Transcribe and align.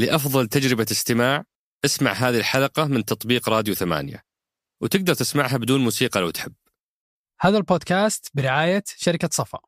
لأفضل 0.00 0.46
تجربة 0.46 0.86
استماع 0.90 1.44
اسمع 1.84 2.12
هذه 2.12 2.38
الحلقة 2.38 2.84
من 2.84 3.04
تطبيق 3.04 3.48
راديو 3.48 3.74
ثمانية. 3.74 4.24
وتقدر 4.80 5.14
تسمعها 5.14 5.56
بدون 5.56 5.80
موسيقى 5.80 6.20
لو 6.20 6.30
تحب. 6.30 6.52
هذا 7.40 7.56
البودكاست 7.58 8.30
برعاية 8.34 8.82
شركة 8.96 9.28
صفا. 9.32 9.58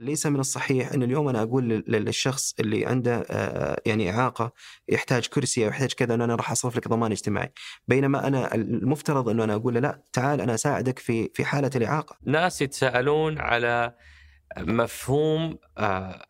ليس 0.00 0.26
من 0.26 0.40
الصحيح 0.40 0.92
أن 0.92 1.02
اليوم 1.02 1.28
أنا 1.28 1.42
أقول 1.42 1.68
لل- 1.68 1.84
للشخص 1.88 2.54
اللي 2.60 2.86
عنده 2.86 3.26
آه، 3.30 3.80
يعني 3.86 4.10
إعاقة 4.10 4.52
يحتاج 4.88 5.26
كرسي 5.26 5.64
أو 5.64 5.68
يحتاج 5.68 5.92
كذا 5.92 6.14
أنه 6.14 6.24
أنا 6.24 6.34
راح 6.34 6.50
أصرف 6.50 6.76
لك 6.76 6.88
ضمان 6.88 7.12
اجتماعي. 7.12 7.52
بينما 7.88 8.26
أنا 8.26 8.54
المفترض 8.54 9.28
أنه 9.28 9.44
أنا 9.44 9.54
أقول 9.54 9.74
له 9.74 9.80
لا 9.80 10.02
تعال 10.12 10.40
أنا 10.40 10.54
أساعدك 10.54 10.98
في 10.98 11.30
في 11.34 11.44
حالة 11.44 11.70
الإعاقة. 11.76 12.16
ناس 12.26 12.62
يتساءلون 12.62 13.38
على 13.38 13.94
مفهوم 14.58 15.58
آه، 15.78 16.26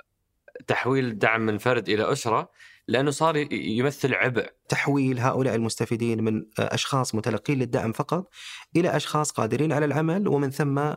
تحويل 0.67 1.19
دعم 1.19 1.41
من 1.41 1.59
فرد 1.59 1.89
إلى 1.89 2.13
أسرة. 2.13 2.51
لأنه 2.89 3.11
صار 3.11 3.37
يمثل 3.53 4.15
عبء. 4.15 4.47
تحويل 4.69 5.19
هؤلاء 5.19 5.55
المستفيدين 5.55 6.25
من 6.25 6.35
آه، 6.59 6.75
أشخاص 6.75 7.15
متلقين 7.15 7.59
للدعم 7.59 7.93
فقط 7.93 8.29
إلى 8.77 8.97
أشخاص 8.97 9.31
قادرين 9.31 9.73
على 9.73 9.85
العمل 9.85 10.29
ومن 10.29 10.51
ثم 10.51 10.79
آه، 10.79 10.97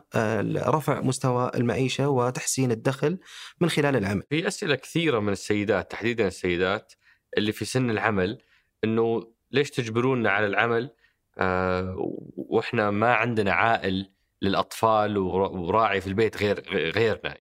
رفع 0.56 1.00
مستوى 1.00 1.50
المعيشة 1.54 2.08
وتحسين 2.08 2.70
الدخل 2.70 3.18
من 3.60 3.68
خلال 3.70 3.96
العمل. 3.96 4.22
في 4.30 4.46
أسئلة 4.48 4.74
كثيرة 4.74 5.20
من 5.20 5.32
السيدات 5.32 5.90
تحديدا 5.90 6.26
السيدات 6.26 6.92
اللي 7.38 7.52
في 7.52 7.64
سن 7.64 7.90
العمل 7.90 8.38
إنه 8.84 9.32
ليش 9.50 9.70
تجبرونا 9.70 10.30
على 10.30 10.46
العمل؟ 10.46 10.90
آه، 11.38 11.96
وإحنا 12.36 12.90
ما 12.90 13.14
عندنا 13.14 13.52
عائل 13.52 14.10
للأطفال 14.42 15.18
ور- 15.18 15.56
وراعي 15.58 16.00
في 16.00 16.06
البيت 16.06 16.36
غير 16.36 16.60
غيرنا. 16.96 17.34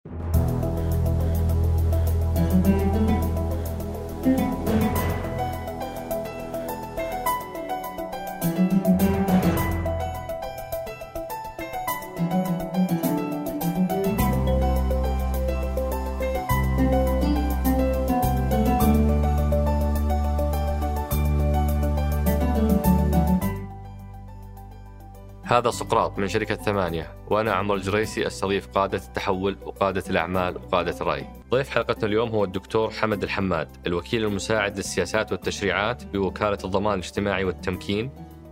هذا 25.54 25.70
سقراط 25.70 26.20
من 26.20 26.28
شركة 26.28 26.56
ثمانية 26.56 27.16
وأنا 27.28 27.54
عمر 27.54 27.76
الجريسي 27.76 28.28
أستضيف 28.28 28.68
قادة 28.68 28.98
التحول 28.98 29.58
وقادة 29.66 30.04
الأعمال 30.10 30.58
وقادة 30.58 30.96
الرأي. 31.02 31.26
ضيف 31.52 31.70
حلقتنا 31.70 32.06
اليوم 32.06 32.30
هو 32.30 32.44
الدكتور 32.44 32.92
حمد 32.92 33.24
الحماد 33.24 33.68
الوكيل 33.88 34.26
المساعد 34.26 34.78
للسياسات 34.78 35.32
والتشريعات 35.32 36.06
بوكالة 36.06 36.58
الضمان 36.64 36.94
الاجتماعي 36.94 37.44
والتمكين 37.44 38.12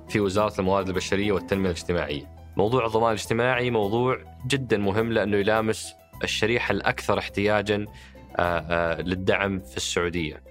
في 0.09 0.19
وزارة 0.19 0.59
الموارد 0.59 0.87
البشرية 0.87 1.31
والتنمية 1.31 1.69
الاجتماعية. 1.69 2.29
موضوع 2.57 2.85
الضمان 2.85 3.09
الاجتماعي 3.09 3.71
موضوع 3.71 4.17
جدا 4.47 4.77
مهم 4.77 5.11
لأنه 5.11 5.37
يلامس 5.37 5.93
الشريحة 6.23 6.71
الأكثر 6.71 7.19
احتياجا 7.19 7.85
آه، 8.37 8.59
آه، 8.59 9.01
للدعم 9.01 9.59
في 9.59 9.77
السعودية. 9.77 10.43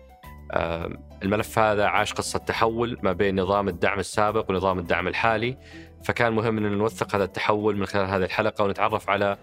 آه، 0.52 0.90
الملف 1.22 1.58
هذا 1.58 1.86
عاش 1.86 2.12
قصة 2.12 2.38
تحول 2.38 2.98
ما 3.02 3.12
بين 3.12 3.40
نظام 3.40 3.68
الدعم 3.68 3.98
السابق 3.98 4.50
ونظام 4.50 4.78
الدعم 4.78 5.08
الحالي. 5.08 5.56
فكان 6.04 6.32
مهم 6.32 6.58
ان 6.58 6.78
نوثق 6.78 7.14
هذا 7.14 7.24
التحول 7.24 7.76
من 7.76 7.86
خلال 7.86 8.08
هذه 8.10 8.24
الحلقة 8.24 8.64
ونتعرف 8.64 9.10
على 9.10 9.38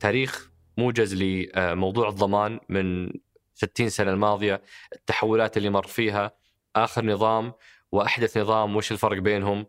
تاريخ 0.00 0.50
موجز 0.78 1.14
لموضوع 1.22 2.08
الضمان 2.08 2.60
من 2.68 3.10
60 3.54 3.88
سنة 3.88 4.10
الماضية، 4.10 4.62
التحولات 4.92 5.56
اللي 5.56 5.70
مر 5.70 5.86
فيها، 5.86 6.32
آخر 6.76 7.04
نظام 7.04 7.52
وأحدث 7.92 8.36
نظام 8.36 8.76
وش 8.76 8.92
الفرق 8.92 9.18
بينهم؟ 9.18 9.66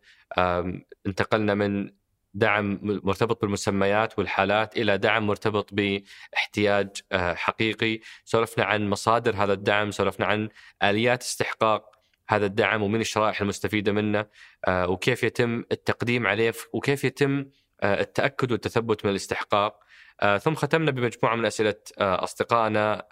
انتقلنا 1.08 1.54
من 1.54 1.92
دعم 2.34 2.80
مرتبط 2.82 3.42
بالمسميات 3.42 4.20
والحالات 4.20 4.78
إلى 4.78 4.98
دعم 4.98 5.28
مرتبط 5.28 5.74
باحتياج 5.74 6.90
آه، 7.12 7.34
حقيقي، 7.34 8.00
سولفنا 8.26 8.66
عن 8.66 8.90
مصادر 8.90 9.36
هذا 9.36 9.54
الدعم، 9.54 9.92
سولفنا 9.92 10.26
عن 10.26 10.50
آليات 10.84 11.22
استحقاق 11.22 11.97
هذا 12.30 12.46
الدعم 12.46 12.84
ومن 12.84 13.02
الشرائح 13.02 13.42
المستفيدة 13.42 13.92
منه 13.92 14.26
آه، 14.68 14.90
وكيف 14.90 15.24
يتم 15.24 15.64
التقديم 15.72 16.28
عليه 16.28 16.54
وكيف 16.74 17.04
يتم 17.04 17.46
آه، 17.82 18.02
التأكد 18.02 18.52
والتثبت 18.52 19.06
من 19.06 19.12
الاستحقاق. 19.12 19.80
آه، 20.22 20.38
ثم 20.38 20.56
ختمنا 20.56 20.92
بمجموعة 20.92 21.36
من 21.36 21.46
أسئلة 21.46 21.76
أصدقائنا 22.00 23.08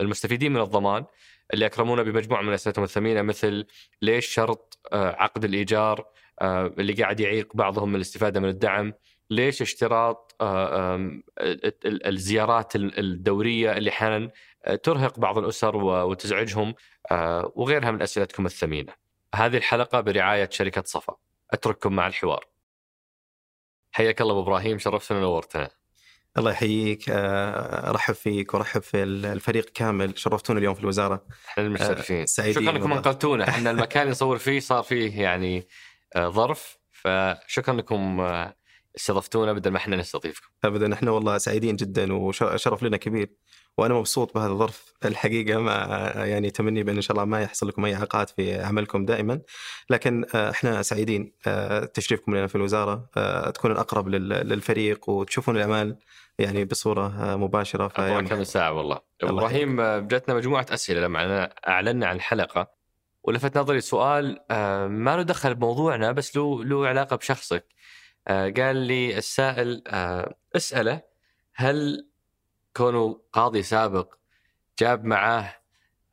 المستفيدين 0.00 0.52
من 0.52 0.60
الضمان. 0.60 1.04
اللي 1.54 1.66
اكرمونا 1.66 2.02
بمجموعة 2.02 2.42
من 2.42 2.52
اسئلتهم 2.52 2.84
الثمينه 2.84 3.22
مثل 3.22 3.66
ليش 4.02 4.26
شرط 4.26 4.78
آه، 4.92 5.16
عقد 5.18 5.44
الإيجار 5.44 6.06
آه، 6.40 6.66
اللي 6.66 6.92
قاعد 6.92 7.20
يعيق 7.20 7.56
بعضهم 7.56 7.88
من 7.88 7.96
الاستفادة 7.96 8.40
من 8.40 8.48
الدعم 8.48 8.92
ليش 9.30 9.62
اشتراط 9.62 10.36
آه، 10.40 11.10
الزيارات 11.84 12.76
ال- 12.76 12.98
الدورية 12.98 13.72
اللي 13.72 13.90
أحيانا 13.90 14.30
ترهق 14.82 15.18
بعض 15.18 15.38
الأسر 15.38 15.76
وتزعجهم 15.76 16.74
وغيرها 17.54 17.90
من 17.90 18.02
أسئلتكم 18.02 18.46
الثمينة. 18.46 18.92
هذه 19.34 19.56
الحلقة 19.56 20.00
برعاية 20.00 20.48
شركة 20.50 20.82
صفا. 20.86 21.16
أترككم 21.50 21.92
مع 21.92 22.06
الحوار. 22.06 22.46
حياك 23.92 24.20
الله 24.20 24.32
أبو 24.32 24.42
إبراهيم 24.42 24.78
شرفتنا 24.78 25.18
ونورتنا. 25.18 25.70
الله 26.38 26.50
يحييك 26.50 27.04
آه، 27.10 27.90
أرحب 27.90 28.14
فيك 28.14 28.54
وأرحب 28.54 28.82
في 28.82 29.02
الفريق 29.02 29.64
كامل. 29.74 30.18
شرفتونا 30.18 30.58
اليوم 30.58 30.74
في 30.74 30.80
الوزارة. 30.80 31.24
إحنا 31.48 31.64
المشرفين 31.64 32.20
آه، 32.20 32.24
سعيدين 32.24 32.62
شكرا 32.62 32.76
انكم. 32.76 32.92
أنقذتونا. 32.92 33.44
إحنا 33.48 33.70
المكان 33.70 34.02
اللي 34.02 34.10
نصور 34.12 34.38
فيه 34.38 34.60
صار 34.60 34.82
فيه 34.82 35.20
يعني 35.22 35.68
آه، 36.16 36.28
ظرف. 36.28 36.76
فشكرا 36.92 37.74
انكم 37.74 38.20
آه، 38.20 38.56
استضفتونا 38.96 39.52
بدل 39.52 39.70
ما 39.70 39.76
إحنا 39.76 39.96
نستضيفكم. 39.96 40.46
ابدا. 40.64 40.94
إحنا 40.94 41.10
والله 41.10 41.38
سعيدين 41.38 41.76
جدا 41.76 42.12
وشرف 42.12 42.82
لنا 42.82 42.96
كبير. 42.96 43.30
وأنا 43.78 43.94
مبسوط 43.94 44.34
بهذا 44.34 44.52
الظرف 44.52 44.92
الحقيقة 45.04 45.58
مع 45.58 45.74
يعني 46.16 46.50
تمني 46.50 46.82
بأن 46.82 46.94
إن 46.96 47.02
شاء 47.02 47.12
الله 47.16 47.24
ما 47.24 47.42
يحصل 47.42 47.68
لكم 47.68 47.84
أي 47.84 47.94
اعاقات 47.94 48.30
في 48.30 48.60
عملكم 48.62 49.04
دائما. 49.04 49.40
لكن 49.90 50.24
آه، 50.34 50.50
إحنا 50.50 50.82
سعيدين 50.82 51.32
آه، 51.46 51.84
تشريفكم 51.84 52.34
لنا 52.36 52.46
في 52.46 52.54
الوزارة 52.54 53.10
آه، 53.16 53.50
تكونوا 53.50 53.80
اقرب 53.80 54.08
لل- 54.08 54.28
للفريق 54.28 55.08
وتشوفون 55.10 55.56
الاعمال 55.56 55.98
يعني 56.38 56.64
بصورة 56.64 57.06
آه، 57.06 57.36
مباشرة 57.36 57.88
فيعني 57.88 58.28
كم 58.28 58.44
ساعة 58.44 58.72
والله. 58.72 59.00
إبراهيم 59.22 59.80
آه، 59.80 59.98
جاتنا 59.98 60.34
مجموعة 60.34 60.66
أسئلة 60.70 61.00
لما 61.00 61.44
أعلنا 61.68 62.06
عن 62.06 62.16
الحلقة 62.16 62.70
ولفت 63.22 63.58
نظري 63.58 63.80
سؤال 63.80 64.40
آه، 64.50 64.86
ما 64.86 65.16
له 65.16 65.22
دخل 65.22 65.54
بموضوعنا 65.54 66.12
بس 66.12 66.36
له 66.36 66.64
له 66.64 66.88
علاقة 66.88 67.16
بشخصك. 67.16 67.66
قال 68.28 68.76
لي 68.76 69.18
السائل 69.18 69.82
اسأله 70.56 71.02
هل 71.54 72.06
كونه 72.76 73.20
قاضي 73.32 73.62
سابق 73.62 74.14
جاب 74.78 75.04
معاه 75.04 75.54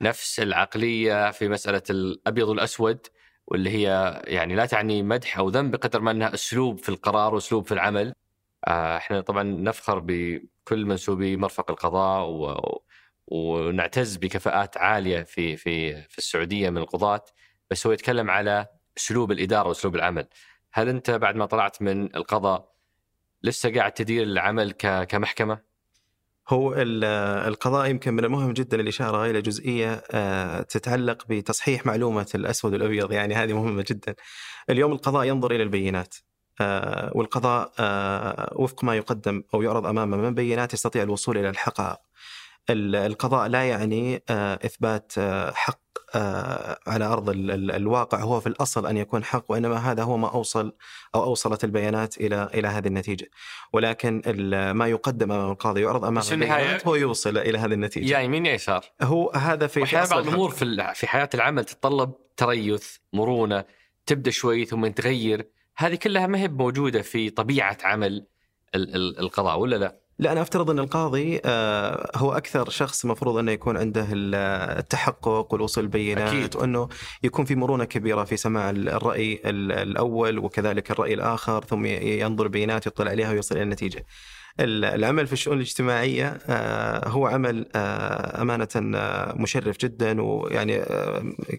نفس 0.02 0.40
العقلية 0.40 1.32
في 1.32 1.50
مسألة 1.50 1.82
الأبيض 1.90 2.48
والأسود 2.48 3.08
واللي 3.48 3.70
هي 3.70 4.22
يعني 4.28 4.56
لا 4.56 4.66
تعني 4.66 5.04
مدح 5.04 5.38
أو 5.38 5.50
ذم 5.50 5.72
بقدر 5.72 6.02
ما 6.02 6.12
أنها 6.12 6.34
أسلوب 6.34 6.80
في 6.80 6.90
القرار 6.90 7.34
وأسلوب 7.34 7.66
في 7.66 7.74
العمل؟ 7.74 8.14
إحنا 8.68 9.22
طبعا 9.22 9.44
نفخر 9.44 10.00
بكل 10.00 10.86
منسوبي 10.86 11.38
مرفق 11.38 11.72
القضاء 11.72 12.30
و... 12.30 12.58
ونعتز 13.28 14.18
بكفاءات 14.18 14.78
عالية 14.78 15.24
في 15.24 15.58
في 15.58 16.02
في 16.02 16.18
السعودية 16.18 16.70
من 16.70 16.78
القضاة 16.78 17.26
بس 17.72 17.88
هو 17.88 17.94
يتكلم 17.94 18.30
على 18.30 18.68
أسلوب 18.98 19.32
الإدارة 19.32 19.68
وأسلوب 19.68 19.96
العمل. 19.96 20.28
هل 20.74 20.90
أنت 20.90 21.12
بعد 21.12 21.36
ما 21.36 21.46
طلعت 21.46 21.82
من 21.82 22.16
القضاء 22.16 22.74
لسه 23.44 23.74
قاعد 23.74 23.92
تدير 23.92 24.24
العمل 24.24 24.72
ك... 24.72 25.04
كمحكمة؟ 25.08 25.60
هو 26.50 26.74
ال- 26.74 27.04
القضاء 27.48 27.90
يمكن 27.90 28.14
من 28.14 28.26
المهم 28.26 28.54
جدا 28.54 28.80
الإشارة 28.82 29.26
إلى 29.26 29.42
جزئية 29.42 30.04
آه، 30.12 30.62
تتعلق 30.62 31.28
بتصحيح 31.30 31.86
معلومة 31.86 32.28
الأسود 32.36 32.74
والأبيض 32.74 33.12
يعني 33.12 33.34
هذه 33.36 33.54
مهمة 33.54 33.86
جدا 33.88 34.16
اليوم 34.70 34.92
القضاء 34.92 35.26
ينظر 35.26 35.52
إلى 35.52 35.64
البينات 35.64 36.16
آه، 36.16 36.33
والقضاء 37.16 37.72
آه، 37.80 38.54
وفق 38.56 38.84
ما 38.84 38.96
يقدم 38.96 39.44
أو 39.54 39.62
يعرض 39.62 39.86
أمامه 39.86 40.18
من 40.18 40.34
بينات 40.34 40.74
يستطيع 40.74 41.04
الوصول 41.04 41.38
إلى 41.38 41.50
الحقائق. 41.50 41.98
ال- 42.70 42.96
القضاء 42.96 43.48
لا 43.48 43.64
يعني 43.70 44.24
آه، 44.30 44.60
إثبات 44.66 45.14
آه، 45.18 45.52
حق 45.52 45.80
آه، 46.16 46.80
على 46.88 47.14
ال- 47.14 47.72
الواقع. 47.72 48.20
هو 48.20 48.40
في 48.40 48.48
الأصل 48.48 48.88
أن 48.88 48.98
يكون 48.98 49.24
حق 49.24 49.46
وإنما 49.52 49.76
هذا 49.92 50.04
هو 50.04 50.18
ما 50.18 50.30
أوصل 50.34 50.74
أو 51.16 51.24
أوصلت 51.24 51.64
البيانات 51.64 52.18
إلى 52.18 52.50
إلى 52.54 52.68
هذه 52.68 52.88
النتيجة. 52.88 53.30
ولكن 53.74 54.22
ما 54.76 54.88
يقدم 54.88 55.32
أمام 55.32 55.52
القاضي 55.52 55.82
يعرض 55.82 56.06
النهاية- 56.30 56.52
البيانات 56.52 56.88
هو 56.88 56.96
يوصل 56.96 57.38
إلى 57.38 57.58
هذه 57.58 57.74
النتيجة. 57.74 58.14
يا 58.14 58.20
يمين 58.20 58.46
يسار. 58.46 58.86
هو 59.02 59.32
هذا 59.32 59.68
في 59.68 59.84
أصل 60.04 60.16
بعض 60.16 60.28
الأمور 60.28 60.50
في 60.94 61.08
حياة 61.08 61.30
العمل 61.34 61.66
تتطلب 61.66 62.12
تريث 62.38 62.96
مرونة 63.14 63.66
تبدأ 64.06 64.32
شوي 64.32 64.66
ثم 64.66 64.88
تغير. 64.88 65.48
هذه 65.76 65.96
كلها 65.96 66.28
ما 66.28 66.38
هي 66.40 66.48
موجودة 66.48 67.02
في 67.02 67.30
طبيعة 67.30 67.78
عمل 67.84 68.28
ال- 68.76 68.96
ال- 68.96 69.20
القضاء 69.20 69.60
ولا 69.60 69.76
لا؟ 69.76 70.00
لا 70.20 70.32
أنا 70.32 70.42
أفترض 70.42 70.70
أن 70.70 70.80
القاضي 70.80 71.42
آه، 71.46 72.12
هو 72.16 72.32
أكثر 72.32 72.70
شخص 72.70 73.04
المفروض 73.06 73.38
انه 73.38 73.52
يكون 73.52 73.78
عنده 73.78 74.08
التحقق 74.12 75.54
والوصول 75.54 75.84
البينات 75.84 76.28
أكيد. 76.28 76.56
وأنه 76.56 76.90
يكون 77.24 77.46
في 77.46 77.56
مرونة 77.56 77.86
كبيرة 77.86 78.24
في 78.24 78.38
سماع 78.38 78.70
الرأي 78.70 79.42
ال- 79.46 79.72
الأول 79.72 80.40
وكذلك 80.40 80.92
الرأي 80.92 81.14
الآخر 81.14 81.64
ثم 81.64 81.86
ينظر 81.86 82.48
بيانات 82.48 82.88
يطلع 82.88 83.12
عليها 83.12 83.32
ويصل 83.32 83.56
إلى 83.56 83.64
النتيجة. 83.64 84.06
ال- 84.60 84.86
العمل 84.86 85.28
في 85.28 85.34
الشؤون 85.34 85.58
الاجتماعية 85.58 86.38
آه، 86.50 87.08
هو 87.10 87.28
عمل 87.28 87.66
آه، 87.76 88.42
أمانة 88.42 88.68
آه، 88.96 89.34
مشرف 89.38 89.78
جدا 89.78 90.22
ويعني 90.22 90.84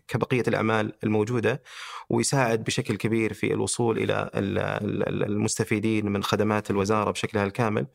كبقية 0.08 0.43
الأعمال 0.49 0.93
الموجودة 1.05 1.62
ويساعد 2.11 2.64
بشكل 2.64 2.96
كبير 2.96 3.32
في 3.32 3.52
الوصول 3.55 3.99
ال- 3.99 5.25
المستفيدين 5.25 6.06
من 6.08 6.23
خدمات 6.23 6.70
الوزارة 6.70 7.11
بشكلها 7.11 7.44
الكامل. 7.44 7.87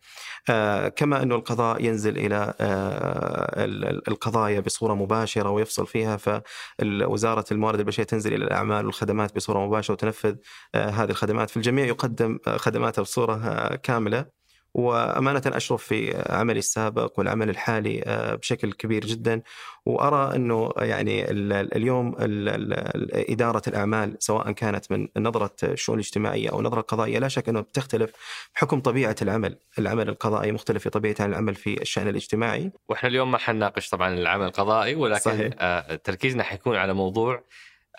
كما 0.95 1.23
أنه 1.23 1.35
القضاء 1.35 1.85
ينزل 1.85 2.17
إلى 2.17 2.53
ال- 2.61 3.85
ال- 3.85 4.07
القضايا 4.07 4.59
بصورة 4.59 4.93
مباشرة 4.93 5.49
ويفصل 5.49 5.87
فيها 5.87 6.17
فوزارة 6.17 7.45
الموارد 7.51 7.79
البشرية 7.79 8.05
تنزل 8.05 8.33
إلى 8.33 8.45
الأعمال 8.45 8.85
والخدمات 8.85 9.35
بصورة 9.35 9.67
مباشرة 9.67 9.93
وتنفذ 9.93 10.35
هذه 10.75 11.09
الخدمات 11.09 11.49
فالجميع 11.49 11.85
يقدم 11.85 12.39
آه، 12.47 12.57
خدماته 12.57 13.01
بصورة 13.01 13.75
كاملة 13.75 14.38
وأمانة 14.73 15.41
أشرف 15.45 15.83
في 15.83 16.23
عملي 16.29 16.59
السابق 16.59 17.13
والعمل 17.19 17.49
الحالي 17.49 18.03
آه، 18.05 18.35
بشكل 18.35 18.73
كبير 18.73 19.05
جدا. 19.05 19.41
وأرى 19.85 20.35
أنه 20.35 20.71
يعني 20.77 21.31
ال- 21.31 21.53
ال- 21.53 21.75
اليوم 21.75 22.15
ال- 22.19 22.49
ال- 22.49 22.73
ال- 22.73 23.31
إدارة 23.31 23.61
الأعمال 23.67 24.15
سواء 24.19 24.51
كانت 24.51 24.91
من 24.91 25.07
نظرة 25.17 25.55
الشؤون 25.63 25.99
الاجتماعية 25.99 26.49
أو 26.49 26.61
نظرة 26.61 26.81
قضائية 26.81 27.19
لا 27.19 27.27
شك 27.27 27.49
أنه 27.49 27.61
بتختلف 27.61 28.11
بحكم 28.55 28.79
طبيعة 28.79 29.15
العمل. 29.21 29.57
العمل 29.79 30.09
القضائي 30.09 30.51
مختلف 30.51 30.83
في 30.83 30.89
طبيعته 30.89 31.23
عن 31.23 31.29
العمل 31.29 31.55
في 31.55 31.81
الشأن 31.81 32.07
الاجتماعي. 32.07 32.71
وإحنا 32.89 33.09
اليوم 33.09 33.31
ما 33.31 33.37
حنناقش 33.37 33.89
طبعا 33.89 34.13
العمل 34.13 34.45
القضائي 34.45 34.95
ولكن 34.95 35.19
صحيح. 35.19 35.53
آه 35.59 35.95
تركيزنا 35.95 36.43
حيكون 36.43 36.75
على 36.75 36.93
موضوع 36.93 37.43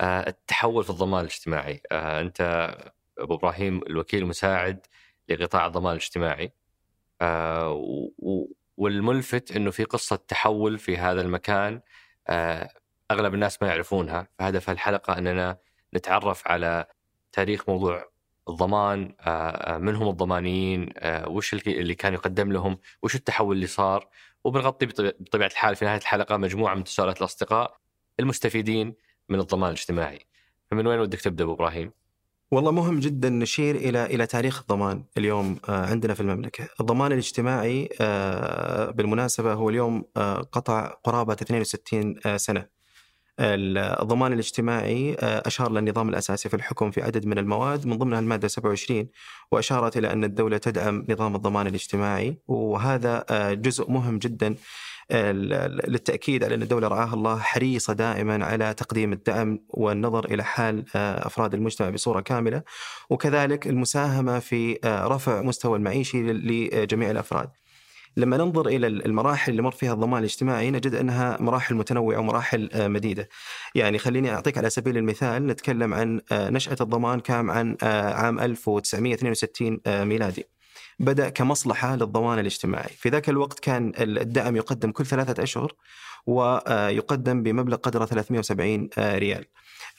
آه 0.01 0.29
التحول 0.29 0.85
في 0.85 0.91
الضمان 0.91 1.21
الاجتماعي. 1.21 1.81
أنت 1.93 2.71
أبو 3.19 3.35
إبراهيم 3.35 3.81
الوكيل 3.87 4.23
المساعد 4.23 4.87
لقطاع 5.29 5.67
الضمان 5.67 5.93
الاجتماعي. 5.93 6.53
آه 7.21 8.09
والملفت 8.77 9.57
إنه 9.57 9.71
في 9.71 9.85
قصة 9.85 10.17
تحول 10.17 10.79
في 10.79 10.97
هذا 10.97 11.21
المكان 11.21 11.81
آه 12.29 12.71
أغلب 13.11 13.35
الناس 13.35 13.63
ما 13.63 13.69
يعرفونها. 13.69 14.29
فهدف 14.39 14.71
الحلقة 14.71 15.19
إننا 15.19 15.59
نتعرف 15.95 16.49
على 16.49 16.87
تاريخ 17.33 17.69
موضوع 17.69 18.11
الضمان 18.49 19.15
آه، 19.21 19.51
آه، 19.51 19.79
من 19.79 19.95
هم 19.95 20.09
الضمانيين 20.09 20.91
آه، 20.97 21.29
وش 21.29 21.55
اللي 21.55 21.95
كان 21.95 22.15
يقدم 22.15 22.53
لهم 22.53 22.79
وش 23.03 23.15
التحول 23.15 23.57
اللي 23.57 23.67
صار. 23.67 24.09
وبنغطي 24.45 24.87
بطبيعة 24.87 25.49
الحال 25.49 25.77
في 25.77 25.85
نهاية 25.85 25.99
الحلقة 25.99 26.37
مجموعة 26.37 26.75
من 26.75 26.85
تساؤلات 26.85 27.19
الأصدقاء 27.19 27.77
المستفيدين 28.21 28.95
من 29.29 29.41
الضمان 29.41 29.71
الاجتماعي. 29.71 30.27
فمن 30.71 30.87
وين 30.87 31.01
ودك 31.01 31.21
تبدأ 31.21 31.45
أبو 31.45 31.53
إبراهيم؟ 31.55 31.93
والله 32.53 32.71
مهم 32.71 33.01
جدا 33.01 33.29
نشير 33.29 33.77
إلى 33.77 34.05
إلى 34.07 34.27
تاريخ 34.27 34.61
الضمان 34.61 35.05
اليوم 35.19 35.57
آه، 35.69 35.87
عندنا 35.87 36.15
في 36.15 36.21
المملكة، 36.21 36.69
الضمان 36.81 37.13
الاجتماعي 37.13 37.89
آه، 38.01 38.91
بالمناسبة 38.91 39.53
هو 39.53 39.71
اليوم 39.71 40.05
آه، 40.17 40.41
قطع 40.41 40.87
قرابة 41.05 41.33
62 41.33 42.21
آه، 42.27 42.37
سنة. 42.37 42.81
الضمان 43.43 44.33
الاجتماعي 44.33 45.17
أشار 45.21 45.73
للنظام 45.73 46.09
الأساسي 46.09 46.49
في 46.49 46.57
الحكم 46.57 46.91
في 46.91 47.03
عدد 47.03 47.27
من 47.27 47.39
المواد 47.39 47.87
من 47.87 47.99
ضمنها 47.99 48.19
المادة 48.21 48.49
27 48.49 49.09
وأشارت 49.53 49.97
إلى 49.97 50.13
أن 50.13 50.25
الدولة 50.25 50.59
تدعم 50.59 51.07
نظام 51.09 51.35
الضمان 51.37 51.67
الاجتماعي 51.67 52.39
وهذا 52.49 53.25
جزء 53.55 53.91
مهم 53.91 54.19
جدا 54.19 54.55
للتأكيد 55.13 56.45
على 56.45 56.55
أن 56.55 56.63
الدولة 56.63 56.89
رعاها 56.89 57.15
الله 57.15 57.39
حريصة 57.39 57.93
دائما 57.93 58.45
على 58.45 58.75
تقديم 58.75 59.13
الدعم 59.13 59.59
والنظر 59.69 60.25
إلى 60.25 60.45
حال 60.45 60.85
آه، 60.97 61.27
أفراد 61.27 61.55
المجتمع 61.55 61.91
بصورة 61.91 62.21
كاملة 62.21 62.63
وكذلك 63.11 63.67
المساهمة 63.67 64.39
في 64.39 64.79
آه، 64.85 65.07
رفع 65.07 65.43
مستوى 65.43 65.77
المعيشي 65.79 66.23
لجميع 66.23 67.11
الأفراد. 67.11 67.51
لما 68.17 68.37
ننظر 68.37 68.67
إلى 68.67 68.87
المراحل 68.87 69.51
اللي 69.53 69.63
مر 69.63 69.71
فيها 69.71 69.93
الضمان 69.93 70.19
الاجتماعي 70.19 70.71
نجد 70.71 70.95
أنها 70.95 71.37
مراحل 71.41 71.75
متنوعة 71.75 72.19
ومراحل 72.19 72.71
آه، 72.73 72.89
مديدة. 72.89 73.29
يعني 73.75 73.99
خليني 73.99 74.31
أعطيك 74.35 74.59
على 74.59 74.71
سبيل 74.71 74.97
المثال 74.97 75.47
نتكلم 75.47 75.95
عن 75.95 76.21
نشأة 76.33 76.77
الضمان 76.81 77.21
كان 77.21 77.51
عن 77.51 77.77
عام 77.83 78.41
1962 78.41 79.81
آه، 79.87 80.05
ميلادي. 80.05 80.60
بدأ 81.01 81.29
كمصلحة 81.29 81.97
للضمان 81.97 82.39
الاجتماعي. 82.39 82.89
في 82.89 83.09
ذاك 83.09 83.29
الوقت 83.29 83.59
كان 83.59 83.93
الدعم 83.99 84.57
يقدم 84.57 84.91
كل 84.91 85.07
ثلاثة 85.07 85.43
أشهر 85.43 85.73
ويقدم 86.27 87.43
بمبلغ 87.43 87.77
قدره 87.77 88.05
370 88.05 88.91
ريال. 88.99 89.45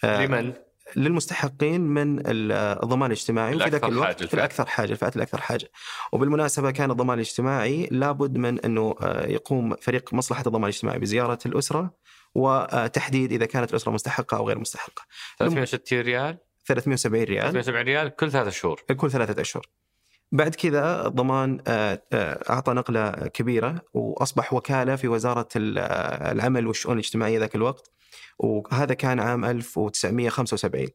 آه، 0.03 0.25
لمن؟ 0.25 0.53
للمستحقين 0.95 1.81
من 1.81 2.21
الضمان 2.25 3.11
الاجتماعي 3.11 3.55
وفي 3.55 3.69
ذاك 3.69 3.83
الوقت 3.83 4.05
حاجة، 4.07 4.15
في 4.15 4.21
الفئة. 4.23 4.37
الأكثر 4.37 4.65
حاجة 4.65 4.91
الفئات 4.91 5.15
الأكثر 5.15 5.41
حاجة. 5.41 5.71
وبالمناسبة 6.11 6.71
كان 6.71 6.91
الضمان 6.91 7.17
الاجتماعي 7.17 7.87
لابد 7.91 8.37
من 8.37 8.59
أنه 8.59 8.95
آه، 9.01 9.27
يقوم 9.27 9.75
فريق 9.75 10.13
مصلحة 10.13 10.43
الضمان 10.47 10.63
الاجتماعي 10.63 10.99
بزيارة 10.99 11.39
الأسرة 11.45 11.93
وتحديد 12.35 13.31
إذا 13.31 13.45
كانت 13.45 13.71
الأسرة 13.71 13.91
مستحقة 13.91 14.37
أو 14.37 14.47
غير 14.47 14.59
مستحقة. 14.59 15.03
360 15.39 16.01
ريال؟ 16.01 16.37
370 16.65 17.23
ريال. 17.23 17.51
370 17.51 17.85
ريال 17.85 18.15
كل 18.15 18.31
ثلاثة 18.31 18.49
شهور. 18.49 18.81
كل 18.97 19.11
ثلاثة 19.11 19.41
أشهر. 19.41 19.65
بعد 20.31 20.55
كذا 20.55 21.07
الضمان 21.07 21.59
آه، 21.67 22.03
آه، 22.13 22.43
أعطى 22.49 22.73
نقلة 22.73 23.09
كبيرة 23.11 23.81
وأصبح 23.93 24.53
وكالة 24.53 24.95
في 24.95 25.07
وزارة 25.07 25.47
ال- 25.55 25.77
آه، 25.77 26.31
العمل 26.31 26.67
والشؤون 26.67 26.93
الاجتماعية 26.93 27.39
ذاك 27.39 27.55
الوقت 27.55 27.91
وهذا 28.39 28.93
كان 28.93 29.19
عام 29.19 29.45
1975 29.45 30.87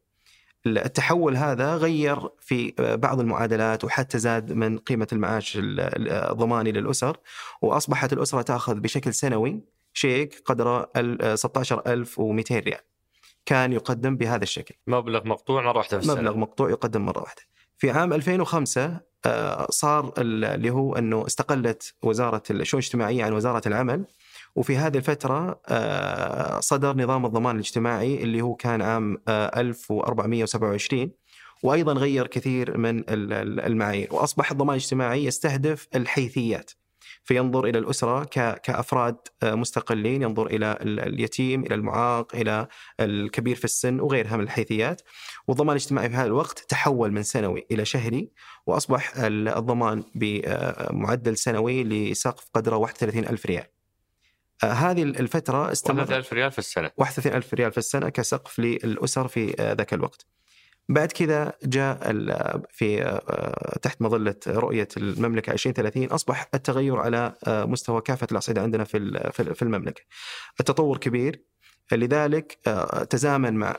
التحول 0.67 1.37
هذا 1.37 1.77
غير 1.77 2.29
في 2.41 2.75
بعض 2.79 3.21
المعادلات 3.21 3.85
وحتى 3.85 4.19
زاد 4.19 4.53
من 4.53 4.79
قيمة 4.79 5.07
المعاش 5.13 5.57
ال- 5.57 5.81
ال- 5.81 6.09
الضماني 6.13 6.73
للأسر 6.73 7.17
وأصبحت 7.63 8.13
الأسرة 8.13 8.43
تأخذ 8.43 8.75
بشكل 8.81 9.15
سنوي 9.15 9.61
شيك 9.93 10.43
قدره 10.45 10.91
ال- 10.97 11.23
آه، 11.23 11.35
16200 11.35 12.59
ريال. 12.59 12.81
كان 13.47 13.73
يقدم 13.73 14.17
بهذا 14.17 14.43
الشكل. 14.43 14.75
مبلغ 14.87 15.29
مقطوع 15.29 15.63
مرة 15.63 15.77
واحدة 15.79 15.99
في 15.99 16.05
السنة. 16.05 16.15
مبلغ 16.21 16.37
مقطوع 16.37 16.71
يقدم 16.71 17.05
مرة 17.05 17.21
واحدة. 17.23 17.43
في 17.79 17.91
عام 17.91 18.13
2005 18.13 19.01
آه، 19.27 19.67
صار 19.71 20.13
ال- 20.19 20.45
اللي 20.45 20.71
هو 20.71 20.95
أنه 20.95 21.27
استقلت 21.27 21.95
وزارة 22.03 22.43
الشؤون 22.51 22.81
الاجتماعية 22.81 23.25
عن 23.25 23.33
وزارة 23.33 23.63
العمل. 23.69 24.05
وفي 24.57 24.77
هذه 24.77 24.97
الفترة 24.97 25.61
آه، 25.69 26.61
صدر 26.61 26.97
نظام 26.97 27.27
الضمان 27.27 27.55
الاجتماعي 27.55 28.23
اللي 28.23 28.41
هو 28.43 28.55
كان 28.55 28.83
عام 28.83 29.19
آه، 29.29 29.61
1427 29.61 31.11
وأيضا 31.63 31.93
غير 31.93 32.27
كثير 32.27 32.79
من 32.79 32.99
ال- 32.99 33.33
ال- 33.33 33.61
المعايير. 33.61 34.09
وأصبح 34.15 34.51
الضمان 34.51 34.77
الاجتماعي 34.77 35.25
يستهدف 35.25 35.89
الحيثيات. 35.95 36.71
فينظر 37.27 37.65
إلى 37.65 37.79
الأسرة 37.79 38.25
كأفراد 38.63 39.17
آه، 39.43 39.55
مستقلين، 39.55 40.23
ينظر 40.23 40.47
إلى 40.47 40.79
ال- 40.81 41.01
اليتيم، 41.01 41.63
إلى 41.63 41.75
المعاق، 41.75 42.35
إلى 42.37 42.69
الكبير 43.01 43.57
في 43.57 43.65
السن 43.65 44.01
وغيرها 44.01 44.37
من 44.37 44.43
الحيثيات. 44.45 45.03
والضمان 45.49 45.77
الاجتماعي 45.77 46.09
في 46.11 46.15
هذا 46.17 46.27
الوقت 46.27 46.59
تحول 46.59 47.13
من 47.13 47.23
سنوي 47.23 47.67
إلى 47.71 47.85
شهري 47.85 48.31
وأصبح 48.67 49.13
الضمان 49.17 50.05
بمعدل 50.15 51.37
سنوي 51.37 51.85
لسقف 51.85 52.45
قدره 52.55 52.77
31 52.77 53.27
ألف 53.27 53.47
ريال. 53.47 53.65
آه، 54.65 54.67
هذه 54.73 55.03
الفترة 55.03 55.73
استمرت 55.73 56.07
3000 56.09 56.33
ريال 56.33 56.53
في 56.53 56.59
السنة 56.59 56.91
31 56.97 57.33
ألف 57.37 57.55
ريال 57.55 57.73
في 57.73 57.79
السنة 57.79 58.09
كسقف 58.09 58.59
للأسر 58.59 59.29
في 59.29 59.55
آه، 59.63 59.73
ذاك 59.73 59.95
الوقت 59.95 60.27
بعد 60.89 61.13
كذا 61.13 61.53
جاء 61.65 61.99
في 62.71 63.03
آه، 63.03 63.79
تحت 63.83 64.03
مظلة 64.03 64.35
رؤية 64.47 64.89
المملكة 64.97 65.53
2030 65.53 66.05
أصبح 66.05 66.49
التغير 66.55 66.97
على 66.97 67.33
آه، 67.47 67.65
مستوى 67.65 68.01
كافة 68.01 68.27
الأصعدة 68.33 68.63
عندنا 68.63 68.85
في 68.85 68.99
في 69.33 69.41
ال- 69.43 69.55
في 69.55 69.63
المملكة. 69.63 70.03
التطور 70.61 70.99
كبير 70.99 71.43
لذلك 71.93 72.59
آه، 72.67 73.05
تزامن 73.05 73.55
مع 73.55 73.77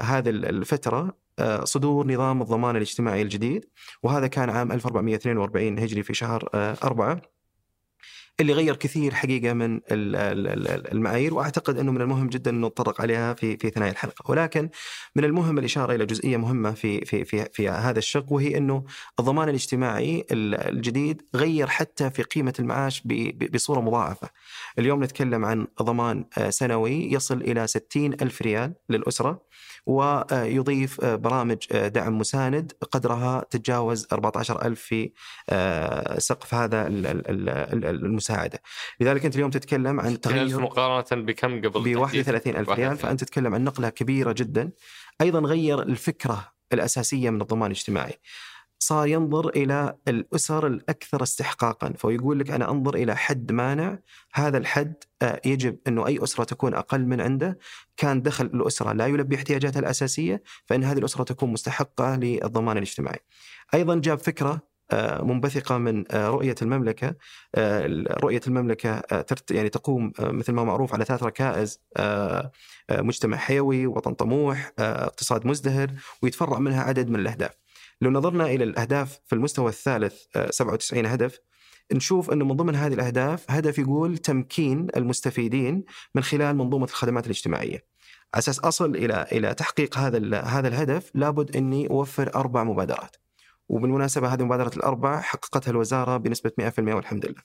هذه 0.00 0.28
الفترة 0.30 1.16
آه، 1.38 1.64
صدور 1.64 2.06
نظام 2.06 2.42
الضمان 2.42 2.76
الاجتماعي 2.76 3.22
الجديد 3.22 3.64
وهذا 4.02 4.26
كان 4.26 4.50
عام 4.50 4.72
1442 4.72 5.78
هجري 5.78 6.02
في 6.02 6.14
شهر 6.14 6.48
آه، 6.54 6.76
أربعة. 6.84 7.22
اللي 8.40 8.52
غير 8.52 8.76
كثير 8.76 9.14
حقيقة 9.14 9.52
من 9.52 9.74
ال- 9.76 10.16
ال- 10.16 10.46
ال- 10.46 10.92
المعايير 10.92 11.34
وأعتقد 11.34 11.78
إنه 11.78 11.92
من 11.92 12.00
المهم 12.00 12.28
جدا 12.28 12.50
إنه 12.50 12.66
نتطرق 12.66 13.00
عليها 13.00 13.34
في 13.34 13.56
في 13.56 13.70
ثنايا 13.70 13.90
الحلقة 13.92 14.30
ولكن 14.30 14.68
من 15.16 15.24
المهم 15.24 15.58
الإشارة 15.58 15.94
إلى 15.94 16.06
جزئية 16.06 16.36
مهمة 16.36 16.70
في 16.70 17.04
في 17.04 17.24
في 17.24 17.44
في 17.52 17.68
هذا 17.68 17.98
الشق 17.98 18.32
وهي 18.32 18.56
إنه 18.56 18.84
الضمان 19.20 19.48
الاجتماعي 19.48 20.26
ال- 20.32 20.54
الجديد 20.54 21.22
غير 21.34 21.66
حتى 21.66 22.10
في 22.10 22.22
قيمة 22.22 22.54
المعاش 22.58 23.02
بصورة 23.52 23.80
مضاعفة. 23.80 24.28
اليوم 24.78 25.04
نتكلم 25.04 25.44
عن 25.44 25.66
ضمان 25.82 26.24
آه، 26.38 26.50
سنوي 26.50 27.12
يصل 27.12 27.40
إلى 27.42 27.66
60 27.66 28.12
ألف 28.12 28.42
ريال 28.42 28.74
للأسرة 28.88 29.42
ويضيف 29.86 31.00
آه، 31.04 31.14
برامج 31.16 31.56
آه، 31.72 31.88
دعم 31.88 32.18
مساند 32.18 32.72
قدرها 32.90 33.44
تتجاوز 33.50 34.06
14000 34.12 34.80
في 34.80 35.12
آه، 35.50 36.18
سقف 36.18 36.54
هذا 36.54 36.86
ال- 36.86 37.06
ال- 37.06 37.30
ال- 37.30 37.48
ال- 37.48 37.84
المساعدة. 37.84 38.62
لذلك 39.00 39.24
أنت 39.24 39.34
اليوم 39.34 39.50
تتكلم 39.50 40.00
عن 40.00 40.06
1000 40.08 40.18
تغير 40.18 40.60
مقارنة 40.60 41.22
بكم 41.24 41.48
قبل 41.58 41.70
ب 41.70 41.76
التحديث؟ 41.86 41.96
31 41.98 42.56
ألف 42.56 42.68
ريال 42.68 42.78
31,000. 42.88 43.02
فأنت 43.02 43.20
تتكلم 43.24 43.54
عن 43.54 43.64
نقلة 43.64 43.88
كبيرة 43.88 44.32
جدا 44.32 44.70
أيضا 45.20 45.40
غير 45.40 45.82
الفكرة 45.82 46.52
الأساسية 46.72 47.30
من 47.30 47.40
الضمان 47.42 47.70
الاجتماعي 47.70 48.14
صار 48.82 49.06
ينظر 49.06 49.48
إلى 49.48 49.96
الأسر 50.08 50.66
الأكثر 50.66 51.22
استحقاقا 51.22 51.92
فيقول 51.92 52.38
لك 52.38 52.50
أنا 52.50 52.70
أنظر 52.70 52.94
إلى 52.94 53.16
حد 53.16 53.52
مانع 53.52 53.98
هذا 54.32 54.58
الحد 54.58 54.94
آه، 55.22 55.40
يجب 55.44 55.78
أنه 55.86 56.06
أي 56.06 56.22
أسرة 56.22 56.44
تكون 56.44 56.74
أقل 56.74 57.06
من 57.06 57.20
عنده 57.20 57.58
كان 57.96 58.22
دخل 58.22 58.46
الأسرة 58.46 58.92
لا 58.92 59.06
يلبي 59.06 59.36
احتياجاتها 59.36 59.80
الأساسية 59.80 60.42
فإن 60.66 60.84
هذه 60.84 60.98
الأسرة 60.98 61.24
تكون 61.24 61.52
مستحقة 61.52 62.16
للضمان 62.16 62.76
الاجتماعي. 62.76 63.18
أيضا 63.74 63.94
جاب 63.98 64.18
فكرة 64.18 64.70
آه، 64.92 65.24
منبثقة 65.24 65.78
من 65.78 66.04
آه، 66.12 66.28
رؤية 66.28 66.54
المملكة 66.62 67.14
رؤية 68.22 68.40
المملكة 68.46 69.02
يعني 69.50 69.68
تقوم 69.68 70.12
مثل 70.20 70.52
ما 70.52 70.64
معروف 70.64 70.94
على 70.94 71.04
ثلاث 71.04 71.22
ركائز 71.22 71.80
مجتمع 72.90 73.36
حيوي 73.36 73.86
وطن 73.86 74.14
طموح 74.14 74.72
اقتصاد 74.78 75.46
مزدهر 75.46 75.90
ويتفرع 76.22 76.58
منها 76.58 76.82
عدد 76.82 77.10
من 77.10 77.20
الأهداف. 77.20 77.59
لو 78.00 78.10
نظرنا 78.10 78.46
إلى 78.46 78.64
الأهداف 78.64 79.20
في 79.26 79.34
المستوى 79.34 79.68
الثالث 79.68 80.14
آه، 80.36 80.50
97 80.50 81.06
هدف 81.06 81.38
نشوف 81.92 82.30
أنه 82.30 82.44
من 82.44 82.56
ضمن 82.56 82.74
هذه 82.74 82.94
الأهداف 82.94 83.50
هدف 83.50 83.78
يقول 83.78 84.18
تمكين 84.18 84.86
المستفيدين 84.96 85.84
من 86.14 86.22
خلال 86.22 86.56
منظومة 86.56 86.84
الخدمات 86.84 87.24
الاجتماعية. 87.24 87.84
على 88.34 88.38
أساس 88.38 88.58
أصل 88.58 88.96
إلى 88.96 89.26
إلى 89.32 89.54
تحقيق 89.54 89.98
هذا 89.98 90.40
هذا 90.40 90.68
الهدف 90.68 91.10
لابد 91.14 91.56
أني 91.56 91.90
أوفر 91.90 92.34
أربع 92.34 92.64
مبادرات. 92.64 93.16
وبالمناسبة 93.68 94.34
هذه 94.34 94.40
المبادرة 94.40 94.76
الأربع 94.76 95.20
حققتها 95.20 95.70
الوزارة 95.70 96.16
بنسبة 96.16 96.50
100% 96.60 96.78
والحمد 96.78 97.26
لله. 97.26 97.42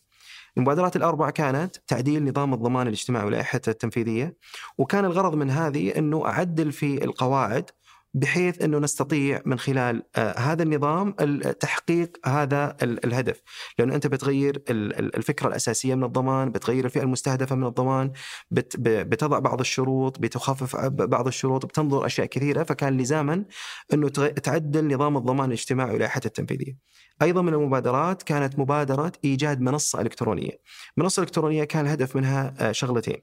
المبادرات 0.58 0.96
الأربع 0.96 1.30
كانت 1.30 1.76
تعديل 1.88 2.24
نظام 2.24 2.54
الضمان 2.54 2.88
الاجتماعي 2.88 3.26
ولائحته 3.26 3.70
التنفيذية 3.70 4.38
وكان 4.78 5.06
الغرض 5.06 5.36
من 5.36 5.50
هذه 5.50 5.98
أنه 5.98 6.28
أعدل 6.28 6.72
في 6.72 7.04
القواعد 7.04 7.70
بحيث 8.18 8.62
أنه 8.62 8.80
نستطيع 8.80 9.42
من 9.46 9.60
خلال 9.60 10.04
آه، 10.16 10.40
هذا 10.40 10.64
النظام 10.64 11.16
ال- 11.22 11.58
تحقيق 11.60 12.18
هذا 12.28 12.78
ال- 12.84 13.06
الهدف. 13.06 13.42
لأنه 13.80 13.96
أنت 13.96 14.08
بتغير 14.08 14.56
ال- 14.70 15.00
ال- 15.00 15.16
الفكرة 15.16 15.48
الأساسية 15.48 15.96
من 15.96 16.04
الضمان 16.04 16.52
بتغير 16.52 16.86
الفئة 16.86 17.02
المستهدفة 17.02 17.56
من 17.56 17.66
الضمان 17.68 18.12
بتضع 18.52 19.40
بعض 19.40 19.60
الشروط 19.60 20.20
بتخفف 20.20 20.76
عب- 20.76 20.96
بعض 21.10 21.28
الشروط 21.28 21.66
بتنظر 21.66 22.06
أشياء 22.06 22.28
كثيرة. 22.28 22.64
فكان 22.64 22.98
لزاما 22.98 23.46
تغ- 23.94 24.34
تعدل 24.34 24.94
نظام 24.94 25.18
الضمان 25.18 25.48
الاجتماعي 25.48 25.96
ولائحته 25.96 26.28
التنفيذية 26.28 26.78
أيضا 27.22 27.42
من 27.42 27.54
المبادرات 27.54 28.24
كانت 28.24 28.60
مبادرة 28.60 29.12
إيجاد 29.26 29.62
منصة 29.62 30.02
إلكترونية. 30.02 30.60
منصة 30.98 31.22
إلكترونية 31.24 31.64
كان 31.64 31.86
الهدف 31.86 32.16
منها 32.16 32.54
آه، 32.60 32.72
شغلتين. 32.72 33.18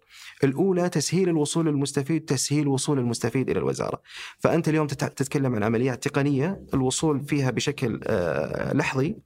الأولى 0.44 0.88
تسهيل 0.88 1.28
الوصول 1.28 1.66
للمستفيد، 1.66 2.24
تسهيل 2.24 2.68
وصول 2.68 2.98
المستفيد 2.98 3.50
إلى 3.50 3.58
الوزارة. 3.58 4.02
فأنت 4.38 4.68
اليوم 4.68 4.86
تت- 4.86 5.18
تتكلم 5.18 5.54
عن 5.54 5.62
عمليات 5.62 6.08
تقنية 6.08 6.62
الوصول 6.74 7.20
فيها 7.24 7.50
بشكل 7.50 8.00
آه، 8.04 8.72
لحظي 8.74 9.16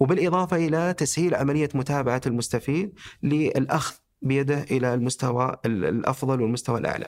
وبالإضافة 0.00 0.56
إلى 0.56 0.94
تسهيل 0.98 1.34
عملية 1.34 1.68
متابعة 1.74 2.20
المستفيد 2.26 2.92
للأخذ 3.22 3.94
بيده 4.22 4.62
إلى 4.70 4.94
المستوى 4.94 5.56
ال- 5.66 5.84
الأفضل 5.84 6.42
والمستوى 6.42 6.78
الأعلى. 6.78 7.06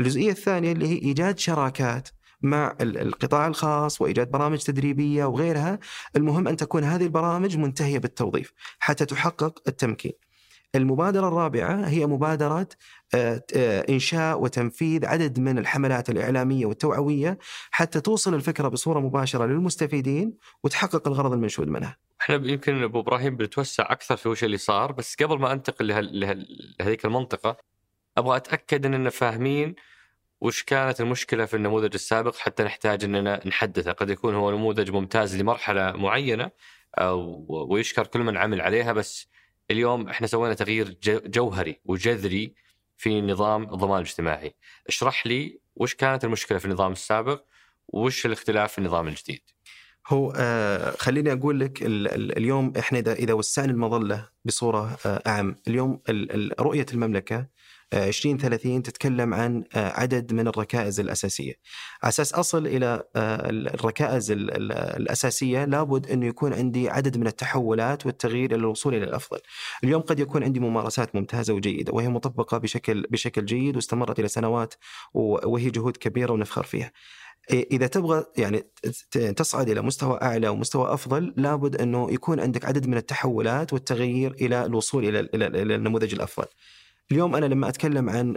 الجزئية 0.00 0.30
الثانية 0.30 0.72
اللي 0.72 0.88
هي 0.88 0.98
إيجاد 1.02 1.38
شراكات 1.38 2.08
مع 2.42 2.76
ال- 2.80 2.98
القطاع 2.98 3.46
الخاص 3.46 4.00
وإيجاد 4.00 4.30
برامج 4.30 4.58
تدريبية 4.58 5.24
وغيرها، 5.24 5.78
المهم 6.16 6.48
أن 6.48 6.56
تكون 6.56 6.84
هذه 6.84 7.02
البرامج 7.04 7.56
منتهية 7.56 7.98
بالتوظيف 7.98 8.52
حتى 8.78 9.04
تحقق 9.06 9.62
التمكين. 9.68 10.12
المبادرة 10.74 11.28
الرابعة 11.28 11.86
هي 11.88 12.06
مبادرة 12.06 12.68
آه، 13.14 13.44
آه، 13.56 13.86
إنشاء 13.88 14.42
وتنفيذ 14.42 15.06
عدد 15.06 15.38
من 15.40 15.58
الحملات 15.58 16.10
الإعلامية 16.10 16.66
والتوعوية 16.66 17.38
حتى 17.70 18.00
توصل 18.00 18.34
الفكرة 18.34 18.68
بصورة 18.68 19.00
مباشرة 19.00 19.46
للمستفيدين 19.46 20.34
وتحقق 20.64 21.08
الغرض 21.08 21.32
المنشود 21.32 21.68
منها. 21.68 21.96
إحنا 22.20 22.34
يمكن 22.34 22.82
أبو 22.82 23.00
إبراهيم 23.00 23.36
بنتوسع 23.36 23.86
أكثر 23.92 24.16
في 24.16 24.28
وش 24.28 24.44
اللي 24.44 24.56
صار 24.56 24.92
بس 24.92 25.16
قبل 25.22 25.38
ما 25.38 25.52
أنتقل 25.52 25.86
لهذيك 26.78 27.04
المنطقة 27.04 27.56
أبغى 28.18 28.36
أتأكد 28.36 28.86
اننا 28.86 29.10
فاهمين 29.10 29.74
وش 30.42 30.62
كانت 30.62 31.00
المشكلة 31.00 31.44
في 31.44 31.56
النموذج 31.56 31.94
السابق 31.94 32.36
حتى 32.36 32.62
نحتاج 32.62 33.04
إننا 33.04 33.48
نحدثه، 33.48 33.92
قد 33.92 34.10
يكون 34.10 34.34
هو 34.34 34.50
نموذج 34.50 34.90
ممتاز 34.90 35.36
لمرحلة 35.36 35.92
معينة 35.92 36.50
أو 36.94 37.46
ويشكر 37.70 38.06
كل 38.06 38.20
من 38.20 38.36
عمل 38.36 38.60
عليها 38.60 38.92
بس 38.92 39.28
اليوم 39.70 40.08
إحنا 40.08 40.26
سوينا 40.26 40.54
تغيير 40.54 40.98
جوهري 41.06 41.80
وجذري 41.84 42.54
في 42.96 43.20
نظام 43.20 43.62
الضمان 43.62 43.98
الاجتماعي. 44.02 44.54
اشرح 44.88 45.26
لي 45.26 45.60
وش 45.76 45.94
كانت 45.94 46.24
المشكلة 46.24 46.58
في 46.58 46.64
النظام 46.64 46.92
السابق 46.92 47.42
وش 47.88 48.26
الاختلاف 48.26 48.72
في 48.72 48.78
النظام 48.78 49.08
الجديد. 49.08 49.40
هو 50.08 50.32
آه 50.36 50.90
خليني 50.98 51.32
أقول 51.32 51.60
لك 51.60 51.82
ال 51.82 52.08
ال 52.08 52.38
اليوم 52.38 52.72
إحنا 52.78 52.98
إذا 52.98 53.12
إذا 53.12 53.32
وسعنا 53.32 53.72
المظلة 53.72 54.28
بصورة 54.44 54.98
آه 55.06 55.22
أعم، 55.26 55.56
اليوم 55.68 56.00
ال 56.08 56.60
رؤية 56.60 56.86
المملكة 56.92 57.36
آه 57.36 57.48
2030 57.92 58.82
تتكلم 58.82 59.34
عن 59.34 59.64
آه 59.74 60.00
عدد 60.00 60.32
من 60.32 60.48
الركائز 60.48 61.00
الأساسية. 61.00 61.54
على 62.02 62.08
أساس 62.08 62.32
أصل 62.34 62.66
إلى 62.66 63.02
آه 63.16 63.50
الركائز 63.50 64.30
ال 64.30 64.50
ال 64.50 64.72
الأساسية 64.72 65.64
لابد 65.64 66.10
انه 66.10 66.26
يكون 66.26 66.54
عندي 66.54 66.90
عدد 66.90 67.16
من 67.16 67.26
التحولات 67.26 68.06
والتغيير 68.06 68.50
إلى 68.50 68.56
الوصول 68.56 68.94
إلى 68.94 69.04
الأفضل. 69.04 69.38
اليوم 69.84 70.02
قد 70.02 70.20
يكون 70.20 70.44
عندي 70.44 70.60
ممارسات 70.60 71.16
ممتازة 71.16 71.54
وجيدة 71.54 71.92
وهي 71.92 72.08
مطبقة 72.08 72.58
بشكل 72.58 73.02
بشكل 73.10 73.44
جيد 73.44 73.76
واستمرت 73.76 74.18
إلى 74.18 74.28
سنوات 74.28 74.74
وهي 75.14 75.70
جهود 75.70 75.96
كبيرة 75.96 76.32
ونفخر 76.32 76.62
فيها. 76.62 76.92
إذا 77.50 77.86
تبغى 77.86 78.24
يعني 78.38 78.62
تصعد 79.36 79.68
إلى 79.70 79.82
مستوى 79.82 80.18
أعلى 80.22 80.48
ومستوى 80.48 80.94
أفضل 80.94 81.34
لابد 81.36 81.76
أنه 81.80 82.12
يكون 82.12 82.40
عندك 82.40 82.64
عدد 82.64 82.86
من 82.86 82.96
التحولات 82.96 83.72
والتغيير 83.72 84.32
إلى 84.32 84.64
الوصول 84.66 85.04
إلى 85.04 85.20
إلى, 85.20 85.46
إلى 85.46 85.74
النموذج 85.74 86.14
الأفضل. 86.14 86.46
اليوم 87.12 87.36
أنا 87.36 87.46
لما 87.46 87.68
أتكلم 87.68 88.10
عن 88.10 88.36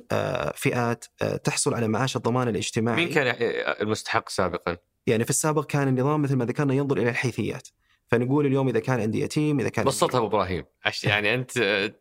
فئات 0.56 1.06
تحصل 1.44 1.74
على 1.74 1.88
معاش 1.88 2.16
الضمان 2.16 2.48
الاجتماعي 2.48 3.06
مين 3.06 3.14
كان 3.14 3.36
المستحق 3.82 4.30
سابقا؟ 4.30 4.78
يعني 5.08 5.24
في 5.24 5.30
السابق 5.30 5.66
كان 5.66 5.88
النظام 5.88 6.22
مثل 6.22 6.36
ما 6.36 6.46
ذكرنا 6.46 6.74
ينظر 6.74 6.98
إلى 6.98 7.10
الحيثيات. 7.10 7.68
فنقول 8.08 8.46
اليوم 8.46 8.68
إذا 8.68 8.80
كان 8.80 9.00
عندي 9.00 9.22
يتيم 9.22 9.60
إذا 9.60 9.70
كان 9.70 9.86
بسطها 9.86 10.18
أبو 10.18 10.28
إبراهيم 10.28 10.64
يعني 11.04 11.34
أنت 11.34 11.58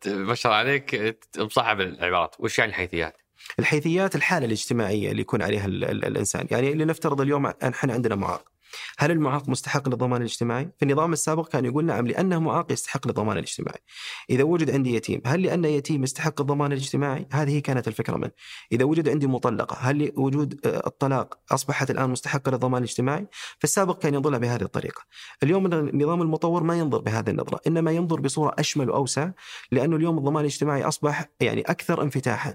ما 0.07 0.35
شاء 0.35 0.53
الله 0.53 0.59
عليك 0.59 1.19
مصعب 1.39 1.81
العبارات 1.81 2.35
وش 2.39 2.59
يعني 2.59 2.71
الحيثيات؟ 2.71 3.17
الحيثيات 3.59 4.17
الحالة 4.17 4.47
الاجتماعية 4.47 5.11
اللي 5.11 5.21
يكون 5.21 5.43
عليها 5.43 5.67
ال 5.67 5.85
ال 5.85 6.05
الإنسان، 6.05 6.47
يعني 6.51 6.75
لنفترض 6.75 7.21
اليوم 7.21 7.47
إحنا 7.47 7.93
عندنا 7.93 8.15
معاق. 8.15 8.54
هل 8.99 9.11
المعاق 9.11 9.49
مستحق 9.49 9.89
للضمان 9.89 10.21
الاجتماعي؟ 10.21 10.71
في 10.79 10.85
النظام 10.85 11.13
السابق 11.13 11.49
كان 11.49 11.65
يقول 11.65 11.85
نعم 11.85 12.07
لأنه 12.07 12.39
معاق 12.39 12.73
يستحق 12.73 13.07
للضمان 13.07 13.39
الاجتماعي. 13.39 13.79
إذا 14.31 14.43
وجد 14.43 14.71
عندي 14.71 14.95
يتيم، 14.95 15.23
هل 15.27 15.43
لأن 15.43 15.65
يتيم 15.65 16.05
يستحق 16.05 16.41
الضمان 16.41 16.73
الاجتماعي؟ 16.73 17.27
هذه 17.33 17.59
كانت 17.59 17.89
الفكرة 17.89 18.17
منه. 18.17 18.31
إذا 18.73 18.85
وجد 18.85 19.09
عندي 19.09 19.27
مطلقة، 19.27 19.77
هل 19.81 20.13
وجود 20.17 20.61
الطلاق 20.67 21.39
أصبحت 21.53 21.91
الآن 21.91 22.11
مستحقة 22.11 22.51
للضمان 22.51 22.83
الاجتماعي؟ 22.83 23.27
في 23.59 23.65
السابق 23.65 23.99
كان 23.99 24.15
ينظر 24.15 24.39
بهذه 24.39 24.63
الطريقة. 24.63 25.03
اليوم 25.43 25.67
النظام 25.67 26.23
المطور 26.23 26.63
ما 26.63 26.79
ينظر 26.79 26.99
بهذه 26.99 27.31
النظرة، 27.31 27.61
إنما 27.67 27.93
ينظر 27.93 28.21
بصورة 28.21 28.55
أشمل 28.59 28.91
وأوسع 28.91 29.31
لأنه 29.73 29.97
اليوم 29.97 30.19
الضمان 30.19 30.41
الاجتماعي 30.41 30.83
أصبح 30.83 31.31
يعني 31.41 31.61
أكثر 31.61 32.03
انفتاحا. 32.03 32.55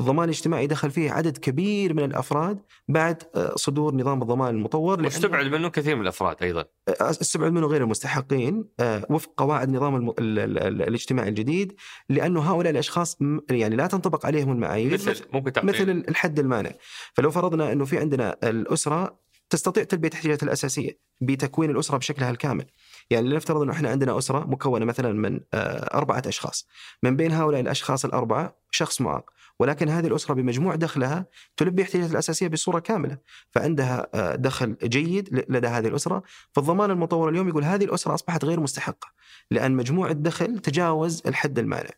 الضمان 0.00 0.24
الاجتماعي 0.24 0.66
دخل 0.66 0.90
فيه 0.90 1.10
عدد 1.10 1.38
كبير 1.38 1.94
من 1.94 2.04
الأفراد 2.04 2.58
بعد 2.88 3.22
صدور 3.54 3.94
نظام 3.94 4.22
الضمان 4.22 4.54
المطور. 4.54 5.02
واستبعد 5.02 5.46
منه 5.46 5.68
كثير 5.68 5.96
من 5.96 6.02
الأفراد 6.02 6.42
أيضا. 6.42 6.64
استبعد 6.88 7.52
منه 7.52 7.66
غير 7.66 7.82
المستحقين 7.82 8.64
وفق 9.10 9.30
قواعد 9.36 9.68
نظام 9.70 9.96
الم... 9.96 10.10
ال... 10.10 10.16
ال... 10.18 10.58
ال... 10.58 10.82
الاجتماعي 10.82 11.28
الجديد 11.28 11.74
لأنه 12.08 12.40
هؤلاء 12.40 12.72
الأشخاص 12.72 13.18
يعني 13.50 13.76
لا 13.76 13.86
تنطبق 13.86 14.26
عليهم 14.26 14.52
المعايير. 14.52 14.92
مثل 14.92 15.24
ممكن 15.32 15.66
مثل 15.66 16.04
الحد 16.08 16.38
المانع. 16.38 16.70
فلو 17.14 17.30
فرضنا 17.30 17.72
أنه 17.72 17.84
في 17.84 17.98
عندنا 17.98 18.36
الأسرة 18.42 19.26
تستطيع 19.50 19.84
تلبية 19.84 20.10
احتياجاتها 20.14 20.46
الأساسية 20.46 20.98
بتكوين 21.20 21.70
الأسرة 21.70 21.96
بشكلها 21.96 22.30
الكامل. 22.30 22.66
يعني 23.10 23.28
لنفترض 23.28 23.62
أنه 23.62 23.72
إحنا 23.72 23.90
عندنا 23.90 24.18
أسرة 24.18 24.38
مكونة 24.38 24.84
مثلا 24.84 25.12
من 25.12 25.40
آه، 25.54 25.96
أربعة 25.98 26.22
أشخاص، 26.26 26.68
من 27.02 27.16
بين 27.16 27.32
هؤلاء 27.32 27.60
الأشخاص 27.60 28.04
الأربعة 28.04 28.56
شخص 28.70 29.00
معاق، 29.00 29.30
ولكن 29.60 29.88
هذه 29.88 30.06
الأسرة 30.06 30.34
بمجموع 30.34 30.74
دخلها 30.74 31.26
تلبي 31.56 31.82
احتياجاتها 31.82 32.12
الأساسية 32.12 32.48
بصورة 32.48 32.78
كاملة، 32.78 33.18
فعندها 33.50 34.06
آه، 34.14 34.34
دخل 34.34 34.76
جيد 34.84 35.44
لدى 35.48 35.66
هذه 35.66 35.88
الأسرة، 35.88 36.22
فالضمان 36.52 36.90
المطور 36.90 37.28
اليوم 37.28 37.48
يقول 37.48 37.64
هذه 37.64 37.84
الأسرة 37.84 38.14
أصبحت 38.14 38.44
غير 38.44 38.60
مستحقة، 38.60 39.08
لأن 39.50 39.76
مجموع 39.76 40.10
الدخل 40.10 40.58
تجاوز 40.58 41.22
الحد 41.26 41.58
المانع. 41.58 41.90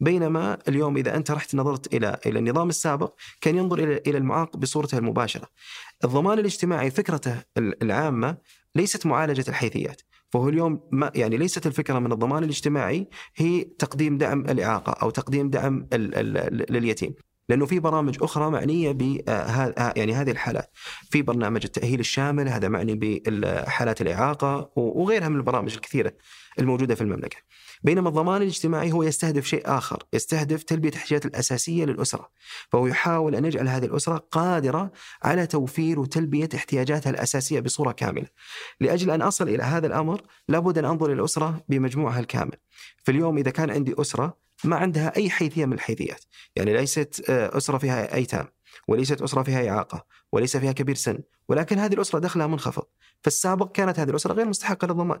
بينما 0.00 0.58
اليوم 0.68 0.96
إذا 0.96 1.16
أنت 1.16 1.30
رحت 1.30 1.54
نظرت 1.54 1.94
إلى 1.94 2.18
إلى 2.26 2.38
النظام 2.38 2.68
السابق 2.68 3.14
كان 3.40 3.56
ينظر 3.56 3.78
إلى 3.78 4.02
إلى 4.06 4.18
المعاق 4.18 4.56
بصورته 4.56 4.98
المباشرة. 4.98 5.48
الضمان 6.04 6.38
الاجتماعي 6.38 6.90
فكرته 6.90 7.42
العامة 7.58 8.36
ليست 8.74 9.06
معالجة 9.06 9.44
الحيثيات، 9.48 10.02
فهو 10.36 10.48
اليوم 10.48 10.80
ما 10.92 11.10
يعني 11.14 11.36
ليست 11.36 11.66
الفكرة 11.66 11.98
من 11.98 12.12
الضمان 12.12 12.44
الاجتماعي 12.44 13.08
هي 13.36 13.64
تقديم 13.64 14.18
دعم 14.18 14.40
الإعاقة 14.40 14.92
أو 14.92 15.10
تقديم 15.10 15.50
دعم 15.50 15.88
لليتيم. 16.70 17.14
لأنه 17.48 17.66
في 17.66 17.78
برامج 17.78 18.18
أخرى 18.22 18.50
معنية 18.50 18.92
ب 18.92 19.02
يعني 19.96 20.14
هذه 20.14 20.30
الحالات. 20.30 20.70
في 21.10 21.22
برنامج 21.22 21.60
التأهيل 21.64 22.00
الشامل 22.00 22.48
هذا 22.48 22.68
معني 22.68 22.94
بحالات 23.26 24.00
الإعاقة 24.00 24.72
وغيرها 24.76 25.28
من 25.28 25.36
البرامج 25.36 25.74
الكثيرة 25.74 26.12
الموجودة 26.58 26.94
في 26.94 27.00
المملكة. 27.00 27.36
بينما 27.86 28.08
الضمان 28.08 28.42
الاجتماعي 28.42 28.92
هو 28.92 29.02
يستهدف 29.02 29.46
شيء 29.46 29.62
آخر 29.64 30.02
يستهدف 30.12 30.62
تلبية 30.62 30.88
الاحتياجات 30.88 31.26
الأساسية 31.26 31.84
للأسرة 31.84 32.30
فهو 32.68 32.86
يحاول 32.86 33.34
أن 33.34 33.44
يجعل 33.44 33.68
هذه 33.68 33.84
الأسرة 33.84 34.16
قادرة 34.30 34.92
على 35.22 35.46
توفير 35.46 36.00
وتلبية 36.00 36.48
احتياجاتها 36.54 37.10
الأساسية 37.10 37.60
بصورة 37.60 37.92
كاملة. 37.92 38.26
لأجل 38.80 39.10
أن 39.10 39.22
أصل 39.22 39.48
إلى 39.48 39.62
هذا 39.62 39.86
الأمر 39.86 40.22
لابد 40.48 40.78
أن 40.78 40.84
أنظر 40.84 41.06
إلى 41.06 41.14
الأسرة 41.14 41.64
بمجموعها 41.68 42.20
الكامل. 42.20 42.56
في 43.04 43.10
اليوم 43.10 43.38
إذا 43.38 43.50
كان 43.50 43.70
عندي 43.70 43.94
أسرة 43.98 44.36
ما 44.64 44.76
عندها 44.76 45.16
أي 45.16 45.30
حيثية 45.30 45.64
من 45.66 45.72
الحيثيات. 45.72 46.24
يعني 46.56 46.72
ليست 46.72 47.24
آه، 47.30 47.56
أسرة 47.56 47.78
فيها 47.78 48.14
أيتام 48.14 48.46
وليست 48.88 49.22
أسرة 49.22 49.42
فيها 49.42 49.68
إعاقة 49.68 50.06
وليس 50.32 50.56
فيها 50.56 50.72
كبير 50.72 50.94
سن 50.94 51.18
ولكن 51.48 51.78
هذه 51.78 51.94
الأسرة 51.94 52.18
دخلها 52.18 52.46
منخفض. 52.46 52.84
في 53.22 53.26
السابق 53.26 53.72
كانت 53.72 54.00
هذه 54.00 54.10
الأسرة 54.10 54.32
غير 54.32 54.46
مستحقة 54.46 54.86
للضمان. 54.86 55.20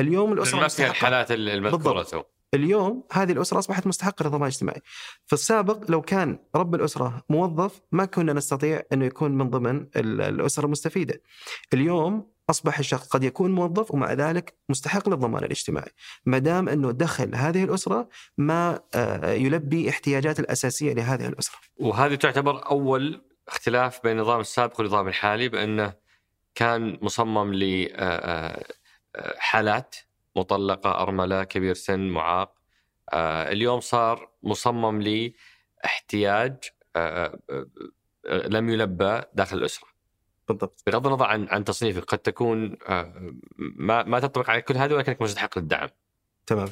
اليوم 0.00 0.32
الأسرة 0.32 0.60
ما 0.60 0.68
فيها 0.68 0.86
الحالات 0.86 1.30
المذكورة 1.30 2.02
تو 2.02 2.22
اليوم 2.54 3.04
هذه 3.12 3.32
الأسرة 3.32 3.58
أصبحت 3.58 3.86
مستحقة 3.86 4.22
للضمان 4.22 4.42
الاجتماعي. 4.42 4.80
في 5.26 5.32
السابق 5.32 5.90
لو 5.90 6.02
كان 6.02 6.38
رب 6.54 6.74
الأسرة 6.74 7.24
موظف 7.28 7.80
ما 7.92 8.04
كنا 8.04 8.32
نستطيع 8.32 8.82
انه 8.92 9.04
يكون 9.04 9.32
من 9.32 9.50
ضمن 9.50 9.86
الاسر 9.96 10.64
المستفيدة. 10.64 11.22
اليوم 11.74 12.36
أصبح 12.50 12.78
الشخص 12.78 13.08
قد 13.08 13.24
يكون 13.24 13.54
موظف 13.54 13.94
ومع 13.94 14.12
ذلك 14.12 14.54
مستحق 14.68 15.08
للضمان 15.08 15.44
الاجتماعي 15.44 15.90
ما 16.26 16.38
دام 16.38 16.68
أنه 16.68 16.90
دخل 16.90 17.34
هذه 17.34 17.64
الأسرة 17.64 18.08
ما 18.38 18.80
آه، 18.94 19.32
يلبي 19.32 19.90
احتياجات 19.90 20.40
الأساسية 20.40 20.92
لهذه 20.92 21.26
الأسرة. 21.26 21.56
وهذه 21.76 22.14
تعتبر 22.14 22.70
أول 22.70 23.22
اختلاف 23.48 24.00
بين 24.02 24.12
النظام 24.12 24.40
السابق 24.40 24.80
والنظام 24.80 25.08
الحالي 25.08 25.48
بأنه 25.48 25.92
كان 26.54 26.98
مصمم 27.02 27.54
ل 27.54 27.88
آه، 27.92 27.96
آه، 27.96 28.64
حالات 29.38 29.96
مطلقة 30.36 31.02
أرملة 31.02 31.44
كبير 31.44 31.74
سن 31.74 32.08
معاق. 32.08 32.54
آه، 33.12 33.52
اليوم 33.52 33.80
صار 33.80 34.30
مصمم 34.42 35.02
لاحتياج 35.02 36.56
آه، 36.96 37.38
آه، 37.50 37.66
لم 38.26 38.70
يلبى 38.70 39.22
داخل 39.34 39.58
الأسرة. 39.58 39.88
بالضبط. 40.48 40.82
بغض 40.86 41.06
النظر 41.06 41.24
عن 41.24 41.48
عن 41.48 41.64
تصنيفك 41.64 42.04
قد 42.04 42.18
تكون 42.18 42.76
ما 43.58 44.02
ما 44.02 44.20
تنطبق 44.20 44.50
على 44.50 44.62
كل 44.62 44.76
هذا 44.76 44.94
ولكنك 44.94 45.22
مستحق 45.22 45.58
للدعم. 45.58 45.88
تمام. 46.46 46.68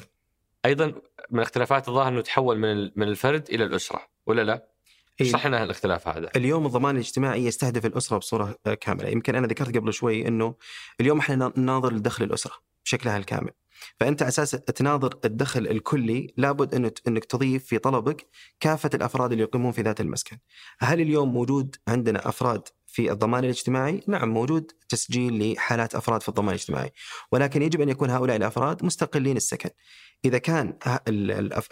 أيضا 0.65 0.93
من 1.31 1.39
اختلافات 1.39 1.87
الظاهر 1.87 2.07
إنه 2.07 2.21
تحول 2.21 2.59
من 2.59 2.91
من 2.95 3.07
الفرد 3.07 3.49
إلى 3.49 3.63
الأسرة 3.63 4.01
ولا 4.25 4.41
لا؟ 4.41 4.74
اشرح 5.21 5.47
لنا 5.47 5.63
الاختلاف 5.63 6.07
هذا. 6.07 6.29
اليوم 6.35 6.65
الضمان 6.65 6.95
الاجتماعي 6.95 7.45
يستهدف 7.45 7.85
الأسرة 7.85 8.17
بصورة 8.17 8.55
كاملة، 8.81 9.09
يمكن 9.09 9.35
أنا 9.35 9.47
ذكرت 9.47 9.77
قبل 9.77 9.93
شوي 9.93 10.27
إنه 10.27 10.55
اليوم 11.01 11.19
إحنا 11.19 11.53
نناظر 11.57 11.93
لدخل 11.93 12.23
الأسرة 12.23 12.53
بشكلها 12.85 13.17
الكامل. 13.17 13.51
فأنت 13.99 14.21
أساس 14.21 14.51
تناظر 14.51 15.19
الدخل 15.25 15.67
الكلي 15.67 16.33
لابد 16.37 16.75
انك 16.75 17.01
إنك 17.07 17.25
تضيف 17.25 17.65
في 17.65 17.77
طلبك 17.77 18.27
كافة 18.59 18.89
الأفراد 18.93 19.31
اللي 19.31 19.43
يقيمون 19.43 19.71
في 19.71 19.81
ذات 19.81 20.01
المسكن. 20.01 20.37
هل 20.79 21.01
اليوم 21.01 21.33
موجود 21.33 21.75
عندنا 21.87 22.29
أفراد 22.29 22.67
في 22.87 23.11
الضمان 23.11 23.43
الاجتماعي؟ 23.43 24.01
نعم 24.07 24.29
موجود 24.29 24.71
تسجيل 24.89 25.53
لحالات 25.53 25.95
أفراد 25.95 26.21
في 26.21 26.29
الضمان 26.29 26.49
الاجتماعي، 26.49 26.91
ولكن 27.31 27.61
يجب 27.61 27.81
أن 27.81 27.89
يكون 27.89 28.09
هؤلاء 28.09 28.35
الأفراد 28.35 28.85
مستقلين 28.85 29.37
السكن. 29.37 29.69
إذا 30.25 30.37
كان 30.37 30.73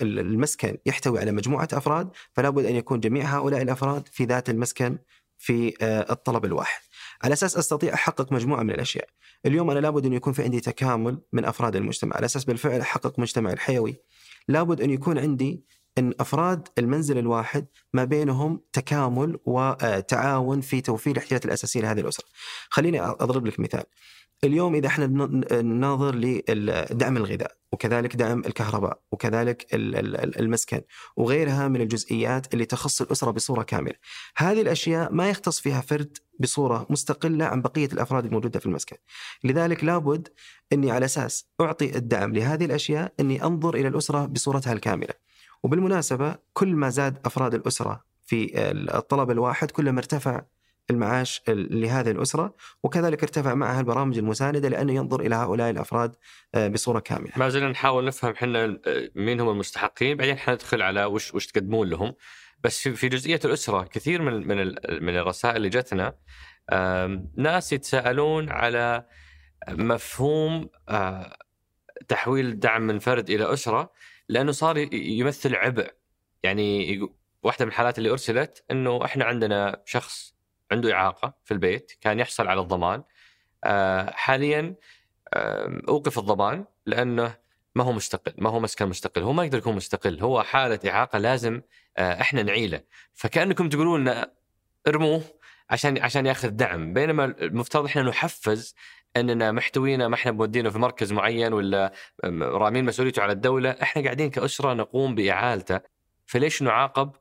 المسكن 0.01 0.77
يحتوي 0.85 1.19
على 1.19 1.31
مجموعة 1.31 1.67
أفراد 1.73 2.09
فلا 2.33 2.49
بد 2.49 2.65
أن 2.65 2.75
يكون 2.75 2.99
جميع 2.99 3.37
هؤلاء 3.37 3.61
الأفراد 3.61 4.07
في 4.07 4.25
ذات 4.25 4.49
المسكن 4.49 4.97
في 5.37 5.73
آه، 5.81 6.11
الطلب 6.11 6.45
الواحد. 6.45 6.81
على 7.23 7.33
أساس 7.33 7.57
أستطيع 7.57 7.93
أحقق 7.93 8.31
مجموعة 8.31 8.63
من 8.63 8.71
الأشياء. 8.71 9.07
اليوم 9.45 9.69
أنا 9.69 9.79
لابد 9.79 10.05
أن 10.05 10.13
يكون 10.13 10.33
في 10.33 10.43
عندي 10.43 10.59
تكامل 10.59 11.21
من 11.33 11.45
أفراد 11.45 11.75
المجتمع، 11.75 12.15
على 12.15 12.25
أساس 12.25 12.43
بالفعل 12.45 12.79
أحقق 12.79 13.19
مجتمع 13.19 13.51
الحيوي. 13.51 13.95
لابد 14.47 14.81
أن 14.81 14.89
يكون 14.89 15.17
عندي 15.17 15.65
إن 15.97 16.13
أفراد 16.19 16.67
المنزل 16.77 17.17
الواحد 17.17 17.65
ما 17.93 18.03
بينهم 18.03 18.61
تكامل 18.73 19.39
وتعاون 19.45 20.61
في 20.61 20.81
توفير 20.81 21.13
الاحتياجات 21.13 21.45
الأساسية 21.45 21.81
لهذه 21.81 21.99
الأسرة. 21.99 22.25
خليني 22.69 23.01
أضرب 23.01 23.45
لك 23.45 23.59
مثال. 23.59 23.83
اليوم 24.43 24.75
إذا 24.75 24.87
إحنا 24.87 25.07
نناظر 25.61 26.15
لدعم 26.15 27.17
الغذاء 27.17 27.51
وكذلك 27.71 28.15
دعم 28.15 28.39
الكهرباء 28.39 28.99
وكذلك 29.11 29.67
المسكن 30.39 30.81
وغيرها 31.17 31.67
من 31.67 31.81
الجزئيات 31.81 32.53
اللي 32.53 32.65
تخص 32.65 33.01
الأسرة 33.01 33.31
بصورة 33.31 33.63
كاملة. 33.63 33.95
هذه 34.37 34.61
الأشياء 34.61 35.13
ما 35.13 35.29
يختص 35.29 35.59
فيها 35.59 35.81
فرد 35.81 36.17
بصورة 36.39 36.87
مستقلة 36.89 37.45
عن 37.45 37.61
بقية 37.61 37.89
الأفراد 37.93 38.25
الموجودة 38.25 38.59
في 38.59 38.65
المسكن. 38.65 38.97
لذلك 39.43 39.83
لابد 39.83 40.27
إني 40.73 40.91
على 40.91 41.05
أساس 41.05 41.45
أعطي 41.61 41.95
الدعم 41.97 42.33
لهذه 42.33 42.65
الأشياء 42.65 43.13
إني 43.19 43.43
أنظر 43.43 43.75
إلى 43.75 43.87
الأسرة 43.87 44.25
بصورتها 44.25 44.73
الكاملة. 44.73 45.13
وبالمناسبة 45.63 46.35
كل 46.53 46.75
ما 46.75 46.89
زاد 46.89 47.17
أفراد 47.25 47.53
الأسرة 47.53 48.03
في 48.25 48.51
الطلب 48.95 49.31
الواحد 49.31 49.71
كلما 49.71 49.99
ارتفع 49.99 50.41
المعاش 50.89 51.41
لهذه 51.47 52.11
الأسرة 52.11 52.55
وكذلك 52.83 53.23
ارتفع 53.23 53.53
معها 53.53 53.79
البرامج 53.79 54.17
المساندة 54.17 54.69
لأنه 54.69 54.93
ينظر 54.93 55.19
إلى 55.19 55.35
هؤلاء 55.35 55.69
الأفراد 55.69 56.15
آه، 56.55 56.67
بصورة 56.67 56.99
كاملة. 56.99 57.31
ما 57.37 57.49
زلنا 57.49 57.69
نحاول 57.69 58.05
نفهم 58.05 58.31
إحنا 58.31 58.63
آه، 58.65 59.09
مين 59.15 59.39
هم 59.39 59.49
المستحقين 59.49 60.17
بعدين 60.17 60.37
حندخل 60.37 60.81
على 60.81 61.05
وش 61.05 61.33
وش 61.33 61.47
تقدمون 61.47 61.89
لهم. 61.89 62.13
بس 62.63 62.87
في 62.87 63.09
جزئية 63.09 63.39
الأسرة 63.45 63.83
كثير 63.83 64.21
من 64.21 64.47
من 64.47 64.75
من 65.03 65.17
الرسائل 65.17 65.55
اللي 65.55 65.69
جتنا 65.69 66.15
ناس 67.37 67.73
يتساءلون 67.73 68.49
على 68.49 69.05
مفهوم 69.69 70.69
آه، 70.89 71.37
تحويل 72.07 72.45
الدعم 72.45 72.81
من 72.81 72.99
فرد 72.99 73.29
إلى 73.29 73.53
أسرة 73.53 73.91
لأنه 74.29 74.51
صار 74.51 74.77
يمثل 74.93 75.55
عبء. 75.55 75.91
يعني 76.43 76.99
واحدة 77.43 77.65
من 77.65 77.71
الحالات 77.71 77.97
اللي 77.97 78.09
أرسلت 78.09 78.63
أنه 78.71 79.05
إحنا 79.05 79.25
عندنا 79.25 79.81
شخص 79.85 80.32
عنده 80.73 80.93
إعاقة 80.93 81.33
في 81.43 81.53
البيت 81.53 81.91
كان 82.01 82.19
يحصل 82.19 82.47
على 82.47 82.61
الضمان. 82.61 83.03
آه، 83.63 84.11
حاليا 84.11 84.75
أوقف 85.89 86.19
الضمان 86.19 86.65
لأنه 86.85 87.35
ما 87.75 87.83
هو 87.83 87.91
مستقل 87.91 88.33
ما 88.37 88.49
هو 88.49 88.59
مسكن 88.59 88.87
مستقل 88.87 89.21
هو 89.21 89.33
ما 89.33 89.45
يقدر 89.45 89.57
يكون 89.57 89.75
مستقل 89.75 90.19
هو 90.21 90.43
حالة 90.43 90.79
إعاقة 90.87 91.19
لازم 91.19 91.61
آه، 91.97 92.21
إحنا 92.21 92.43
نعيله. 92.43 92.81
فكأنكم 93.13 93.69
تقولون 93.69 94.01
لنا 94.01 94.31
ارموه 94.87 95.23
عشان 95.69 95.97
عشان 95.97 96.25
ياخذ 96.25 96.49
دعم. 96.49 96.93
بينما 96.93 97.25
المفترض 97.25 97.85
إحنا 97.85 98.03
نحفز 98.03 98.75
إننا 99.17 99.51
محتوينه 99.51 100.07
ما 100.07 100.15
إحنا 100.15 100.31
مودينه 100.31 100.69
في 100.69 100.79
مركز 100.79 101.13
معين 101.13 101.53
ولا 101.53 101.93
رامين 102.41 102.85
مسؤوليته 102.85 103.21
على 103.21 103.31
الدولة. 103.31 103.69
إحنا 103.69 104.03
قاعدين 104.03 104.29
كأسرة 104.29 104.73
نقوم 104.73 105.15
بإعالته. 105.15 105.79
فليش 106.25 106.61
نعاقب 106.61 107.11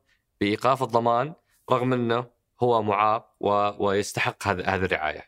بإيقاف 0.41 0.83
الضمان 0.83 1.35
رغم 1.71 1.93
إنه 1.93 2.27
هو 2.61 2.83
معاق 2.83 3.37
و... 3.41 3.71
ويستحق 3.87 4.49
هذه 4.49 4.85
الرعاية. 4.85 5.27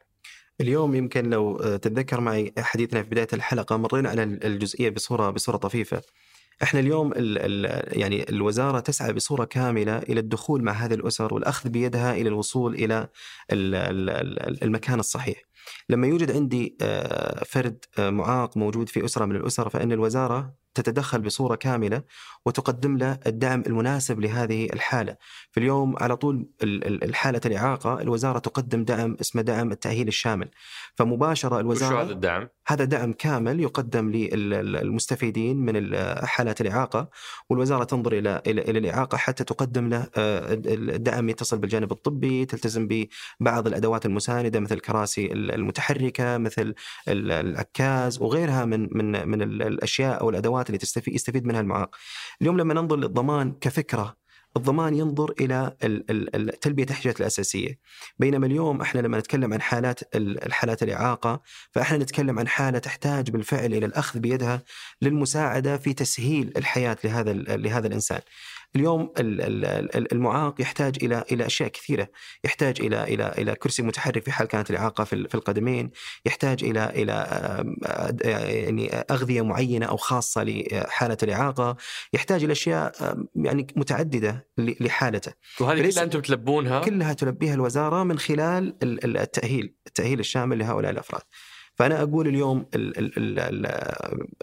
اليوم 0.61 0.95
يمكن 0.95 1.31
لو 1.31 1.57
آه، 1.57 1.77
تتذكر 1.77 2.21
معي 2.21 2.53
حديثنا 2.59 3.03
في 3.03 3.09
بداية 3.09 3.29
الحلقة 3.33 3.77
مرينا 3.77 4.09
على 4.09 4.23
الجزئية 4.23 4.91
بصوره 4.91 5.31
بصورة 5.31 5.57
طفيفة. 5.57 6.03
إحنا 6.63 6.81
اليوم 6.81 7.13
ال 7.13 7.39
ال 7.39 7.83
يعني 8.01 8.29
الوزارة 8.29 8.81
تسعى 8.81 9.13
بصورة 9.13 9.45
كاملة 9.45 9.99
إلى 9.99 10.21
الدخول 10.21 10.63
مع 10.63 10.73
هذه 10.73 10.95
الأسر 10.95 11.35
والأخذ 11.35 11.69
بيدها 11.69 12.13
إلى 12.15 12.29
الوصول 12.29 12.75
إلى 12.75 13.09
المكان 14.63 15.01
الصحيح. 15.01 15.43
لما 15.89 16.07
يوجد 16.07 16.31
عندي 16.31 16.77
آه، 16.83 17.45
فرد 17.45 17.85
آه، 17.99 18.11
معاق 18.11 18.57
موجود 18.57 18.89
في 18.89 19.05
أسرة 19.05 19.25
من 19.25 19.37
الأسر 19.37 19.69
فإن 19.69 19.93
الوزارة 19.93 20.55
تتدخل 20.75 21.21
بصورة 21.21 21.55
كاملة 21.55 22.03
وتقدم 22.47 22.97
له 22.97 23.19
الدعم 23.27 23.63
المناسب 23.67 24.21
لهذه 24.21 24.65
الحالة. 24.73 25.17
في 25.53 25.61
اليوم 25.61 25.97
على 25.99 26.17
طول 26.17 26.47
الحالة 26.63 27.41
الإعاقة 27.47 28.01
الوزارة 28.01 28.39
تقدم 28.39 28.85
دعم 28.85 29.17
اسمه 29.21 29.43
دعم 29.43 29.73
التأهيل 29.73 30.09
الشامل. 30.09 30.51
فمباشرة 30.95 31.61
الوزاره 31.61 31.95
وشو 31.95 31.99
هذا 31.99 32.13
الدعم؟ 32.13 32.49
هذا 32.67 32.85
دعم 32.85 33.13
كامل 33.13 33.61
يقدم 33.61 34.11
للمستفيدين 34.11 35.57
من 35.57 35.97
حالات 36.27 36.61
الإعاقة 36.61 37.09
والوزارة 37.51 37.85
تنظر 37.85 38.13
إلى, 38.13 38.43
إلى 38.47 38.79
الإعاقة 38.79 39.17
حتى 39.17 39.45
تقدم 39.45 39.89
له 39.89 40.07
آه، 40.17 40.63
الدعم 40.67 41.29
يتصل 41.29 41.59
بالجانب 41.59 41.93
الطبي، 41.93 42.45
تلتزم 42.45 42.89
ببعض 43.41 43.67
الأدوات 43.67 44.07
المساندة 44.07 44.61
مثل 44.61 44.75
الكراسي 44.75 45.33
المتحركة، 45.33 46.39
مثل 46.39 46.75
العكاز 47.09 48.23
وغيرها 48.23 48.65
من 48.65 48.89
من 48.93 49.29
من 49.29 49.43
الأشياء 49.43 50.21
أو 50.21 50.31
الادوات 50.65 50.69
اللي 50.69 50.79
تستفيد 50.79 51.15
يستفيد 51.15 51.47
منها 51.47 51.61
المعاق. 51.61 51.97
اليوم 52.41 52.59
لما 52.59 52.75
ننظر 52.75 52.97
للضمان 52.97 53.53
كفكرة 53.61 54.17
الضمان 54.57 54.95
ينظر 54.95 55.35
إلى 55.41 55.77
تلبية 56.61 56.85
الاحتياجات 56.85 57.21
الأساسية 57.21 57.79
بينما 58.19 58.47
اليوم 58.47 58.81
إحنا 58.81 59.01
لما 59.01 59.19
نتكلم 59.19 59.53
عن 59.53 59.61
حالات 59.61 60.01
الحالات 60.15 60.83
الإعاقة 60.83 61.43
فإحنا 61.73 61.99
نتكلم 61.99 62.39
عن 62.39 62.49
حالة 62.49 62.79
تحتاج 62.79 63.31
بالفعل 63.31 63.75
إلى 63.75 63.87
الأخذ 63.87 64.19
بيدها 64.19 64.63
للمساعدة 65.03 65.77
في 65.77 65.93
تسهيل 65.93 66.53
الحياة 66.57 66.97
لهذا 67.05 67.33
لهذا 67.33 67.87
الإنسان 67.87 68.21
اليوم 68.77 69.13
المعاق 70.13 70.61
يحتاج 70.61 71.05
إلى 71.05 71.25
إلى 71.33 71.47
أشياء 71.47 71.69
كثيرة، 71.69 72.09
يحتاج 72.45 72.81
إلى 72.81 73.05
إلى 73.05 73.35
إلى 73.39 73.55
كرسي 73.55 73.83
متحرك 73.83 74.23
في 74.23 74.33
حال 74.33 74.49
كانت 74.49 74.71
الإعاقة 74.71 75.05
في 75.05 75.35
القدمين، 75.35 75.91
يحتاج 76.27 76.65
إلى 76.65 76.85
إلى 76.85 77.15
يعني 78.61 78.95
أغذية 78.95 79.43
معينة 79.43 79.87
أو 79.87 79.97
خاصة 79.97 80.43
لحالة 80.45 81.17
الإعاقة، 81.23 81.77
يحتاج 82.13 82.45
إلى 82.45 82.53
أشياء 82.53 83.17
يعني 83.35 83.67
متعددة 83.77 84.49
لحالته. 84.59 85.33
وهذه 85.61 85.91
كلها 85.91 86.05
أنتم 86.05 86.21
تلبونها؟ 86.21 86.81
كلها 86.81 87.13
تلبيها 87.13 87.55
الوزارة 87.55 88.03
من 88.03 88.19
خلال 88.19 88.77
التأهيل، 88.83 89.75
التأهيل 89.87 90.21
الشامل 90.21 90.59
لهؤلاء 90.59 90.91
الأفراد. 90.91 91.23
فأنا 91.75 92.03
أقول 92.03 92.29
اليوم 92.29 92.67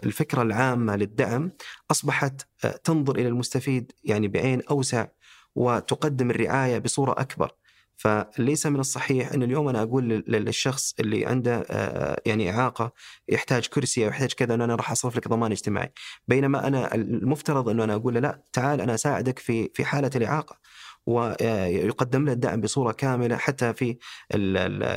الفكرة 0.04 0.42
العامة 0.42 0.96
للدعم 0.96 1.50
أصبحت 1.90 2.42
آه، 2.64 2.76
تنظر 2.84 3.16
إلى 3.16 3.28
المستفيد 3.28 3.92
يعني 4.04 4.28
بعين 4.28 4.62
أوسع 4.70 5.06
وتقدم 5.54 6.30
الرعاية 6.30 6.78
بصورة 6.78 7.12
أكبر. 7.20 7.52
فليس 7.96 8.66
من 8.66 8.80
الصحيح 8.80 9.32
أن 9.32 9.42
اليوم 9.42 9.68
أنا 9.68 9.82
أقول 9.82 10.08
للشخص 10.08 10.94
اللي 11.00 11.26
عنده 11.26 11.66
آه، 11.70 12.20
يعني 12.26 12.50
إعاقة 12.50 12.92
يحتاج 13.28 13.66
كرسي 13.66 14.04
أو 14.04 14.08
يحتاج 14.08 14.32
كذا 14.32 14.54
انه 14.54 14.64
أنا 14.64 14.74
راح 14.74 14.90
أصرف 14.90 15.16
لك 15.16 15.28
ضمان 15.28 15.52
اجتماعي 15.52 15.92
بينما 16.28 16.66
أنا 16.66 16.94
المفترض 16.94 17.68
أنه 17.68 17.84
أنا 17.84 17.94
أقول 17.94 18.14
له 18.14 18.20
لا 18.20 18.42
تعال 18.52 18.80
أنا 18.80 18.94
أساعدك 18.94 19.38
في 19.38 19.70
في 19.74 19.84
حالة 19.84 20.10
الإعاقة 20.16 20.58
ويقدم 21.06 22.24
له 22.24 22.32
الدعم 22.32 22.60
بصورة 22.60 22.92
كاملة 22.92 23.36
حتى 23.36 23.72
في 23.74 23.96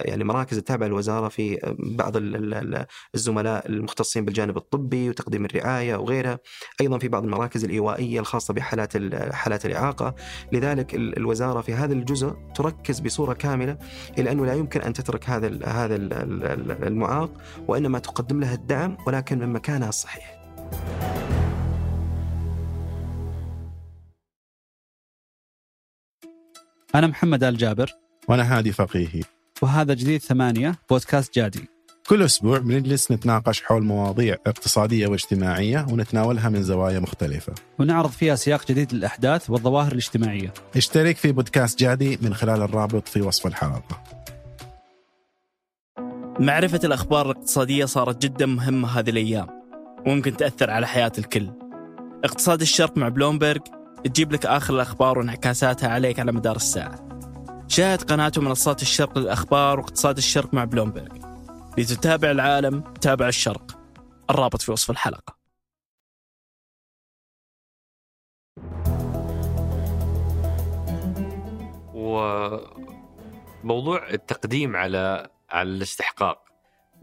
يعني 0.06 0.24
مراكز 0.24 0.58
التابعه 0.58 0.88
للوزارة 0.88 1.28
في 1.28 1.76
بعض 1.80 2.14
الزملاء 3.16 3.70
المختصين 3.70 4.26
بالجانب 4.26 4.58
الطبي 4.58 5.10
وتقديم 5.10 5.46
الرعاية 5.46 5.96
وغيرها 5.96 6.40
أيضا 6.82 6.98
في 6.98 7.08
بعض 7.08 7.24
المراكز 7.24 7.64
الإيوائية 7.64 8.20
الخاصة 8.20 8.54
بحالات 8.54 8.98
حالات 9.34 9.66
الإعاقة 9.66 10.16
لذلك 10.52 10.96
الوزارة 10.96 11.62
في 11.62 11.74
هذا 11.74 11.94
الجزء 11.94 12.36
تركز 12.56 13.00
بصورة 13.00 13.34
كاملة 13.34 13.78
إلى 14.18 14.32
أنه 14.32 14.46
لا 14.46 14.54
يمكن 14.54 14.82
أن 14.82 14.94
تترك 14.94 15.30
هذا 15.30 15.66
هذا 15.66 15.96
المعاق 16.88 17.32
وإنما 17.68 18.00
تقدم 18.00 18.40
له 18.40 18.54
الدعم 18.54 18.98
ولكن 19.08 19.40
من 19.40 19.54
مكانها 19.54 19.90
الصحيح. 19.90 20.36
أنا 26.96 27.08
محمد 27.08 27.44
آل 27.44 27.58
جابر. 27.58 27.92
وأنا 28.28 28.58
هادي 28.58 28.72
فقيهي. 28.72 29.22
وهذا 29.62 29.94
جديد 29.94 30.22
ثمانية 30.22 30.76
بودكاست 30.90 31.36
جادي. 31.36 31.70
كل 32.08 32.24
أسبوع 32.24 32.58
بنجلس 32.58 33.12
نتناقش 33.12 33.62
حول 33.62 33.84
مواضيع 33.84 34.38
اقتصادية 34.48 35.08
واجتماعية 35.08 35.86
ونتناولها 35.92 36.50
من 36.50 36.64
زوايا 36.64 37.00
مختلفة. 37.00 37.54
ونعرض 37.80 38.10
فيها 38.10 38.36
سياق 38.36 38.68
جديد 38.68 38.94
للأحداث 38.94 39.50
والظواهر 39.50 39.92
الاجتماعية. 39.92 40.54
اشترك 40.76 41.18
في 41.18 41.32
بودكاست 41.32 41.80
جادي 41.80 42.20
من 42.22 42.34
خلال 42.34 42.62
الرابط 42.62 43.08
في 43.08 43.22
وصف 43.22 43.48
الحلقة. 43.48 44.04
معرفة 46.40 46.80
الأخبار 46.84 47.32
الاقتصادية 47.32 47.86
صارت 47.86 48.22
جدا 48.22 48.46
مهمة 48.46 49.00
هذه 49.00 49.10
الأيام 49.10 49.48
وممكن 50.08 50.38
تأثر 50.38 50.72
على 50.72 50.88
حياة 50.88 51.12
الكل. 51.18 51.50
اقتصاد 52.24 52.62
الشرق 52.62 52.98
مع 52.98 53.10
بلومبرج 53.10 53.62
تجيب 54.06 54.32
لك 54.32 54.46
آخر 54.46 54.74
الأخبار 54.74 55.20
وانعكاساتها 55.20 55.90
عليك 55.90 56.20
على 56.20 56.32
مدار 56.32 56.56
الساعة. 56.56 57.10
شاهد 57.68 58.02
قناة 58.02 58.32
منصات 58.38 58.82
الشرق 58.82 59.18
للأخبار 59.18 59.80
واقتصاد 59.80 60.18
الشرق 60.18 60.54
مع 60.54 60.64
بلومبرج 60.64 61.12
لتتابع 61.78 62.32
العالم 62.32 62.82
تابع 62.82 63.28
الشرق. 63.28 63.80
الرابط 64.30 64.62
في 64.62 64.72
وصف 64.72 64.92
الحلقة. 64.92 65.36
وموضوع 73.64 74.10
التقديم 74.10 74.76
على 74.76 75.30
على 75.50 75.70
الاستحقاق. 75.70 76.46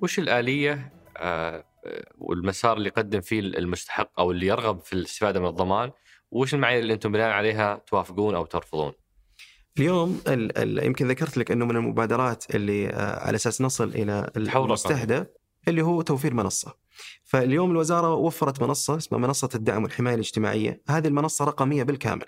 وش 0.02 0.18
الآلية 0.18 0.92
آه، 1.16 1.64
والمسار 2.18 2.76
اللي 2.76 2.88
يقدم 2.88 3.20
فيه 3.20 3.40
المستحق 3.40 4.20
أو 4.20 4.30
اللي 4.30 4.46
يرغب 4.46 4.80
في 4.80 4.92
الاستفادة 4.92 5.40
من 5.40 5.46
الضمان؟ 5.46 5.90
وش 6.32 6.54
المعايير 6.54 6.82
اللي 6.82 6.94
أنتم 6.94 7.12
بناء 7.12 7.30
عليها 7.30 7.82
توافقون 7.86 8.34
أو 8.34 8.44
ترفضون؟ 8.46 8.92
اليوم 9.78 10.20
ال 10.28 10.58
ال 10.58 10.86
يمكن 10.86 11.08
ذكرت 11.08 11.36
لك 11.36 11.50
أنه 11.50 11.64
من 11.64 11.76
المبادرات 11.76 12.54
اللي 12.54 12.88
آه، 12.88 13.26
على 13.26 13.36
أساس 13.36 13.62
نصل 13.62 13.88
إلى 13.88 14.30
المستهدف 14.36 15.26
اللي 15.68 15.82
هو 15.82 16.02
توفير 16.02 16.34
منصة. 16.34 16.74
فاليوم 17.24 17.70
الوزارة 17.70 18.14
وفرت 18.14 18.62
منصة 18.62 18.96
اسمها 18.96 19.20
منصة 19.20 19.48
الدعم 19.54 19.82
والحماية 19.82 20.14
الاجتماعية، 20.14 20.82
هذه 20.88 21.06
المنصة 21.06 21.44
رقمية 21.44 21.82
بالكامل. 21.82 22.26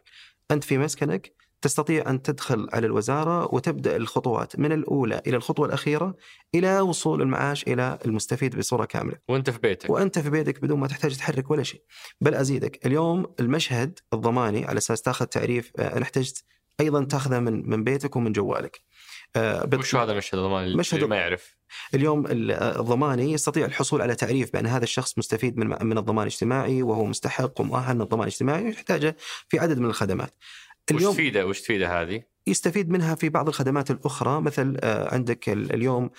أنت 0.50 0.64
في 0.64 0.78
مسكنك 0.78 1.43
تستطيع 1.64 2.10
أن 2.10 2.22
تدخل 2.22 2.68
على 2.72 2.86
الوزارة 2.86 3.54
وتبدأ 3.54 3.96
الخطوات 3.96 4.58
من 4.58 4.72
الأولى 4.72 5.22
إلى 5.26 5.36
الخطوة 5.36 5.66
الأخيرة 5.66 6.16
إلى 6.54 6.80
وصول 6.80 7.22
المعاش 7.22 7.62
إلى 7.62 7.98
المستفيد 8.06 8.58
بصورة 8.58 8.84
كاملة. 8.84 9.16
وأنت 9.28 9.50
في 9.50 9.58
بيتك. 9.58 9.90
وأنت 9.90 10.18
في 10.18 10.30
بيتك 10.30 10.62
بدون 10.62 10.80
ما 10.80 10.86
تحتاج 10.86 11.16
تحرك 11.16 11.50
ولا 11.50 11.62
شيء. 11.62 11.82
بل 12.20 12.34
أزيدك، 12.34 12.86
اليوم 12.86 13.26
المشهد 13.40 13.98
الضماني 14.12 14.64
على 14.64 14.78
أساس 14.78 15.02
تأخذ 15.02 15.26
تعريف 15.26 15.72
أنا 15.78 16.02
احتجت 16.02 16.44
أيضا 16.80 17.04
تأخذه 17.04 17.40
من 17.40 17.70
من 17.70 17.84
بيتك 17.84 18.16
ومن 18.16 18.32
جوالك. 18.32 18.80
آه 19.36 19.68
وش 19.78 19.94
هذا 19.94 20.12
المشهد 20.12 20.38
الضماني 20.38 20.66
المشهد 20.66 21.04
ما 21.04 21.16
يعرف؟ 21.16 21.56
اليوم 21.94 22.24
الضماني 22.28 23.32
يستطيع 23.32 23.66
الحصول 23.66 24.02
على 24.02 24.14
تعريف 24.14 24.52
بأن 24.52 24.66
هذا 24.66 24.84
الشخص 24.84 25.18
مستفيد 25.18 25.56
من 25.56 25.86
من 25.86 25.98
الضمان 25.98 26.26
الاجتماعي 26.26 26.82
وهو 26.82 27.04
مستحق 27.04 27.60
ومؤهل 27.60 27.96
للضمان 27.96 28.22
الاجتماعي 28.22 28.64
ويحتاجه 28.64 29.16
في 29.48 29.58
عدد 29.58 29.78
من 29.78 29.86
الخدمات. 29.86 30.34
اليوم 30.90 31.10
وش 31.10 31.14
تفيده؟ 31.16 31.46
وش 31.46 31.60
تفيده 31.60 32.02
هذه؟ 32.02 32.22
يستفيد 32.46 32.90
منها 32.90 33.14
في 33.14 33.28
بعض 33.28 33.48
الخدمات 33.48 33.90
الأخرى 33.90 34.40
مثل 34.40 34.76
آه، 34.80 35.14
عندك 35.14 35.48
اليوم 35.48 36.10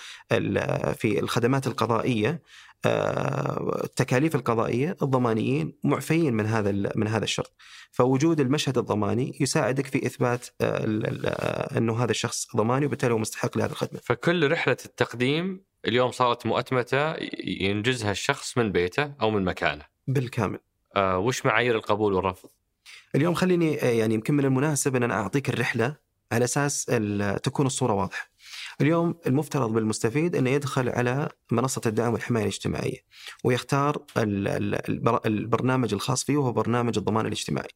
في 0.94 1.20
الخدمات 1.20 1.66
القضائية 1.66 2.42
آه، 2.86 3.80
التكاليف 3.84 4.34
القضائية 4.34 4.96
الضمانيين 5.02 5.78
معفيين 5.84 6.34
من 6.34 6.46
هذا 6.46 6.92
من 6.96 7.08
هذا 7.08 7.24
الشرط. 7.24 7.54
فوجود 7.90 8.40
المشهد 8.40 8.78
الضماني 8.78 9.36
يساعدك 9.40 9.86
في 9.86 10.06
إثبات 10.06 10.46
آه، 10.60 11.78
أنه 11.78 12.04
هذا 12.04 12.10
الشخص 12.10 12.56
ضماني 12.56 12.86
وبالتالي 12.86 13.14
هو 13.14 13.18
مستحق 13.18 13.58
لهذه 13.58 13.70
الخدمة. 13.70 14.00
فكل 14.04 14.50
رحلة 14.50 14.76
التقديم 14.84 15.64
اليوم 15.86 16.10
صارت 16.10 16.46
مؤتمتة 16.46 17.14
ينجزها 17.44 18.10
الشخص 18.10 18.58
من 18.58 18.72
بيته 18.72 19.12
أو 19.20 19.30
من 19.30 19.44
مكانه. 19.44 19.84
بالكامل. 20.06 20.58
آه 20.96 21.18
وش 21.18 21.46
معايير 21.46 21.76
القبول 21.76 22.12
والرفض؟ 22.12 22.48
اليوم 23.16 23.34
خليني 23.34 23.82
آه، 23.82 23.86
يعني 23.86 24.14
يمكن 24.14 24.34
من 24.34 24.44
المناسب 24.44 24.96
إن 24.96 25.02
أنا 25.02 25.14
أعطيك 25.14 25.48
الرحلة 25.48 25.96
على 26.32 26.44
أساس 26.44 26.84
تكون 27.42 27.66
الصورة 27.66 27.92
واضحة. 27.92 28.35
اليوم 28.80 29.14
المفترض 29.26 29.72
بالمستفيد 29.72 30.36
إنه 30.36 30.50
يدخل 30.50 30.88
على 30.88 31.28
منصة 31.52 31.80
الدعم 31.86 32.12
والحماية 32.12 32.42
الاجتماعية 32.42 32.98
ويختار 33.44 34.04
البرنامج 35.26 35.94
الخاص 35.94 36.24
فيه 36.24 36.36
وهو 36.36 36.52
برنامج 36.52 36.98
الضمان 36.98 37.26
الاجتماعي. 37.26 37.68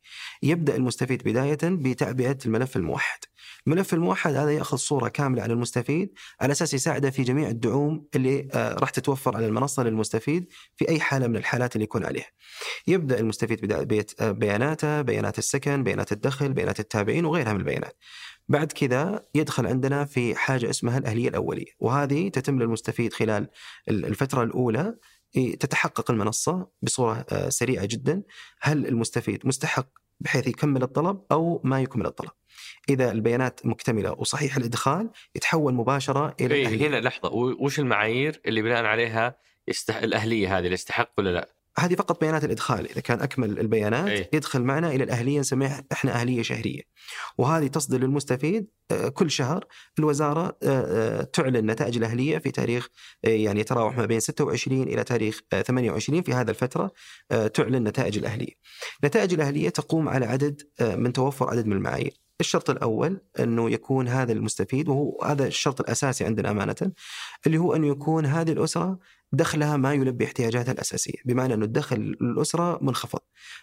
يبدأ 0.42 0.76
المستفيد 0.76 1.22
بداية 1.22 1.58
بتعبئة 1.62 2.38
الملف 2.46 2.76
الموحد. 2.76 3.18
الملف 3.66 3.94
الموحد 3.94 4.34
هذا 4.34 4.50
يأخذ 4.50 4.76
صورة 4.76 5.08
كاملة 5.08 5.42
عن 5.42 5.50
المستفيد 5.50 6.12
على 6.40 6.52
أساس 6.52 6.74
يساعده 6.74 7.10
في 7.10 7.22
جميع 7.22 7.48
الدعوم 7.48 8.06
اللي 8.14 8.48
آه، 8.54 8.74
راح 8.74 8.90
تتوفر 8.90 9.36
على 9.36 9.46
المنصة 9.46 9.82
للمستفيد 9.82 10.46
في 10.76 10.88
أي 10.88 11.00
حالة 11.00 11.26
من 11.26 11.36
الحالات 11.36 11.76
اللي 11.76 11.84
يكون 11.84 12.04
عليها. 12.04 12.26
يبدأ 12.86 13.20
المستفيد 13.20 13.66
بياناته، 14.20 15.02
بيانات 15.02 15.38
السكن، 15.38 15.82
بيانات 15.82 16.12
الدخل، 16.12 16.52
بيانات 16.52 16.80
التابعين 16.80 17.24
وغيرها 17.24 17.52
من 17.52 17.60
البيانات. 17.60 17.96
بعد 18.50 18.72
كذا 18.72 19.24
يدخل 19.34 19.66
عندنا 19.66 20.04
في 20.04 20.34
حاجة 20.34 20.70
اسمها 20.70 20.98
الأهلية 20.98 21.28
الأولية، 21.28 21.66
وهذه 21.78 22.28
تتم 22.28 22.58
للمستفيد 22.58 23.12
خلال 23.12 23.48
الفترة 23.88 24.42
الأولى 24.42 24.94
إيه، 25.36 25.58
تتحقق 25.58 26.10
المنصة 26.10 26.68
بصورة 26.82 27.26
آه، 27.32 27.48
سريعة 27.48 27.86
جدا 27.86 28.22
هل 28.60 28.86
المستفيد 28.86 29.46
مستحق 29.46 29.86
بحيث 30.20 30.46
يكمل 30.46 30.82
الطلب 30.82 31.22
أو 31.32 31.60
ما 31.64 31.80
يكمل 31.82 32.06
الطلب. 32.06 32.30
إذا 32.88 33.10
البيانات 33.12 33.66
مكتملة 33.66 34.12
وصحيح 34.12 34.56
الإدخال 34.56 35.10
يتحول 35.36 35.74
مباشرة 35.74 36.36
إلى 36.40 36.54
إيه 36.54 36.66
الأهلية. 36.66 36.88
هنا 36.88 36.96
لحظة 37.00 37.28
و- 37.28 37.64
وش 37.64 37.78
المعايير 37.78 38.40
اللي 38.46 38.62
بناء 38.62 38.84
عليها 38.84 39.36
يستح... 39.68 39.96
الأهلية 39.96 40.58
هذه 40.58 40.64
اللي 40.64 40.74
يستحق 40.74 41.10
ولا 41.18 41.30
لا؟ 41.30 41.48
هذه 41.78 41.94
فقط 41.94 42.20
بيانات 42.20 42.44
الإدخال 42.44 42.90
إذا 42.90 43.00
كان 43.00 43.20
أكمل 43.20 43.58
البيانات 43.58 44.08
إيه. 44.08 44.30
يدخل 44.32 44.62
معنا 44.62 44.90
إلى 44.90 45.04
الأهلية 45.04 45.40
نسميها 45.40 45.84
إحنا 45.92 46.12
أهلية 46.12 46.42
شهرية 46.42 46.82
وهذه 47.38 47.66
تصدر 47.66 47.98
للمستفيد 47.98 48.66
آه، 48.90 49.08
كل 49.08 49.30
شهر 49.30 49.64
الوزارة 49.98 50.46
آه، 50.46 50.56
آه، 50.62 51.22
تعلن 51.22 51.70
نتائج 51.70 51.96
الأهلية 51.96 52.38
في 52.38 52.50
تاريخ 52.50 52.88
يعني 53.22 53.60
يتراوح 53.60 53.96
ما 53.96 54.06
بين 54.06 54.20
26 54.20 54.82
إلى 54.82 55.04
تاريخ 55.04 55.40
آه، 55.52 55.62
28 55.62 56.22
في 56.22 56.34
هذا 56.34 56.50
الفترة 56.50 56.92
تعلن 57.54 57.88
نتائج 57.88 58.18
الأهلية. 58.18 58.52
نتائج 59.04 59.34
الأهلية 59.34 59.68
تقوم 59.68 60.08
على 60.08 60.26
عدد 60.26 60.62
من 60.80 61.12
توفر 61.12 61.50
عدد 61.50 61.66
من 61.66 61.72
المعايير. 61.72 62.20
الشرط 62.40 62.70
الأول 62.70 63.20
أنه 63.40 63.70
يكون 63.70 64.08
هذا 64.08 64.32
المستفيد 64.32 64.88
وهو 64.88 65.22
هذا 65.24 65.46
الشرط 65.46 65.80
الأساسي 65.80 66.24
عندنا 66.24 66.50
أمانة 66.50 66.92
اللي 67.46 67.58
هو 67.58 67.76
انه 67.76 67.86
يكون 67.86 68.26
هذه 68.26 68.52
الأسرة 68.52 68.98
دخلها 69.32 69.76
ما 69.76 69.94
يلبي 69.94 70.24
احتياجاتها 70.24 70.72
الأساسية، 70.72 71.14
بمعنى 71.24 71.54
إنه 71.54 71.64
الدخل 71.64 71.96
الاسره 71.96 72.78
منخفض. 72.82 73.18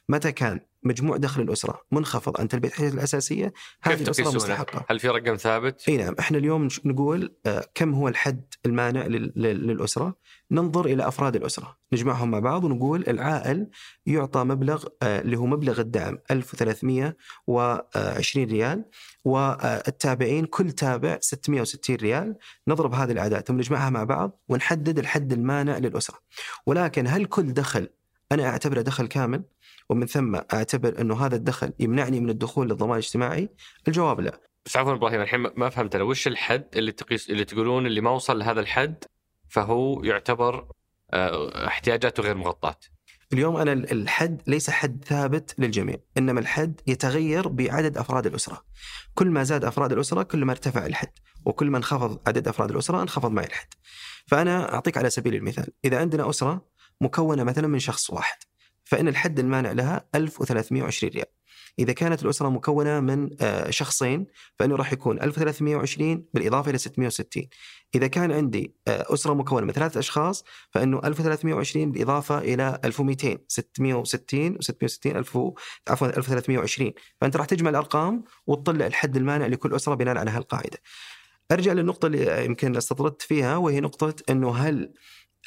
متى 0.09 0.31
كان 0.31 0.59
مجموع 0.83 1.17
دخل 1.17 1.41
الأسرة 1.41 1.81
منخفض 1.91 2.41
عن 2.41 2.47
تلبيه 2.47 2.69
احتياجاتها 2.69 2.97
الأساسية 2.97 3.53
هذه 3.83 4.03
تقيسونه؟ 4.03 4.35
مستحقة. 4.35 4.85
هل 4.89 4.99
في 4.99 5.07
رقم 5.07 5.35
ثابت؟ 5.35 5.89
إي 5.89 5.97
نعم 5.97 6.15
إحنا 6.19 6.37
اليوم 6.37 6.67
نقول 6.85 7.35
آه، 7.45 7.65
كم 7.75 7.93
هو 7.93 8.07
الحد 8.07 8.53
المانع 8.65 9.05
لل- 9.05 9.33
لل- 9.35 9.67
للأسرة 9.67 10.15
ننظر 10.51 10.85
إلى 10.85 11.07
أفراد 11.07 11.35
الأسرة 11.35 11.77
نجمعهم 11.93 12.31
مع 12.31 12.39
بعض 12.39 12.63
ونقول 12.63 13.03
العائل 13.07 13.67
يعطى 14.05 14.43
مبلغ 14.43 14.85
آه، 15.01 15.21
اللي 15.21 15.37
هو 15.37 15.45
مبلغ 15.45 15.79
الدعم 15.81 16.17
1320 16.31 18.49
ريال 18.49 18.85
والتابعين 19.27 20.45
كل 20.45 20.71
تابع 20.71 21.17
660 21.21 21.95
ريال. 21.95 22.35
نضرب 22.67 22.93
هذه 22.93 23.11
الاعداد 23.11 23.41
ثم 23.47 23.57
نجمعها 23.57 23.89
مع 23.89 24.03
بعض 24.03 24.41
ونحدد 24.49 24.99
الحد 24.99 25.33
المانع 25.33 25.77
للأسرة. 25.77 26.19
ولكن 26.65 27.07
هل 27.07 27.25
كل 27.25 27.53
دخل 27.53 27.89
أنا 28.31 28.45
أعتبره 28.49 28.81
دخل 28.81 29.07
كامل؟ 29.07 29.43
ومن 29.89 30.05
ثم 30.05 30.35
أعتبر 30.53 31.01
أنه 31.01 31.25
هذا 31.25 31.35
الدخل 31.35 31.73
يمنعني 31.79 32.19
من 32.19 32.29
الدخول 32.29 32.67
للضمان 32.69 32.91
الاجتماعي؟ 32.91 33.49
الجواب 33.87 34.19
لا. 34.21 34.39
بس 34.65 34.77
عفوا 34.77 34.93
إبراهيم 34.93 35.21
الحين 35.21 35.39
ما- 35.39 35.69
فهمت 35.69 35.95
أنا. 35.95 36.03
وش 36.03 36.27
الحد 36.27 36.65
اللي 36.75 36.91
تقيس 36.91 37.29
اللي 37.29 37.45
تقولون 37.45 37.85
اللي 37.85 38.01
ما 38.01 38.09
وصل 38.11 38.39
لهذا 38.39 38.59
الحد 38.59 39.03
فهو 39.49 40.03
يعتبر 40.03 40.67
آه، 41.13 41.67
احتياجاته 41.67 42.23
غير 42.23 42.37
مغطاة؟ 42.37 42.75
اليوم 43.33 43.57
أنا 43.57 43.73
ال- 43.73 43.91
الحد 43.91 44.41
ليس 44.47 44.69
حد 44.69 45.03
ثابت 45.07 45.55
للجميع، 45.57 45.97
إنما 46.17 46.39
الحد 46.39 46.81
يتغير 46.87 47.47
بعدد 47.47 47.97
أفراد 47.97 48.25
الأسرة. 48.25 48.63
كل 49.15 49.27
ما 49.29 49.43
زاد 49.43 49.65
أفراد 49.65 49.91
الأسرة 49.91 50.23
كل 50.23 50.45
ما 50.45 50.51
ارتفع 50.51 50.85
الحد، 50.85 51.11
وكل 51.45 51.69
ما 51.69 51.77
انخفض 51.77 52.19
عدد 52.27 52.47
أفراد 52.47 52.71
الأسرة 52.71 53.01
انخفض 53.01 53.31
معي 53.31 53.45
الحد. 53.45 53.67
فأنا 54.27 54.73
أعطيك 54.73 54.97
على 54.97 55.09
سبيل 55.09 55.35
المثال، 55.35 55.67
إذا 55.85 55.99
عندنا 55.99 56.29
أسرة 56.29 56.65
مكونة 57.01 57.43
مثلا 57.43 57.67
من 57.67 57.79
شخص 57.79 58.09
واحد، 58.09 58.37
فإن 58.83 59.07
الحد 59.07 59.39
المانع 59.39 59.71
لها 59.71 60.05
1320 60.15 61.13
ريال. 61.13 61.36
إذا 61.79 61.93
كانت 61.93 62.23
الأسرة 62.23 62.49
مكونة 62.49 62.99
من 62.99 63.29
آه، 63.41 63.69
شخصين 63.69 64.27
فإنه 64.59 64.75
راح 64.75 64.93
يكون 64.93 65.21
1320 65.21 66.25
بالإضافة 66.33 66.69
إلى 66.69 66.77
660. 66.77 67.47
إذا 67.95 68.07
كان 68.07 68.31
عندي 68.31 68.75
آه، 68.87 69.05
أسرة 69.13 69.33
مكونة 69.33 69.65
من 69.65 69.73
ثلاث 69.73 69.97
أشخاص 69.97 70.43
فإنه 70.71 71.01
1320 71.03 71.91
بالإضافة 71.91 72.37
إلى 72.37 72.79
1200 72.85 73.37
660 73.47 74.57
و660 74.57 75.05
1000 75.05 75.37
عفوا 75.87 76.07
1320 76.07 76.91
فأنت 77.21 77.37
راح 77.37 77.45
تجمع 77.45 77.69
الأرقام 77.69 78.23
وتطلع 78.47 78.85
الحد 78.85 79.17
المانع 79.17 79.47
لكل 79.47 79.75
أسرة 79.75 79.95
بناء 79.95 80.17
على 80.17 80.31
هالقاعدة. 80.31 80.77
أرجع 81.51 81.73
للنقطة 81.73 82.05
اللي 82.05 82.45
يمكن 82.45 82.77
استطردت 82.77 83.21
فيها 83.21 83.57
وهي 83.57 83.79
نقطة 83.79 84.15
إنه 84.29 84.55
هل 84.55 84.93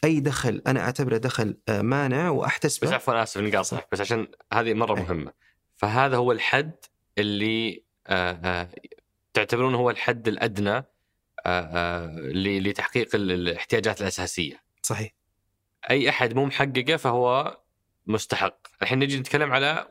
أي 0.05 0.21
دخل 0.21 0.63
أنا 0.67 0.81
أعتبره 0.81 1.17
دخل 1.17 1.57
آه، 1.69 1.83
مانع 1.83 2.31
بس 2.31 2.37
واحتسبه 2.37 2.95
عفوا 2.95 3.23
آسف 3.23 3.41
إني 3.41 3.57
قاطعك 3.57 3.89
بس 3.93 4.01
عشان 4.01 4.27
هذه 4.53 4.75
مرة 4.75 4.97
أي. 4.97 5.03
مهمة 5.03 5.33
فهذا 5.81 6.17
هو 6.17 6.33
الحد 6.33 6.73
اللي 7.19 7.85
آه، 8.07 8.33
آه، 8.45 8.69
تعتبرونه 9.35 9.79
هو 9.79 9.91
الحد 9.91 10.29
الأدنى 10.29 10.85
آه، 11.47 12.07
لتحقيق 12.35 13.15
ال- 13.15 13.33
الاحتياجات 13.33 14.01
الأساسية. 14.01 14.63
صحيح. 14.83 15.15
أي 15.91 16.09
أحد 16.09 16.35
مو 16.35 16.47
محققه 16.47 16.97
فهو 16.97 17.59
مستحق. 18.07 18.57
الحين 18.83 18.99
نجي 18.99 19.19
نتكلم 19.21 19.53
على 19.53 19.89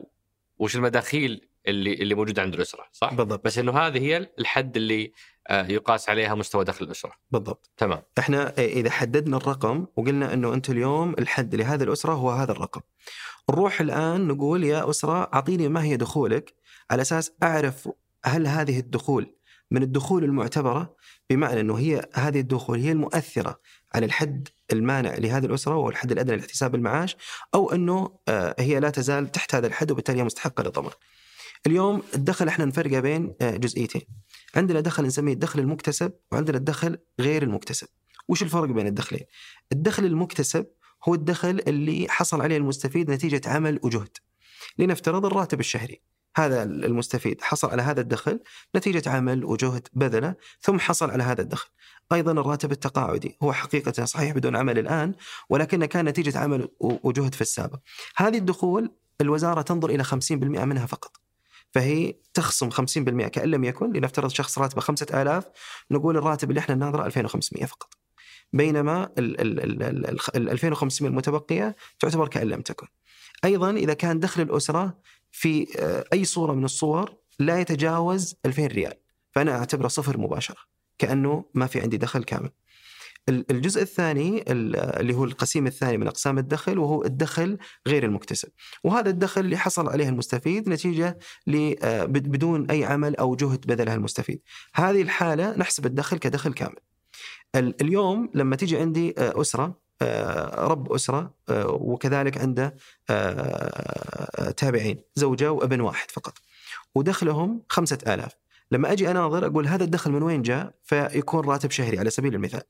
وش 0.58 0.75
المداخيل 0.75 1.47
اللي 1.67 1.93
اللي 1.93 2.15
موجوده 2.15 2.41
عند 2.41 2.54
الأسرة 2.54 2.86
صح؟ 2.91 3.13
بالضبط. 3.13 3.45
بس 3.45 3.58
إنه 3.58 3.78
هذه 3.80 3.97
هي 4.02 4.30
الحد 4.39 4.78
اللي 4.78 5.12
يقاس 5.52 6.10
عليها 6.10 6.36
مستوى 6.36 6.63
دخل 6.65 6.86
الأسرة. 6.86 7.13
بالضبط. 7.32 7.71
تمام. 7.78 8.02
إحنا 8.19 8.54
إذا 8.58 8.89
حددنا 8.91 9.38
الرقم 9.38 9.86
وقلنا 9.95 10.34
إنه 10.34 10.54
أنت 10.54 10.69
اليوم 10.69 11.13
الحد 11.13 11.56
لهذه 11.56 11.84
الأسرة 11.84 12.13
هو 12.13 12.30
هذا 12.32 12.52
الرقم. 12.52 12.82
نروح 13.49 13.81
الآن 13.81 14.27
نقول 14.27 14.63
يا 14.63 14.89
أسرة 14.89 15.29
أعطيني 15.33 15.69
ما 15.69 15.83
هي 15.83 15.97
دخولك 15.97 16.53
على 16.91 17.01
أساس 17.01 17.31
أعرف 17.43 17.89
هل 18.25 18.47
هذه 18.47 18.79
الدخول 18.79 19.35
من 19.71 19.83
الدخول 19.83 20.23
المعتبرة 20.23 20.95
بمعنى 21.29 21.59
إنه 21.59 21.77
هي 21.77 22.09
هذه 22.13 22.39
الدخول 22.39 22.79
هي 22.79 22.91
المؤثرة 22.91 23.59
على 23.95 24.05
الحد 24.05 24.47
المانع 24.73 25.15
لهذه 25.15 25.45
الأسرة 25.45 25.75
وهو 25.75 25.89
الحد 25.89 26.12
الأدنى 26.12 26.38
لاحتساب 26.38 26.75
المعاش 26.75 27.17
أو 27.55 27.71
إنه 27.71 28.19
آه، 28.27 28.55
هي 28.59 28.79
لا 28.79 28.89
تزال 28.89 29.31
تحت 29.31 29.55
هذا 29.55 29.67
الحد 29.67 29.91
وبالتالي 29.91 30.19
هي 30.19 30.23
مستحقة 30.23 30.63
للضمان. 30.63 30.93
اليوم 31.67 32.03
الدخل 32.15 32.47
إحنا 32.47 32.65
نفرقه 32.65 32.99
بين 32.99 33.35
آه، 33.41 33.57
جزئيتين. 33.57 34.01
عندنا 34.55 34.79
دخل 34.79 35.05
نسميه 35.05 35.33
الدخل 35.33 35.59
المكتسب 35.59 36.13
وعندنا 36.31 36.57
الدخل 36.57 36.97
غير 37.19 37.43
المكتسب. 37.43 37.88
وش 38.27 38.43
الفرق 38.43 38.69
بين 38.69 38.88
الدخلين؟ 38.88 39.23
الدخل 39.71 40.05
المكتسب 40.05 40.65
هو 41.03 41.13
الدخل 41.13 41.62
اللي 41.67 42.07
حصل 42.09 42.41
عليه 42.41 42.57
المستفيد 42.57 43.12
نتيجة 43.12 43.41
عمل 43.45 43.79
وجهد. 43.83 44.17
لنفترض 44.77 45.25
الراتب 45.25 45.59
الشهري. 45.59 46.01
هذا 46.35 46.63
المستفيد 46.63 47.41
حصل 47.41 47.69
على 47.69 47.81
هذا 47.81 48.01
الدخل 48.01 48.39
نتيجة 48.75 49.09
عمل 49.09 49.45
وجهد 49.45 49.88
بذله 49.93 50.35
ثم 50.62 50.79
حصل 50.79 51.12
على 51.12 51.23
هذا 51.23 51.41
الدخل 51.41 51.69
أيضا 52.12 52.31
الراتب 52.31 52.71
التقاعدي 52.71 53.38
هو 53.43 53.53
حقيقة 53.53 54.05
صحيح 54.05 54.33
بدون 54.33 54.55
عمل 54.55 54.79
الآن 54.79 55.13
ولكنه 55.49 55.85
كان 55.85 56.05
نتيجة 56.05 56.39
عمل 56.39 56.67
وجهد 56.79 57.35
في 57.35 57.41
السابق 57.41 57.79
هذه 58.17 58.38
الدخول 58.38 58.91
الوزارة 59.21 59.62
تنظر 59.62 59.89
إلى 59.89 60.03
50% 60.03 60.31
منها 60.31 60.85
فقط 60.85 61.17
فهي 61.71 62.15
تخصم 62.33 62.69
50% 62.69 63.27
كأن 63.27 63.51
لم 63.51 63.63
يكن 63.63 63.93
لنفترض 63.93 64.29
شخص 64.29 64.59
راتبه 64.59 64.81
5000 64.81 65.45
نقول 65.91 66.17
الراتب 66.17 66.49
اللي 66.49 66.59
إحنا 66.59 66.75
نناظره 66.75 67.05
2500 67.05 67.65
فقط 67.65 67.98
بينما 68.53 69.03
ال 69.17 69.41
ال 69.41 69.59
ال 69.59 69.83
ال 69.83 70.09
ال 70.09 70.19
ال 70.35 70.49
2500 70.49 71.12
المتبقية 71.12 71.75
تعتبر 71.99 72.27
كأن 72.27 72.47
لم 72.47 72.62
تكن. 72.62 72.88
أيضا 73.45 73.71
إذا 73.71 73.93
كان 73.93 74.19
دخل 74.19 74.41
الأسرة 74.41 74.97
في 75.31 75.67
آه، 75.79 76.03
أي 76.13 76.25
صورة 76.25 76.53
من 76.53 76.63
الصور 76.65 77.15
لا 77.39 77.59
يتجاوز 77.59 78.35
2000 78.45 78.65
ريال 78.67 78.93
فأنا 79.31 79.57
أعتبره 79.57 79.88
صفر 79.88 80.17
مباشرة 80.17 80.57
كأنه 80.97 81.45
ما 81.53 81.67
في 81.67 81.81
عندي 81.81 81.97
دخل 81.97 82.23
كامل. 82.23 82.49
ال- 83.29 83.51
الجزء 83.51 83.81
الثاني 83.81 84.41
ال- 84.51 84.75
اللي 84.75 85.13
هو 85.13 85.23
القسيم 85.23 85.67
الثاني 85.67 85.97
من 85.97 86.07
أقسام 86.07 86.38
الدخل 86.38 86.77
وهو 86.79 87.03
الدخل 87.03 87.57
غير 87.88 88.03
المكتسب. 88.05 88.49
وهذا 88.83 89.09
الدخل 89.09 89.41
اللي 89.41 89.57
حصل 89.57 89.89
عليه 89.89 90.09
المستفيد 90.09 90.69
نتيجة 90.69 91.19
ل- 91.47 91.75
آه، 91.83 92.05
بد- 92.05 92.27
بدون 92.27 92.71
أي 92.71 92.85
عمل 92.85 93.15
أو 93.15 93.35
جهد 93.35 93.65
بذلها 93.67 93.95
المستفيد. 93.95 94.41
هذه 94.73 95.01
الحالة 95.01 95.57
نحسب 95.57 95.85
الدخل 95.85 96.17
كدخل 96.17 96.53
كامل. 96.53 96.75
اليوم 97.55 98.29
لما 98.33 98.55
تيجي 98.55 98.77
عندي 98.77 99.15
آه، 99.17 99.41
أسرة 99.41 99.73
آه، 100.01 100.67
رب 100.67 100.93
أسرة 100.93 101.33
آه، 101.49 101.67
وكذلك 101.67 102.38
عنده 102.38 102.75
تابعين 104.57 104.97
زوجة 105.15 105.51
وابن 105.51 105.81
واحد 105.81 106.12
فقط. 106.12 106.33
ودخلهم 106.95 107.62
خمسة 107.69 107.97
آلاف. 108.07 108.31
لما 108.71 108.91
أجي 108.91 109.12
أناظر 109.12 109.45
أقول 109.45 109.67
هذا 109.67 109.84
الدخل 109.84 110.12
من 110.12 110.23
وين 110.23 110.41
جاء؟ 110.41 110.73
فيكون 110.84 111.45
راتب 111.45 111.71
شهري 111.71 111.99
على 111.99 112.10
سبيل 112.10 112.36
المثال. 112.36 112.62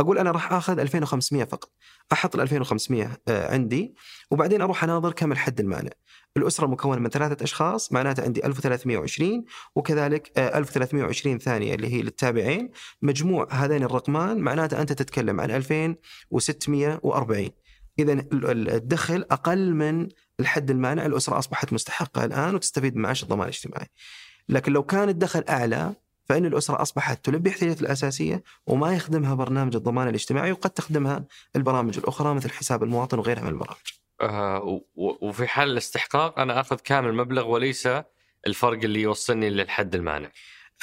أقول 0.00 0.18
أنا 0.18 0.30
راح 0.30 0.52
أخذ 0.52 0.78
2500 0.78 1.44
فقط. 1.44 1.70
أحط 2.12 2.34
ال 2.34 2.40
2500 2.40 3.20
آه، 3.28 3.52
عندي 3.52 3.94
وبعدين 4.30 4.62
أروح 4.62 4.84
أناظر 4.84 5.12
كم 5.12 5.32
الحد 5.32 5.60
المانع. 5.60 5.90
الأسرة 6.36 6.66
مكونة 6.66 7.00
من 7.00 7.10
ثلاثة 7.10 7.44
أشخاص 7.44 7.92
معناته 7.92 8.22
عندي 8.22 8.46
1320 8.46 9.44
وكذلك 9.76 10.38
آه، 10.38 10.58
1320 10.58 11.38
ثانية 11.38 11.74
اللي 11.74 11.92
هي 11.92 12.02
للتابعين. 12.02 12.70
مجموع 13.02 13.48
هذين 13.50 13.82
الرقمان 13.82 14.38
معناته 14.38 14.80
أنت 14.80 14.92
تتكلم 14.92 15.40
عن 15.40 15.50
2640 15.50 17.50
إذا 17.98 18.24
الدخل 18.32 19.24
أقل 19.30 19.74
من 19.74 20.08
الحد 20.40 20.70
المانع. 20.70 21.06
الأسرة 21.06 21.38
أصبحت 21.38 21.72
مستحقة 21.72 22.24
الآن 22.24 22.54
وتستفيد 22.54 22.96
من 22.96 23.02
معاش 23.02 23.22
الضمان 23.22 23.42
الاجتماعي. 23.42 23.86
لكن 24.48 24.72
لو 24.72 24.82
كان 24.82 25.08
الدخل 25.08 25.44
أعلى 25.48 25.94
فإن 26.24 26.46
الأسرة 26.46 26.82
أصبحت 26.82 27.24
تلبي 27.24 27.50
احتياجاتها 27.50 27.80
الأساسية 27.80 28.42
وما 28.66 28.94
يخدمها 28.94 29.34
برنامج 29.34 29.76
الضمان 29.76 30.08
الاجتماعي 30.08 30.52
وقد 30.52 30.70
تخدمها 30.70 31.24
البرامج 31.56 31.98
الأخرى 31.98 32.34
مثل 32.34 32.50
حساب 32.50 32.82
المواطن 32.82 33.18
وغيرها 33.18 33.42
من 33.42 33.48
البرامج 33.48 33.92
آه 34.20 34.80
وفي 34.96 35.46
حال 35.46 35.70
الاستحقاق 35.70 36.38
أنا 36.38 36.60
أخذ 36.60 36.76
كامل 36.76 37.08
المبلغ 37.08 37.48
وليس 37.48 37.88
الفرق 38.46 38.78
اللي 38.84 39.02
يوصلني 39.02 39.50
للحد 39.50 39.94
المانع. 39.94 40.30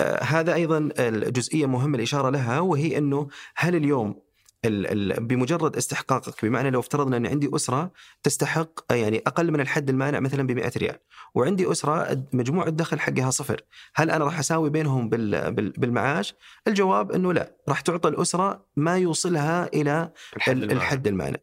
آه، 0.01 0.23
هذا 0.23 0.53
أيضا 0.53 0.89
الجزئية 0.99 1.65
مهمة 1.65 1.97
الإشارة 1.97 2.29
لها 2.29 2.59
وهي 2.59 2.97
إنه 2.97 3.27
هل 3.55 3.75
اليوم 3.75 4.21
ال- 4.65 5.11
ال- 5.11 5.23
بمجرد 5.23 5.75
استحقاقك 5.75 6.45
بمعنى 6.45 6.69
لو 6.69 6.79
افترضنا 6.79 7.17
أن 7.17 7.27
عندي 7.27 7.49
أسرة 7.55 7.91
تستحق 8.23 8.69
يعني 8.91 9.23
أقل 9.27 9.51
من 9.51 9.61
الحد 9.61 9.89
المانع 9.89 10.19
مثلا 10.19 10.47
ب 10.47 10.51
100 10.51 10.71
ريال 10.77 10.97
وعندي 11.35 11.71
أسرة 11.71 12.23
مجموع 12.33 12.67
الدخل 12.67 12.99
حقها 12.99 13.29
صفر 13.29 13.61
هل 13.95 14.11
أنا 14.11 14.25
راح 14.25 14.39
أساوي 14.39 14.69
بينهم 14.69 15.09
بال- 15.09 15.51
بال- 15.53 15.69
بالمعاش؟ 15.77 16.33
الجواب 16.67 17.11
إنه 17.11 17.33
لا 17.33 17.55
راح 17.69 17.81
تعطى 17.81 18.09
الأسرة 18.09 18.65
ما 18.75 18.97
يوصلها 18.97 19.67
إلى 19.73 20.11
الحد 20.35 20.57
ال- 20.57 20.63
المانع. 20.63 20.81
الحد 20.81 21.07
المانع. 21.07 21.37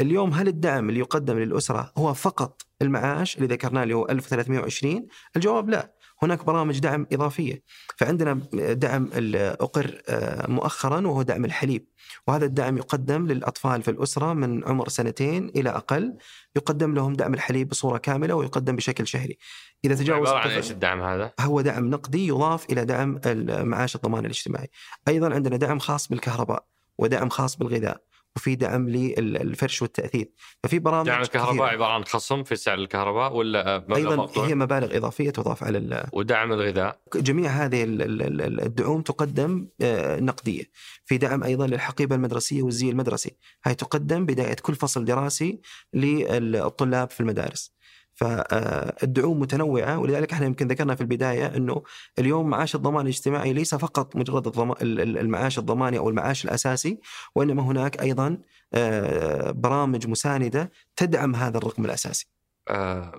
اليوم 0.00 0.30
هل 0.30 0.48
الدعم 0.48 0.88
اللي 0.88 1.00
يقدم 1.00 1.38
للأسرة 1.38 1.92
هو 1.98 2.14
فقط 2.14 2.62
المعاش 2.82 3.36
اللي 3.36 3.46
ذكرناه 3.46 3.82
اللي 3.82 3.94
هو 3.94 4.06
1320 4.08 5.06
الجواب 5.36 5.70
لا. 5.70 5.94
هناك 6.22 6.44
برامج 6.44 6.78
دعم 6.78 7.06
إضافية 7.12 7.62
فعندنا 7.96 8.34
دعم 8.52 9.10
أقر 9.34 10.02
آه، 10.08 10.50
مؤخرا 10.50 11.06
وهو 11.06 11.22
دعم 11.22 11.44
الحليب 11.44 11.86
وهذا 12.26 12.44
الدعم 12.44 12.76
يقدم 12.76 13.26
للأطفال 13.26 13.82
في 13.82 13.90
الأسرة 13.90 14.32
من 14.32 14.64
عمر 14.64 14.88
سنتين 14.88 15.48
إلى 15.48 15.70
أقل 15.70 16.16
يقدم 16.56 16.94
لهم 16.94 17.12
دعم 17.12 17.34
الحليب 17.34 17.68
بصورة 17.68 17.98
كاملة 17.98 18.34
ويقدم 18.34 18.76
بشكل 18.76 19.06
شهري 19.06 19.38
إذا 19.84 19.94
تجاوز 19.94 20.28
عبارة 20.28 20.48
عن 20.48 20.50
إيش 20.50 20.70
الدعم 20.70 21.02
هذا؟ 21.02 21.32
هو 21.40 21.60
دعم 21.60 21.90
نقدي 21.90 22.26
يضاف 22.26 22.70
إلى 22.70 22.84
دعم 22.84 23.20
معاش 23.68 23.96
الضمان 23.96 24.24
الاجتماعي. 24.24 24.70
أيضا 25.08 25.34
عندنا 25.34 25.56
دعم 25.56 25.78
خاص 25.78 26.08
بالكهرباء 26.08 26.64
ودعم 26.98 27.28
خاص 27.28 27.56
بالغذاء 27.56 28.09
وفي 28.36 28.54
دعم 28.54 28.88
للفرش 28.88 29.82
والتاثيث 29.82 30.28
ففي 30.62 30.78
برامج 30.78 31.06
دعم 31.06 31.22
الكهرباء 31.22 31.52
كثيرة. 31.54 31.66
عبارة 31.66 31.92
عن 31.92 32.04
خصم 32.04 32.44
في 32.44 32.56
سعر 32.56 32.78
الكهرباء 32.78 33.32
ولا 33.36 33.78
مبلغ 33.78 33.96
أيضا 33.96 34.16
مقطوع؟ 34.16 34.46
هي 34.46 34.54
مبالغ 34.54 34.96
إضافية 34.96 35.30
تضاف 35.30 35.64
على 35.64 35.78
ال- 35.78 36.06
ودعم 36.12 36.52
الغذاء 36.52 37.00
جميع 37.14 37.50
هذه 37.50 37.84
ال- 37.84 38.02
ال- 38.02 38.22
ال- 38.42 38.60
الدعوم 38.60 39.02
تقدم 39.02 39.68
آه، 39.80 40.20
نقدية. 40.20 40.64
في 41.04 41.18
دعم 41.18 41.44
أيضا 41.44 41.66
للحقيبة 41.66 42.16
المدرسية 42.16 42.62
والزي 42.62 42.90
المدرسي، 42.90 43.36
هاي 43.64 43.74
تقدم 43.74 44.26
بداية 44.26 44.54
كل 44.54 44.74
فصل 44.74 45.04
دراسي 45.04 45.60
للطلاب 45.94 47.10
في 47.10 47.20
المدارس. 47.20 47.79
فالدعوم 48.20 49.40
متنوعة 49.40 49.98
ولذلك 49.98 50.32
إحنا 50.32 50.46
يمكن 50.46 50.68
ذكرنا 50.68 50.94
في 50.94 51.00
البداية 51.00 51.46
إنه 51.56 51.82
اليوم 52.18 52.50
معاش 52.50 52.74
الضمان 52.74 53.02
الاجتماعي 53.04 53.52
ليس 53.52 53.74
فقط 53.74 54.16
مجرد 54.16 54.46
الضما- 54.46 54.82
ال- 54.82 55.00
ال- 55.00 55.18
المعاش 55.18 55.58
الضماني 55.58 55.98
أو 55.98 56.08
المعاش 56.08 56.44
الأساسي 56.44 57.00
وإنما 57.34 57.62
هناك 57.62 58.00
أيضا 58.02 58.38
آه، 58.74 59.50
برامج 59.50 60.06
مساندة 60.08 60.70
تدعم 60.96 61.34
هذا 61.34 61.58
الرقم 61.58 61.84
الأساسي. 61.84 62.26
آه، 62.68 63.12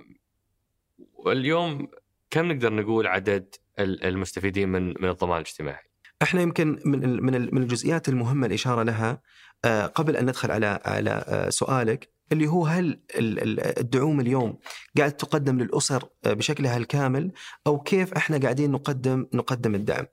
واليوم 1.14 1.88
كم 2.30 2.52
نقدر 2.52 2.72
نقول 2.72 3.06
عدد 3.06 3.54
ال- 3.78 4.04
المستفيدين 4.04 4.68
من 4.68 4.86
من 4.88 5.08
الضمان 5.08 5.36
الاجتماعي؟ 5.40 5.82
إحنا 6.22 6.40
يمكن 6.42 6.78
من 6.84 7.22
من 7.22 7.34
ال- 7.34 7.54
من 7.54 7.62
الجزئيات 7.62 8.08
المهمة 8.08 8.46
الإشارة 8.46 8.82
لها 8.82 9.22
آه، 9.64 9.86
قبل 9.86 10.16
أن 10.16 10.24
ندخل 10.26 10.50
على 10.50 10.80
على 10.84 11.46
سؤالك 11.50 12.11
اللي 12.32 12.46
هو 12.46 12.66
هل 12.66 12.84
ال- 13.14 13.42
ال- 13.42 13.78
الدعوم 13.78 14.20
اليوم 14.20 14.58
قاعد 14.98 15.12
تقدم 15.12 15.58
للأسر 15.58 16.04
بشكلها 16.26 16.76
الكامل 16.76 17.32
أو 17.66 17.78
كيف 17.80 18.12
إحنا 18.12 18.38
قاعدين 18.38 18.70
نقدم 18.70 19.26
نقدم 19.34 19.74
الدعم. 19.74 20.06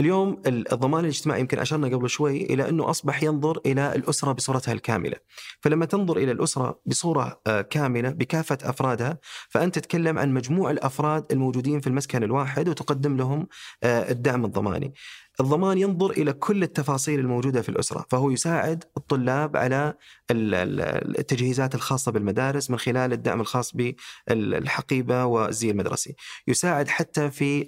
اليوم 0.00 0.42
ال- 0.46 0.72
الضمان 0.72 1.04
الاجتماعي 1.04 1.40
يمكن 1.40 1.58
أشرنا 1.58 1.88
قبل 1.96 2.10
شوي 2.10 2.42
إلى 2.44 2.68
إنه 2.68 2.90
أصبح 2.90 3.22
ينظر 3.22 3.60
إلى 3.66 3.94
الأسرة 3.94 4.32
بصورتها 4.32 4.72
الكاملة. 4.72 5.16
فلما 5.60 5.86
تنظر 5.86 6.16
إلى 6.16 6.32
الأسرة 6.32 6.80
بصورة 6.86 7.40
آه، 7.46 7.60
كاملة 7.60 8.10
بكافة 8.10 8.58
أفرادها 8.62 9.18
فأنت 9.48 9.78
تتكلم 9.78 10.18
عن 10.18 10.34
مجموع 10.34 10.70
الأفراد 10.70 11.24
الموجودين 11.32 11.80
في 11.80 11.86
المسكن 11.86 12.22
الواحد 12.22 12.68
وتقدم 12.68 13.16
لهم 13.16 13.48
آه، 13.82 14.10
الدعم 14.10 14.44
الضماني. 14.44 14.94
الضمان 15.40 15.78
ينظر 15.78 16.10
إلى 16.10 16.32
كل 16.32 16.62
التفاصيل 16.62 17.20
الموجودة 17.20 17.62
في 17.62 17.68
الأسرة، 17.68 18.06
فهو 18.10 18.30
يساعد 18.30 18.84
الطلاب 18.96 19.56
على 19.56 19.94
ال- 20.30 20.54
ال- 20.54 21.18
التجهيزات 21.18 21.74
الخاصة 21.74 22.12
بالمدارس 22.12 22.70
من 22.70 22.78
خلال 22.78 23.12
الدعم 23.12 23.40
الخاص 23.40 23.72
بالحقيبة 23.76 25.24
والزي 25.24 25.70
المدرسي. 25.70 26.14
يساعد 26.48 26.88
حتى 26.88 27.30
في 27.30 27.62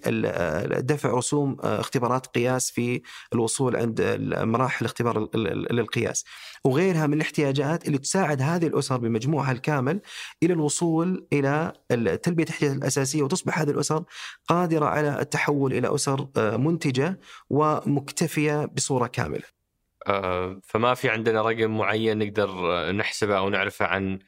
دفع 0.85 1.11
رسوم 1.11 1.57
اختبارات 1.61 2.27
قياس 2.27 2.71
في 2.71 3.03
الوصول 3.33 3.77
عند 3.77 4.19
مراحل 4.43 4.85
اختبار 4.85 5.29
القياس. 5.35 6.25
وغيرها 6.65 7.07
من 7.07 7.15
الاحتياجات 7.15 7.87
اللي 7.87 7.99
تساعد 7.99 8.43
هذه 8.43 8.67
الأسر 8.67 8.97
بمجموعها 8.97 9.53
الكامل 9.53 10.01
إلى 10.43 10.53
الوصول 10.53 11.27
إلى 11.33 11.73
ال- 11.91 12.21
تلبية 12.21 12.45
الاحتياجات 12.45 12.77
الأساسية 12.77 13.23
وتصبح 13.23 13.59
هذه 13.59 13.71
الأسر 13.71 14.05
قادرة 14.49 14.87
على 14.87 15.21
التحول 15.21 15.73
إلى 15.73 15.95
أسر 15.95 16.29
آه، 16.37 16.57
منتجة 16.57 17.21
ومكتفية 17.59 18.65
بصورة 18.65 19.07
كاملة. 19.07 19.59
آه، 20.07 20.61
فما 20.65 20.95
في 20.95 21.09
عندنا 21.09 21.43
رقم 21.43 21.79
معين 21.79 22.19
نقدر 22.19 22.49
آه، 22.49 22.93
نحسبه 22.93 23.39
أو 23.39 23.49
نعرفه 23.49 23.87
عن 23.87 24.19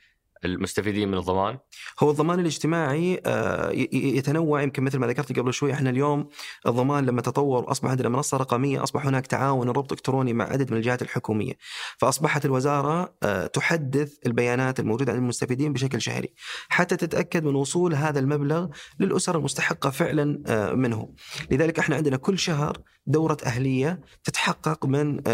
المستفيدين 0.45 1.09
من 1.09 1.19
الضمان؟ 1.19 1.59
هو 2.01 2.11
الضمان 2.11 2.41
الاجتماعي 2.41 3.21
آه، 3.27 3.71
يتنوع 3.93 4.63
يمكن 4.63 4.83
مثل 4.83 4.99
ما 4.99 5.07
ذكرت 5.07 5.39
قبل 5.39 5.55
شوي 5.55 5.73
إحنا 5.73 5.91
اليوم 5.91 6.29
الضمان 6.67 7.07
لما 7.07 7.23
تطور 7.23 7.65
واصبح 7.65 7.91
عندنا 7.91 8.09
منصة 8.09 8.37
رقمية 8.37 8.83
أصبح 8.83 9.07
هناك 9.07 9.27
تعاون 9.27 9.69
وربط 9.69 9.93
إلكتروني 9.93 10.33
مع 10.33 10.45
عدد 10.45 10.71
من 10.71 10.77
الجهات 10.77 11.03
الحكومية 11.03 11.53
فأصبحت 11.99 12.45
الوزارة 12.45 13.15
آه، 13.23 13.47
تحدث 13.47 14.15
البيانات 14.27 14.81
الموجودة 14.81 15.13
عند 15.13 15.23
المستفيدين 15.23 15.73
بشكل 15.73 16.01
شهري 16.01 16.35
حتى 16.69 16.97
تتأكد 16.97 17.45
من 17.45 17.55
وصول 17.55 17.95
هذا 17.95 18.19
المبلغ 18.19 18.69
للأسر 19.01 19.39
المستحقة 19.39 19.91
فعلا 19.91 20.43
آه، 20.47 20.73
منه 20.73 21.15
لذلك 21.51 21.79
إحنا 21.79 21.97
عندنا 21.97 22.17
كل 22.17 22.39
شهر 22.39 22.79
دورة 23.07 23.37
أهلية 23.45 24.01
تتحقق 24.25 24.87
من 24.87 25.17
مدى 25.17 25.31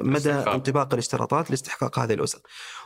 الاستحقاق. 0.00 0.54
انطباق 0.54 0.92
الاشتراطات 0.92 1.50
لاستحقاق 1.50 1.98
هذه 1.98 2.14
الأسر 2.14 2.38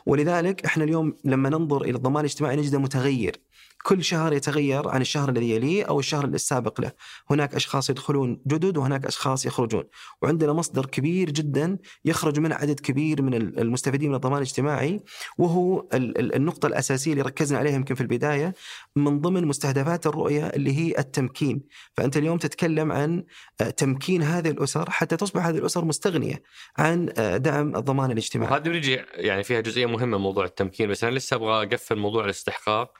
ولذلك 0.05 0.65
إحنا 0.65 0.83
اليوم 0.83 1.15
لما 1.25 1.49
ننظر 1.53 1.81
إلى 1.81 1.97
الضمان 1.97 2.19
الاجتماعي 2.25 2.55
نجده 2.55 2.79
متغير. 2.79 3.35
كل 3.83 4.03
شهر 4.03 4.33
يتغير 4.33 4.89
عن 4.89 5.01
الشهر 5.01 5.29
الذي 5.29 5.51
يليه 5.51 5.83
أو 5.83 5.99
الشهر 5.99 6.25
السابق 6.25 6.81
له، 6.81 6.91
هناك 7.29 7.55
أشخاص 7.55 7.89
يدخلون 7.89 8.41
جدد 8.47 8.77
وهناك 8.77 9.05
أشخاص 9.05 9.45
يخرجون، 9.45 9.83
وعندنا 10.21 10.53
مصدر 10.53 10.85
كبير 10.85 11.29
جدا 11.29 11.77
يخرج 12.05 12.39
منه 12.39 12.55
عدد 12.55 12.79
كبير 12.79 13.21
من 13.21 13.33
المستفيدين 13.33 14.09
من 14.09 14.15
الضمان 14.15 14.37
الاجتماعي 14.37 15.03
وهو 15.37 15.79
ال- 15.93 16.17
ال- 16.19 16.35
النقطة 16.35 16.67
الأساسية 16.67 17.11
اللي 17.11 17.21
ركزنا 17.21 17.59
عليها 17.59 17.73
يمكن 17.75 17.95
في 17.95 18.01
البداية 18.01 18.53
من 18.95 19.21
ضمن 19.21 19.45
مستهدفات 19.47 20.07
الرؤية 20.07 20.47
اللي 20.47 20.77
هي 20.77 20.95
التمكين، 20.99 21.61
فأنت 21.93 22.17
اليوم 22.17 22.37
تتكلم 22.37 22.91
عن 22.91 23.23
آه، 23.61 23.69
تمكين 23.69 24.23
هذه 24.23 24.49
الأسر 24.49 24.89
حتى 24.89 25.17
تصبح 25.17 25.45
هذه 25.45 25.57
الأسر 25.57 25.85
مستغنية 25.85 26.43
عن 26.77 27.09
آه، 27.17 27.37
دعم 27.37 27.75
الضمان 27.75 28.11
الاجتماعي. 28.11 28.51
وهذه 28.51 28.63
بنجي 28.63 29.01
يعني 29.13 29.43
فيها 29.43 29.61
جزئية 29.61 29.85
مهمة 29.85 30.17
موضوع 30.17 30.45
التمكين 30.45 30.89
بس 30.89 31.03
أنا 31.03 31.15
لسه 31.15 31.35
أبغى 31.35 31.63
أقفل 31.63 31.95
موضوع 31.95 32.25
الاستحقاق. 32.25 32.93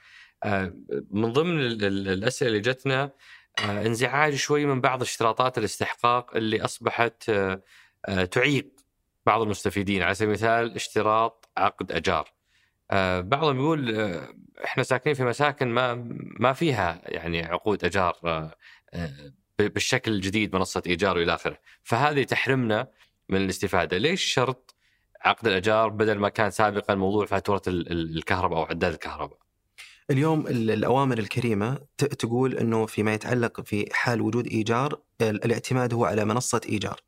من 1.12 1.34
ضمن 1.34 1.60
ال- 1.60 1.86
ال- 1.86 2.08
الأسئلة 2.10 2.50
اللي 2.50 2.60
جتنا 2.62 3.12
آه، 3.60 3.86
انزعاج 3.86 4.36
شوي 4.36 4.66
من 4.66 4.82
بعض 4.82 5.02
اشتراطات 5.02 5.58
الاستحقاق 5.58 6.36
اللي 6.36 6.62
أصبحت 6.66 7.30
آه، 7.30 7.62
آه، 8.06 8.26
تعيق 8.26 8.70
بعض 9.26 9.42
المستفيدين. 9.42 10.02
على 10.04 10.14
سبيل 10.16 10.30
المثال 10.30 10.76
اشتراط 10.76 11.50
عقد 11.58 11.92
أجار. 11.92 12.30
آه، 12.92 13.22
بعضهم 13.22 13.58
يقول 13.58 13.96
آه، 14.00 14.28
إحنا 14.66 14.84
ساكنين 14.84 15.16
في 15.16 15.24
مساكن 15.24 15.68
ما 15.68 15.94
ما 16.40 16.54
فيها 16.54 17.02
يعني 17.06 17.44
عقود 17.44 17.86
أجار 17.86 18.18
آه، 18.26 18.56
آه، 18.94 19.34
بالشكل 19.60 20.12
الجديد 20.12 20.56
منصة 20.56 20.84
إيجار 20.88 21.18
وإلى 21.18 21.34
آخره. 21.34 21.58
فهذه 21.84 22.24
تحرمنا 22.24 22.88
من 23.30 23.38
الاستفادة. 23.42 23.98
ليش 23.98 24.24
شرط 24.24 24.76
عقد 25.22 25.48
الأجار 25.48 25.90
بدل 25.90 26.18
ما 26.20 26.30
كان 26.30 26.52
سابقا 26.52 26.96
موضوع 26.96 27.26
فاتورة 27.26 27.62
ال- 27.68 27.92
ال- 27.92 28.18
الكهرباء 28.18 28.60
أو 28.60 28.64
عداد 28.66 28.94
الكهرباء؟ 28.94 29.43
اليوم 30.12 30.48
ال- 30.48 30.72
الأوامر 30.72 31.18
الكريمة 31.18 31.78
ت- 31.98 32.06
تقول 32.06 32.54
أنه 32.58 32.86
فيما 32.86 33.14
يتعلق 33.14 33.62
في 33.62 33.86
حال 33.94 34.22
وجود 34.22 34.48
إيجار 34.48 35.00
ال- 35.22 35.46
الاعتماد 35.46 35.94
هو 35.94 36.06
على 36.06 36.26
منصة 36.26 36.62
إيجار. 36.70 37.00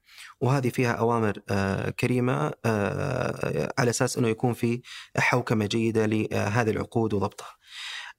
وهذه 0.42 0.70
فيها 0.70 0.92
أوامر 0.92 1.34
آه، 1.50 1.90
كريمة 1.90 2.52
آه، 2.66 3.74
على 3.78 3.90
أساس 3.90 4.18
أنه 4.18 4.28
يكون 4.28 4.54
في 4.54 4.82
حوكمة 5.18 5.66
جيدة 5.66 6.06
لهذه 6.06 6.70
العقود 6.70 7.14
وضبطها. 7.14 7.56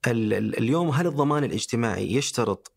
ال- 0.07 0.33
ال- 0.33 0.57
اليوم 0.57 0.89
هل 0.89 1.07
الضمان 1.07 1.43
الاجتماعي 1.43 2.13
يشترط 2.13 2.71